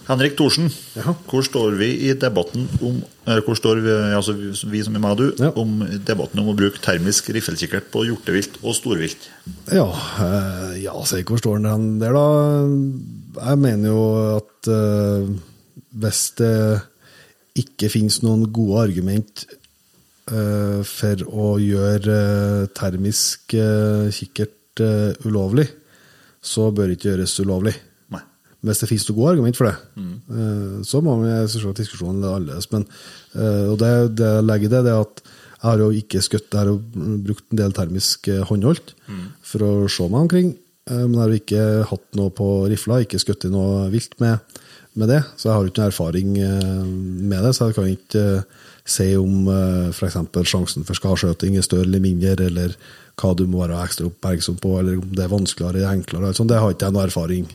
Henrik 0.09 0.33
Thorsen, 0.35 0.67
Ja. 0.97 1.13
hvor 1.29 1.45
står 1.45 1.77
vi 1.79 1.93
i 2.09 2.13
debatten 2.19 2.67
om 2.83 2.97
hvor 3.25 3.53
står 3.55 3.81
vi, 3.85 3.91
altså 4.17 4.33
vi 4.33 4.81
som 4.81 4.95
er 4.97 5.01
meg 5.03 5.11
og 5.13 5.19
du, 5.21 5.43
Ja. 5.43 5.51
om 5.55 5.83
debatten 6.07 6.39
om 6.41 6.49
å 6.49 6.55
bruke 6.57 6.81
termisk 6.81 7.29
riffelkikkert 7.29 7.91
på 7.93 8.05
hjortevilt 8.07 8.57
og 8.63 8.73
storvilt? 8.75 9.29
Ja, 9.71 9.85
eh, 10.25 10.83
ja 10.83 10.95
så 11.05 11.21
hvor 11.23 11.37
står 11.37 11.61
den 11.61 11.99
der, 12.01 12.13
da? 12.17 13.45
Jeg 13.51 13.57
mener 13.61 13.89
jo 13.93 14.05
at 14.39 14.67
eh, 14.73 15.29
hvis 16.01 16.23
det 16.41 16.81
ikke 17.61 17.91
finnes 17.93 18.21
noen 18.23 18.47
gode 18.51 18.87
argument 18.87 19.45
eh, 20.31 20.81
for 20.87 21.21
å 21.29 21.53
gjøre 21.61 22.17
eh, 22.17 22.67
termisk 22.73 23.53
eh, 23.53 24.09
kikkert 24.15 24.81
eh, 24.81 25.13
ulovlig, 25.27 25.67
så 26.41 26.71
bør 26.73 26.89
det 26.89 26.97
ikke 26.97 27.11
gjøres 27.13 27.39
ulovlig. 27.43 27.75
Hvis 28.61 28.77
det 28.83 28.89
finnes 28.91 29.07
noe 29.09 29.17
godt 29.17 29.31
argument 29.33 29.57
for 29.57 29.65
det, 29.65 29.75
eh, 29.97 30.81
så 30.85 31.01
må 31.01 31.15
vi 31.23 31.29
selvsagt 31.49 31.79
diskusjonen 31.81 32.23
er 32.23 32.35
annerledes. 32.37 32.67
Men, 32.71 32.85
eh, 33.35 33.65
og 33.71 33.77
det, 33.81 34.15
det 34.19 34.27
jeg 34.35 34.43
legger 34.45 34.67
i 34.69 34.73
det, 34.75 34.83
det 34.85 34.91
er 34.93 35.01
at 35.01 35.21
jeg 35.61 35.69
har 35.69 35.77
jo 35.81 35.89
ikke 35.93 36.21
skutt, 36.25 36.47
jeg 36.51 36.59
har 36.59 36.69
jo 36.71 36.77
brukt 37.25 37.43
en 37.53 37.57
del 37.57 37.73
termisk 37.77 38.27
håndholdt 38.27 38.47
håndholdt 38.49 38.93
for 39.45 39.61
å 39.65 39.71
se 39.89 40.07
meg 40.09 40.21
omkring. 40.25 40.55
eh, 40.89 41.05
Men 41.05 41.13
jeg 41.13 41.21
har 41.21 41.29
jo 41.29 41.41
ikke 41.41 41.65
hatt 41.91 42.07
noe 42.17 42.29
på 42.33 42.47
rifla, 42.69 43.01
ikke 43.01 43.19
skutt 43.21 43.45
i 43.45 43.49
noe 43.53 43.89
vilt 43.93 44.13
med, 44.19 44.39
med 44.95 45.07
det. 45.09 45.23
Så 45.37 45.49
jeg 45.49 45.53
har 45.53 45.63
jo 45.63 45.69
ikke 45.71 45.81
noe 45.81 45.91
erfaring 45.93 46.37
eh, 46.37 46.85
med 47.33 47.43
det, 47.45 47.53
så 47.55 47.69
jeg 47.69 47.75
kan 47.77 47.89
ikke 47.89 48.25
eh, 48.37 48.43
si 48.87 49.11
om 49.17 49.45
f.eks. 49.91 50.17
sjansen 50.49 50.85
for 50.87 50.97
skarskjøting 50.97 51.57
er 51.57 51.65
større 51.65 51.85
eller 51.85 52.01
mindre, 52.03 52.33
eller 52.47 52.73
hva 53.19 53.33
du 53.37 53.45
må 53.49 53.61
være 53.61 53.79
ekstra 53.85 54.07
oppmerksom 54.09 54.57
på, 54.61 54.73
eller 54.79 54.99
om 55.01 55.13
det 55.13 55.25
er 55.25 55.31
vanskeligere 55.31 55.81
eller 55.81 55.95
enklere. 55.99 56.33
sånt. 56.33 56.49
Det 56.49 56.59
har 56.59 56.73
ikke 56.73 56.89
jeg 56.89 56.95
noe 56.95 57.05
erfaring 57.05 57.47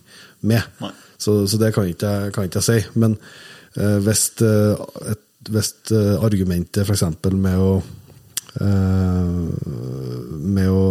med. 0.46 0.62
Så, 1.18 1.38
så 1.50 1.60
det 1.60 1.72
kan 1.74 1.88
ikke 1.88 2.14
kan 2.34 2.48
ikke 2.48 2.62
jeg 2.62 2.68
si. 2.68 2.98
Men 3.00 3.16
eh, 3.76 3.98
hvis, 4.04 4.28
uh, 4.42 4.76
eh, 5.50 6.24
argumentet 6.24 6.84
f.eks. 6.84 7.06
med 7.32 7.56
å 7.58 7.70
eh, 7.80 7.92
med 10.56 10.68
å 10.72 10.84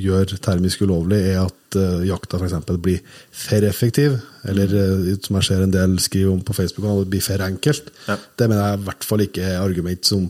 gjøre 0.00 0.38
termisk 0.42 0.84
ulovlig, 0.86 1.20
er 1.34 1.40
at 1.44 1.78
uh, 1.78 2.04
jakta 2.06 2.38
f.eks. 2.40 2.54
blir 2.82 3.00
for 3.34 3.66
effektiv, 3.68 4.18
eller 4.48 4.74
eh, 4.80 5.08
som 5.24 5.38
jeg 5.40 5.48
ser 5.48 5.64
en 5.64 5.72
del 5.74 5.96
skriver 6.02 6.32
om 6.34 6.42
på 6.44 6.56
Facebook, 6.56 6.86
at 6.88 7.02
det 7.04 7.12
blir 7.14 7.24
for 7.24 7.44
enkelt. 7.46 7.90
Ja. 8.08 8.16
Det 8.38 8.48
mener 8.50 8.68
jeg 8.70 8.80
i 8.80 8.86
hvert 8.90 9.08
fall 9.08 9.24
ikke 9.26 9.48
er 9.48 9.62
argument 9.62 10.08
som 10.08 10.28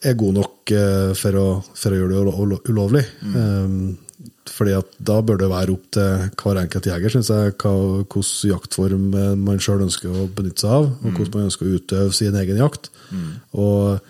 er 0.00 0.14
god 0.20 0.38
nok 0.38 0.72
eh, 0.76 1.10
for, 1.18 1.40
å, 1.40 1.48
for 1.76 1.92
å 1.92 1.98
gjøre 1.98 2.12
det 2.14 2.22
ulo- 2.22 2.38
ulo- 2.46 2.62
ulovlig. 2.70 3.04
Mm. 3.20 3.90
fordi 4.50 4.72
at 4.76 4.96
da 4.98 5.20
bør 5.24 5.38
det 5.40 5.46
være 5.48 5.72
opp 5.72 5.84
til 5.94 6.24
hver 6.42 6.58
enkelt 6.60 6.86
jeger 6.88 7.12
synes 7.14 7.28
jeg, 7.30 7.52
hvilken 7.62 8.24
jaktform 8.50 9.04
eh, 9.14 9.34
man 9.40 9.60
sjøl 9.62 9.84
ønsker 9.86 10.10
å 10.10 10.26
benytte 10.36 10.64
seg 10.66 10.72
av, 10.78 10.88
og 11.00 11.12
hvordan 11.14 11.36
man 11.38 11.48
ønsker 11.50 11.68
å 11.68 11.76
utøve 11.78 12.16
sin 12.16 12.36
egen 12.40 12.58
jakt. 12.60 12.90
Og 13.56 14.00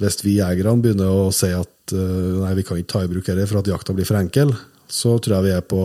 hvis 0.00 0.22
vi 0.24 0.38
jegerne 0.38 0.80
begynner 0.80 1.12
å 1.12 1.28
si 1.34 1.50
at 1.52 1.94
eh, 1.94 2.40
nei, 2.40 2.54
vi 2.56 2.64
kan 2.66 2.80
ikke 2.80 2.92
ta 2.94 3.04
i 3.04 3.10
bruk 3.10 3.28
dette 3.28 3.48
for 3.50 3.60
at 3.60 3.68
jakta 3.68 3.96
blir 3.96 4.08
for 4.08 4.20
enkel, 4.20 4.54
så 4.90 5.18
tror 5.22 5.36
jeg 5.36 5.46
vi 5.46 5.54
er 5.54 5.66
på 5.70 5.82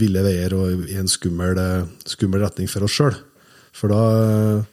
ville 0.00 0.22
veier 0.24 0.56
og 0.56 0.88
i 0.88 0.96
en 0.98 1.10
skummel, 1.10 1.60
eh, 1.60 1.86
skummel 2.08 2.46
retning 2.46 2.70
for 2.70 2.86
oss 2.86 2.96
sjøl. 2.96 3.16
For 3.76 3.92
da 3.92 4.64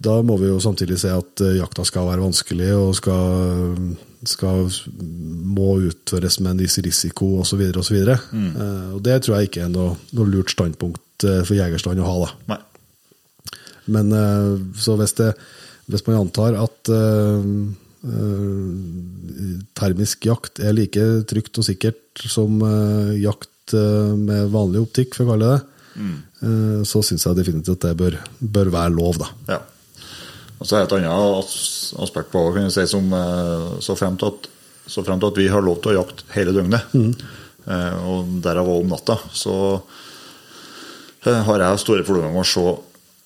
da 0.00 0.14
må 0.24 0.38
vi 0.40 0.48
jo 0.48 0.56
samtidig 0.64 0.96
se 1.02 1.10
at 1.12 1.42
eh, 1.44 1.58
jakta 1.58 1.84
skal 1.84 2.08
være 2.08 2.24
vanskelig 2.24 2.70
og 2.72 2.94
skal, 2.96 3.76
skal 4.24 4.64
må 4.88 5.74
utføres 5.90 6.40
med 6.40 6.54
en 6.54 6.62
viss 6.64 6.78
risiko 6.80 7.34
osv. 7.42 7.66
osv. 7.76 7.98
Mm. 8.32 8.54
Og 8.96 9.02
det 9.04 9.18
tror 9.20 9.36
jeg 9.36 9.50
ikke 9.50 9.66
er 9.66 9.74
noe, 9.74 9.98
noe 10.16 10.32
lurt 10.32 10.54
standpunkt 10.54 11.28
for 11.44 11.52
jegerstand 11.52 12.00
å 12.00 12.08
ha. 12.08 12.16
da. 12.24 12.54
Nei. 12.54 12.60
Men 13.92 14.14
så 14.80 14.96
hvis, 14.96 15.12
det, 15.18 15.34
hvis 15.90 16.06
man 16.06 16.20
antar 16.20 16.56
at 16.58 16.90
uh, 16.92 17.42
uh, 18.06 18.70
termisk 19.78 20.28
jakt 20.28 20.62
er 20.62 20.76
like 20.76 21.06
trygt 21.30 21.60
og 21.60 21.66
sikkert 21.66 22.24
som 22.30 22.60
uh, 22.62 23.12
jakt 23.18 23.48
med 23.70 24.48
vanlig 24.50 24.80
optikk, 24.82 25.14
for 25.14 25.28
å 25.28 25.30
kalle 25.30 25.46
det 25.52 25.60
mm. 26.02 26.14
så 26.90 27.04
syns 27.06 27.22
jeg 27.22 27.38
definitivt 27.38 27.76
at 27.76 27.84
det 27.84 27.92
bør, 28.00 28.16
bør 28.42 28.70
være 28.74 28.90
lov, 28.96 29.20
da. 29.20 29.28
Ja. 29.46 29.58
Og 30.58 30.66
så 30.66 30.74
er 30.74 30.88
et 30.88 30.94
annet 30.96 31.52
aspekt 32.02 32.32
på 32.32 32.42
kan 32.50 32.66
jeg 32.66 32.74
si, 32.74 32.88
som 32.90 33.14
så 33.78 33.94
frem 33.94 34.18
til 34.18 34.32
at, 34.32 34.48
så 34.90 35.04
frem 35.06 35.22
til 35.22 35.30
at 35.30 35.38
vi 35.38 35.46
har 35.52 35.62
lov 35.62 35.78
til 35.84 35.92
å 35.92 36.00
jakte 36.00 36.26
hele 36.34 36.56
døgnet, 36.56 36.90
eh, 36.96 37.96
og 38.10 38.34
derav 38.42 38.72
òg 38.74 38.82
om 38.82 38.90
natta, 38.96 39.20
så 39.30 39.54
har 41.30 41.62
jeg 41.62 41.82
store 41.84 42.06
problemer 42.08 42.34
med 42.34 42.42
å 42.42 42.50
se 42.56 42.66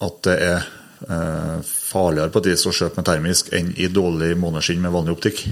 at 0.04 0.20
det 0.28 0.38
er 0.44 0.68
farligere 1.64 2.30
på 2.32 2.40
et 2.42 2.46
vis 2.52 2.66
å 2.66 2.72
skjøte 2.74 2.96
med 3.00 3.06
termisk 3.08 3.52
enn 3.54 3.72
i 3.76 3.88
dårlig 3.92 4.34
måneskinn 4.40 4.80
med 4.82 4.92
vanlig 4.94 5.16
optikk. 5.16 5.44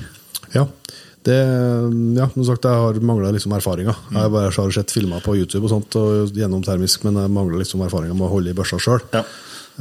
Ja. 0.55 0.67
Det, 1.23 1.37
ja, 2.19 2.27
som 2.35 2.45
sagt, 2.49 2.65
jeg 2.67 2.81
har 2.83 2.97
mangla 3.07 3.31
liksom 3.31 3.53
erfaringer. 3.55 3.95
Jeg 4.11 4.19
har 4.25 4.31
bare 4.35 4.51
har 4.57 4.73
sett 4.75 4.91
filmer 4.91 5.23
på 5.23 5.37
YouTube 5.39 5.69
og 5.69 5.71
sånt 5.71 5.95
og 6.01 6.33
gjennom 6.35 6.65
termisk, 6.67 7.05
men 7.07 7.15
jeg 7.21 7.31
mangler 7.31 7.63
liksom 7.63 7.85
erfaringer 7.87 8.17
med 8.19 8.27
å 8.27 8.33
holde 8.33 8.51
i 8.51 8.57
børsa 8.59 8.81
sjøl. 8.83 9.05
Ja. 9.15 9.23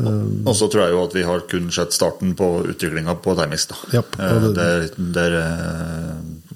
Og 0.02 0.54
så 0.56 0.70
tror 0.72 0.86
jeg 0.86 0.94
jo 0.94 1.02
at 1.04 1.16
vi 1.18 1.24
har 1.28 1.42
kun 1.52 1.66
sett 1.74 1.92
starten 1.98 2.36
på 2.38 2.46
utviklinga 2.72 3.16
på 3.26 3.34
termisk. 3.36 3.74
da. 3.74 3.98
Ja, 3.98 4.04
Eh, 4.20 4.40
det- 4.40 4.54
der, 4.56 4.88
der 5.18 5.32
eh, 5.42 6.14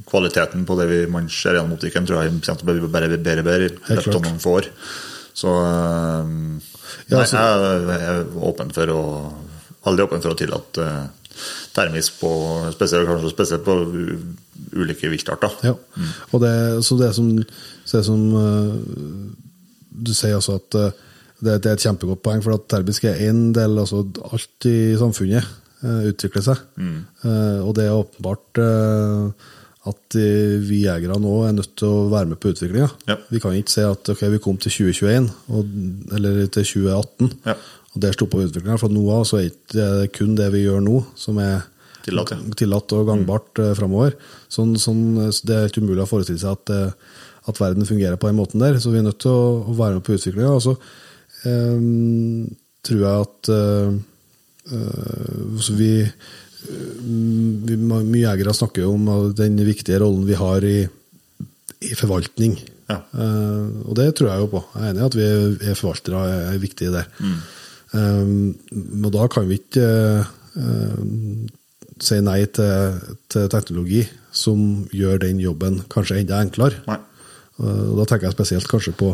kvaliteten 0.07 0.65
på 0.65 0.77
det 0.79 0.87
vi, 0.87 1.05
man 1.11 1.27
ser 1.29 1.55
gjennom 1.57 1.73
optikken, 1.73 2.05
tror 2.05 2.21
jeg 2.21 2.31
kommer 2.31 2.41
til 2.41 2.69
å 2.69 2.79
bli 2.79 2.87
bare 2.87 3.09
bedre 3.17 3.39
og 3.39 3.45
bedre 3.49 3.65
i 3.65 3.95
løpet 3.95 4.15
av 4.15 4.21
noen 4.21 4.39
få 4.39 4.53
år. 4.61 4.65
Så 5.33 5.51
eh, 5.65 6.23
nei, 7.11 7.25
jeg 7.25 8.07
er 8.09 8.23
åpen 8.49 8.71
for 8.75 8.93
å 8.93 9.01
Veldig 9.85 10.05
åpen 10.07 10.23
for 10.23 10.33
å 10.33 10.37
tillate 10.39 10.81
eh, 10.81 11.33
termisk 11.75 12.19
på 12.21 12.29
spesielt, 12.73 13.05
kanskje 13.09 13.33
spesielt 13.33 13.65
på 13.65 13.75
ulike 14.75 15.11
viltarter. 15.11 15.51
Ja. 15.67 15.75
Og 16.31 16.41
det, 16.41 16.53
så 16.87 16.97
det 16.97 17.11
som, 17.17 17.27
så 17.85 17.99
det 17.99 18.05
som 18.07 18.23
eh, 18.39 18.71
Du 20.05 20.13
sier 20.15 20.39
altså 20.39 20.57
at 20.57 20.79
eh, 20.79 21.03
det, 21.45 21.59
det 21.61 21.69
er 21.69 21.77
et 21.77 21.85
kjempegodt 21.85 22.23
poeng, 22.25 22.41
for 22.41 22.55
at 22.55 22.65
termisk 22.71 23.05
er 23.05 23.21
én 23.27 23.51
del 23.53 23.77
altså 23.83 24.01
Alt 24.31 24.69
i 24.71 24.95
samfunnet 24.97 25.61
utvikler 25.85 26.41
seg. 26.41 26.61
Mm. 26.81 27.01
og 27.61 27.75
det 27.77 27.83
er 27.83 27.93
åpenbart 27.93 28.59
at 29.85 30.17
eh, 30.17 30.57
vi 30.65 30.81
jegere 30.83 31.19
nå 31.21 31.35
er 31.45 31.53
nødt 31.53 31.75
til 31.77 31.91
å 31.91 32.07
være 32.09 32.31
med 32.31 32.39
på 32.41 32.51
utviklinga. 32.53 32.87
Ja. 33.09 33.19
Vi 33.29 33.41
kan 33.43 33.53
ikke 33.57 33.73
si 33.75 33.85
at 33.85 34.09
ok, 34.15 34.23
vi 34.33 34.41
kom 34.41 34.57
til 34.61 34.73
2021, 34.73 35.29
og, 35.53 35.75
eller 36.17 36.41
til 36.47 36.65
2018, 36.65 37.31
Ja. 37.45 37.55
og 37.93 38.01
der 38.01 38.17
stoppa 38.17 38.41
utviklinga. 38.41 38.79
For 38.81 38.93
nå 38.93 39.05
av 39.13 39.27
så 39.29 39.39
er 39.39 39.51
ikke 39.51 39.77
det 39.77 40.11
kun 40.17 40.33
det 40.39 40.49
vi 40.55 40.65
gjør 40.65 40.81
nå, 40.85 41.03
som 41.19 41.37
er 41.43 41.63
Tillatt, 42.05 42.35
ja. 42.35 42.37
tillatt 42.53 42.93
og 42.93 43.07
gangbart 43.07 43.61
mm. 43.61 43.71
framover. 43.79 44.17
Sånn, 44.51 44.75
sånn, 44.77 45.05
så 45.33 45.47
det 45.49 45.55
er 45.55 45.63
helt 45.65 45.79
umulig 45.81 46.03
å 46.03 46.09
forestille 46.09 46.41
seg 46.41 46.53
at, 46.53 46.73
eh, 46.73 47.21
at 47.49 47.61
verden 47.61 47.87
fungerer 47.89 48.19
på 48.21 48.29
den 48.29 48.37
måten 48.37 48.61
der. 48.61 48.77
Så 48.81 48.93
vi 48.93 48.99
er 49.01 49.07
nødt 49.07 49.21
til 49.23 49.33
å, 49.33 49.73
være 49.73 49.97
med 49.97 50.05
på 50.05 50.17
utviklinga. 50.17 50.51
Og 50.53 50.61
så 50.65 50.75
eh, 51.49 51.79
tror 52.85 53.01
jeg 53.01 53.25
at 53.25 53.51
eh, 53.57 53.89
vi 55.81 55.91
Mye 57.05 58.23
jegere 58.23 58.53
snakker 58.55 58.85
jo 58.85 58.93
om 58.97 59.09
den 59.37 59.59
viktige 59.67 59.99
rollen 60.01 60.25
vi 60.27 60.37
har 60.39 60.65
i, 60.65 60.79
i 61.85 61.93
forvaltning. 61.97 62.57
Ja. 62.89 62.99
Uh, 63.17 63.81
og 63.89 63.95
det 63.97 64.11
tror 64.17 64.31
jeg 64.31 64.43
jo 64.43 64.49
på. 64.51 64.63
Jeg 64.75 64.83
er 64.83 64.91
enig 64.93 65.01
i 65.01 65.07
at 65.09 65.17
vi 65.17 65.25
er, 65.25 65.45
er 65.71 65.77
forvaltere 65.79 66.25
er, 66.29 66.41
er 66.53 66.61
viktig 66.61 66.91
der. 66.93 67.07
Um, 67.95 68.53
og 69.05 69.11
da 69.15 69.27
kan 69.31 69.47
vi 69.49 69.59
ikke 69.61 69.87
uh, 70.57 70.99
si 72.03 72.19
nei 72.23 72.41
til, 72.51 73.01
til 73.31 73.49
teknologi 73.53 74.03
som 74.35 74.85
gjør 74.93 75.21
den 75.23 75.41
jobben 75.43 75.79
kanskje 75.91 76.19
enda 76.21 76.41
enklere. 76.43 76.81
Uh, 77.57 77.95
da 77.97 78.05
tenker 78.05 78.29
jeg 78.29 78.37
spesielt 78.37 78.69
kanskje 78.69 78.95
på, 78.99 79.13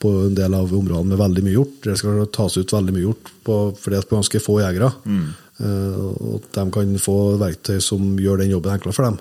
på 0.00 0.14
en 0.28 0.36
del 0.38 0.54
av 0.56 0.70
områdene 0.70 1.12
med 1.12 1.20
veldig 1.20 1.46
mye 1.46 1.56
hjort. 1.58 1.76
Det 1.88 1.98
skal 2.00 2.24
tas 2.32 2.58
ut 2.60 2.76
veldig 2.76 2.96
mye 2.96 3.06
hjort 3.08 3.32
på, 3.46 3.60
fordi 3.80 3.96
det 3.98 4.04
er 4.04 4.12
ganske 4.14 4.44
få 4.46 4.60
jegere. 4.62 4.92
Uh, 5.04 5.49
og 5.60 6.38
at 6.38 6.48
de 6.56 6.64
kan 6.72 6.92
få 7.00 7.16
verktøy 7.40 7.80
som 7.84 8.14
gjør 8.20 8.40
den 8.40 8.54
jobben 8.54 8.72
enklere 8.74 8.96
for 8.96 9.08
dem. 9.08 9.18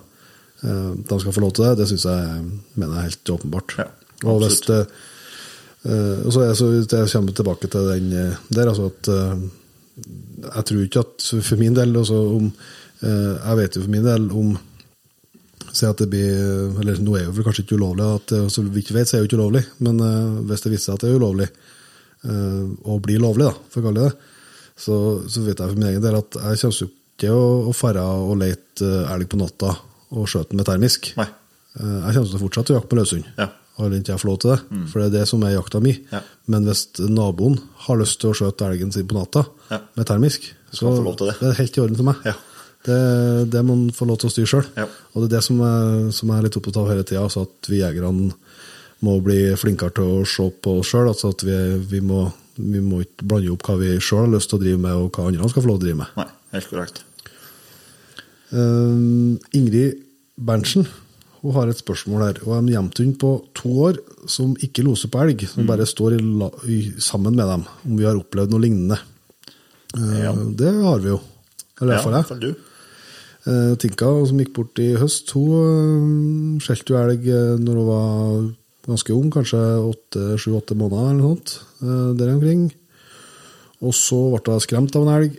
Uh, 0.63 0.95
de 0.95 1.19
skal 1.19 1.35
få 1.35 1.43
lov 1.43 1.53
til 1.55 1.67
det. 1.67 1.77
Det 1.81 1.87
syns 1.91 2.07
jeg 2.07 2.43
mener 2.75 2.95
jeg 2.95 2.99
er 2.99 3.09
helt 3.09 3.33
åpenbart. 3.35 3.75
Ja, 3.79 3.87
og 4.29 4.41
hvis 4.43 4.59
det, 4.67 4.79
uh, 5.87 6.17
og 6.25 6.31
så, 6.35 6.45
er, 6.45 6.53
så 6.59 6.71
jeg 6.83 7.11
kommer 7.11 7.35
tilbake 7.35 7.71
til 7.71 7.91
den 7.93 8.09
der, 8.49 8.67
altså 8.67 8.89
at 8.91 9.11
jeg 10.39 10.65
tror 10.65 10.81
ikke 10.85 11.03
at 11.03 11.29
for 11.43 11.59
min 11.59 11.75
del 11.75 11.97
altså 11.97 12.15
om, 12.31 12.51
Jeg 13.01 13.57
vet 13.57 13.75
jo 13.75 13.81
for 13.81 13.91
min 13.91 14.03
del 14.03 14.25
om 14.31 14.57
Si 15.75 15.85
at 15.85 15.99
det 15.99 16.07
blir 16.09 16.79
Eller 16.79 16.99
nå 17.03 17.15
er 17.15 17.25
jo 17.27 17.43
kanskje 17.43 17.63
ikke 17.63 17.75
ulovlig, 17.75 18.05
at, 18.15 18.33
så 18.51 18.63
vidt 18.63 18.89
vi 18.89 18.95
vet, 18.95 19.07
så 19.07 19.17
er 19.17 19.19
det 19.19 19.25
jo 19.25 19.29
ikke 19.29 19.39
ulovlig. 19.41 19.63
Men 19.79 19.99
hvis 20.47 20.63
det 20.63 20.71
viser 20.71 20.85
seg 20.85 20.95
at 20.95 21.03
det 21.03 21.09
er 21.09 21.19
ulovlig, 21.19 21.47
og 22.83 23.01
blir 23.03 23.19
lovlig, 23.19 23.45
da, 23.45 23.67
for 23.69 23.81
å 23.81 23.85
kalle 23.85 24.07
det 24.07 24.09
det, 24.09 24.28
så, 24.79 24.95
så 25.27 25.43
vet 25.45 25.59
jeg 25.59 25.73
for 25.73 25.77
min 25.79 25.89
egen 25.91 26.03
del 26.03 26.17
at 26.19 26.37
jeg 26.39 26.61
kommer 26.63 26.91
ikke 27.19 27.35
å, 27.35 27.73
fare 27.75 28.03
og 28.23 28.37
lete 28.39 28.87
uh, 28.87 29.13
elg 29.13 29.27
på 29.31 29.39
natta 29.41 29.73
og 30.15 30.27
skjøte 30.31 30.53
den 30.53 30.61
med 30.61 30.69
termisk. 30.69 31.11
Nei. 31.19 31.27
Uh, 31.75 32.07
Jeg 32.07 32.15
kommer 32.15 32.29
til 32.31 32.37
å 32.39 32.43
fortsette 32.45 32.73
å 32.73 32.77
jakte 32.79 32.91
på 32.93 32.99
løshund. 33.01 33.27
Ja. 33.37 33.49
Har 33.79 33.93
ikke 33.95 34.11
jeg 34.11 34.19
får 34.19 34.27
lov 34.27 34.37
til 34.43 34.51
det. 34.51 34.59
For 34.91 34.99
det 34.99 35.05
er 35.07 35.13
det 35.13 35.27
som 35.29 35.43
er 35.47 35.53
jakta 35.53 35.79
mi. 35.83 35.93
Ja. 36.11 36.19
Men 36.51 36.65
hvis 36.67 36.81
naboen 37.07 37.59
har 37.85 37.99
lyst 38.01 38.17
til 38.19 38.33
å 38.33 38.35
skjøte 38.35 38.67
elgen 38.67 38.91
sin 38.91 39.07
på 39.07 39.15
natta 39.15 39.45
Ja. 39.69 39.79
med 39.95 40.07
termisk, 40.09 40.49
så 40.75 40.91
det. 40.99 41.35
det 41.39 41.47
er 41.47 41.59
helt 41.61 41.77
i 41.77 41.83
orden 41.85 41.99
for 41.99 42.09
meg. 42.09 42.25
Ja. 42.27 42.33
Det, 42.85 42.97
det 43.51 43.61
må 43.65 43.75
man 43.75 43.93
få 43.95 44.07
lov 44.07 44.19
til 44.21 44.29
å 44.29 44.33
styre 44.33 44.49
sjøl. 44.51 44.67
Ja. 44.79 44.85
Og 45.13 45.23
det 45.23 45.29
er 45.29 45.33
det 45.37 45.43
som 45.47 45.61
jeg, 45.63 46.11
som 46.15 46.31
er 46.31 46.45
litt 46.45 46.57
opptatt 46.59 46.79
av 46.79 46.91
hele 46.91 47.05
tida, 47.07 47.23
altså 47.27 47.43
at 47.47 47.69
vi 47.71 47.81
jegerne 47.81 48.31
må 49.05 49.15
bli 49.23 49.39
flinkere 49.59 49.95
til 49.95 50.11
å 50.19 50.27
se 50.27 50.47
på 50.63 50.77
oss 50.81 50.91
sjøl. 50.91 51.07
Altså 51.11 51.31
at 51.33 51.43
vi, 51.47 51.57
vi, 51.91 52.01
må, 52.03 52.25
vi 52.59 52.81
må 52.83 53.01
ikke 53.05 53.27
blande 53.31 53.53
opp 53.53 53.65
hva 53.67 53.77
vi 53.79 53.95
sjøl 54.03 54.25
har 54.25 54.33
lyst 54.35 54.51
til 54.51 54.59
å 54.59 54.63
drive 54.63 54.81
med, 54.83 54.95
og 54.99 55.15
hva 55.15 55.29
andre 55.29 55.51
skal 55.51 55.65
få 55.65 55.71
lov 55.71 55.79
til 55.79 55.81
å 55.81 55.87
drive 55.87 56.01
med. 56.01 56.17
Nei, 56.19 56.27
helt 56.55 56.71
korrekt. 56.71 57.03
Uh, 58.49 59.37
Ingrid 59.55 60.01
Berntsen 60.39 60.87
hun 61.39 61.53
har 61.55 61.69
et 61.71 61.79
spørsmål 61.79 62.23
her. 62.25 62.39
Og 62.43 62.55
en 62.57 62.71
jevnthund 62.71 63.15
på 63.21 63.33
to 63.55 63.69
år 63.85 63.99
som 64.29 64.57
ikke 64.59 64.83
loser 64.83 65.11
på 65.11 65.21
elg, 65.23 65.45
som 65.47 65.67
bare 65.69 65.87
står 65.87 66.17
i, 66.17 66.23
la, 66.41 66.49
i, 66.67 66.79
sammen 66.99 67.37
med 67.37 67.47
dem. 67.47 67.63
Om 67.87 67.93
vi 67.95 68.07
har 68.07 68.19
opplevd 68.19 68.55
noe 68.55 68.65
lignende. 68.65 68.99
Uh, 69.95 70.17
Ja. 70.19 70.33
Det 70.35 70.73
har 70.83 71.05
vi 71.05 71.13
jo. 71.13 71.21
Eller 71.79 71.93
i 71.93 71.95
hvert 71.95 72.27
fall 72.27 72.43
Ja, 72.43 72.49
jeg. 72.51 72.57
Eh, 73.47 73.75
Tinka, 73.79 74.09
som 74.27 74.39
gikk 74.41 74.51
bort 74.57 74.79
i 74.83 74.91
høst, 74.99 75.31
hun 75.31 76.57
uh, 76.59 76.63
skjelte 76.63 76.91
jo 76.91 76.97
elg 76.99 77.27
eh, 77.31 77.53
når 77.61 77.77
hun 77.79 77.87
var 77.87 78.41
ganske 78.89 79.15
ung, 79.15 79.29
kanskje 79.31 79.61
sju-åtte 80.41 80.75
måneder 80.75 81.13
eller 81.13 81.21
noe 81.21 81.37
sånt. 81.37 81.53
Eh, 81.83 82.09
der 82.19 82.33
omkring. 82.35 82.69
Og 83.79 83.95
så 83.95 84.19
ble 84.33 84.57
hun 84.57 84.65
skremt 84.65 84.97
av 84.99 85.05
en 85.05 85.13
elg 85.15 85.37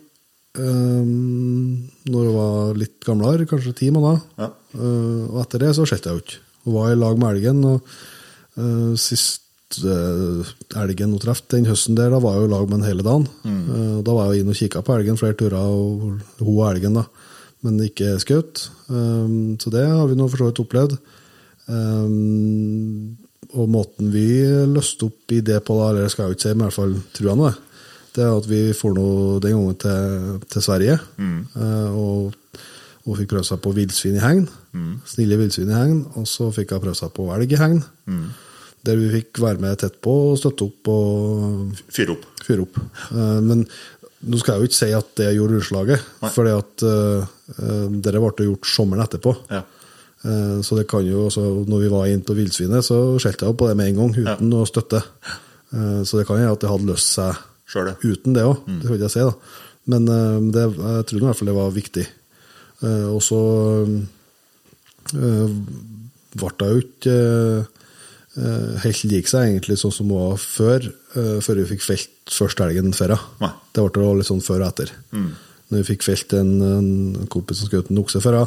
um, 0.59 1.91
når 2.09 2.25
hun 2.29 2.37
var 2.37 2.79
litt 2.81 2.97
gamlere, 3.07 3.49
kanskje 3.49 3.77
ti 3.77 3.91
måneder. 3.95 4.23
Ja. 4.41 4.49
Uh, 4.75 5.29
og 5.29 5.43
etter 5.45 5.67
det 5.67 5.75
så 5.77 5.87
skjelte 5.89 6.15
hun 6.15 6.25
ikke. 6.25 6.41
Hun 6.65 6.77
var 6.77 6.91
i 6.93 6.99
lag 6.99 7.21
med 7.21 7.37
elgen, 7.37 7.63
og 7.69 7.93
uh, 8.57 8.97
sist 9.01 9.81
uh, 9.85 10.53
elgen 10.81 11.15
hun 11.15 11.23
traff 11.23 11.43
den 11.53 11.69
høsten 11.69 11.99
der, 11.99 12.13
da 12.13 12.21
var 12.23 12.39
jeg 12.39 12.49
i 12.49 12.53
lag 12.55 12.67
med 12.69 12.81
den 12.81 12.89
hele 12.89 13.07
dagen. 13.07 13.29
Eh, 13.47 13.99
da 14.07 14.15
var 14.17 14.31
jeg 14.31 14.43
inne 14.43 14.55
og 14.55 14.61
kikka 14.61 14.83
på 14.85 14.97
elgen 14.97 15.19
flere 15.21 15.39
turer, 15.39 15.61
og 15.61 16.21
hun 16.41 16.53
og 16.57 16.67
elgen, 16.73 16.99
da. 17.01 17.07
Men 17.65 17.81
ikke 17.85 18.15
skjøt. 18.23 18.71
Um, 18.89 19.59
så 19.61 19.73
det 19.73 19.85
har 19.85 20.07
vi 20.09 20.17
nå 20.17 20.29
for 20.31 20.41
så 20.41 20.49
vidt 20.49 20.63
opplevd. 20.63 20.95
Eh, 21.69 22.07
og 23.51 23.71
måten 23.73 24.13
vi 24.13 24.29
løste 24.71 25.09
opp 25.09 25.33
i 25.35 25.41
det 25.45 25.59
på, 25.67 25.77
da, 25.79 25.91
eller 25.91 26.13
skal 26.13 26.29
jeg 26.29 26.39
ikke 26.39 26.47
si, 26.47 26.55
men 26.55 26.63
i 26.63 26.69
hvert 26.69 26.79
fall 26.79 26.97
tror 27.17 27.31
jeg 27.31 27.41
nå 27.41 27.49
det, 27.51 27.57
det 28.15 28.27
er 28.27 28.35
at 28.35 28.49
vi 28.51 28.61
for 28.75 28.97
nå 28.97 29.07
den 29.43 29.57
gangen 29.57 29.79
til, 29.79 30.39
til 30.51 30.65
Sverige. 30.65 30.99
Mm. 31.17 31.45
og, 31.95 32.33
og 33.07 33.19
fikk 33.21 33.31
prøve 33.33 33.47
seg 33.47 33.61
på 33.63 33.73
villsvin 33.77 34.19
i 34.19 34.23
hegn. 34.23 34.49
Snille 35.09 35.39
villsvin 35.41 35.71
i 35.71 35.79
hegn. 35.79 36.01
Og 36.19 36.27
så 36.29 36.51
fikk 36.55 36.75
jeg 36.75 36.83
prøve 36.83 36.99
seg 36.99 37.13
på 37.17 37.29
elg 37.35 37.55
i 37.55 37.61
hegn. 37.61 37.79
Der 38.87 38.99
vi 38.99 39.13
fikk 39.15 39.41
være 39.45 39.63
med 39.63 39.79
tett 39.81 40.01
på 40.03 40.13
og 40.33 40.39
støtte 40.41 40.67
opp 40.67 40.91
og 40.91 41.81
Fyre 41.93 42.17
opp. 42.17 42.29
fyre 42.47 42.65
opp. 42.65 42.79
Eh, 43.13 43.41
men 43.45 43.67
nå 44.21 44.41
skal 44.41 44.57
jeg 44.57 44.61
jo 44.61 44.71
ikke 44.71 44.79
si 44.79 44.91
at 44.97 45.13
det 45.21 45.29
gjorde 45.37 45.61
utslaget, 45.63 46.09
for 46.35 46.49
uh, 46.49 47.29
det 48.05 48.13
ble 48.13 48.47
gjort 48.51 48.69
sommeren 48.69 49.07
etterpå. 49.07 49.33
Ja. 49.49 49.63
Eh, 50.25 50.61
Så 50.63 50.77
det 50.77 50.87
kan 50.89 51.05
jo 51.07 51.27
også, 51.29 51.65
når 51.69 51.81
vi 51.81 51.89
var 51.89 52.07
inne 52.07 52.23
på 52.27 52.35
villsvinet, 52.37 52.85
så 52.85 53.17
skjelte 53.19 53.47
jeg 53.47 53.51
opp 53.55 53.59
på 53.63 53.69
det 53.69 53.77
med 53.77 53.89
en 53.89 53.97
gang, 54.03 54.15
uten 54.37 54.53
å 54.53 54.67
støtte. 54.69 55.03
Eh, 55.73 56.03
Så 56.05 56.19
det 56.19 56.27
kan 56.27 56.41
jo 56.43 56.53
at 56.53 56.61
det 56.61 56.69
hadde 56.71 56.87
løst 56.91 57.15
seg 57.15 57.37
uten 58.03 58.33
det 58.35 58.43
òg, 58.45 58.65
det 58.67 58.85
skal 58.85 58.99
jeg 58.99 59.11
si, 59.11 59.21
da. 59.21 59.35
Men 59.87 60.09
eh, 60.09 60.41
det, 60.53 60.65
jeg 60.77 61.07
tror 61.07 61.21
i 61.21 61.25
hvert 61.27 61.37
fall 61.39 61.47
det 61.53 61.55
var 61.57 61.71
viktig. 61.73 62.07
Og 62.83 63.21
så 63.23 63.41
ble 65.13 66.51
det 66.59 66.69
jo 66.71 66.81
ikke 66.81 67.17
helt 68.85 69.01
lik 69.11 69.27
seg, 69.29 69.49
egentlig, 69.51 69.77
sånn 69.81 69.93
som 69.93 70.09
det 70.11 70.17
var 70.21 70.37
før, 70.41 70.87
før 71.43 71.59
vi 71.61 71.65
fikk 71.75 71.83
felt 71.83 72.11
første 72.31 72.63
helgen 72.69 72.93
før. 72.95 73.17
henne. 73.17 73.49
Det 73.75 73.83
ble 73.93 74.13
litt 74.21 74.29
sånn 74.31 74.43
før 74.45 74.63
og 74.63 74.69
etter. 74.71 74.93
Når 75.71 75.81
vi 75.83 75.89
fikk 75.95 76.03
felt 76.07 76.33
en, 76.39 76.53
en 76.63 77.27
kompis 77.31 77.59
som 77.63 77.69
skjøt 77.71 77.91
en 77.91 77.99
okse 78.03 78.23
før, 78.23 78.39
ja. 78.41 78.47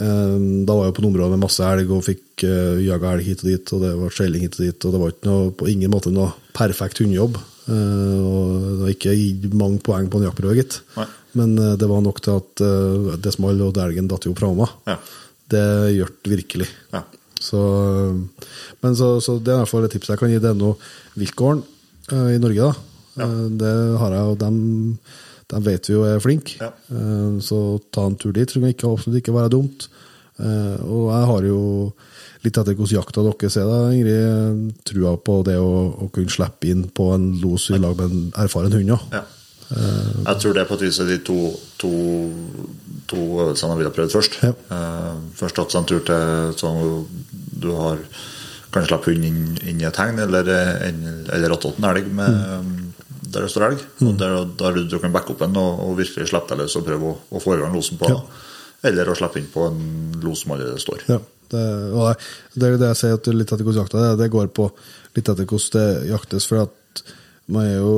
Eh, 0.00 0.36
Da 0.66 0.76
var 0.76 0.88
jeg 0.88 0.96
på 0.96 1.02
et 1.02 1.08
område 1.10 1.34
med 1.34 1.44
masse 1.44 1.62
elg 1.66 1.90
og 1.92 2.04
fikk 2.06 2.44
uh, 2.48 2.80
jaga 2.82 3.12
elg 3.14 3.26
hit 3.26 3.42
og 3.44 3.50
dit, 3.50 3.72
og 3.74 3.82
det 3.84 3.94
var 4.00 4.14
skjelling 4.14 4.44
hit 4.46 4.58
og 4.58 4.66
dit, 4.66 4.84
og 4.86 4.94
det 4.94 5.00
var 5.02 5.16
noe, 5.28 5.50
på 5.56 5.68
ingen 5.70 5.92
måte 5.92 6.12
noe 6.14 6.32
perfekt 6.56 7.02
hundejobb. 7.02 7.38
Eh, 7.70 8.20
og 8.26 8.54
det 8.62 8.78
var 8.80 8.92
ikke 8.94 9.16
gitt 9.16 9.56
mange 9.58 9.82
poeng 9.84 10.08
på 10.10 10.18
en 10.18 10.26
jaktprøve, 10.26 10.56
gitt. 10.58 10.80
Men 11.38 11.54
eh, 11.58 11.74
det 11.78 11.88
var 11.90 12.02
nok 12.04 12.22
til 12.24 12.38
at 12.40 12.62
uh, 12.64 13.12
det 13.22 13.34
small, 13.34 13.60
og 13.68 13.78
elgen 13.84 14.10
datt 14.10 14.26
jo 14.26 14.34
fra 14.38 14.50
meg. 14.56 14.72
Ja. 14.88 14.98
Det 15.52 15.66
gjør 15.98 16.14
det 16.24 16.32
virkelig. 16.32 16.68
Ja. 16.94 17.04
Så, 17.42 17.60
men 18.82 18.94
så, 18.96 19.16
så 19.20 19.36
det 19.42 19.50
er 19.50 19.58
i 19.58 19.62
hvert 19.64 19.72
fall 19.72 19.86
et 19.86 19.92
tips 19.94 20.12
jeg 20.12 20.20
kan 20.20 20.30
gi. 20.30 20.40
Det 20.42 20.52
er 20.52 20.58
noe 20.58 20.78
viltgården 21.18 21.62
eh, 22.14 22.30
i 22.36 22.40
Norge, 22.42 22.70
da. 22.70 22.88
Ja. 23.12 23.26
det 23.60 23.70
har 24.00 24.14
jeg, 24.16 24.28
og 24.32 24.38
dem, 24.40 24.54
dem 25.52 25.66
vet 25.66 25.88
vi 25.88 25.96
jo 25.96 26.06
er 26.08 26.22
flinke. 26.22 26.56
Ja. 26.60 26.70
Eh, 26.92 27.36
så 27.44 27.58
ta 27.94 28.06
en 28.08 28.16
tur 28.20 28.34
dit 28.36 28.48
tror 28.48 28.64
jeg 28.64 28.76
ikke, 28.76 28.90
absolutt 28.90 29.20
ikke 29.20 29.36
være 29.36 29.52
dumt. 29.54 29.88
Eh, 30.40 30.80
og 30.82 31.12
jeg 31.12 31.28
har 31.30 31.46
jo, 31.50 31.60
litt 32.42 32.58
etter 32.58 32.74
hvordan 32.74 32.96
jakta 32.96 33.26
deres 33.28 33.58
er, 33.60 33.68
da, 33.68 33.92
Ingrid, 33.94 34.72
trua 34.88 35.14
på 35.20 35.38
det 35.46 35.58
å, 35.60 35.70
å 36.06 36.10
kunne 36.14 36.32
slippe 36.32 36.72
inn 36.72 36.88
på 36.90 37.12
en 37.14 37.30
los 37.42 37.68
i 37.70 37.78
lag 37.80 37.96
med 38.00 38.10
en 38.10 38.26
erfaren 38.46 38.74
hund. 38.74 38.94
Ja. 38.94 39.00
Ja. 39.12 39.24
Jeg 39.72 40.36
tror 40.42 40.52
det 40.52 40.66
på 40.68 40.76
et 40.76 40.82
vis 40.84 40.98
er 41.00 41.08
de 41.08 41.16
to, 41.24 41.36
to, 41.80 41.92
to 43.08 43.20
øvelsene 43.40 43.72
jeg 43.72 43.80
ville 43.80 43.94
prøvd 43.96 44.16
først. 44.18 44.38
Ja. 44.44 44.52
Eh, 44.76 45.22
først 45.38 45.56
tatt 45.56 45.72
seg 45.72 45.82
en 45.82 45.90
tur 45.92 46.04
til 46.08 46.56
sånn 46.60 47.06
du 47.62 47.70
har 47.78 48.00
kan 48.72 48.86
slippe 48.88 49.12
hunden 49.12 49.28
inn, 49.28 49.56
inn 49.68 49.82
i 49.82 49.86
et 49.86 49.98
hegn, 50.00 50.16
eller, 50.22 50.48
eller 50.48 51.54
en 51.54 51.86
elg 51.90 52.08
med, 52.16 52.36
der 53.32 53.46
det 53.46 53.52
står 53.52 53.66
elg. 53.68 53.84
Og 54.04 54.16
der, 54.20 54.38
der 54.60 54.80
du 54.88 54.98
kan 55.02 55.14
backe 55.14 55.34
opp 55.34 55.44
en 55.46 55.58
og, 55.60 55.82
og 55.86 55.98
virkelig 56.00 56.28
slippe 56.30 56.52
deg 56.52 56.62
løs 56.62 56.76
og 56.78 56.86
prøve 56.86 57.12
å, 57.12 57.14
å 57.32 57.42
få 57.42 57.56
i 57.56 57.62
gang 57.62 57.74
losen 57.76 58.00
på. 58.00 58.10
Ja. 58.12 58.20
Eller 58.90 59.08
å 59.08 59.16
slippe 59.18 59.40
inn 59.40 59.50
på 59.52 59.66
en 59.70 59.82
los 60.22 60.44
som 60.44 60.54
allerede 60.56 60.82
står. 60.82 61.04
Ja, 61.08 61.18
det, 61.52 61.64
det, 61.92 62.62
det 62.62 62.72
det 62.82 62.92
jeg 62.92 63.00
sier 63.02 63.18
at 63.18 63.32
litt 63.32 63.52
etter 63.52 63.66
hvordan 63.66 63.84
jakta 63.84 64.06
er. 64.10 64.16
Det 64.20 64.30
går 64.32 64.50
på 64.54 64.68
litt 65.16 65.28
etter 65.28 65.46
hvordan 65.48 65.76
det 65.76 66.12
jaktes. 66.12 66.48
For 66.50 66.64
at 66.66 67.04
man 67.52 67.68
er 67.68 67.76
jo 67.80 67.94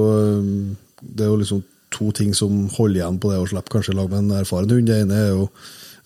Det 1.05 1.25
er 1.25 1.33
jo 1.33 1.41
liksom 1.41 1.65
to 1.95 2.11
ting 2.17 2.33
som 2.35 2.65
holder 2.75 3.03
igjen 3.03 3.19
på 3.23 3.31
det 3.31 3.39
å 3.39 3.49
slippe 3.49 3.71
kanskje 3.71 3.95
lag 3.95 4.11
med 4.11 4.25
en 4.25 4.39
erfaren 4.41 4.71
hund. 4.71 4.89
Det 4.89 5.03
ene 5.05 5.19
er 5.21 5.33
jo 5.35 5.49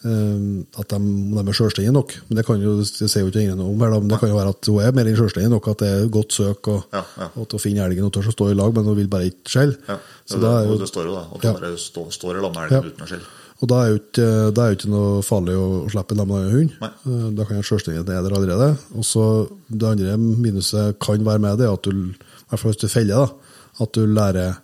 at 0.04 0.92
de, 0.92 0.98
de 1.34 1.42
er 1.42 1.56
sjølstendige 1.58 1.92
nok. 1.96 2.12
Men 2.28 2.38
det 2.38 2.44
kan 2.46 2.60
jo, 2.62 2.76
det 2.78 2.86
sier 3.10 3.24
jo 3.24 3.30
ikke 3.32 3.42
ingen 3.42 3.60
om 3.64 3.80
her, 3.82 3.96
men 3.98 4.08
det 4.12 4.20
kan 4.20 4.30
jo 4.30 4.36
være 4.38 4.52
at 4.54 4.68
hun 4.70 4.78
er 4.84 4.94
mer 4.94 5.10
enn 5.10 5.18
selvstendig 5.18 5.50
nok. 5.50 5.68
At 5.72 5.82
det 5.82 5.88
er 5.90 6.12
godt 6.14 6.36
søk 6.38 6.70
og, 6.70 6.84
Ja, 6.94 7.02
ja. 7.18 7.28
og 7.34 7.48
til 7.50 7.58
å 7.58 7.62
finne 7.64 7.86
elgen 7.88 8.06
og 8.06 8.12
tør 8.14 8.30
å 8.30 8.36
stå 8.36 8.50
i 8.52 8.54
lag, 8.58 8.72
men 8.76 8.86
hun 8.86 8.96
vil 9.00 9.10
bare 9.10 9.30
ikke 9.32 9.50
skjelle. 9.56 9.76
Ja. 9.88 9.96
det, 9.98 10.40
det, 10.44 10.52
er 10.54 10.70
jo 10.70 10.78
det 10.84 10.88
står 10.92 11.10
jo 11.10 11.16
da, 11.18 11.24
at 11.34 11.44
Ja. 11.48 11.52
bare 11.58 11.72
stå, 11.82 12.06
står 12.14 12.38
i 12.38 12.44
lag 12.46 12.54
med 12.54 12.62
elgen 12.68 12.92
uten 12.92 13.04
å 13.04 13.10
skjelle. 13.10 13.28
Og 13.58 13.66
da 13.72 13.78
er 13.82 13.88
jo 13.90 13.98
ikke, 13.98 14.26
da 14.54 14.62
er 14.62 14.70
jo 14.70 14.76
ikke 14.78 14.90
noe 14.92 15.22
farlig 15.26 15.54
å 15.58 15.66
slippe 15.90 16.14
en 16.14 16.20
lam 16.22 16.28
med 16.30 16.52
hund. 16.52 16.76
Nei. 16.78 16.90
Eh, 17.10 17.26
Da 17.34 17.44
kan 17.48 17.56
en 17.58 17.66
selvstendighet 17.66 18.06
ned 18.06 18.22
der 18.28 18.36
allerede. 18.38 18.68
Og 18.94 19.02
så 19.04 19.24
Det 19.68 19.82
andre 19.88 20.14
minuset 20.16 20.98
kan 21.02 21.24
være 21.26 21.40
med 21.42 21.58
det, 21.58 21.66
at 21.66 21.82
du, 21.82 21.90
i 21.90 22.48
hvert 22.48 22.60
fall 22.60 22.70
hvis 22.72 22.80
du 22.80 22.88
feller, 22.88 23.26
da, 23.26 23.28
at 23.82 23.92
du 23.92 24.06
lærer 24.06 24.60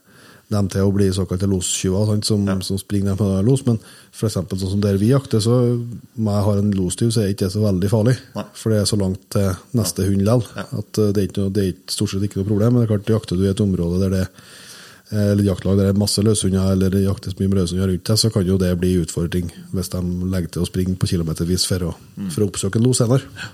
dem 0.53 0.69
til 0.69 0.87
å 0.87 0.93
bli 0.95 1.09
såkalte 1.11 1.49
lostyver, 1.51 2.23
som, 2.23 2.47
som 2.63 2.79
springer 2.79 3.11
ned 3.11 3.19
på 3.19 3.27
los. 3.43 3.65
Men 3.67 3.81
for 4.15 4.29
eksempel 4.29 4.59
sånn 4.61 4.77
som 4.77 4.83
der 4.83 4.99
vi 5.01 5.11
jakter, 5.11 5.41
så 5.43 5.55
om 5.75 6.29
jeg 6.31 6.43
har 6.47 6.59
en 6.61 6.75
lostyv, 6.77 7.11
så 7.11 7.25
er 7.25 7.33
ikke 7.33 7.49
det 7.49 7.55
så 7.57 7.63
veldig 7.65 7.89
farlig. 7.91 8.15
Nei. 8.37 8.45
For 8.55 8.71
det 8.71 8.77
er 8.81 8.91
så 8.91 8.99
langt 9.01 9.25
til 9.35 9.49
neste 9.75 10.07
hund 10.07 10.23
likevel. 10.23 10.45
At 10.63 11.01
eh, 11.03 11.09
det 11.11 11.23
er, 11.23 11.27
ikke 11.27 11.41
noe, 11.41 11.55
det 11.55 11.65
er 11.65 11.73
ikke, 11.73 11.95
stort 11.97 12.13
sett 12.13 12.29
ikke 12.29 12.41
noe 12.41 12.51
problem. 12.53 12.77
Men 12.77 12.85
det 12.85 12.87
er 12.87 12.93
klart, 12.93 13.11
jakter 13.17 13.41
du 13.41 13.43
i 13.43 13.51
et 13.51 13.65
område 13.65 13.99
der 14.05 14.15
det 14.15 14.23
eh, 14.29 15.33
eller 15.33 15.49
jaktlag 15.49 15.81
der 15.81 15.91
det 15.91 15.97
er 15.97 16.01
masse 16.05 16.23
løshunder, 16.23 16.71
eller 16.77 16.95
det 16.95 17.03
jaktes 17.03 17.35
mye 17.41 17.51
med 17.51 17.61
løshunder 17.63 17.91
rundt 17.91 18.07
deg, 18.13 18.23
så 18.23 18.33
kan 18.37 18.47
jo 18.47 18.61
det 18.63 18.71
bli 18.79 18.95
utfordring 19.03 19.51
hvis 19.75 19.93
de 19.97 20.07
legger 20.37 20.55
til 20.55 20.63
å 20.63 20.71
springe 20.71 20.97
på 21.01 21.11
kilometervis 21.11 21.67
for 21.73 21.91
å, 21.91 21.93
for 22.31 22.47
å 22.47 22.51
oppsøke 22.53 22.79
en 22.79 22.87
los 22.87 23.03
senere. 23.03 23.51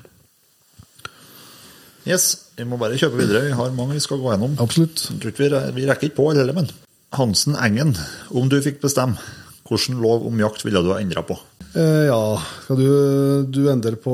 Yes, 2.09 2.31
vi 2.57 2.69
må 2.69 2.77
bare 2.81 3.01
kjøpe 3.01 3.17
videre. 3.21 3.47
Vi 3.49 3.57
har 3.57 3.75
mange 3.77 3.97
vi 3.97 4.05
skal 4.05 4.21
gå 4.21 4.29
gjennom. 4.33 4.61
Absolutt. 4.61 5.09
Ikke 5.17 5.49
vi, 5.49 5.51
vi 5.81 5.89
rekker 5.89 6.11
ikke 6.11 6.21
på 6.21 6.31
alle, 6.33 6.53
men 6.57 6.69
Hansen 7.17 7.57
Engen, 7.59 7.97
om 8.37 8.49
du 8.53 8.61
fikk 8.63 8.79
bestemme, 8.85 9.17
hvilken 9.71 10.01
lov 10.03 10.27
om 10.29 10.41
jakt 10.43 10.65
ville 10.67 10.83
du 10.85 10.91
ha 10.93 10.99
endra 11.03 11.23
på? 11.27 11.37
Eh, 11.71 12.07
ja, 12.09 12.19
skal 12.65 12.81
du, 12.81 12.87
du 13.47 13.61
endre 13.71 13.95
på 14.03 14.13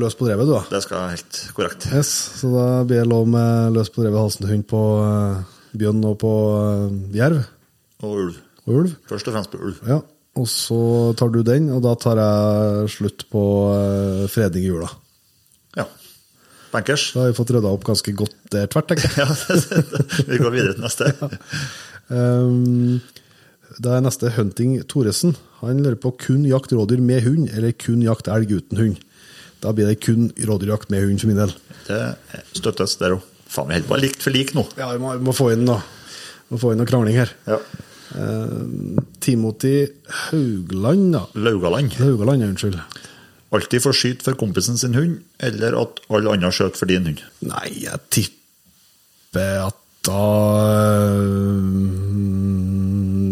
løs 0.00 0.14
på 0.16 0.24
drevet, 0.28 0.48
du 0.48 0.54
da? 0.56 0.62
Det 0.72 0.80
skal 0.86 1.10
helt 1.12 1.40
korrekt. 1.56 1.84
Yes, 1.92 2.12
så 2.40 2.48
da 2.54 2.66
blir 2.88 3.02
det 3.02 3.10
lov 3.10 3.28
med 3.28 3.74
løs 3.76 3.92
på 3.92 4.00
drevet 4.04 4.22
halsenhund 4.24 4.64
på 4.70 4.80
eh, 5.04 5.42
bjørn 5.76 6.00
og 6.08 6.16
på 6.22 6.32
eh, 6.62 6.96
jerv 7.20 7.42
Og 8.04 8.10
ulv. 8.22 8.38
og 8.64 8.74
ulv. 8.80 8.94
Først 9.10 9.28
og 9.28 9.36
fremst 9.36 9.52
på 9.52 9.60
ulv. 9.68 9.82
Ja, 9.88 10.00
og 10.40 10.48
så 10.50 10.78
tar 11.20 11.28
du 11.34 11.42
den, 11.46 11.68
og 11.76 11.84
da 11.84 11.92
tar 12.00 12.18
jeg 12.24 12.88
slutt 12.96 13.26
på 13.30 13.42
eh, 13.76 14.24
fredning 14.32 14.64
i 14.64 14.70
jula. 14.72 14.88
Ja. 15.76 15.84
Bankers. 16.72 17.10
Da 17.14 17.26
har 17.26 17.30
vi 17.30 17.36
fått 17.36 17.52
rydda 17.54 17.70
opp 17.76 17.84
ganske 17.86 18.16
godt 18.16 18.34
der 18.50 18.66
tvert, 18.72 18.88
tenker 18.90 19.12
jeg. 19.12 19.28
Ja, 19.28 20.24
vi 20.32 20.40
går 20.40 20.56
videre 20.56 20.72
til 20.78 20.88
neste. 20.88 21.12
Um, 22.12 22.98
da 23.82 23.96
er 23.96 24.04
neste 24.04 24.30
Hunting 24.36 24.76
Thoresen. 24.90 25.34
Han 25.62 25.82
lurer 25.82 25.98
på 26.00 26.12
kun 26.26 26.44
jakt 26.46 26.74
rådyr 26.74 27.02
med 27.02 27.24
hund, 27.26 27.48
eller 27.54 27.74
kun 27.74 28.02
jakt 28.04 28.28
elg 28.30 28.52
uten 28.52 28.80
hund. 28.80 29.00
Da 29.64 29.72
blir 29.72 29.88
det 29.88 30.02
kun 30.04 30.28
rådyrjakt 30.36 30.90
med 30.92 31.06
hund 31.06 31.22
for 31.22 31.30
min 31.30 31.40
del. 31.40 31.54
Det 31.88 32.02
støttes 32.58 32.98
der 33.00 33.16
òg. 33.16 33.30
Faen, 33.48 33.70
vi 33.70 33.78
holder 33.78 33.88
på 33.88 33.98
likt 34.02 34.24
for 34.24 34.34
lik 34.34 34.52
nå. 34.56 34.66
Ja, 34.78 34.90
vi 34.92 35.00
må, 35.00 35.14
vi 35.16 35.24
må 35.24 35.34
få 35.36 35.50
inn 35.54 35.64
noe, 35.68 35.80
må 36.50 36.58
få 36.60 36.72
inn 36.74 36.82
noe 36.82 36.90
krangling 36.90 37.16
her. 37.16 37.32
Ja. 37.48 37.60
Um, 38.14 39.00
Timothy 39.24 39.88
Haugland, 40.26 41.14
da. 41.16 41.24
Laugaland. 41.38 41.96
Laugaland, 42.02 42.44
unnskyld. 42.50 42.78
Alltid 43.54 43.84
få 43.84 43.94
skyte 43.94 44.26
for 44.26 44.38
kompisen 44.38 44.78
sin 44.80 44.96
hund, 44.98 45.20
eller 45.38 45.76
at 45.80 46.02
alle 46.10 46.34
andre 46.34 46.50
skjøt 46.54 46.78
for 46.78 46.90
din 46.90 47.08
hund. 47.08 47.22
Nei, 47.46 47.68
jeg 47.86 48.02
tipper 48.18 49.68
at 49.68 49.80
da 50.04 50.24
um, 51.54 52.03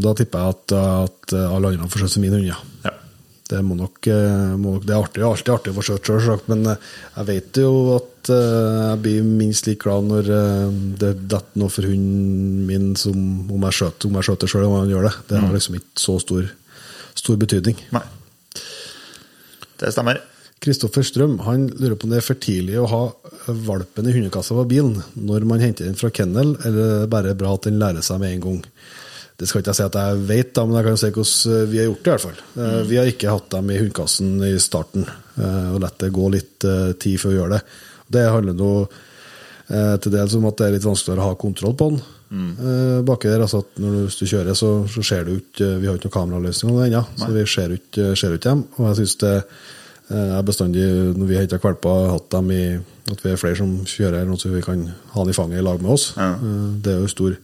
Da 0.03 0.15
tipper 0.19 0.43
jeg 0.43 0.57
at, 0.57 0.75
at 0.79 1.35
alle 1.39 1.73
andre 1.75 1.89
får 1.93 2.05
skjøte 2.05 2.23
min 2.25 2.37
hund, 2.37 2.49
ja. 2.49 2.59
Ja. 2.87 2.97
Det, 3.53 3.59
må 3.67 3.77
nok, 3.77 3.99
eh, 4.09 4.55
må 4.57 4.77
nok, 4.77 4.87
det 4.89 4.95
er 4.95 5.03
artig, 5.03 5.23
alltid 5.27 5.53
artig 5.53 5.73
å 5.73 5.77
få 5.77 5.85
skjøtt 5.85 6.09
sjøl, 6.25 6.41
men 6.49 6.65
eh, 6.73 6.89
jeg 7.19 7.29
vet 7.29 7.61
jo 7.61 7.73
at 7.99 8.31
eh, 8.33 8.79
jeg 8.79 9.01
blir 9.05 9.27
minst 9.29 9.69
like 9.69 9.83
glad 9.83 10.09
når 10.09 10.31
det 11.03 11.13
detter 11.29 11.61
noe 11.61 11.73
for 11.75 11.89
hunden 11.91 12.63
min 12.69 12.93
som 12.97 13.19
om 13.53 13.69
jeg 13.69 13.79
skjøter, 13.81 14.09
om 14.09 14.19
jeg 14.19 14.29
skjøter 14.31 14.53
sjøl, 14.53 14.67
om 14.71 14.79
han 14.79 14.93
gjør 14.95 15.09
det. 15.11 15.15
Det 15.29 15.45
har 15.45 15.57
liksom 15.59 15.79
ikke 15.79 16.05
så 16.07 16.17
stor, 16.23 16.49
stor 17.19 17.41
betydning. 17.45 17.83
Nei. 17.93 18.05
Det 19.83 19.93
stemmer. 19.93 20.23
Kristoffer 20.63 21.03
Strøm 21.03 21.41
han 21.43 21.67
lurer 21.75 21.97
på 21.99 22.07
om 22.07 22.13
det 22.15 22.21
er 22.21 22.25
for 22.25 22.39
tidlig 22.39 22.77
å 22.79 22.87
ha 22.87 23.05
valpen 23.67 24.07
i 24.07 24.15
hundekassa 24.15 24.55
på 24.55 24.69
bilen 24.71 25.01
når 25.19 25.47
man 25.51 25.63
henter 25.65 25.89
den 25.89 25.99
fra 25.99 26.13
kennel, 26.15 26.55
eller 26.63 26.83
er 26.85 27.01
det 27.03 27.13
bare 27.13 27.35
bra 27.39 27.57
at 27.57 27.67
den 27.67 27.81
lærer 27.83 28.05
seg 28.07 28.23
med 28.23 28.37
en 28.37 28.45
gang. 28.47 28.61
Det 29.43 29.49
skal 29.51 29.63
ikke 29.63 29.73
jeg 29.75 29.81
si 29.81 29.87
at 29.89 29.97
jeg 29.99 30.21
vet, 30.29 30.53
da, 30.55 30.65
men 30.69 30.79
jeg 30.79 30.87
kan 30.87 30.95
jo 30.95 31.01
si 31.03 31.13
hvordan 31.13 31.71
vi 31.73 31.81
har 31.83 31.89
gjort 31.91 32.03
det. 32.03 32.07
i 32.07 32.13
hvert 32.15 32.27
fall. 32.29 32.43
Mm. 32.55 32.77
Vi 32.93 32.99
har 33.01 33.11
ikke 33.11 33.33
hatt 33.35 33.49
dem 33.57 33.71
i 33.75 33.79
hundekassen 33.81 34.33
i 34.47 34.53
starten, 34.63 35.07
eh, 35.35 35.69
og 35.75 35.81
latt 35.83 35.99
det 36.05 36.13
gå 36.15 36.29
litt 36.31 36.67
eh, 36.69 36.93
tid 37.03 37.19
før 37.23 37.35
vi 37.35 37.41
gjør 37.41 37.55
det. 37.57 37.63
Det 38.13 38.27
handler 38.31 38.59
nå 38.59 38.73
eh, 38.87 39.95
til 40.05 40.15
dels 40.15 40.35
om 40.39 40.47
at 40.51 40.59
det 40.61 40.69
er 40.69 40.77
litt 40.77 40.87
vanskeligere 40.87 41.25
å 41.25 41.31
ha 41.33 41.39
kontroll 41.41 41.75
på 41.79 41.91
den. 41.95 42.03
Mm. 42.33 43.05
baki 43.05 43.29
der, 43.29 43.43
altså 43.45 43.59
at 43.61 43.75
når 43.77 43.91
du, 43.93 43.97
hvis 44.07 44.15
du 44.17 44.25
kjører, 44.25 44.55
så, 44.57 44.69
så 44.89 45.03
ser 45.05 45.27
du 45.27 45.35
ikke 45.35 45.67
Vi 45.83 45.85
har 45.85 45.99
ikke 45.99 46.09
noen 46.09 46.15
kameraløsning 46.15 46.79
ennå, 46.87 47.03
så 47.21 47.27
vi 47.35 47.43
ser 47.45 47.75
ikke, 47.77 48.07
ser 48.17 48.39
ikke 48.39 48.47
dem. 48.49 48.63
Og 48.79 48.87
jeg 48.89 49.03
synes 49.03 49.17
det 49.21 49.33
eh, 49.37 50.31
er 50.39 50.47
bestandig, 50.49 50.87
når 51.19 51.29
vi 51.29 51.37
henter 51.43 51.61
valper, 51.61 52.07
hatt 52.15 52.31
dem 52.33 52.49
i 52.57 52.63
at 53.13 53.21
vi 53.21 53.35
er 53.35 53.37
flere 53.43 53.59
som 53.59 53.75
kjører, 53.85 54.25
noe 54.25 54.41
så 54.41 54.49
vi 54.49 54.63
kan 54.65 54.87
ha 55.13 55.27
dem 55.27 55.35
i 55.35 55.37
fanget 55.37 55.61
i 55.61 55.67
lag 55.67 55.83
med 55.85 55.93
oss. 55.93 56.07
Ja. 56.17 56.31
Eh, 56.39 56.65
Det 56.87 56.95
er 56.95 57.05
jo 57.05 57.13
stor 57.13 57.37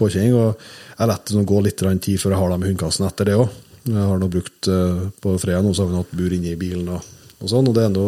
påkjenning. 0.00 0.34
og 0.40 0.56
Jeg 1.02 1.10
lar 1.10 1.22
det 1.26 1.40
gå 1.50 1.60
litt 1.66 1.80
tid 1.82 2.20
før 2.22 2.30
jeg 2.30 2.38
har 2.38 2.52
dem 2.52 2.62
i 2.62 2.68
hundekassen 2.70 3.08
etter 3.08 3.26
det 3.26 3.34
òg. 3.34 3.48
Jeg 3.82 4.04
har 4.06 4.20
nå 4.22 4.28
brukt 4.30 4.68
eh, 4.70 5.00
På 5.18 5.32
fredag 5.42 5.64
nå 5.66 5.72
så 5.74 5.82
har 5.82 5.90
vi 5.90 5.98
hatt 5.98 6.12
bur 6.14 6.34
inne 6.36 6.52
i 6.52 6.58
bilen 6.60 6.92
og, 6.94 7.08
og 7.42 7.50
sånn, 7.50 7.66
og 7.66 7.74
det 7.74 7.88
er 7.88 7.90
nå 7.90 8.04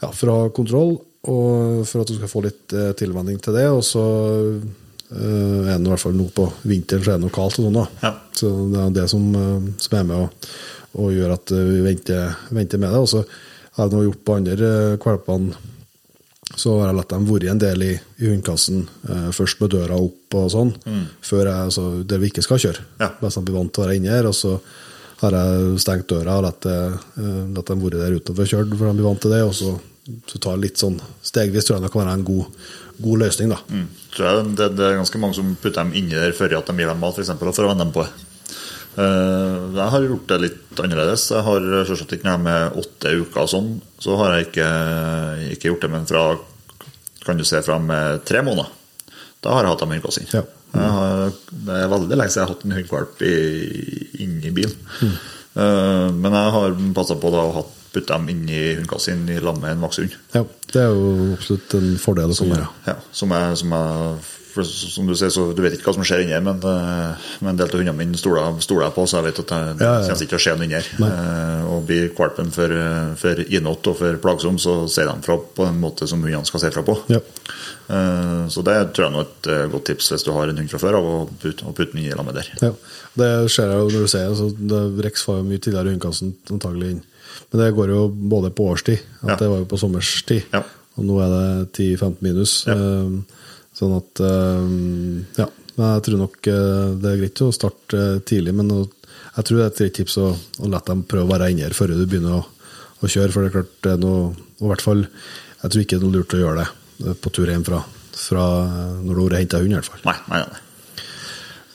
ja, 0.00 0.08
for 0.08 0.30
å 0.32 0.36
ha 0.38 0.54
kontroll 0.56 0.94
og 1.26 1.82
for 1.88 2.00
at 2.00 2.08
du 2.08 2.14
skal 2.16 2.30
få 2.30 2.42
litt 2.46 2.72
eh, 2.72 2.94
tilvenning 2.96 3.36
til 3.42 3.56
det. 3.58 3.66
Og 3.68 3.82
så 3.84 4.04
eh, 5.12 5.68
er 5.68 5.76
det 5.76 5.82
i 5.82 5.92
hvert 5.92 6.04
fall 6.06 6.16
nå 6.16 6.30
på 6.32 6.48
vinteren 6.64 7.04
så 7.04 7.12
er 7.12 7.20
det 7.20 7.26
noe 7.26 7.36
kaldt 7.36 7.60
og 7.60 7.66
sånn, 7.68 7.76
da. 7.76 7.86
Ja. 8.06 8.14
Så 8.40 8.52
det 8.72 8.82
er 8.82 8.96
det 9.00 9.06
som, 9.12 9.28
eh, 9.42 9.70
som 9.84 10.00
er 10.00 10.08
med 10.08 10.24
å, 10.24 10.50
å 11.02 11.12
gjøre 11.12 11.36
at 11.36 11.52
eh, 11.52 11.70
vi 11.74 11.84
venter, 11.84 12.36
venter 12.48 12.80
med 12.80 12.96
det. 12.96 13.04
Og 13.04 13.12
så 13.12 13.24
har 13.76 13.88
jeg 13.90 13.96
nå 13.96 14.04
gjort 14.06 14.24
på 14.24 14.38
andre 14.40 14.74
eh, 14.94 15.00
valpene 15.04 15.74
så 16.54 16.76
har 16.78 16.90
jeg 16.90 16.96
latt 17.00 17.10
dem 17.10 17.26
være 17.26 17.50
en 17.50 17.60
del 17.60 17.82
i, 17.82 17.92
i 18.22 18.28
hundekassen, 18.30 18.84
eh, 19.10 19.30
først 19.34 19.60
med 19.60 19.72
døra 19.74 19.98
opp 19.98 20.36
og 20.38 20.50
sånn, 20.52 20.70
før 21.24 21.42
jeg, 21.42 21.56
altså, 21.70 21.86
der 22.06 22.22
vi 22.22 22.30
ikke 22.30 22.44
skal 22.46 22.60
kjøre. 22.62 22.84
Ja. 23.02 23.10
Sånn 23.26 23.42
de 23.44 23.50
blir 23.50 23.58
vant 23.58 23.72
til 23.74 23.82
å 23.82 23.86
være 23.86 23.98
inne 23.98 24.14
her, 24.14 24.28
og 24.30 24.36
så 24.36 24.54
har 25.24 25.36
jeg 25.36 25.82
stengt 25.82 26.08
døra 26.12 26.38
og 26.38 26.46
latt, 26.46 26.68
eh, 26.70 26.96
latt 27.56 27.72
dem 27.72 27.82
være 27.82 28.02
der 28.04 28.18
ute 28.18 28.32
og 28.32 28.38
få 28.38 28.48
kjørt, 28.52 28.76
for 28.76 28.86
de 28.86 28.94
blir 29.00 29.08
vant 29.08 29.22
til 29.24 29.34
det, 29.34 29.42
og 29.48 29.54
så, 29.56 29.74
så 30.30 30.40
tar 30.46 30.62
litt 30.62 30.78
sånn 30.78 31.00
stegvis, 31.24 31.66
tror 31.66 31.78
jeg 31.78 31.86
det 31.86 31.92
kan 31.94 32.04
være 32.04 32.16
en 32.20 32.28
god, 32.30 32.62
god 33.08 33.24
løsning, 33.24 33.52
da. 33.56 33.60
Mm. 33.72 33.88
Tror 34.14 34.28
jeg 34.28 34.56
det, 34.60 34.70
det 34.78 34.86
er 34.86 35.00
ganske 35.00 35.22
mange 35.24 35.38
som 35.40 35.50
putter 35.58 35.82
dem 35.82 35.94
inni 35.98 36.14
der 36.14 36.36
før 36.36 36.60
at 36.60 36.70
de 36.70 36.78
gir 36.78 36.92
dem 36.92 37.02
mat, 37.02 37.18
for, 37.18 37.50
for 37.50 37.66
å 37.66 37.72
venne 37.72 37.84
dem 37.88 37.94
på 37.96 38.06
det. 38.06 38.30
Eh, 38.96 39.56
jeg 39.76 39.90
har 39.92 40.06
gjort 40.08 40.26
det 40.32 40.38
litt 40.40 40.80
annerledes. 40.80 41.26
Jeg 41.34 41.44
har 41.44 41.66
selvsagt 41.88 42.14
ikke 42.16 42.32
de 42.32 42.52
er 42.54 42.76
åtte 42.80 43.12
uker 43.20 43.42
og 43.44 43.50
sånn, 43.52 43.70
så 44.00 44.16
har 44.22 44.36
jeg 44.38 44.46
ikke, 44.50 44.68
ikke 45.56 45.68
gjort 45.70 45.84
det, 45.86 45.90
men 45.92 46.06
fra 46.08 46.24
kan 47.26 47.36
du 47.36 47.44
se 47.44 47.60
fra 47.66 47.78
med 47.82 48.24
tre 48.24 48.40
måneder. 48.46 48.68
Da 49.42 49.52
har 49.52 49.64
jeg 49.66 49.72
hatt 49.74 49.80
dem 49.84 49.92
i 49.92 49.98
hundekassa. 49.98 50.26
Ja. 50.32 50.42
Jeg 50.76 50.90
har- 50.92 51.32
Det 51.66 51.74
er 51.82 51.88
veldig 51.88 52.16
lenge 52.16 52.30
siden 52.30 52.40
jeg 52.40 52.46
har 52.46 52.54
hatt 52.54 52.64
en 52.64 52.76
hundvalp 52.76 53.22
i- 53.22 54.08
inni 54.24 54.50
bilen. 54.50 54.76
Eh, 55.56 56.10
men 56.12 56.32
jeg 56.32 56.52
har 56.52 56.70
passa 56.94 57.14
på 57.16 57.30
da 57.32 57.38
å 57.48 57.66
putte 57.92 58.06
dem 58.12 58.28
inn 58.28 58.48
i 58.48 58.74
hundekassa 58.76 59.12
i 59.12 59.38
lag 59.40 59.58
med 59.60 59.70
en 59.72 59.80
voksen 59.80 60.04
hund. 60.04 60.16
Ja, 60.34 60.42
det 60.72 60.82
er 60.82 60.88
jo 60.92 61.36
absolutt 61.36 61.74
en 61.74 61.96
fordel 61.98 62.34
Som. 62.34 62.48
Ja, 62.86 62.94
som 63.12 63.30
jeg, 63.30 63.56
som 63.58 63.70
jeg 63.70 64.18
for 64.56 64.66
som 64.66 65.06
du 65.08 65.14
sier, 65.16 65.30
så 65.32 65.44
du 65.54 65.60
vet 65.64 65.76
ikke 65.76 65.90
hva 65.90 65.94
som 65.98 66.06
skjer 66.08 66.24
inni 66.24 66.34
her, 66.34 66.42
men, 66.44 66.58
eh, 66.64 67.28
men 67.44 67.52
en 67.52 67.60
del 67.60 67.68
av 67.70 67.76
hundene 67.80 67.94
mine 67.98 68.18
stoler, 68.20 68.48
jeg 68.56 68.94
på, 68.96 69.04
så 69.06 69.20
jeg 69.20 69.26
vet 69.28 69.40
at 69.44 69.52
det, 69.52 69.60
det 69.80 69.86
Ja, 69.86 69.92
ja, 70.00 70.08
kommer 70.08 70.26
ikke 70.26 70.38
å 70.40 70.44
skje 70.46 70.54
noe 70.56 70.66
inni 70.68 70.78
her. 70.78 70.88
Eh, 71.06 71.62
og 71.70 71.86
blir 71.88 72.08
valpen 72.16 72.52
for, 72.54 72.72
eh, 72.72 73.14
for 73.20 73.42
innått 73.46 73.90
og 73.92 73.98
for 74.00 74.20
plagsom, 74.24 74.58
så 74.62 74.74
sier 74.90 75.10
de 75.12 75.26
fra 75.26 75.36
på 75.38 75.68
en 75.68 75.80
måte 75.80 76.08
som 76.10 76.22
hundene 76.24 76.48
skal 76.48 76.64
si 76.64 76.72
fra 76.74 76.82
på. 76.86 76.96
Ja. 77.12 77.20
Så 78.50 78.64
det 78.66 78.74
tror 78.96 79.06
jeg 79.06 79.14
er 79.14 79.26
et 79.62 79.70
godt 79.70 79.84
tips 79.86 80.08
hvis 80.10 80.24
du 80.26 80.32
har 80.34 80.50
en 80.50 80.58
hund 80.58 80.70
fra 80.72 80.80
før 80.82 80.96
av, 80.98 81.04
å 81.06 81.18
putte, 81.38 81.68
putte 81.70 81.92
den 81.92 82.02
inn 82.02 82.10
i 82.10 82.16
lammet 82.18 82.34
der. 82.34 82.48
Ja, 82.64 82.72
det 83.20 83.28
ser 83.54 83.70
jeg 83.70 83.78
jo 83.78 83.92
når 83.92 84.06
du 84.08 84.10
ser 84.10 84.26
altså, 84.26 84.48
det. 84.50 84.80
Rex 85.06 85.22
var 85.28 85.38
jo 85.38 85.46
mye 85.46 85.62
tidligere 85.62 85.92
i 85.92 85.94
hundekassen 85.94 86.32
antagelig 86.50 86.90
inn. 86.96 87.04
Men 87.52 87.62
det 87.62 87.68
går 87.76 87.92
jo 87.94 88.00
både 88.34 88.50
på 88.56 88.66
årstid, 88.72 89.04
at 89.22 89.38
det 89.38 89.48
var 89.52 89.62
jo 89.62 89.68
på 89.70 89.78
sommerstid, 89.78 90.48
Ja. 90.52 90.64
og 90.96 91.04
nå 91.06 91.20
er 91.22 91.30
det 91.36 91.72
10-15 91.78 92.16
minus. 92.26 92.56
Ja. 92.66 92.74
Sånn 93.76 93.96
at 93.98 94.24
eh, 94.24 94.74
Ja. 95.42 95.50
Jeg 95.76 96.04
tror 96.06 96.20
nok 96.22 96.46
eh, 96.48 96.92
det 96.96 97.10
er 97.10 97.18
greit 97.20 97.40
å 97.44 97.50
starte 97.52 97.98
eh, 98.00 98.20
tidlig, 98.24 98.54
men 98.56 98.70
jeg 98.72 99.44
tror 99.44 99.58
det 99.58 99.64
er 99.64 99.72
et 99.72 99.80
greit 99.82 99.94
tips 99.98 100.14
å, 100.22 100.30
å 100.32 100.70
la 100.72 100.80
dem 100.86 101.02
prøve 101.04 101.26
å 101.26 101.32
være 101.34 101.50
inne 101.52 101.66
her 101.66 101.76
før 101.76 101.92
du 101.92 102.06
begynner 102.08 102.38
å, 102.38 102.44
å 103.04 103.10
kjøre, 103.12 103.28
for 103.34 103.44
det 103.44 103.50
er 103.50 103.56
klart 103.58 103.74
det 103.84 103.92
er 103.92 104.00
noe 104.00 104.22
og 104.56 104.64
i 104.64 104.70
hvert 104.70 104.84
fall, 104.86 105.02
Jeg 105.60 105.72
tror 105.72 105.82
ikke 105.82 105.98
det 105.98 106.00
er 106.00 106.06
noe 106.06 106.16
lurt 106.16 106.36
å 106.36 106.40
gjøre 106.40 106.64
det 106.64 107.12
på 107.20 107.32
tur 107.36 107.52
hjem 107.52 107.66
fra, 107.66 107.82
fra 108.16 108.46
når 109.04 109.18
du 109.18 109.22
har 109.26 109.36
henta 109.42 109.60
hund, 109.60 109.74
i 109.74 109.76
hvert 109.76 109.90
fall. 109.90 110.06
Nei, 110.08 110.16
nei, 110.32 110.40
nei. 110.48 110.62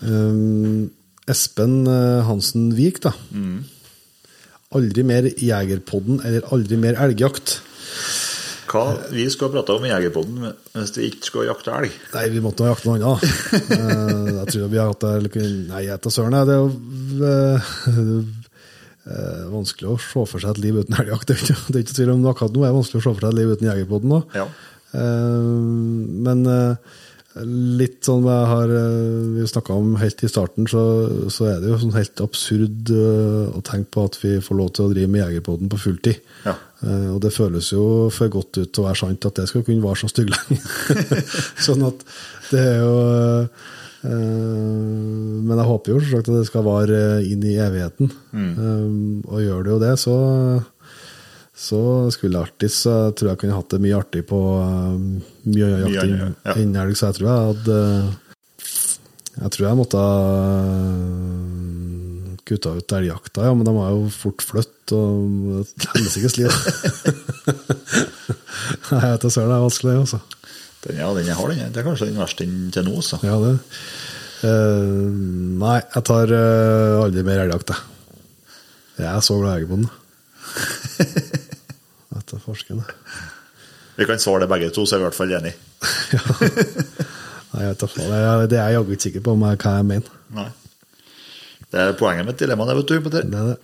Um, 0.02 0.90
Espen 1.30 1.76
Hansen 2.26 2.72
Vik, 2.74 3.04
da. 3.06 3.14
Aldri 4.74 5.06
mer 5.06 5.30
Jegerpodden 5.30 6.24
eller 6.26 6.50
aldri 6.56 6.82
mer 6.82 6.98
elgjakt. 7.06 7.60
Hva 8.72 8.84
vi 9.12 9.26
skal 9.32 9.52
prate 9.52 9.74
om 9.76 9.84
i 9.84 9.92
Jegerpodden 9.92 10.46
hvis 10.78 10.94
vi 10.96 11.10
ikke 11.12 11.28
skal 11.28 11.48
jakte 11.50 11.74
elg? 11.76 11.96
Nei, 12.14 12.28
vi 12.32 12.44
måtte 12.44 12.64
ha 12.64 12.72
jakte 12.72 12.88
noe 12.88 13.00
annet. 13.00 13.26
Eh, 13.72 14.30
jeg 14.42 14.54
tror 14.54 14.72
vi 14.72 14.80
har 14.80 14.90
hatt 14.92 15.04
det 15.04 15.44
Nei, 15.70 15.82
jeg 15.88 16.02
tar 16.04 16.14
søren. 16.14 16.38
Det 16.48 16.56
er 16.56 16.62
jo 16.62 16.70
eh, 17.28 17.68
eh, 19.12 19.44
vanskelig 19.52 19.92
å 19.92 19.98
se 20.02 20.24
for 20.34 20.44
seg 20.44 20.56
et 20.56 20.64
liv 20.64 20.80
uten 20.82 20.98
elgjakt. 21.04 21.28
Det 21.30 21.36
er 21.36 21.44
ikke, 21.46 21.76
det 21.76 21.84
tvil 21.92 22.14
om 22.16 22.26
akkurat 22.32 22.56
nå 22.56 22.66
er 22.68 22.76
vanskelig 22.76 23.02
å 23.02 23.06
se 23.06 23.14
for 23.14 23.22
seg 23.26 23.32
et 23.34 23.40
liv 23.42 23.54
uten 23.56 23.72
Jegerpodden. 23.72 24.18
Ja. 24.40 24.48
men 24.92 26.44
litt 27.40 28.04
sånn 28.04 28.26
jeg 28.28 28.48
har 28.50 28.72
eh, 28.76 29.20
vi 29.38 29.46
snakka 29.48 29.76
om 29.78 29.94
helt 30.02 30.24
i 30.26 30.30
starten, 30.30 30.68
så, 30.68 30.82
så 31.32 31.48
er 31.48 31.62
det 31.62 31.72
jo 31.72 31.80
sånn 31.80 31.96
helt 31.96 32.24
absurd 32.24 32.92
eh, 32.92 33.46
å 33.56 33.62
tenke 33.66 33.92
på 33.96 34.06
at 34.10 34.18
vi 34.20 34.34
får 34.44 34.60
lov 34.60 34.72
til 34.76 34.88
å 34.88 34.92
drive 34.92 35.12
med 35.12 35.24
Jegerpoden 35.24 35.72
på 35.72 35.80
fulltid. 35.80 36.20
Ja. 36.46 36.58
Eh, 36.84 37.08
og 37.14 37.22
det 37.24 37.34
føles 37.36 37.72
jo 37.72 37.86
for 38.14 38.34
godt 38.34 38.60
ut 38.60 38.72
til 38.72 38.84
å 38.84 38.88
være 38.90 39.02
sant 39.04 39.30
at 39.30 39.40
det 39.40 39.48
skal 39.52 39.64
kunne 39.68 39.86
vare 39.86 40.02
så 40.02 40.12
stygg 40.12 40.34
lenge. 40.34 40.60
sånn 41.68 41.88
at 41.88 42.04
det 42.52 42.66
er 42.74 42.82
jo 42.84 42.98
Men 44.02 45.52
jeg 45.54 45.68
håper 45.70 45.92
jo 45.92 46.00
selvsagt 46.02 46.30
at 46.32 46.40
det 46.40 46.48
skal 46.50 46.64
vare 46.66 47.00
inn 47.22 47.44
i 47.46 47.60
evigheten. 47.62 48.10
Mm. 48.34 49.22
og 49.30 49.44
gjør 49.44 49.64
det 49.64 49.72
jo 49.72 49.82
det, 49.84 49.92
så 50.02 50.16
så 51.62 52.10
skulle 52.14 52.40
jeg 52.40 52.48
alltid 52.48 52.74
så 52.74 52.94
jeg 53.06 53.16
tror 53.20 53.30
jeg 53.32 53.40
kunne 53.44 53.58
hatt 53.60 53.74
det 53.74 53.82
mye 53.84 53.98
artig 54.00 54.24
på 54.30 54.40
eh, 54.58 54.96
mye 55.46 55.68
annet 55.68 55.84
jakt 55.84 55.94
Mye 55.94 56.06
enn 56.08 56.36
ja. 56.48 56.56
enn 56.56 56.80
elg, 56.84 56.98
så 56.98 57.12
jeg 57.12 57.18
tror 57.20 57.30
jeg 57.30 57.50
hadde 57.52 57.78
Jeg 59.36 59.54
tror 59.56 59.68
jeg 59.68 59.80
måtte 59.82 60.02
ha 60.02 60.16
kutta 62.52 62.74
ut 62.76 62.94
elgjakta, 62.98 63.46
ja, 63.48 63.54
men 63.56 63.68
de 63.68 63.74
har 63.78 63.94
jo 63.94 64.10
fort 64.12 64.44
flytt 64.44 64.92
og 64.92 65.62
det 65.80 65.88
helsikes 65.94 66.36
liv. 66.36 66.52
Nei, 68.90 68.98
jeg 68.98 69.14
vet 69.14 69.24
da 69.24 69.32
søren, 69.32 69.52
det 69.54 69.56
er 69.56 69.64
vanskelig, 69.64 69.94
det, 69.94 70.02
altså. 70.02 70.20
Den, 70.82 70.98
ja, 71.00 71.12
den 71.16 71.30
jeg 71.30 71.38
har, 71.38 71.54
den. 71.54 71.72
Det 71.72 71.80
er 71.80 71.88
kanskje 71.88 72.10
den 72.10 72.20
verste 72.20 72.48
til 72.76 72.88
nå, 72.90 72.98
så. 73.06 73.22
Ja, 73.24 73.38
det. 73.40 73.54
Uh, 74.42 75.08
nei, 75.62 75.78
jeg 75.94 76.04
tar 76.10 76.34
uh, 76.34 77.06
aldri 77.06 77.24
mer 77.30 77.46
elgjakt, 77.46 77.72
jeg. 77.72 77.88
Jeg 79.00 79.10
er 79.14 79.24
så 79.24 79.40
glad 79.40 79.54
i 79.54 79.62
Jegerbonden. 79.62 79.90
Dette 80.98 81.48
er 82.38 82.44
forskende. 82.44 82.86
Vi 83.98 84.08
kan 84.08 84.22
svare 84.22 84.46
det 84.46 84.50
begge 84.52 84.72
to, 84.74 84.86
så 84.86 84.96
er 84.96 85.02
vi 85.02 85.06
i 85.06 85.10
hvert 85.10 85.20
fall 85.20 85.36
enige. 85.38 85.56
Nei, 87.52 87.66
jeg 87.66 87.76
vet 87.76 87.86
Det 88.50 88.58
er 88.58 88.70
jeg 88.70 88.78
jaggu 88.78 88.92
ikke 88.96 89.08
sikker 89.10 89.24
på 89.26 89.36
om 89.36 89.44
hva 89.44 89.56
jeg 89.60 89.88
mener. 89.88 90.20
Nei. 90.36 90.50
Det 91.72 91.80
er 91.80 91.94
poenget 91.96 92.28
et 92.34 92.42
dilemma, 92.44 92.68
det, 92.68 92.76
vet 92.82 92.90
du. 92.92 93.10
Det 93.12 93.22
er 93.24 93.50
det. 93.52 93.58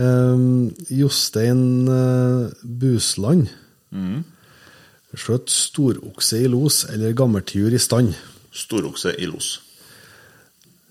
Eh, 0.00 0.44
Jostein 0.96 1.62
uh, 1.88 2.48
Busland. 2.64 3.50
Skjøt 5.16 5.52
storokse 5.52 6.42
i 6.44 6.48
los 6.52 6.82
eller 6.92 7.16
gammeltiur 7.16 7.72
i 7.72 7.80
stand. 7.80 8.12
Storokse 8.52 9.14
i 9.16 9.28
los. 9.28 9.56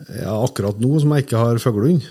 Ja, 0.10 0.34
akkurat 0.38 0.82
nå 0.82 0.98
som 1.02 1.14
jeg 1.16 1.26
ikke 1.26 1.40
har 1.40 1.62
fuglehund, 1.62 2.06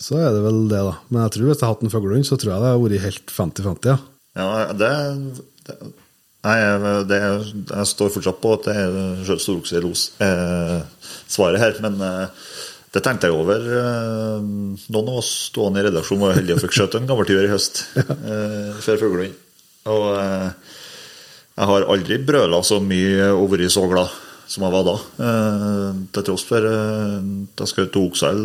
så 0.00 0.18
er 0.22 0.30
det 0.34 0.42
vel 0.44 0.62
det, 0.70 0.82
da. 0.86 0.94
Men 1.10 1.24
jeg 1.24 1.34
tror 1.34 1.48
hvis 1.48 1.58
jeg 1.58 1.66
hadde 1.66 1.72
hatt 1.74 1.84
en 1.86 1.92
fuglehund, 1.92 2.26
så 2.28 2.38
tror 2.40 2.52
jeg 2.52 2.62
det 2.62 2.70
hadde 2.70 2.84
vært 2.84 3.04
helt 3.06 3.34
50-50, 3.34 3.90
ja. 3.92 3.98
Ja, 4.36 4.48
det, 4.76 4.92
det 5.66 5.78
Nei, 6.46 6.58
det, 7.10 7.16
jeg 7.18 7.90
står 7.90 8.12
fortsatt 8.14 8.36
på 8.38 8.52
at 8.54 8.68
det 8.68 8.74
er 8.78 9.80
los. 9.82 10.02
Eh, 10.22 10.76
svaret 11.26 11.58
her, 11.58 11.80
men 11.82 11.96
eh, 12.06 12.44
det 12.94 13.02
tenkte 13.02 13.26
jeg 13.26 13.34
over. 13.34 13.64
Eh, 13.80 14.44
noen 14.94 15.10
av 15.10 15.18
oss 15.24 15.32
stående 15.48 15.82
i 15.82 15.88
redaksjonen 15.88 16.22
var 16.22 16.36
heldige 16.38 16.60
og 16.60 16.62
fikk 16.62 16.76
skjøtt 16.76 16.94
en 17.00 17.08
gammeltiur 17.08 17.48
i 17.48 17.50
høst 17.50 17.82
eh, 17.98 18.78
før 18.84 19.02
fuglehund. 19.02 19.34
Og 19.90 20.06
eh, 20.20 20.78
jeg 21.56 21.70
har 21.72 21.88
aldri 21.96 22.20
brøla 22.28 22.62
så 22.66 22.78
mye 22.84 23.32
og 23.32 23.50
vært 23.56 23.74
så 23.74 23.86
glad 23.90 24.14
som 24.46 24.68
jeg 24.68 24.74
var 24.76 24.86
da. 24.86 24.96
Eh, 25.26 26.02
til 26.14 26.28
tross 26.30 26.46
for 26.46 26.70
eh, 26.70 27.18
at 27.18 27.64
jeg 27.64 27.72
skjøt 27.72 27.94
to 27.96 28.06
okser 28.12 28.38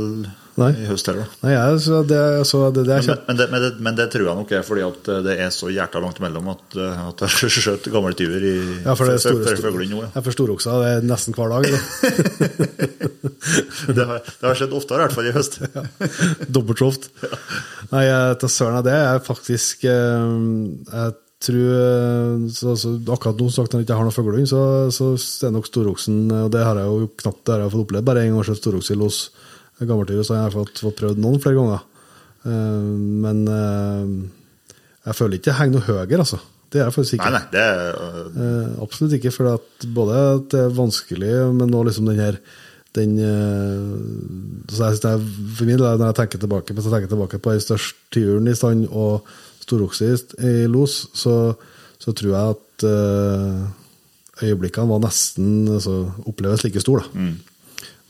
Nei. 0.60 0.72
i 0.84 0.88
høst 0.90 1.08
da. 1.08 1.26
Nei, 1.46 1.54
ja, 1.54 1.64
så 1.80 2.02
det, 2.04 2.22
så 2.50 2.66
det, 2.76 2.84
det 2.90 2.98
er 2.98 3.06
Men, 3.08 3.22
men, 3.28 3.38
det, 3.40 3.48
men, 3.54 3.64
det, 3.64 3.72
men 3.88 4.00
det 4.00 4.08
tror 4.12 4.28
jeg 4.28 4.40
nok 4.42 4.52
er 4.58 4.66
fordi 4.68 4.84
at 4.84 5.12
det 5.28 5.38
er 5.46 5.54
så 5.56 5.72
hjerta 5.72 6.02
langt 6.04 6.20
imellom 6.20 6.52
at, 6.52 6.66
jeg 6.76 7.08
at 7.08 7.24
jeg 7.24 7.54
skjøt 7.62 7.92
gamle 7.94 8.14
tyver 8.20 8.44
i 8.44 8.56
Ja, 8.84 8.96
for 9.00 9.08
det 9.08 9.16
er 9.16 9.24
store, 9.24 9.56
før 9.64 9.80
nå. 9.80 10.02
Ja. 10.04 10.12
Jeg 10.18 10.28
forstår 10.28 10.52
storoksa, 10.52 10.78
det 10.82 10.92
er 10.98 11.08
nesten 11.08 11.38
hver 11.38 11.56
dag. 11.56 11.64
Det. 13.42 14.06
Har, 14.06 14.22
det 14.22 14.46
har 14.46 14.58
skjedd 14.58 14.74
oftere, 14.78 15.02
i 15.02 15.06
hvert 15.08 15.16
fall 15.18 15.28
i 15.30 15.34
høst. 15.34 15.58
Dobbelt 16.56 16.82
så 16.82 16.92
ofte. 16.92 17.30
Nei, 17.92 18.06
jeg 18.06 18.38
tar 18.42 18.54
søren 18.54 18.80
av 18.80 18.86
det. 18.86 18.96
Jeg 18.96 19.18
er 19.18 19.24
faktisk 19.26 19.86
eh, 19.90 20.36
Jeg 20.92 21.16
tror 21.42 21.72
eh, 21.82 22.46
så, 22.54 22.76
så, 22.78 22.94
Akkurat 23.16 23.42
nå 23.42 23.50
sagt 23.50 23.74
at 23.74 23.80
jeg 23.80 23.88
ikke 23.88 23.98
har 23.98 24.08
noen 24.08 24.16
fuglehund, 24.16 24.50
så, 24.50 24.62
så 24.94 25.14
er 25.48 25.56
nok 25.56 25.70
storoksen 25.70 26.20
Og 26.44 26.52
det 26.54 26.62
har 26.66 26.78
jeg 26.78 26.92
jo 26.92 27.10
knapt 27.24 27.42
det 27.48 27.56
har 27.56 27.64
jeg 27.66 27.74
fått 27.74 27.86
opplevd. 27.88 28.08
Bare 28.12 28.26
en 28.26 28.38
gang 28.38 28.48
skjøt 28.48 28.62
storokse 28.62 28.96
i 28.96 29.02
los 29.02 29.24
gammeltyr, 29.90 30.22
så 30.26 30.36
har 30.36 30.48
jeg 30.48 30.58
fått, 30.58 30.82
fått 30.84 30.98
prøvd 31.00 31.22
noen 31.22 31.42
flere 31.44 31.58
ganger. 31.58 31.84
Uh, 32.42 32.96
men 33.26 33.44
uh, 33.50 34.08
jeg 35.06 35.18
føler 35.18 35.38
ikke 35.38 35.52
jeg 35.52 35.60
henger 35.60 35.78
noe 35.78 35.88
høyere, 35.88 36.24
altså. 36.24 36.42
Det 36.72 36.80
er 36.80 36.88
jeg 36.88 36.96
faktisk 36.96 37.18
ikke. 37.18 37.28
Nei, 37.28 37.40
nei, 37.40 37.48
det 37.52 37.62
er 37.68 37.80
Eh, 38.32 38.68
absolutt 38.80 39.14
ikke, 39.18 39.32
for 39.36 39.50
at 39.58 39.86
både 39.92 40.20
at 40.38 40.46
det 40.54 40.60
er 40.62 40.76
vanskelig, 40.78 41.32
men 41.58 41.68
nå 41.68 41.82
liksom 41.84 42.08
den 42.08 42.22
her 42.22 42.38
den, 42.96 43.18
så 44.72 44.90
jeg 44.92 45.00
For 45.56 45.68
min 45.68 45.78
del, 45.80 45.84
når 46.00 46.10
jeg 46.10 46.18
tenker 46.22 46.40
tilbake, 46.40 46.74
hvis 46.76 46.88
jeg 46.88 46.94
tenker 46.94 47.12
tilbake 47.12 47.40
på 47.44 47.54
den 47.56 47.64
største 47.64 48.08
tiuren 48.12 48.48
i 48.52 48.56
stand 48.56 48.88
og 48.88 49.28
storokse 49.64 50.10
i, 50.40 50.54
los, 50.72 50.98
så, 51.16 51.36
så 52.00 52.16
tror 52.16 52.32
jeg 52.32 52.56
at 52.56 52.88
øyeblikkene 54.44 54.92
var 54.92 55.04
nesten 55.04 55.68
altså, 55.72 55.98
oppleves 56.28 56.64
like 56.64 56.84
store. 56.84 57.08
Da. 57.12 57.32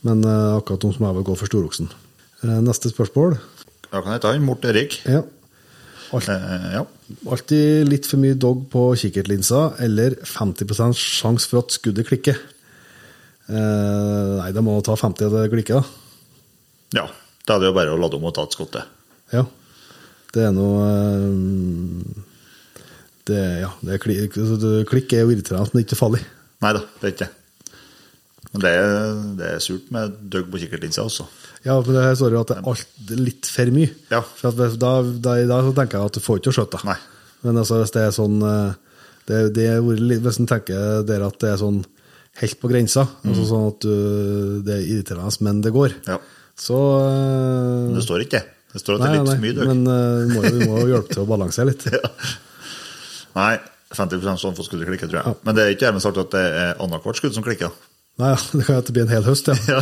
Men 0.06 0.24
eh, 0.26 0.56
akkurat 0.58 0.82
nå 0.86 0.92
som 0.96 1.06
jeg 1.06 1.16
vil 1.18 1.26
gå 1.28 1.36
for 1.38 1.50
storoksen. 1.50 1.90
Eh, 2.42 2.58
neste 2.66 2.90
spørsmål. 2.90 3.36
Hva 3.92 4.00
kan 4.02 4.16
jeg 4.16 4.22
ta? 4.24 4.32
Mort 4.42 4.64
Erik? 4.68 5.00
Ja. 5.06 5.22
Alt, 6.12 6.28
Eh, 6.28 6.64
ja. 6.74 6.82
Alltid 7.32 7.86
litt 7.88 8.06
for 8.08 8.20
mye 8.20 8.34
dog 8.36 8.66
på 8.72 8.82
kikkertlinsa, 9.00 9.62
eller 9.84 10.14
50% 10.28 10.96
sjanse 10.98 11.48
for 11.48 11.62
at 11.62 11.72
skuddet 11.72 12.08
klikker. 12.08 12.36
Eh, 13.48 14.32
nei, 14.38 14.50
da 14.54 14.60
må 14.64 14.76
ta 14.84 14.94
50 14.96 15.26
av 15.28 15.34
det 15.38 15.50
klikker, 15.52 15.80
da. 15.80 17.02
ja. 17.02 17.06
Da 17.42 17.56
er 17.56 17.58
det 17.64 17.70
jo 17.72 17.74
bare 17.74 17.90
å 17.90 17.98
lade 17.98 18.14
om 18.14 18.26
og 18.28 18.34
ta 18.36 18.44
et 18.46 18.54
skott, 18.54 18.76
det. 18.76 18.84
Ja. 19.34 19.40
Det 20.32 20.44
er 20.46 20.52
noe 20.54 20.84
eh, 20.86 22.20
det, 23.28 23.40
Ja, 23.64 23.72
det 23.82 23.96
er 23.96 24.02
klikk, 24.04 24.36
altså, 24.38 24.70
klikk 24.88 25.12
er 25.16 25.24
jo 25.24 25.32
irriterende, 25.34 25.66
men 25.72 25.80
det 25.80 25.82
er 25.82 25.88
ikke 25.88 25.98
farlig. 25.98 26.20
Nei 26.62 26.70
da, 26.76 26.84
det 27.00 27.08
er 27.08 27.14
ikke 27.16 27.24
det. 27.26 27.32
Men 28.52 28.60
det 28.66 28.72
det 29.38 29.46
er 29.54 29.62
surt 29.64 29.86
med 29.94 30.16
døgg 30.32 30.50
på 30.52 30.58
kikkertlinsa 30.60 31.04
også. 31.06 31.24
Ja, 31.64 31.78
men 31.80 31.94
det 31.96 32.02
her 32.04 32.16
står 32.18 32.34
jo 32.36 32.40
at 32.42 32.50
det 32.52 32.56
er 32.58 32.66
alt 32.72 33.12
litt 33.22 33.48
for 33.48 33.70
mye. 33.72 33.90
Ja. 34.12 34.20
For 34.36 34.52
da, 34.58 34.66
da, 35.24 35.34
da 35.48 35.60
tenker 35.72 35.98
jeg 36.02 36.10
at 36.10 36.18
du 36.18 36.20
får 36.24 36.40
ikke 36.42 36.52
å 36.52 36.56
skjøte. 36.58 36.80
Nei. 36.84 36.98
Men 37.46 37.56
altså, 37.62 37.78
hvis 37.80 37.94
det 37.94 38.02
er 38.06 38.12
sånn 38.14 38.36
eh, 38.44 38.74
det, 39.30 39.38
det 39.56 39.64
er 39.72 39.80
Hvis 39.82 40.38
en 40.42 40.46
tenker 40.50 41.02
der 41.08 41.24
at 41.26 41.38
det 41.42 41.48
er 41.54 41.60
sånn 41.62 41.80
helt 42.42 42.58
på 42.62 42.68
grensa, 42.70 43.06
altså 43.28 43.42
sånn 43.48 43.66
at 43.70 43.84
du, 43.84 43.94
det 44.66 44.76
er 44.78 44.84
irriterende, 44.88 45.32
men 45.44 45.58
det 45.64 45.72
går, 45.74 45.94
Ja. 46.08 46.16
så 46.56 46.78
eh, 47.06 47.88
Men 47.88 47.96
det 47.98 48.04
står 48.06 48.24
ikke 48.26 48.38
det. 48.40 48.44
Det 48.72 48.80
står 48.80 48.96
at 48.96 49.02
det 49.02 49.08
er 49.08 49.16
litt 49.18 49.26
nei, 49.28 49.34
for 49.36 49.44
mye 49.44 49.56
døgg. 49.58 49.68
men 49.68 49.82
eh, 49.92 50.20
vi 50.22 50.28
må, 50.32 50.44
jo- 50.44 50.54
vi 50.60 50.68
må 50.70 50.78
jo 50.80 50.92
hjelpe 50.94 51.12
til 51.16 51.22
å 51.24 51.28
balansere 51.28 51.68
litt. 51.72 51.84
Nei, 53.38 53.52
50 53.92 54.24
sånn 54.40 54.56
for 54.56 54.64
skuddet 54.66 54.88
klikker, 54.88 55.10
tror 55.12 55.20
jeg. 55.22 55.40
Men 55.44 55.56
det 55.56 55.64
er 55.66 55.74
ikke 55.74 55.86
dermed 55.88 56.04
sagt 56.04 56.20
at 56.20 56.30
det 56.32 56.42
er 56.62 56.80
annethvert 56.84 57.18
skudd 57.20 57.34
som 57.36 57.44
klikker. 57.44 57.72
Nei, 58.20 58.34
det 58.58 58.66
kan 58.66 58.80
jo 58.80 58.94
bli 58.96 59.04
en 59.04 59.12
hel 59.12 59.24
høst, 59.26 59.48
ja. 59.48 59.56
ja. 59.68 59.80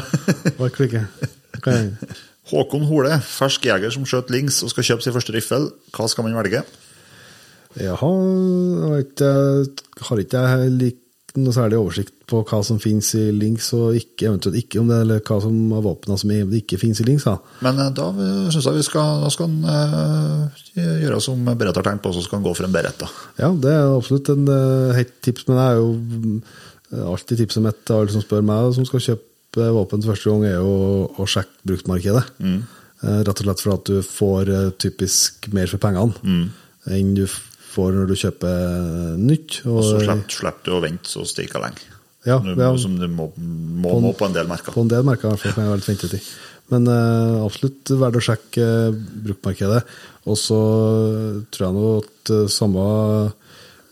Håkon 2.50 2.86
Hole, 2.88 3.18
fersk 3.22 3.66
jeger 3.68 3.92
som 3.94 4.06
skjøt 4.08 4.30
lings 4.34 4.62
og 4.66 4.72
skal 4.72 4.86
kjøpe 4.86 5.04
sin 5.04 5.14
første 5.14 5.34
riffel. 5.34 5.68
Hva 5.94 6.08
skal 6.10 6.26
man 6.26 6.38
velge? 6.40 6.64
Jaha, 7.78 8.10
jeg 9.20 10.08
har 10.08 10.22
ikke 10.24 10.40
jeg 11.30 11.44
noe 11.44 11.54
særlig 11.54 11.78
oversikt 11.78 12.14
på 12.30 12.40
hva 12.46 12.58
som 12.66 12.80
finnes 12.82 13.06
i 13.18 13.28
links 13.34 13.68
og 13.76 13.94
ikke, 13.98 14.26
eventuelt 14.30 14.58
ikke 14.58 14.80
om 14.80 14.88
det, 14.90 15.00
eller 15.04 15.20
hva 15.26 15.36
som 15.42 15.54
er 15.76 15.84
våpnene 15.84 16.18
som 16.18 16.32
ikke 16.58 16.78
finnes 16.80 17.02
i 17.02 17.06
links. 17.06 17.26
Da. 17.28 17.36
Men 17.62 17.78
eh, 17.84 17.92
da 17.94 18.08
syns 18.50 18.66
jeg 18.66 18.78
vi 18.78 18.86
skal, 18.86 19.22
da 19.24 19.30
skal 19.30 19.50
han 19.50 19.60
øh, 19.74 20.96
gjøre 21.04 21.20
som 21.22 21.44
Berit 21.52 21.78
har 21.78 21.86
tenkt 21.86 22.02
på, 22.06 22.14
så 22.16 22.24
skal 22.24 22.40
han 22.40 22.48
gå 22.48 22.54
for 22.56 22.66
en 22.66 22.74
Beretta. 22.74 23.10
Ja, 23.38 23.52
det 23.54 23.74
er 23.76 23.94
absolutt 23.94 24.30
en 24.32 24.48
uh, 24.50 24.96
hett 24.96 25.14
tips, 25.22 25.46
men 25.48 25.60
jeg 25.60 25.76
er 25.76 25.80
jo 25.80 26.42
alltid 26.92 27.38
tipset 27.44 27.62
mitt 27.62 27.84
til 27.86 27.94
alle 28.00 28.10
som 28.14 28.22
spør 28.24 28.42
meg 28.42 28.72
som 28.74 28.86
skal 28.88 29.00
kjøpe 29.04 29.68
våpen 29.74 30.02
første 30.06 30.30
gang, 30.30 30.44
er 30.46 30.58
jo 30.60 31.10
å 31.18 31.26
sjekke 31.26 31.64
bruktmarkedet. 31.66 32.24
Mm. 32.40 32.60
rett 33.00 33.30
og 33.40 33.44
slett 33.46 33.60
for 33.64 33.72
at 33.78 33.84
du 33.88 34.02
får 34.04 34.48
eh, 34.52 34.70
typisk 34.76 35.46
mer 35.56 35.66
for 35.72 35.78
pengene 35.80 36.50
enn 36.90 37.14
du 37.16 37.22
får 37.26 37.94
når 37.96 38.10
du 38.10 38.14
kjøper 38.20 39.16
nytt. 39.16 39.60
Og 39.64 39.80
så 39.86 39.94
Og- 39.96 40.04
slipper 40.04 40.36
slipper 40.36 40.64
du 40.64 40.70
å 40.76 40.82
vente 40.84 41.08
så 41.08 41.24
stika 41.26 41.58
lenge. 41.62 41.80
Ja, 42.26 42.36
Du, 42.38 42.50
ja. 42.54 42.76
Som 42.76 42.98
du 42.98 43.06
må, 43.08 43.30
må 43.38 43.88
På 43.90 43.96
en- 43.96 44.02
nå 44.04 44.12
på 44.18 44.26
en 44.26 44.32
del 44.34 44.46
merker. 44.46 44.72
På 44.74 44.82
en 44.82 44.88
del 44.92 45.02
merker 45.02 45.28
i 45.28 45.30
hvert 45.32 45.40
fall 45.40 45.52
kan 45.56 45.64
jeg 45.64 45.76
litt 45.80 45.88
ventetid. 45.88 46.20
Men 46.70 46.86
uh, 46.86 47.44
absolutt 47.46 47.84
verdt 47.98 48.18
å 48.20 48.22
sjekke 48.22 48.66
uh, 48.90 48.92
bruktmarkedet. 49.24 49.80
Og 50.28 50.36
så 50.36 50.60
tror 51.50 51.64
jeg 51.66 51.74
nå 51.74 51.86
at 52.02 52.30
uh, 52.36 52.46
samme 52.52 52.84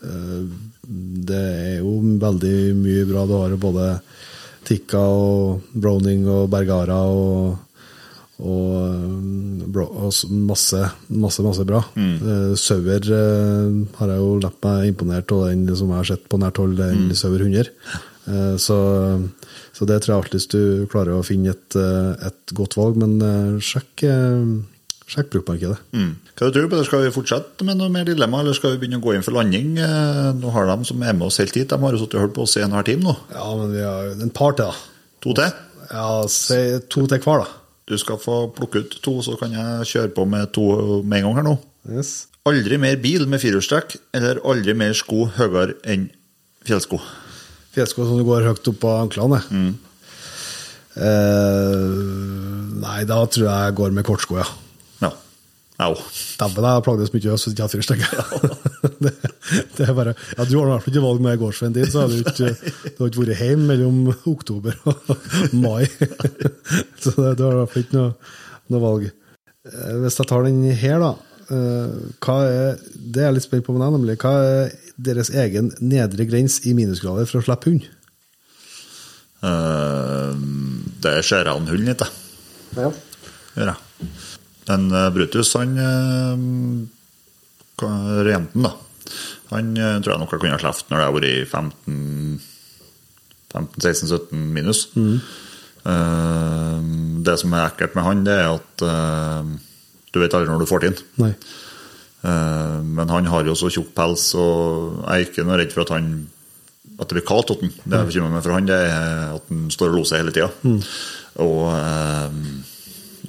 eh, 0.03 0.43
Det 0.89 1.39
er 1.39 1.73
jo 1.83 1.95
veldig 2.21 2.53
mye 2.79 3.05
bra. 3.09 3.25
Du 3.29 3.33
har 3.37 3.55
både 3.61 3.87
Tikka 4.65 5.01
og 5.01 5.67
Browning 5.73 6.23
og 6.29 6.47
Bergara 6.49 6.97
og, 7.13 7.57
og, 8.39 9.69
eh, 9.69 10.31
masse, 10.49 10.81
masse, 11.09 11.45
masse 11.45 11.65
bra. 11.69 11.83
Eh, 11.95 12.55
Sauer 12.59 13.05
eh, 13.05 13.79
har 13.99 14.13
jeg 14.13 14.21
jo 14.23 14.31
latt 14.41 14.57
meg 14.65 14.87
imponert 14.93 15.31
av 15.35 15.45
den 15.49 15.67
som 15.75 15.91
jeg 15.93 16.01
har 16.01 16.09
sett 16.13 16.25
på 16.31 16.39
nært 16.41 16.57
hold, 16.61 16.77
den 16.79 17.13
Sauer 17.17 17.45
100. 17.45 17.69
Eh, 18.29 18.55
Så, 18.61 18.77
så 19.73 19.85
det 19.89 20.01
tror 20.03 20.13
jeg 20.15 20.23
alltid 20.23 20.49
du 20.53 20.87
klarer 20.91 21.17
å 21.17 21.25
finne 21.25 21.53
et, 21.55 21.75
et 21.75 22.53
godt 22.53 22.75
valg, 22.77 22.97
men 23.01 23.15
sjekk, 23.61 24.03
sjekk 25.09 25.31
bruktmarkedet. 25.33 25.79
Mm. 25.93 26.11
Hva 26.39 26.47
tror 26.55 26.69
du, 26.69 26.71
det? 26.71 26.85
Skal 26.87 27.01
vi 27.03 27.11
fortsette 27.11 27.65
med 27.67 27.75
noe 27.75 27.91
mer 27.91 28.05
dilemma, 28.07 28.39
eller 28.39 28.55
skal 28.55 28.71
vi 28.77 28.79
begynne 28.85 29.01
å 29.01 29.03
gå 29.03 29.11
inn 29.17 29.25
for 29.25 29.35
landing? 29.35 29.73
Eh, 29.83 30.29
Nå 30.39 30.53
har 30.55 30.69
de 30.69 30.87
som 30.87 31.01
er 31.03 31.17
med 31.17 31.27
oss 31.27 31.39
helt 31.41 31.57
hit, 31.57 31.67
de 31.67 31.75
har 31.81 31.91
jo 31.95 31.99
sittet 31.99 32.15
og 32.15 32.23
hørt 32.23 32.35
på 32.37 32.45
oss 32.45 32.55
i 32.55 32.63
en 32.63 32.75
halv 32.77 32.87
time 32.87 33.03
nå. 33.03 33.15
Ja, 33.33 33.47
men 33.59 33.73
vi 33.75 33.81
har 33.83 34.13
en 34.15 34.31
par 34.31 34.55
til, 34.55 34.69
da. 34.71 35.09
To 35.25 35.33
til. 35.35 35.57
Ja, 35.89 36.05
si 36.31 36.59
to 36.87 37.03
til 37.11 37.19
hver, 37.25 37.43
da. 37.43 37.49
Du 37.89 37.97
skal 37.99 38.21
få 38.21 38.37
plukke 38.55 38.85
ut 38.85 38.95
to, 39.03 39.17
så 39.25 39.35
kan 39.41 39.51
jeg 39.57 39.89
kjøre 39.91 40.13
på 40.15 40.23
med 40.29 40.53
to 40.55 40.63
med 41.01 41.19
en 41.19 41.27
gang 41.27 41.39
her 41.41 41.47
nå. 41.49 41.55
Yes. 41.91 42.13
Aldri 42.47 42.79
mer 42.79 42.95
bil 43.03 43.27
med 43.27 43.41
firehjulstrekk, 43.43 43.97
eller 44.15 44.39
aldri 44.47 44.77
mer 44.77 44.95
sko 44.95 45.25
høyere 45.35 45.75
enn 45.91 46.07
fjellsko. 46.69 47.01
Fjellsko 47.75 48.07
som 48.07 48.21
du 48.21 48.23
går 48.27 48.47
høyt 48.47 48.71
opp 48.71 48.79
på 48.85 48.95
anklene. 48.95 49.41
Eh, 50.99 51.83
nei, 52.79 53.03
da 53.09 53.19
tror 53.27 53.45
jeg 53.49 53.67
jeg 53.67 53.77
går 53.83 53.95
med 53.99 54.07
kortsko, 54.07 54.39
ja. 54.39 54.47
Òg. 55.79 55.99
Dæven, 56.39 56.65
jeg 56.65 56.75
har 56.75 56.81
plagdes 56.83 57.13
mye 57.13 57.21
hvis 57.31 57.45
ikke 57.47 57.61
jeg 57.61 57.65
har 57.65 57.71
fyrstikke. 57.71 58.07
det, 59.03 59.13
det 59.77 59.85
er 59.85 59.93
bare 59.95 60.13
Ja, 60.37 60.43
du 60.47 60.57
har 60.57 60.65
i 60.65 60.71
hvert 60.73 60.83
fall 60.83 60.93
ikke 60.93 61.03
valg 61.05 61.21
med 61.23 61.39
gårdsvennen 61.39 61.77
din, 61.77 61.87
så 61.91 62.01
har 62.03 62.11
du 62.11 62.17
ikke, 62.19 62.49
du 62.97 62.99
har 62.99 63.11
ikke 63.11 63.23
vært 63.23 63.41
hjemme 63.45 63.69
mellom 63.69 64.01
oktober 64.27 64.75
og 64.91 65.55
mai. 65.55 65.85
så 66.99 67.13
det, 67.15 67.31
du 67.39 67.45
har 67.45 67.55
i 67.55 67.61
hvert 67.61 67.73
fall 67.73 67.85
ikke 67.85 67.97
noe, 67.97 68.11
noe 68.73 68.83
valg. 68.83 69.07
Eh, 69.69 69.95
Hvis 70.03 70.19
jeg 70.19 70.29
tar 70.31 70.47
den 70.47 70.59
her, 70.83 70.99
da. 71.03 71.13
eh, 71.47 71.95
Hva 72.27 72.37
er, 72.49 72.83
det 72.99 73.23
er 73.23 73.29
jeg 73.29 73.37
litt 73.39 73.47
spent 73.47 73.67
på 73.67 73.75
med 73.77 73.95
nemlig. 73.97 74.17
Hva 74.23 74.33
er 74.49 74.75
deres 74.99 75.31
egen 75.31 75.71
nedre 75.79 76.27
grense 76.27 76.63
i 76.67 76.75
minusgrader 76.75 77.27
for 77.29 77.39
å 77.39 77.45
slippe 77.47 77.71
hund? 77.71 77.87
Uh, 79.39 80.35
Det 80.99 81.21
ser 81.23 81.47
jeg 81.47 81.53
an 81.55 81.69
hunden 81.71 81.87
litt, 81.87 82.01
da. 82.03 82.09
Ja. 82.75 82.89
Gjør 83.55 83.71
jeg. 83.71 83.77
Men 84.69 84.87
eh, 84.93 85.09
Brutus, 85.15 85.53
han 85.57 85.75
eh, 85.81 86.37
Renten, 88.29 88.63
da. 88.65 88.73
Han 89.49 89.73
eh, 89.77 89.97
tror 90.03 90.13
jeg 90.13 90.21
nok 90.21 90.33
jeg 90.35 90.43
kunne 90.43 90.55
ha 90.57 90.61
sluppet 90.61 90.91
når 90.91 90.99
det 91.01 91.07
har 91.07 91.17
vært 91.17 91.53
15 91.57 92.39
15-16-17 93.49 94.35
minus. 94.53 94.83
Eh, 95.89 96.79
det 97.25 97.35
som 97.41 97.55
er 97.57 97.65
ekkelt 97.71 97.95
med 97.97 98.05
han, 98.05 98.21
det 98.27 98.35
er 98.35 98.51
at 98.51 98.83
uh, 98.85 99.41
du 100.13 100.19
vet 100.21 100.33
aldri 100.37 100.51
når 100.51 100.61
du 100.63 100.69
får 100.69 100.83
det 100.83 100.91
inn. 100.91 100.99
Eh, 102.19 102.77
Men 102.83 103.09
han 103.13 103.29
har 103.31 103.47
jo 103.47 103.55
så 103.57 103.69
tjukk 103.73 103.93
pels, 103.97 104.27
og 104.37 104.99
jeg 105.05 105.15
er 105.15 105.25
ikke 105.29 105.45
noe 105.47 105.57
redd 105.61 105.73
for 105.73 105.85
at 105.85 105.93
han 105.97 106.11
at 106.99 107.07
det 107.07 107.15
blir 107.15 107.27
kaldt 107.29 107.47
hos 107.53 107.61
ham. 107.61 107.69
Det 107.85 107.95
jeg 107.95 108.09
bekymrer 108.09 108.33
meg 108.33 108.43
for 108.43 108.51
han, 108.57 108.65
det 108.67 108.75
er 108.75 109.35
at 109.37 109.45
han 109.47 109.69
står 109.71 109.93
og 109.93 110.01
loser 110.01 110.19
hele 110.19 110.33
tida. 110.35 110.49
Og, 111.39 111.61
eh, 111.71 112.29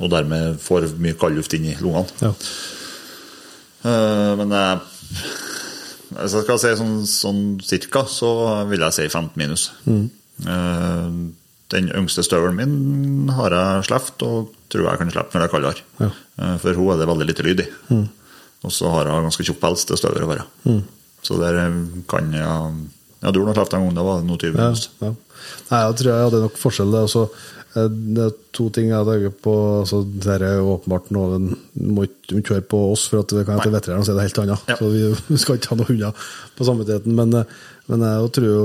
og 0.00 0.10
dermed 0.12 0.58
får 0.64 0.88
mye 0.98 1.16
kaldluft 1.20 1.54
inn 1.58 1.66
i 1.70 1.76
lungene. 1.80 2.08
Ja. 2.24 2.32
Eh, 3.84 4.32
Men 4.40 4.50
jeg, 4.54 4.80
hvis 6.10 6.34
jeg 6.36 6.44
skal 6.46 6.58
si 6.62 6.72
sånn, 6.80 6.96
sånn 7.08 7.42
cirka, 7.64 8.04
så 8.10 8.30
vil 8.70 8.82
jeg 8.86 8.96
si 8.96 9.06
15 9.08 9.36
minus. 9.40 9.70
Eh, 9.86 11.10
Den 11.70 11.86
yngste 11.94 12.24
støvelen 12.26 12.56
min 12.58 13.28
har 13.36 13.54
jeg 13.54 13.84
sluppet, 13.86 14.22
og 14.26 14.48
tror 14.72 14.88
jeg 14.88 14.98
kan 14.98 15.10
slippe 15.14 15.36
når 15.36 15.44
det 15.44 15.48
er 15.48 15.52
kaldere. 15.54 15.84
Ja. 16.00 16.08
Eh, 16.42 16.56
For 16.58 16.74
hun 16.74 16.90
er 16.94 16.98
det 16.98 17.06
veldig 17.12 17.28
lite 17.28 17.44
lyd 17.46 17.60
i. 17.62 17.68
Og 18.66 18.72
så 18.74 18.90
har 18.92 19.06
hun 19.08 19.28
ganske 19.28 19.44
tjukk 19.46 19.60
pels 19.62 19.84
til 19.88 19.96
støvel 19.96 20.26
å 20.26 20.32
være. 20.32 20.44
Så 21.22 21.38
der 21.40 21.60
eh, 21.66 21.78
kan 22.10 22.32
jeg 22.34 22.88
Ja, 23.22 23.30
du 23.30 23.42
har 23.42 23.50
nå 23.50 23.54
sluppet 23.54 23.74
en 23.76 23.82
gang, 23.84 23.94
da 23.94 24.02
var 24.02 24.20
det 24.22 24.26
noe 24.30 24.38
20 24.40 24.54
minus. 24.56 24.88
ja. 25.04 25.10
Nei, 25.70 25.78
jeg 25.86 25.96
tror 25.96 26.08
jeg 26.10 26.24
hadde 26.26 26.38
nok 26.42 26.56
forskjell. 26.60 26.90
Det, 26.92 27.00
eh, 27.16 27.28
det 27.74 28.22
er 28.24 28.32
to 28.56 28.64
ting 28.74 28.88
jeg 28.90 29.06
tenker 29.06 29.34
på. 29.44 29.52
Altså, 29.80 30.00
det 30.02 30.38
er 30.42 30.58
åpenbart 30.58 31.10
noe 31.14 31.36
den 31.36 31.50
må 31.94 32.06
ikke 32.08 32.40
kjøre 32.48 32.64
på 32.66 32.80
oss, 32.90 33.04
for 33.10 33.22
at 33.22 33.34
vi 33.36 33.44
kan 33.46 33.60
til 33.62 33.74
veterinæren 33.74 34.06
si 34.08 34.14
det 34.16 34.24
helt 34.26 34.40
annet. 34.42 34.64
Ja. 34.72 34.78
Så 34.80 34.88
vi, 34.90 35.04
vi 35.28 35.38
skal 35.42 35.60
ikke 35.60 35.70
ha 35.74 35.78
noen 35.78 35.90
hunder 35.92 36.24
på 36.58 36.66
samvittigheten. 36.66 37.14
Men, 37.20 37.36
eh, 37.38 37.60
men 37.90 38.04
jeg 38.06 38.32
tror 38.36 38.46
jo 38.46 38.64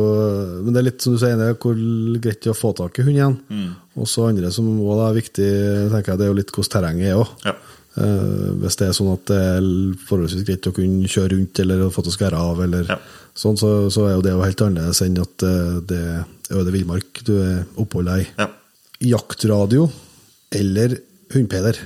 Men 0.64 0.73
det 0.73 0.82
er 0.82 0.88
litt 0.90 1.06
som 1.06 1.15
du 1.15 1.22
sier, 1.22 1.38
det 1.38 1.52
er 1.52 1.56
hvor 1.61 1.77
greit 2.22 2.41
det 2.41 2.49
er 2.49 2.56
å 2.56 2.57
få 2.57 2.73
tak 2.77 2.98
i 2.99 3.06
hund 3.06 3.15
igjen. 3.18 3.38
Mm. 3.49 3.69
Og 4.02 4.10
så 4.10 4.27
andre 4.30 4.52
som 4.53 4.68
også 4.73 5.07
er 5.07 5.18
viktig, 5.22 5.49
tenker 5.94 6.11
jeg, 6.14 6.22
det 6.22 6.26
er 6.27 6.34
jo 6.34 6.40
litt 6.41 6.53
hvordan 6.57 6.73
terrenget 6.76 7.11
er 7.14 7.22
òg. 7.22 7.32
Ja. 7.45 7.56
hvis 8.60 8.76
det 8.76 8.90
er 8.90 8.95
sånn 8.98 9.14
at 9.14 9.30
det 9.30 9.38
er 9.40 9.68
forholdsvis 10.10 10.44
greit 10.49 10.68
å 10.68 10.73
kunne 10.76 11.07
kjøre 11.07 11.32
rundt 11.32 11.61
eller 11.64 11.86
få 11.95 12.03
til 12.03 12.11
å 12.11 12.15
skære 12.18 12.41
av, 12.49 12.60
eller 12.65 12.90
Ja. 12.91 12.98
sånn, 13.38 13.56
så, 13.56 13.69
så 13.94 14.10
er 14.10 14.18
jo 14.18 14.26
det 14.26 14.34
jo 14.36 14.44
helt 14.44 14.64
annerledes 14.65 15.02
enn 15.06 15.22
at 15.22 15.45
eh, 15.48 15.77
det 15.88 16.02
er 16.03 16.60
øde 16.60 16.73
villmark 16.76 17.22
du 17.26 17.34
er 17.40 17.64
deg 17.69 18.26
i. 18.26 18.27
ja. 18.41 18.49
Jaktradio 19.06 19.90
eller 20.56 20.98
hundpeder? 21.34 21.80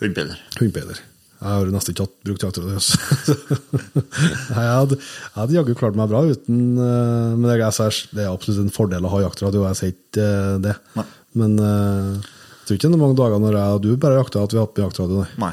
Hundpeder. 0.00 0.40
Hundpeder. 0.60 0.98
Jeg 1.36 1.52
har 1.52 1.68
nesten 1.68 1.92
ikke 1.92 2.06
hatt 2.06 2.14
brukt 2.24 2.44
jaktradio. 2.46 2.78
altså. 2.78 3.34
Jeg 4.56 4.70
hadde, 4.72 4.96
hadde 5.34 5.56
jaggu 5.58 5.74
klart 5.76 5.98
meg 5.98 6.08
bra 6.08 6.22
uten 6.24 6.60
eh, 6.80 7.34
Men 7.36 7.44
det 7.44 7.58
er, 7.60 7.98
det 8.16 8.24
er 8.24 8.30
absolutt 8.32 8.62
en 8.64 8.72
fordel 8.72 9.04
å 9.04 9.10
ha 9.12 9.20
jaktradio, 9.26 9.66
jeg 9.68 9.78
sier 9.80 9.92
ikke 9.92 10.24
eh, 10.24 10.56
det. 10.64 10.74
Nei. 10.96 11.04
Men 11.36 11.58
eh, 11.60 12.08
jeg 12.16 12.64
tror 12.70 12.78
ikke 12.78 12.88
det 12.88 12.96
er 12.96 13.02
mange 13.04 13.18
dager 13.20 13.42
når 13.44 13.58
jeg 13.60 13.76
og 13.76 13.84
du 13.84 13.90
bare 14.00 14.16
jakter, 14.18 14.46
at 14.48 14.54
vi 14.56 14.58
har 14.60 14.66
hatt 14.66 14.74
på 14.78 14.84
jaktradio, 14.86 15.20
nei. 15.22 15.28
Nei. 15.44 15.52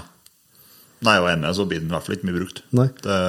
Nei, 1.04 1.18
og 1.20 1.28
ennå 1.34 1.52
så 1.52 1.66
blir 1.68 1.82
den 1.84 1.92
i 1.92 1.94
hvert 1.98 2.06
fall 2.08 2.16
ikke 2.16 2.30
mye 2.30 2.38
brukt. 2.40 2.64
Nei. 2.80 2.88
Det, 3.04 3.20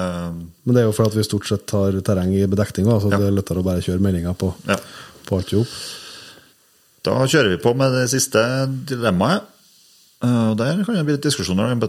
Men 0.63 0.77
det 0.77 0.85
er 0.85 0.87
jo 0.87 0.95
for 0.95 1.11
at 1.11 1.19
vi 1.19 1.27
stort 1.27 1.49
sett 1.51 1.75
har 1.75 1.99
terreng 2.07 2.31
i 2.39 2.47
bedekninga, 2.47 3.01
så 3.03 3.11
Ja. 3.11 3.19
det 3.19 3.33
er 3.33 3.35
lettere 3.35 3.65
å 3.65 3.67
bare 3.67 3.83
kjøre 3.83 4.05
meldinger 4.05 4.37
på, 4.39 4.53
Ja. 4.71 4.79
på 5.27 5.41
alt 5.41 5.51
i 5.53 5.59
hop. 5.59 5.75
Da 7.05 7.19
kjører 7.29 7.53
vi 7.55 7.61
på 7.63 7.75
med 7.77 7.93
det 7.93 8.07
siste 8.13 8.41
dilemmaet. 8.89 9.45
Eh, 10.25 10.53
Der 10.57 10.85
kan 10.87 10.97
det 10.97 11.05
bli 11.05 11.17
litt 11.19 11.27
diskusjoner. 11.27 11.73
om 11.73 11.81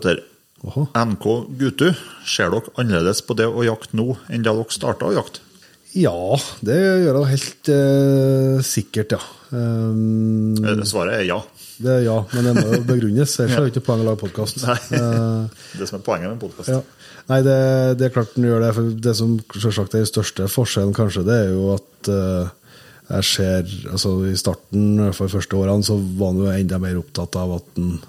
Åhå. 0.66 0.88
NK 0.96 1.26
Gutu, 1.60 1.90
ser 2.26 2.50
dere 2.50 2.72
annerledes 2.80 3.22
på 3.22 3.36
det 3.38 3.46
å 3.46 3.62
jakte 3.66 3.94
nå 4.00 4.16
enn 4.34 4.42
da 4.42 4.54
dere 4.56 4.74
starta 4.74 5.06
å 5.06 5.14
jakte? 5.14 5.44
Ja, 5.96 6.36
det 6.66 6.76
gjør 6.76 7.20
jeg 7.22 7.32
helt 7.36 7.70
eh, 7.72 8.64
sikkert, 8.66 9.14
ja. 9.16 9.22
Um, 9.52 10.56
Eh, 10.66 10.82
Svaret 10.88 11.20
er 11.22 11.28
ja. 11.28 11.38
det 11.78 11.92
er 12.00 12.02
ja, 12.08 12.16
men 12.34 12.48
det 12.48 12.54
må 12.58 12.66
jo 12.74 12.82
begrunnes, 12.88 13.36
ellers 13.40 13.56
er 13.60 13.68
det 13.68 13.72
ikke 13.76 13.86
poeng 13.86 14.02
å 14.04 14.08
lage 14.10 14.22
podkast. 14.26 14.64
Nei. 14.66 14.80
Det 15.80 15.88
som 15.88 16.00
er 16.00 16.04
poenget 16.08 16.32
med 16.32 16.36
en 16.38 16.44
podkast. 16.44 16.72
Ja. 16.74 16.82
Nei, 17.30 17.40
det, 17.46 17.56
det 18.00 18.08
er 18.08 18.14
klart 18.16 18.34
den 18.36 18.46
gjør 18.50 18.62
det. 18.66 18.74
For 18.78 18.90
det 19.08 19.14
som 19.18 19.38
selvsagt 19.54 19.96
er 19.96 20.04
den 20.04 20.10
største 20.10 20.50
forskjellen, 20.52 20.94
kanskje, 20.98 21.24
det 21.28 21.38
er 21.46 21.54
jo 21.54 21.72
at 21.78 22.10
eh, 22.12 22.52
jeg 23.06 23.26
ser 23.30 23.72
altså 23.92 24.16
I 24.26 24.36
starten, 24.40 25.00
for 25.14 25.28
de 25.28 25.36
første 25.36 25.58
årene, 25.58 25.86
så 25.86 25.98
var 26.18 26.34
han 26.34 26.42
jo 26.42 26.52
enda 26.52 26.80
mer 26.82 27.00
opptatt 27.00 27.36
av 27.38 27.58
at 27.60 27.68
den, 27.78 28.00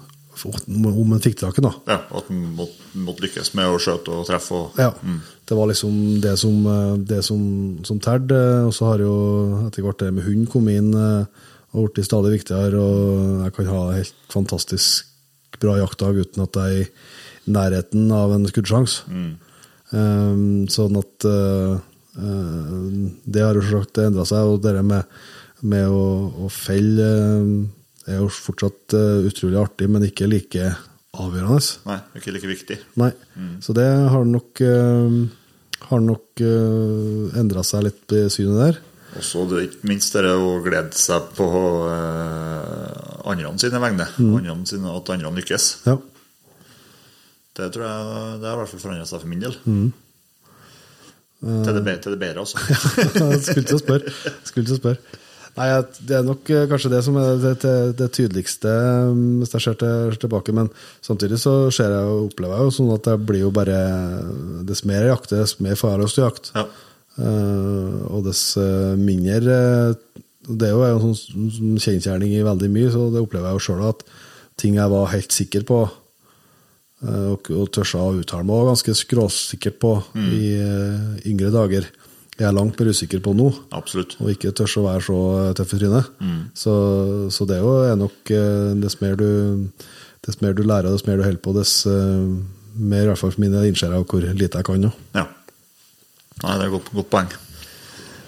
om 0.45 1.11
han 1.13 1.21
fikk 1.23 1.39
tak 1.41 1.57
i 1.59 1.65
den. 1.65 1.75
Ja, 1.89 1.99
at 2.01 2.29
han 2.29 2.43
måtte, 2.57 2.87
måtte 2.97 3.25
lykkes 3.25 3.53
med 3.57 3.69
å 3.69 3.79
skjøte 3.81 4.13
og 4.13 4.25
treffe. 4.29 4.53
Og, 4.53 4.79
Ja. 4.81 4.91
Mm. 5.03 5.19
det 5.47 5.57
var 5.57 5.67
liksom 5.69 6.21
det 6.21 6.37
som, 6.39 6.65
eh, 6.65 6.97
det 6.97 7.23
som, 7.25 7.41
som 7.83 7.99
tærte. 7.99 8.41
Og 8.67 8.73
så 8.73 8.91
har 8.91 8.99
jo 8.99 9.13
etter 9.67 9.85
hvert 9.85 9.99
det 9.99 10.13
med 10.13 10.25
hund 10.25 10.49
kommet 10.49 10.77
inn 10.81 10.93
eh, 10.93 11.25
og 11.73 11.93
blitt 11.93 12.09
stadig 12.09 12.33
viktigere. 12.39 12.77
Og 12.77 13.43
jeg 13.45 13.53
kan 13.53 13.71
ha 13.73 13.83
helt 13.97 14.13
fantastisk 14.33 15.05
bra 15.61 15.77
jaktdag 15.79 16.21
uten 16.21 16.43
at 16.43 16.57
jeg 16.57 16.81
er 16.81 16.85
i 16.85 17.51
nærheten 17.53 18.09
av 18.11 18.33
en 18.35 18.45
skuddsjanse. 18.49 19.05
Um, 19.95 20.67
sånn 20.67 20.97
at 20.99 21.23
uh, 21.23 21.77
Det 22.17 23.43
har 23.43 23.57
jo 23.57 23.63
selvsagt 23.65 24.01
endra 24.01 24.25
seg, 24.27 24.49
og 24.49 24.61
det 24.63 24.73
med, 24.81 25.17
med 25.69 25.87
å, 25.93 26.03
å 26.45 26.51
felle 26.53 27.07
uh, 27.07 28.09
er 28.09 28.21
jo 28.21 28.29
fortsatt 28.33 28.97
uh, 28.97 29.27
utrolig 29.27 29.59
artig, 29.61 29.89
men 29.91 30.07
ikke 30.07 30.29
like 30.29 30.71
avgjørende. 31.17 31.61
Nei, 31.89 31.99
ikke 32.19 32.33
like 32.35 32.49
viktig. 32.49 32.79
Nei. 33.01 33.11
Så 33.63 33.73
det 33.77 33.87
har 33.87 34.25
nok, 34.27 34.61
har 35.87 36.03
nok 36.03 36.43
endra 37.41 37.63
seg 37.65 37.87
litt 37.87 38.13
i 38.13 38.27
synet 38.29 38.59
der. 38.61 38.77
Og 39.15 39.23
så 39.25 39.45
det, 39.49 39.63
ikke 39.67 39.89
minst 39.89 40.13
det 40.13 40.29
å 40.29 40.57
glede 40.65 40.97
seg 40.97 41.31
på 41.37 41.47
eh, 41.87 43.29
andre 43.29 43.53
sine 43.61 43.81
vegne. 43.81 44.07
Andre 44.19 44.57
sine, 44.69 44.93
at 44.93 45.11
andre 45.13 45.31
lykkes. 45.39 45.67
Ja. 45.87 45.95
Det 47.57 47.71
tror 47.73 47.87
jeg 47.87 48.41
det 48.43 48.49
har 48.49 48.59
i 48.59 48.59
hvert 48.61 48.73
fall 48.73 48.83
forandret 48.83 49.09
seg 49.09 49.23
for 49.23 49.31
min 49.31 49.41
del. 49.41 49.55
Til, 51.37 51.73
det, 51.75 51.83
be- 51.85 51.97
til 52.01 52.15
det 52.15 52.19
bedre, 52.19 52.43
altså. 52.43 52.57
Skulle 53.45 53.67
til 53.69 53.77
å 53.77 53.81
spørre. 53.81 54.13
Skulle 54.47 54.65
til 54.65 54.77
å 54.77 54.81
spørre. 54.81 55.23
Nei, 55.57 55.67
Det 56.05 56.13
er 56.19 56.25
nok 56.25 56.49
eh, 56.53 56.65
kanskje 56.69 56.91
det 56.93 56.99
som 57.05 57.15
er 57.17 57.39
det, 57.41 57.53
det, 57.97 58.07
tydeligste, 58.13 58.73
um, 59.09 59.39
hvis 59.41 59.55
jeg 59.55 59.63
ser 59.65 59.77
til, 59.81 60.17
tilbake. 60.21 60.53
Men 60.53 60.69
samtidig 61.05 61.39
så 61.41 61.55
ser 61.73 61.93
jeg 61.95 62.11
og 62.11 62.27
opplever 62.27 62.59
jeg 62.59 62.67
jo 62.69 62.75
sånn 62.75 62.91
at 62.93 63.09
det 63.09 63.15
blir 63.25 63.41
jo 63.47 63.53
bare 63.53 63.77
Dess 64.69 64.83
mer 64.85 65.01
jeg 65.05 65.13
jakter, 65.15 65.41
dess 65.41 65.57
mer 65.63 65.79
får 65.79 65.95
jeg 65.95 66.03
lyst 66.03 66.17
til 66.19 66.25
å 66.25 66.29
jakte. 66.29 66.53
Ja. 66.53 66.65
Uh, 67.17 67.95
og 68.13 68.27
dess 68.27 68.41
eh, 68.61 68.93
mindre 69.01 69.55
eh, 69.57 70.19
Det 70.45 70.67
er 70.67 70.75
jo 70.75 70.83
en 70.85 70.99
sånn 71.01 71.47
sånn 71.55 71.79
kjensgjerning 71.81 72.35
i 72.37 72.43
veldig 72.45 72.69
mye, 72.75 72.91
så 72.93 73.07
det 73.09 73.23
opplever 73.25 73.49
jeg 73.49 73.57
jo 73.57 73.63
sjøl 73.65 73.87
at 73.87 74.03
ting 74.61 74.77
jeg 74.77 74.93
var 74.93 75.09
helt 75.09 75.33
sikker 75.33 75.65
på, 75.65 75.79
eh, 75.89 75.95
og, 77.05 77.49
og 77.53 77.69
tørsa 77.75 78.01
å 78.01 78.15
uttale 78.17 78.47
meg 78.47 78.71
ganske 78.71 78.95
skråsikker 78.97 79.75
på 79.77 79.93
i 80.17 80.55
eh, 80.57 81.29
yngre 81.29 81.53
dager, 81.53 81.89
Jeg 82.37 82.45
er 82.45 82.53
langt 82.53 82.77
mer 82.77 82.89
usikker 82.93 83.21
på 83.25 83.31
nå. 83.33 83.47
Absolutt. 83.73 84.15
Og 84.21 84.29
ikke 84.29 84.51
tør 84.53 84.73
å 84.77 84.83
være 84.85 85.05
så 85.05 85.19
tøff 85.57 85.71
i 85.73 85.79
trynet. 85.81 86.11
Så, 86.53 86.73
så 87.33 87.47
det 87.49 87.57
er 87.57 87.63
jo 87.65 87.71
er 87.81 87.95
nok 87.97 88.29
eh, 88.29 88.75
Dess 88.77 88.99
mer 89.01 89.17
mer 90.43 90.53
du 90.53 90.61
lærer, 90.61 90.91
dess 90.91 91.07
mer 91.07 91.17
du 91.17 91.23
holder 91.25 91.41
på, 91.41 91.53
dess 91.57 91.79
eh, 91.89 92.27
mer 92.77 93.05
i 93.05 93.09
hvert 93.09 93.21
fall 93.21 93.33
for 93.33 93.41
mine 93.41 93.63
innser 93.65 93.93
jeg 93.93 94.05
hvor 94.05 94.21
lite 94.21 94.59
jeg 94.59 94.67
kan 94.67 94.81
nå. 94.85 94.91
Ja. 95.17 95.25
Nei, 96.43 96.57
det 96.59 96.65
er 96.65 96.67
et 96.67 96.73
godt, 96.75 96.91
godt 96.93 97.09
poeng. 97.13 97.29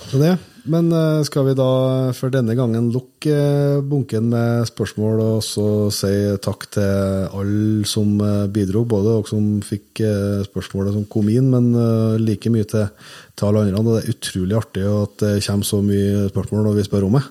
Så 0.10 0.22
det. 0.22 0.32
Men 0.70 0.92
eh, 0.94 1.22
skal 1.26 1.48
vi 1.48 1.56
da 1.58 1.70
for 2.18 2.34
denne 2.34 2.54
gangen 2.58 2.92
lukke 2.94 3.34
eh, 3.34 3.80
bunken 3.86 4.28
med 4.30 4.68
spørsmål 4.70 5.22
og 5.24 5.40
så 5.46 5.66
si 5.94 6.12
takk 6.44 6.68
til 6.76 7.30
alle 7.40 7.88
som 7.90 8.12
eh, 8.22 8.46
bidro, 8.54 8.84
både 8.90 9.16
dere 9.16 9.32
som 9.32 9.48
fikk 9.66 10.04
eh, 10.06 10.44
spørsmålet 10.46 10.96
som 10.96 11.08
kom 11.10 11.32
inn, 11.34 11.50
men 11.54 11.72
eh, 11.74 12.20
like 12.22 12.54
mye 12.54 12.68
til, 12.70 12.86
til 13.34 13.50
alle 13.50 13.66
andre. 13.66 13.82
Det 13.88 13.98
er 14.04 14.14
utrolig 14.14 14.60
artig 14.60 14.86
at 14.92 15.26
det 15.26 15.34
kommer 15.48 15.72
så 15.72 15.82
mye 15.86 16.28
spørsmål 16.34 16.70
når 16.70 16.78
vi 16.78 16.88
spør 16.90 17.10
om 17.10 17.18
det. 17.18 17.26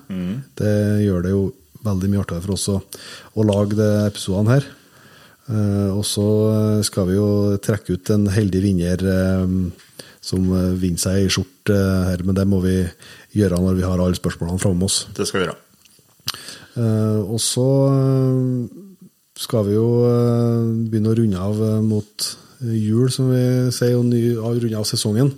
Det 0.59 0.75
gjør 1.05 1.25
det 1.25 1.35
jo 1.35 1.45
veldig 1.85 2.11
mye 2.11 2.25
artigere 2.25 2.43
for 2.43 2.57
oss 2.57 2.69
å, 2.73 2.79
å 3.39 3.47
lage 3.47 3.79
de 3.79 3.91
episodene 4.09 4.57
her. 4.57 4.71
Eh, 5.49 5.91
og 5.95 6.03
så 6.05 6.25
skal 6.85 7.07
vi 7.09 7.15
jo 7.15 7.29
trekke 7.63 7.95
ut 7.95 8.11
en 8.13 8.27
heldig 8.35 8.65
vinner 8.67 9.05
eh, 9.15 9.61
som 10.21 10.49
eh, 10.53 10.73
vinner 10.79 11.01
seg 11.01 11.23
ei 11.23 11.31
skjorte 11.31 11.75
eh, 11.75 12.09
her, 12.11 12.23
men 12.27 12.37
det 12.37 12.45
må 12.49 12.61
vi 12.63 12.75
gjøre 13.35 13.61
når 13.61 13.79
vi 13.79 13.87
har 13.87 14.01
alle 14.01 14.17
spørsmålene 14.17 14.61
framme 14.61 14.87
oss. 14.87 15.03
Det 15.15 15.27
skal 15.27 15.41
vi 15.41 15.47
gjøre. 15.47 15.57
Eh, 16.79 17.21
og 17.23 17.39
så 17.43 17.69
eh, 17.93 18.43
skal 19.39 19.65
vi 19.67 19.77
jo 19.77 19.89
eh, 20.07 20.69
begynne 20.89 21.13
å 21.13 21.17
runde 21.19 21.43
av 21.49 21.63
eh, 21.65 21.79
mot 21.85 22.29
jul, 22.59 23.07
som 23.13 23.29
vi 23.31 23.43
sier, 23.71 23.95
og 23.95 24.09
ny, 24.09 24.23
runde 24.35 24.81
av 24.81 24.87
sesongen. 24.89 25.31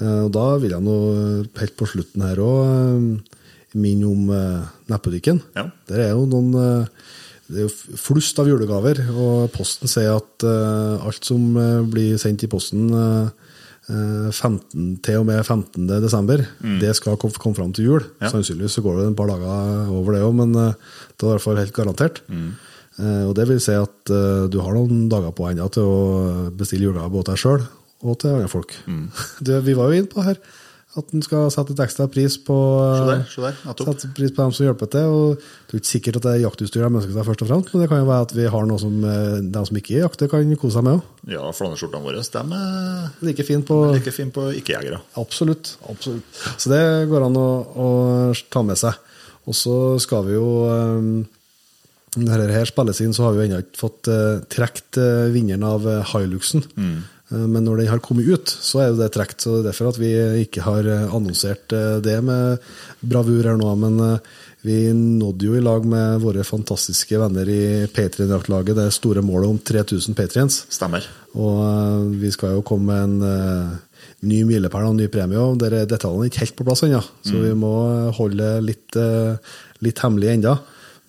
Eh, 0.00 0.22
og 0.26 0.32
da 0.34 0.46
vil 0.62 0.76
jeg 0.76 0.86
nå 0.86 0.98
eh, 1.10 1.50
helt 1.60 1.76
på 1.80 1.90
slutten 1.90 2.24
her 2.26 2.40
òg 2.44 3.34
minne 3.74 4.06
om 4.06 4.30
eh, 4.30 4.72
nettbutikken. 4.90 5.42
Ja. 5.58 5.68
Der 5.90 6.06
er 6.06 6.14
jo 6.14 6.28
noen 6.30 6.54
eh, 6.60 7.04
det 7.44 7.60
er 7.60 7.66
jo 7.66 7.96
flust 8.00 8.38
av 8.40 8.48
julegaver, 8.48 9.02
og 9.12 9.50
Posten 9.52 9.90
sier 9.90 10.16
at 10.16 10.46
uh, 10.48 11.04
alt 11.04 11.26
som 11.28 11.42
uh, 11.58 11.84
blir 11.84 12.16
sendt 12.20 12.46
i 12.46 12.48
posten 12.48 12.88
eh, 12.88 13.26
eh, 13.28 13.43
15, 13.88 15.00
til 15.04 15.18
og 15.20 15.26
med 15.28 15.42
15. 15.44 15.86
desember, 16.02 16.40
det 16.80 16.94
skal 16.96 17.16
kom- 17.20 17.30
komme 17.38 17.54
fram 17.58 17.72
til 17.76 17.84
jul. 17.84 18.04
Ja. 18.22 18.30
Sannsynligvis 18.32 18.72
så 18.78 18.82
går 18.82 18.96
det 19.02 19.10
et 19.10 19.16
par 19.16 19.26
dager 19.28 19.90
over 19.92 20.12
det 20.16 20.22
òg, 20.24 20.34
men 20.34 20.54
eh, 20.56 20.72
det 21.18 21.22
er 21.26 21.28
i 21.28 21.32
hvert 21.34 21.44
fall 21.44 21.56
helt 21.60 21.72
garantert. 21.76 22.22
Mm. 22.28 22.52
og 23.28 23.34
det 23.34 23.48
vil 23.48 23.58
si 23.60 23.72
at 23.74 24.10
eh, 24.14 24.44
du 24.48 24.60
har 24.62 24.72
noen 24.76 25.08
dager 25.10 25.32
på 25.34 25.48
ennå 25.50 25.64
til 25.74 25.82
å 25.82 26.50
bestille 26.54 26.86
julegaver 26.86 27.10
både 27.10 27.24
til 27.24 27.34
deg 27.34 27.42
sjøl 27.42 27.64
og 28.04 28.18
til 28.20 28.30
andre 28.36 28.48
folk. 28.48 28.74
Du, 29.44 29.50
vi 29.60 29.74
var 29.74 29.90
jo 29.90 29.98
inne 30.00 30.10
på 30.12 30.22
her, 30.22 30.38
at 30.94 31.14
en 31.14 31.22
skal 31.24 31.48
sette 31.50 31.74
et 31.74 31.80
ekstra 31.82 32.06
pris 32.10 32.36
på 32.46 32.54
nettopp. 32.54 33.88
Sette 33.88 34.10
pris 34.14 34.30
på 34.34 34.44
dem 34.44 34.52
som 34.54 34.66
hjelper 34.66 34.90
til. 34.92 35.10
og 35.10 35.40
Det 35.40 35.74
er 35.74 35.80
ikke 35.80 35.90
sikkert 35.90 36.18
at 36.20 36.26
det 36.26 36.34
er 36.34 36.42
jaktutstyr 36.44 36.84
de 36.84 36.90
ønsker 36.90 37.14
seg, 37.14 37.26
først 37.28 37.42
og 37.42 37.50
fremst, 37.50 37.72
men 37.72 37.82
det 37.82 37.88
kan 37.90 38.02
jo 38.02 38.08
være 38.10 38.26
at 38.28 38.34
vi 38.36 38.46
har 38.54 38.68
noe 38.70 38.82
som 38.82 39.06
eh, 39.10 39.38
de 39.56 39.64
som 39.68 39.80
ikke 39.80 39.96
jakter, 39.98 40.30
kan 40.30 40.52
kose 40.60 40.76
seg 40.76 40.86
med 40.86 40.98
òg. 41.00 41.08
Ja, 41.34 41.42
flanellskjortene 41.56 42.04
våre 42.04 42.22
de 42.22 42.60
er 42.60 43.26
Like 43.26 43.46
fint 43.48 43.66
på 43.66 43.78
like 43.96 44.14
fin 44.14 44.30
på 44.34 44.46
ikke-jegere. 44.60 45.00
Absolutt. 45.20 45.74
absolutt. 45.90 46.42
Så 46.58 46.70
det 46.70 46.82
går 47.10 47.26
an 47.26 47.40
å, 47.40 47.48
å 47.74 47.88
ta 48.52 48.62
med 48.66 48.78
seg. 48.78 49.00
Og 49.50 49.56
så 49.58 49.78
skal 50.00 50.24
vi 50.28 50.36
jo 50.38 50.46
um, 50.70 51.24
Når 52.16 52.44
dette 52.44 52.54
her 52.54 52.70
spilles 52.70 53.02
inn, 53.04 53.12
så 53.16 53.26
har 53.26 53.34
vi 53.36 53.48
ennå 53.48 53.58
ikke 53.64 53.82
fått 53.82 54.12
uh, 54.12 54.38
trukket 54.52 55.00
uh, 55.02 55.26
vinneren 55.34 55.66
av 55.66 55.88
uh, 55.88 56.14
Hiluxen. 56.14 56.62
Mm. 56.78 57.02
Eh, 57.34 57.46
men 57.50 57.66
når 57.66 57.82
den 57.82 57.90
har 57.92 58.02
kommet 58.04 58.28
ut, 58.28 58.48
så 58.48 58.82
er 58.82 58.90
jo 58.90 59.00
det 59.00 59.10
trukket. 59.14 59.44
Så 59.44 59.56
det 59.56 59.62
er 59.62 59.68
derfor 59.70 59.90
at 59.90 60.00
vi 60.00 60.12
ikke 60.44 60.64
har 60.64 60.88
eh, 60.88 61.06
annonsert 61.14 61.74
eh, 61.74 61.98
det 62.04 62.18
med 62.24 62.64
bravur 63.04 63.50
her 63.50 63.58
nå. 63.60 63.70
Men 63.80 64.20
vi 64.64 64.78
nådde 64.96 65.48
jo 65.48 65.56
i 65.58 65.64
lag 65.64 65.84
med 65.88 66.22
våre 66.24 66.44
fantastiske 66.46 67.18
venner 67.20 67.48
i 67.52 67.64
Patrion-jaktlaget 67.92 68.78
det 68.78 68.86
store 68.96 69.24
målet 69.24 69.50
om 69.50 69.58
3000 69.60 70.16
patriens. 70.16 70.62
Stemmer. 70.72 71.04
Og 71.36 72.14
vi 72.20 72.30
skal 72.32 72.56
jo 72.56 72.64
komme 72.64 72.94
med 72.94 73.26
en 73.26 73.80
ny 74.24 74.40
milepæl 74.48 74.86
og 74.86 74.94
en 74.94 75.02
ny 75.02 75.10
premie. 75.12 75.36
og 75.36 75.58
der 75.60 75.82
er 75.82 75.90
Detaljene 75.90 76.24
er 76.24 76.32
ikke 76.32 76.44
helt 76.46 76.56
på 76.56 76.64
plass 76.64 76.84
ennå, 76.86 77.02
så 77.26 77.42
vi 77.42 77.52
må 77.58 77.74
holde 78.16 78.48
litt, 78.64 78.96
litt 79.84 80.00
hemmelig 80.00 80.32
ennå. 80.32 80.54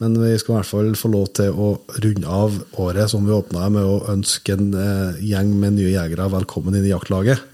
Men 0.03 0.17
vi 0.19 0.33
skal 0.39 0.53
i 0.53 0.57
hvert 0.57 0.67
fall 0.67 0.95
få 0.99 1.09
lov 1.13 1.29
til 1.37 1.55
å 1.55 1.69
runde 2.03 2.27
av 2.27 2.55
året 2.83 3.11
som 3.11 3.23
vi 3.23 3.31
åpna 3.35 3.69
med 3.71 3.87
å 3.87 4.01
ønske 4.11 4.57
en 4.57 4.73
eh, 4.75 5.21
gjeng 5.23 5.53
med 5.61 5.77
nye 5.77 5.93
jegere 5.93 6.27
velkommen 6.33 6.75
inn 6.75 6.87
i 6.87 6.91
jaktlaget. 6.91 7.45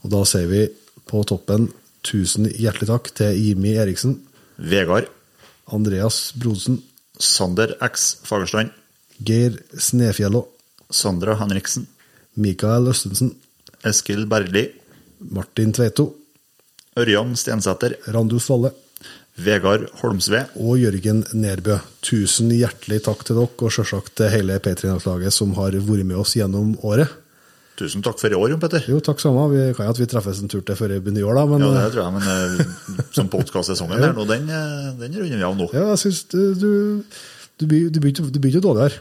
Og 0.00 0.12
da 0.14 0.22
sier 0.28 0.48
vi 0.48 0.62
på 1.08 1.20
toppen 1.28 1.68
tusen 2.02 2.48
hjertelig 2.48 2.88
takk 2.88 3.10
til 3.18 3.36
Jimmy 3.36 3.76
Eriksen, 3.78 4.16
Vegard. 4.56 5.08
Andreas 5.72 6.32
Brodsen, 6.36 6.80
Sander 7.18 7.76
X 7.82 8.16
Fagerstrand. 8.26 8.72
Geir 9.22 9.58
Snefjello, 9.78 10.46
Sandra 10.90 11.36
Henriksen. 11.40 11.86
Mikael 12.34 12.88
Østensen, 12.90 13.34
Eskil 13.84 14.26
Bergli. 14.30 14.66
Martin 15.32 15.70
Tveito, 15.72 16.08
Ørjan 16.98 17.36
Stensæter. 17.38 17.94
Randus 18.10 18.48
Valle. 18.50 18.72
Vegard 19.40 19.86
Holmsve. 20.02 20.42
og 20.60 20.76
Jørgen 20.78 21.22
Nerbø. 21.32 21.78
Tusen 22.04 22.50
hjertelig 22.52 23.02
takk 23.06 23.22
til 23.24 23.38
dere, 23.40 23.48
og 23.64 23.72
selvsagt 23.72 24.14
til 24.20 24.28
hele 24.32 24.58
P3-laget 24.60 25.32
som 25.32 25.54
har 25.56 25.72
vært 25.72 26.04
med 26.04 26.16
oss 26.20 26.34
gjennom 26.36 26.74
året. 26.84 27.08
Tusen 27.80 28.02
takk 28.04 28.20
for 28.20 28.28
i 28.28 28.36
år, 28.36 28.50
Jon 28.52 28.60
Petter. 28.60 28.84
Jo, 28.86 28.98
takk 29.00 29.18
samme. 29.22 29.46
Vi 29.50 29.62
kan 29.74 29.88
jo 29.88 29.94
at 29.94 29.98
vi 30.02 30.06
treffes 30.06 30.42
en 30.44 30.50
tur 30.52 30.60
til 30.60 30.76
før 30.76 30.92
i 31.18 31.24
år, 31.24 31.34
da. 31.40 31.46
Men 31.48 31.64
Ja, 31.64 31.70
det 31.86 31.94
tror 31.94 32.04
jeg, 32.04 32.12
men 32.18 32.26
eh, 32.28 33.06
som 33.16 33.30
podkast-sesongen 33.32 34.02
der 34.04 34.12
nå, 34.18 34.26
den, 34.28 34.44
eh, 34.52 34.90
den 35.00 35.16
runder 35.16 35.38
vi 35.40 35.46
av 35.48 35.56
nå. 35.56 35.70
jeg 35.72 36.02
syns 36.04 36.20
du, 36.28 36.40
du, 36.54 36.70
du, 37.58 37.66
blir- 37.66 37.88
du 37.90 37.98
blir 38.04 38.12
du 38.12 38.38
blir 38.38 38.52
ikke 38.52 38.66
dårligere. 38.68 39.00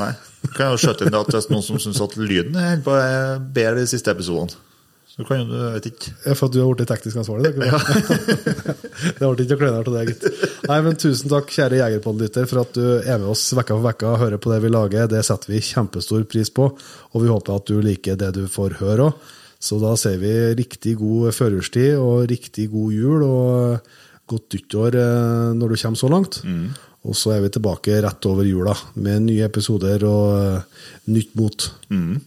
Nei. 0.00 0.10
Kan 0.56 0.64
jeg 0.64 0.72
jo 0.72 0.80
skjøtte 0.86 1.06
inn 1.06 1.14
at 1.20 1.28
det 1.30 1.38
er 1.38 1.52
noen 1.52 1.62
som 1.68 1.78
syns 1.78 2.00
at 2.02 2.16
lyden 2.18 2.56
er 2.58 2.80
på 2.82 2.96
er 2.96 3.36
bedre 3.38 3.84
de 3.84 3.86
siste 3.92 4.10
episodene. 4.10 4.56
Så 5.18 5.24
kan 5.26 5.40
jo 5.40 5.48
du, 5.48 5.54
jeg 5.58 5.74
vet 5.74 5.86
ikke. 5.88 6.10
For 6.28 6.46
at 6.46 6.52
du 6.54 6.58
har 6.60 6.68
blitt 6.78 6.90
teknisk 6.92 7.18
ansvarlig? 7.18 7.50
Det, 7.56 7.66
ja. 7.66 7.78
det? 9.18 9.24
ble 9.24 9.44
ikke 9.44 9.56
å 9.56 9.60
kleinere 9.64 9.86
til 9.88 9.96
deg, 9.96 10.12
gitt. 10.12 10.44
Nei, 10.70 10.76
men 10.86 11.00
Tusen 11.02 11.32
takk, 11.32 11.50
kjære 11.56 11.80
Jegerpodlytter, 11.80 12.46
for 12.46 12.62
at 12.62 12.78
du 12.78 12.84
er 13.00 13.18
med 13.18 13.26
oss 13.32 13.42
vekka 13.58 13.74
for 13.74 13.88
vekka 13.88 14.12
og 14.12 14.22
hører 14.22 14.42
på 14.44 14.52
det 14.52 14.60
vi 14.62 14.70
lager. 14.70 15.10
Det 15.10 15.24
setter 15.26 15.50
vi 15.50 15.64
kjempestor 15.72 16.22
pris 16.30 16.52
på, 16.54 16.68
og 16.70 17.24
vi 17.24 17.32
håper 17.32 17.58
at 17.58 17.66
du 17.66 17.82
liker 17.82 18.20
det 18.20 18.30
du 18.38 18.44
får 18.52 18.78
høre 18.78 19.10
òg. 19.10 19.34
Så 19.58 19.80
da 19.82 19.96
sier 19.98 20.20
vi 20.22 20.30
riktig 20.54 20.94
god 21.00 21.34
førjulstid 21.34 21.98
og 21.98 22.28
riktig 22.30 22.68
god 22.70 22.94
jul 22.94 23.24
og 23.26 23.88
godt 24.30 24.54
nyttår 24.54 24.98
eh, 25.02 25.48
når 25.58 25.74
du 25.74 25.80
kommer 25.82 25.98
så 25.98 26.12
langt. 26.12 26.38
Og 27.08 27.18
så 27.18 27.34
er 27.34 27.42
vi 27.42 27.50
tilbake 27.58 27.98
rett 28.04 28.30
over 28.30 28.46
jula 28.46 28.74
med 29.02 29.26
nye 29.26 29.50
episoder 29.50 30.06
og 30.06 30.26
eh, 30.38 30.82
nytt 31.10 31.34
mot. 31.38 31.70
Mm. 31.90 32.20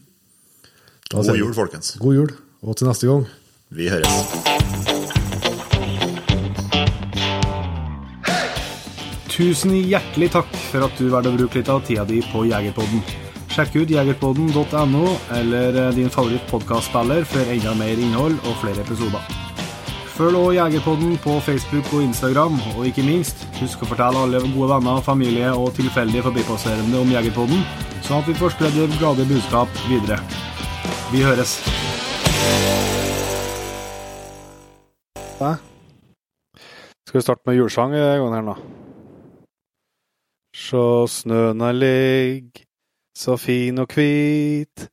God 1.12 1.36
jul, 1.40 1.54
folkens. 1.56 1.96
God 2.04 2.20
jul, 2.20 2.36
Og 2.62 2.78
til 2.78 2.88
neste 2.88 3.10
gang. 3.10 3.26
Vi 3.74 3.90
høres. 3.90 4.52
Tusen 9.32 9.74
hjertelig 9.74 10.30
takk 10.36 10.50
for 10.70 10.86
at 10.86 11.00
du 11.00 11.08
valgte 11.10 11.32
å 11.32 11.38
bruke 11.40 11.58
litt 11.58 11.70
av 11.72 11.82
tida 11.88 12.06
di 12.06 12.20
på 12.30 12.44
Jegerpodden. 12.46 13.02
Sjekk 13.52 13.82
ut 13.82 13.92
jegerpodden.no 13.92 15.06
eller 15.36 15.80
eh, 15.88 15.94
din 15.96 16.12
favoritt 16.14 16.46
podkastspiller 16.52 17.26
for 17.28 17.52
enda 17.52 17.74
mer 17.80 18.00
innhold 18.00 18.38
og 18.46 18.60
flere 18.62 18.86
episoder. 18.86 19.26
Følg 20.14 20.38
også 20.38 20.56
Jegerpodden 20.60 21.18
på 21.24 21.36
Facebook 21.44 21.90
og 21.92 22.06
Instagram, 22.06 22.60
og 22.78 22.88
ikke 22.88 23.04
minst, 23.08 23.44
husk 23.60 23.82
å 23.82 23.90
fortelle 23.90 24.24
alle 24.24 24.44
gode 24.46 24.70
venner, 24.76 25.04
familie 25.04 25.52
og 25.52 25.74
tilfeldige 25.80 26.28
forbipasserende 26.30 27.02
om 27.02 27.12
Jegerpodden, 27.12 27.64
sånn 28.06 28.22
at 28.22 28.30
vi 28.30 28.38
får 28.40 28.56
spredd 28.56 29.00
glade 29.00 29.28
budskap 29.32 29.84
videre. 29.90 30.22
Vi 31.12 31.26
høres. 31.26 31.58
Hæ? 35.42 35.52
Skal 37.08 37.18
vi 37.20 37.24
starte 37.26 37.42
med 37.46 37.58
julesang 37.58 37.94
i 37.98 38.02
gangen 38.02 38.36
her 38.38 38.46
nå? 38.46 38.56
Sjå 40.56 40.84
snøna 41.10 41.72
ligg, 41.74 42.62
så 43.18 43.38
fin 43.42 43.80
og 43.82 43.90
kvit. 43.92 44.86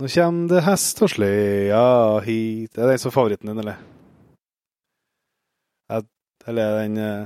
Nå 0.00 0.10
kjem 0.12 0.42
det 0.50 0.62
hest 0.66 1.00
og 1.04 1.10
slea 1.10 1.82
hit. 2.26 2.76
Er 2.76 2.82
det 2.86 2.90
den 2.94 3.00
som 3.02 3.10
er 3.10 3.16
favoritten 3.16 3.50
din, 3.50 3.62
eller? 3.64 3.78
Eller 6.46 6.62
er 6.62 6.76
den 6.84 6.98
eh, 7.02 7.24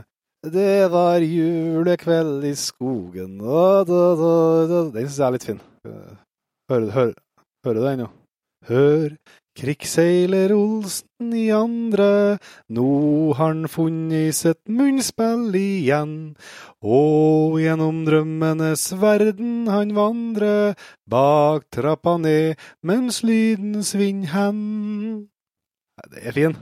Det 0.55 0.86
var 0.93 1.20
julekveld 1.20 2.44
i 2.48 2.55
skogen 2.57 3.35
da, 3.43 3.65
da, 3.85 3.98
da, 4.16 4.31
da. 4.70 4.78
Den 4.94 5.09
syns 5.11 5.19
jeg 5.19 5.27
er 5.27 5.35
litt 5.36 5.44
fin. 5.51 5.61
Eh, 5.85 6.15
Hører, 6.70 6.86
hører, 6.94 7.12
hører 7.66 7.77
du 7.77 7.85
den, 7.85 8.01
jo? 8.05 8.09
Hør, 8.70 9.16
krigsseiler 9.59 10.53
Olsen 10.55 11.35
i 11.37 11.49
andre, 11.55 12.39
nå 12.69 12.91
har 13.35 13.55
han 13.55 13.69
funnet 13.71 14.37
sitt 14.39 14.63
munnspill 14.71 15.51
igjen. 15.59 16.15
Og 16.81 17.59
gjennom 17.61 18.05
drømmenes 18.07 18.87
verden 19.01 19.69
han 19.71 19.95
vandrer, 19.99 20.79
bak 21.11 21.69
trappa 21.75 22.17
ned 22.23 22.61
mens 22.87 23.23
lyden 23.27 23.83
svinner 23.85 24.35
hen. 24.35 24.65
Det 26.11 26.27
er 26.27 26.37
fin. 26.37 26.59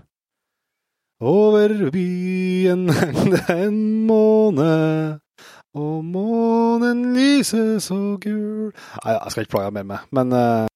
Over 1.20 1.90
byen 1.90 2.88
henger 2.98 3.32
det 3.34 3.54
en 3.66 3.78
måne, 4.06 5.18
og 5.74 6.04
månen 6.06 7.08
lyser 7.14 7.80
så 7.82 8.14
gul 8.22 8.70
Nei, 8.70 9.16
jeg 9.16 9.34
skal 9.34 9.42
ikke 9.42 9.56
plage 9.56 9.74
mer 9.74 9.88
med, 9.90 10.06
men 10.14 10.36
eh, 10.38 10.67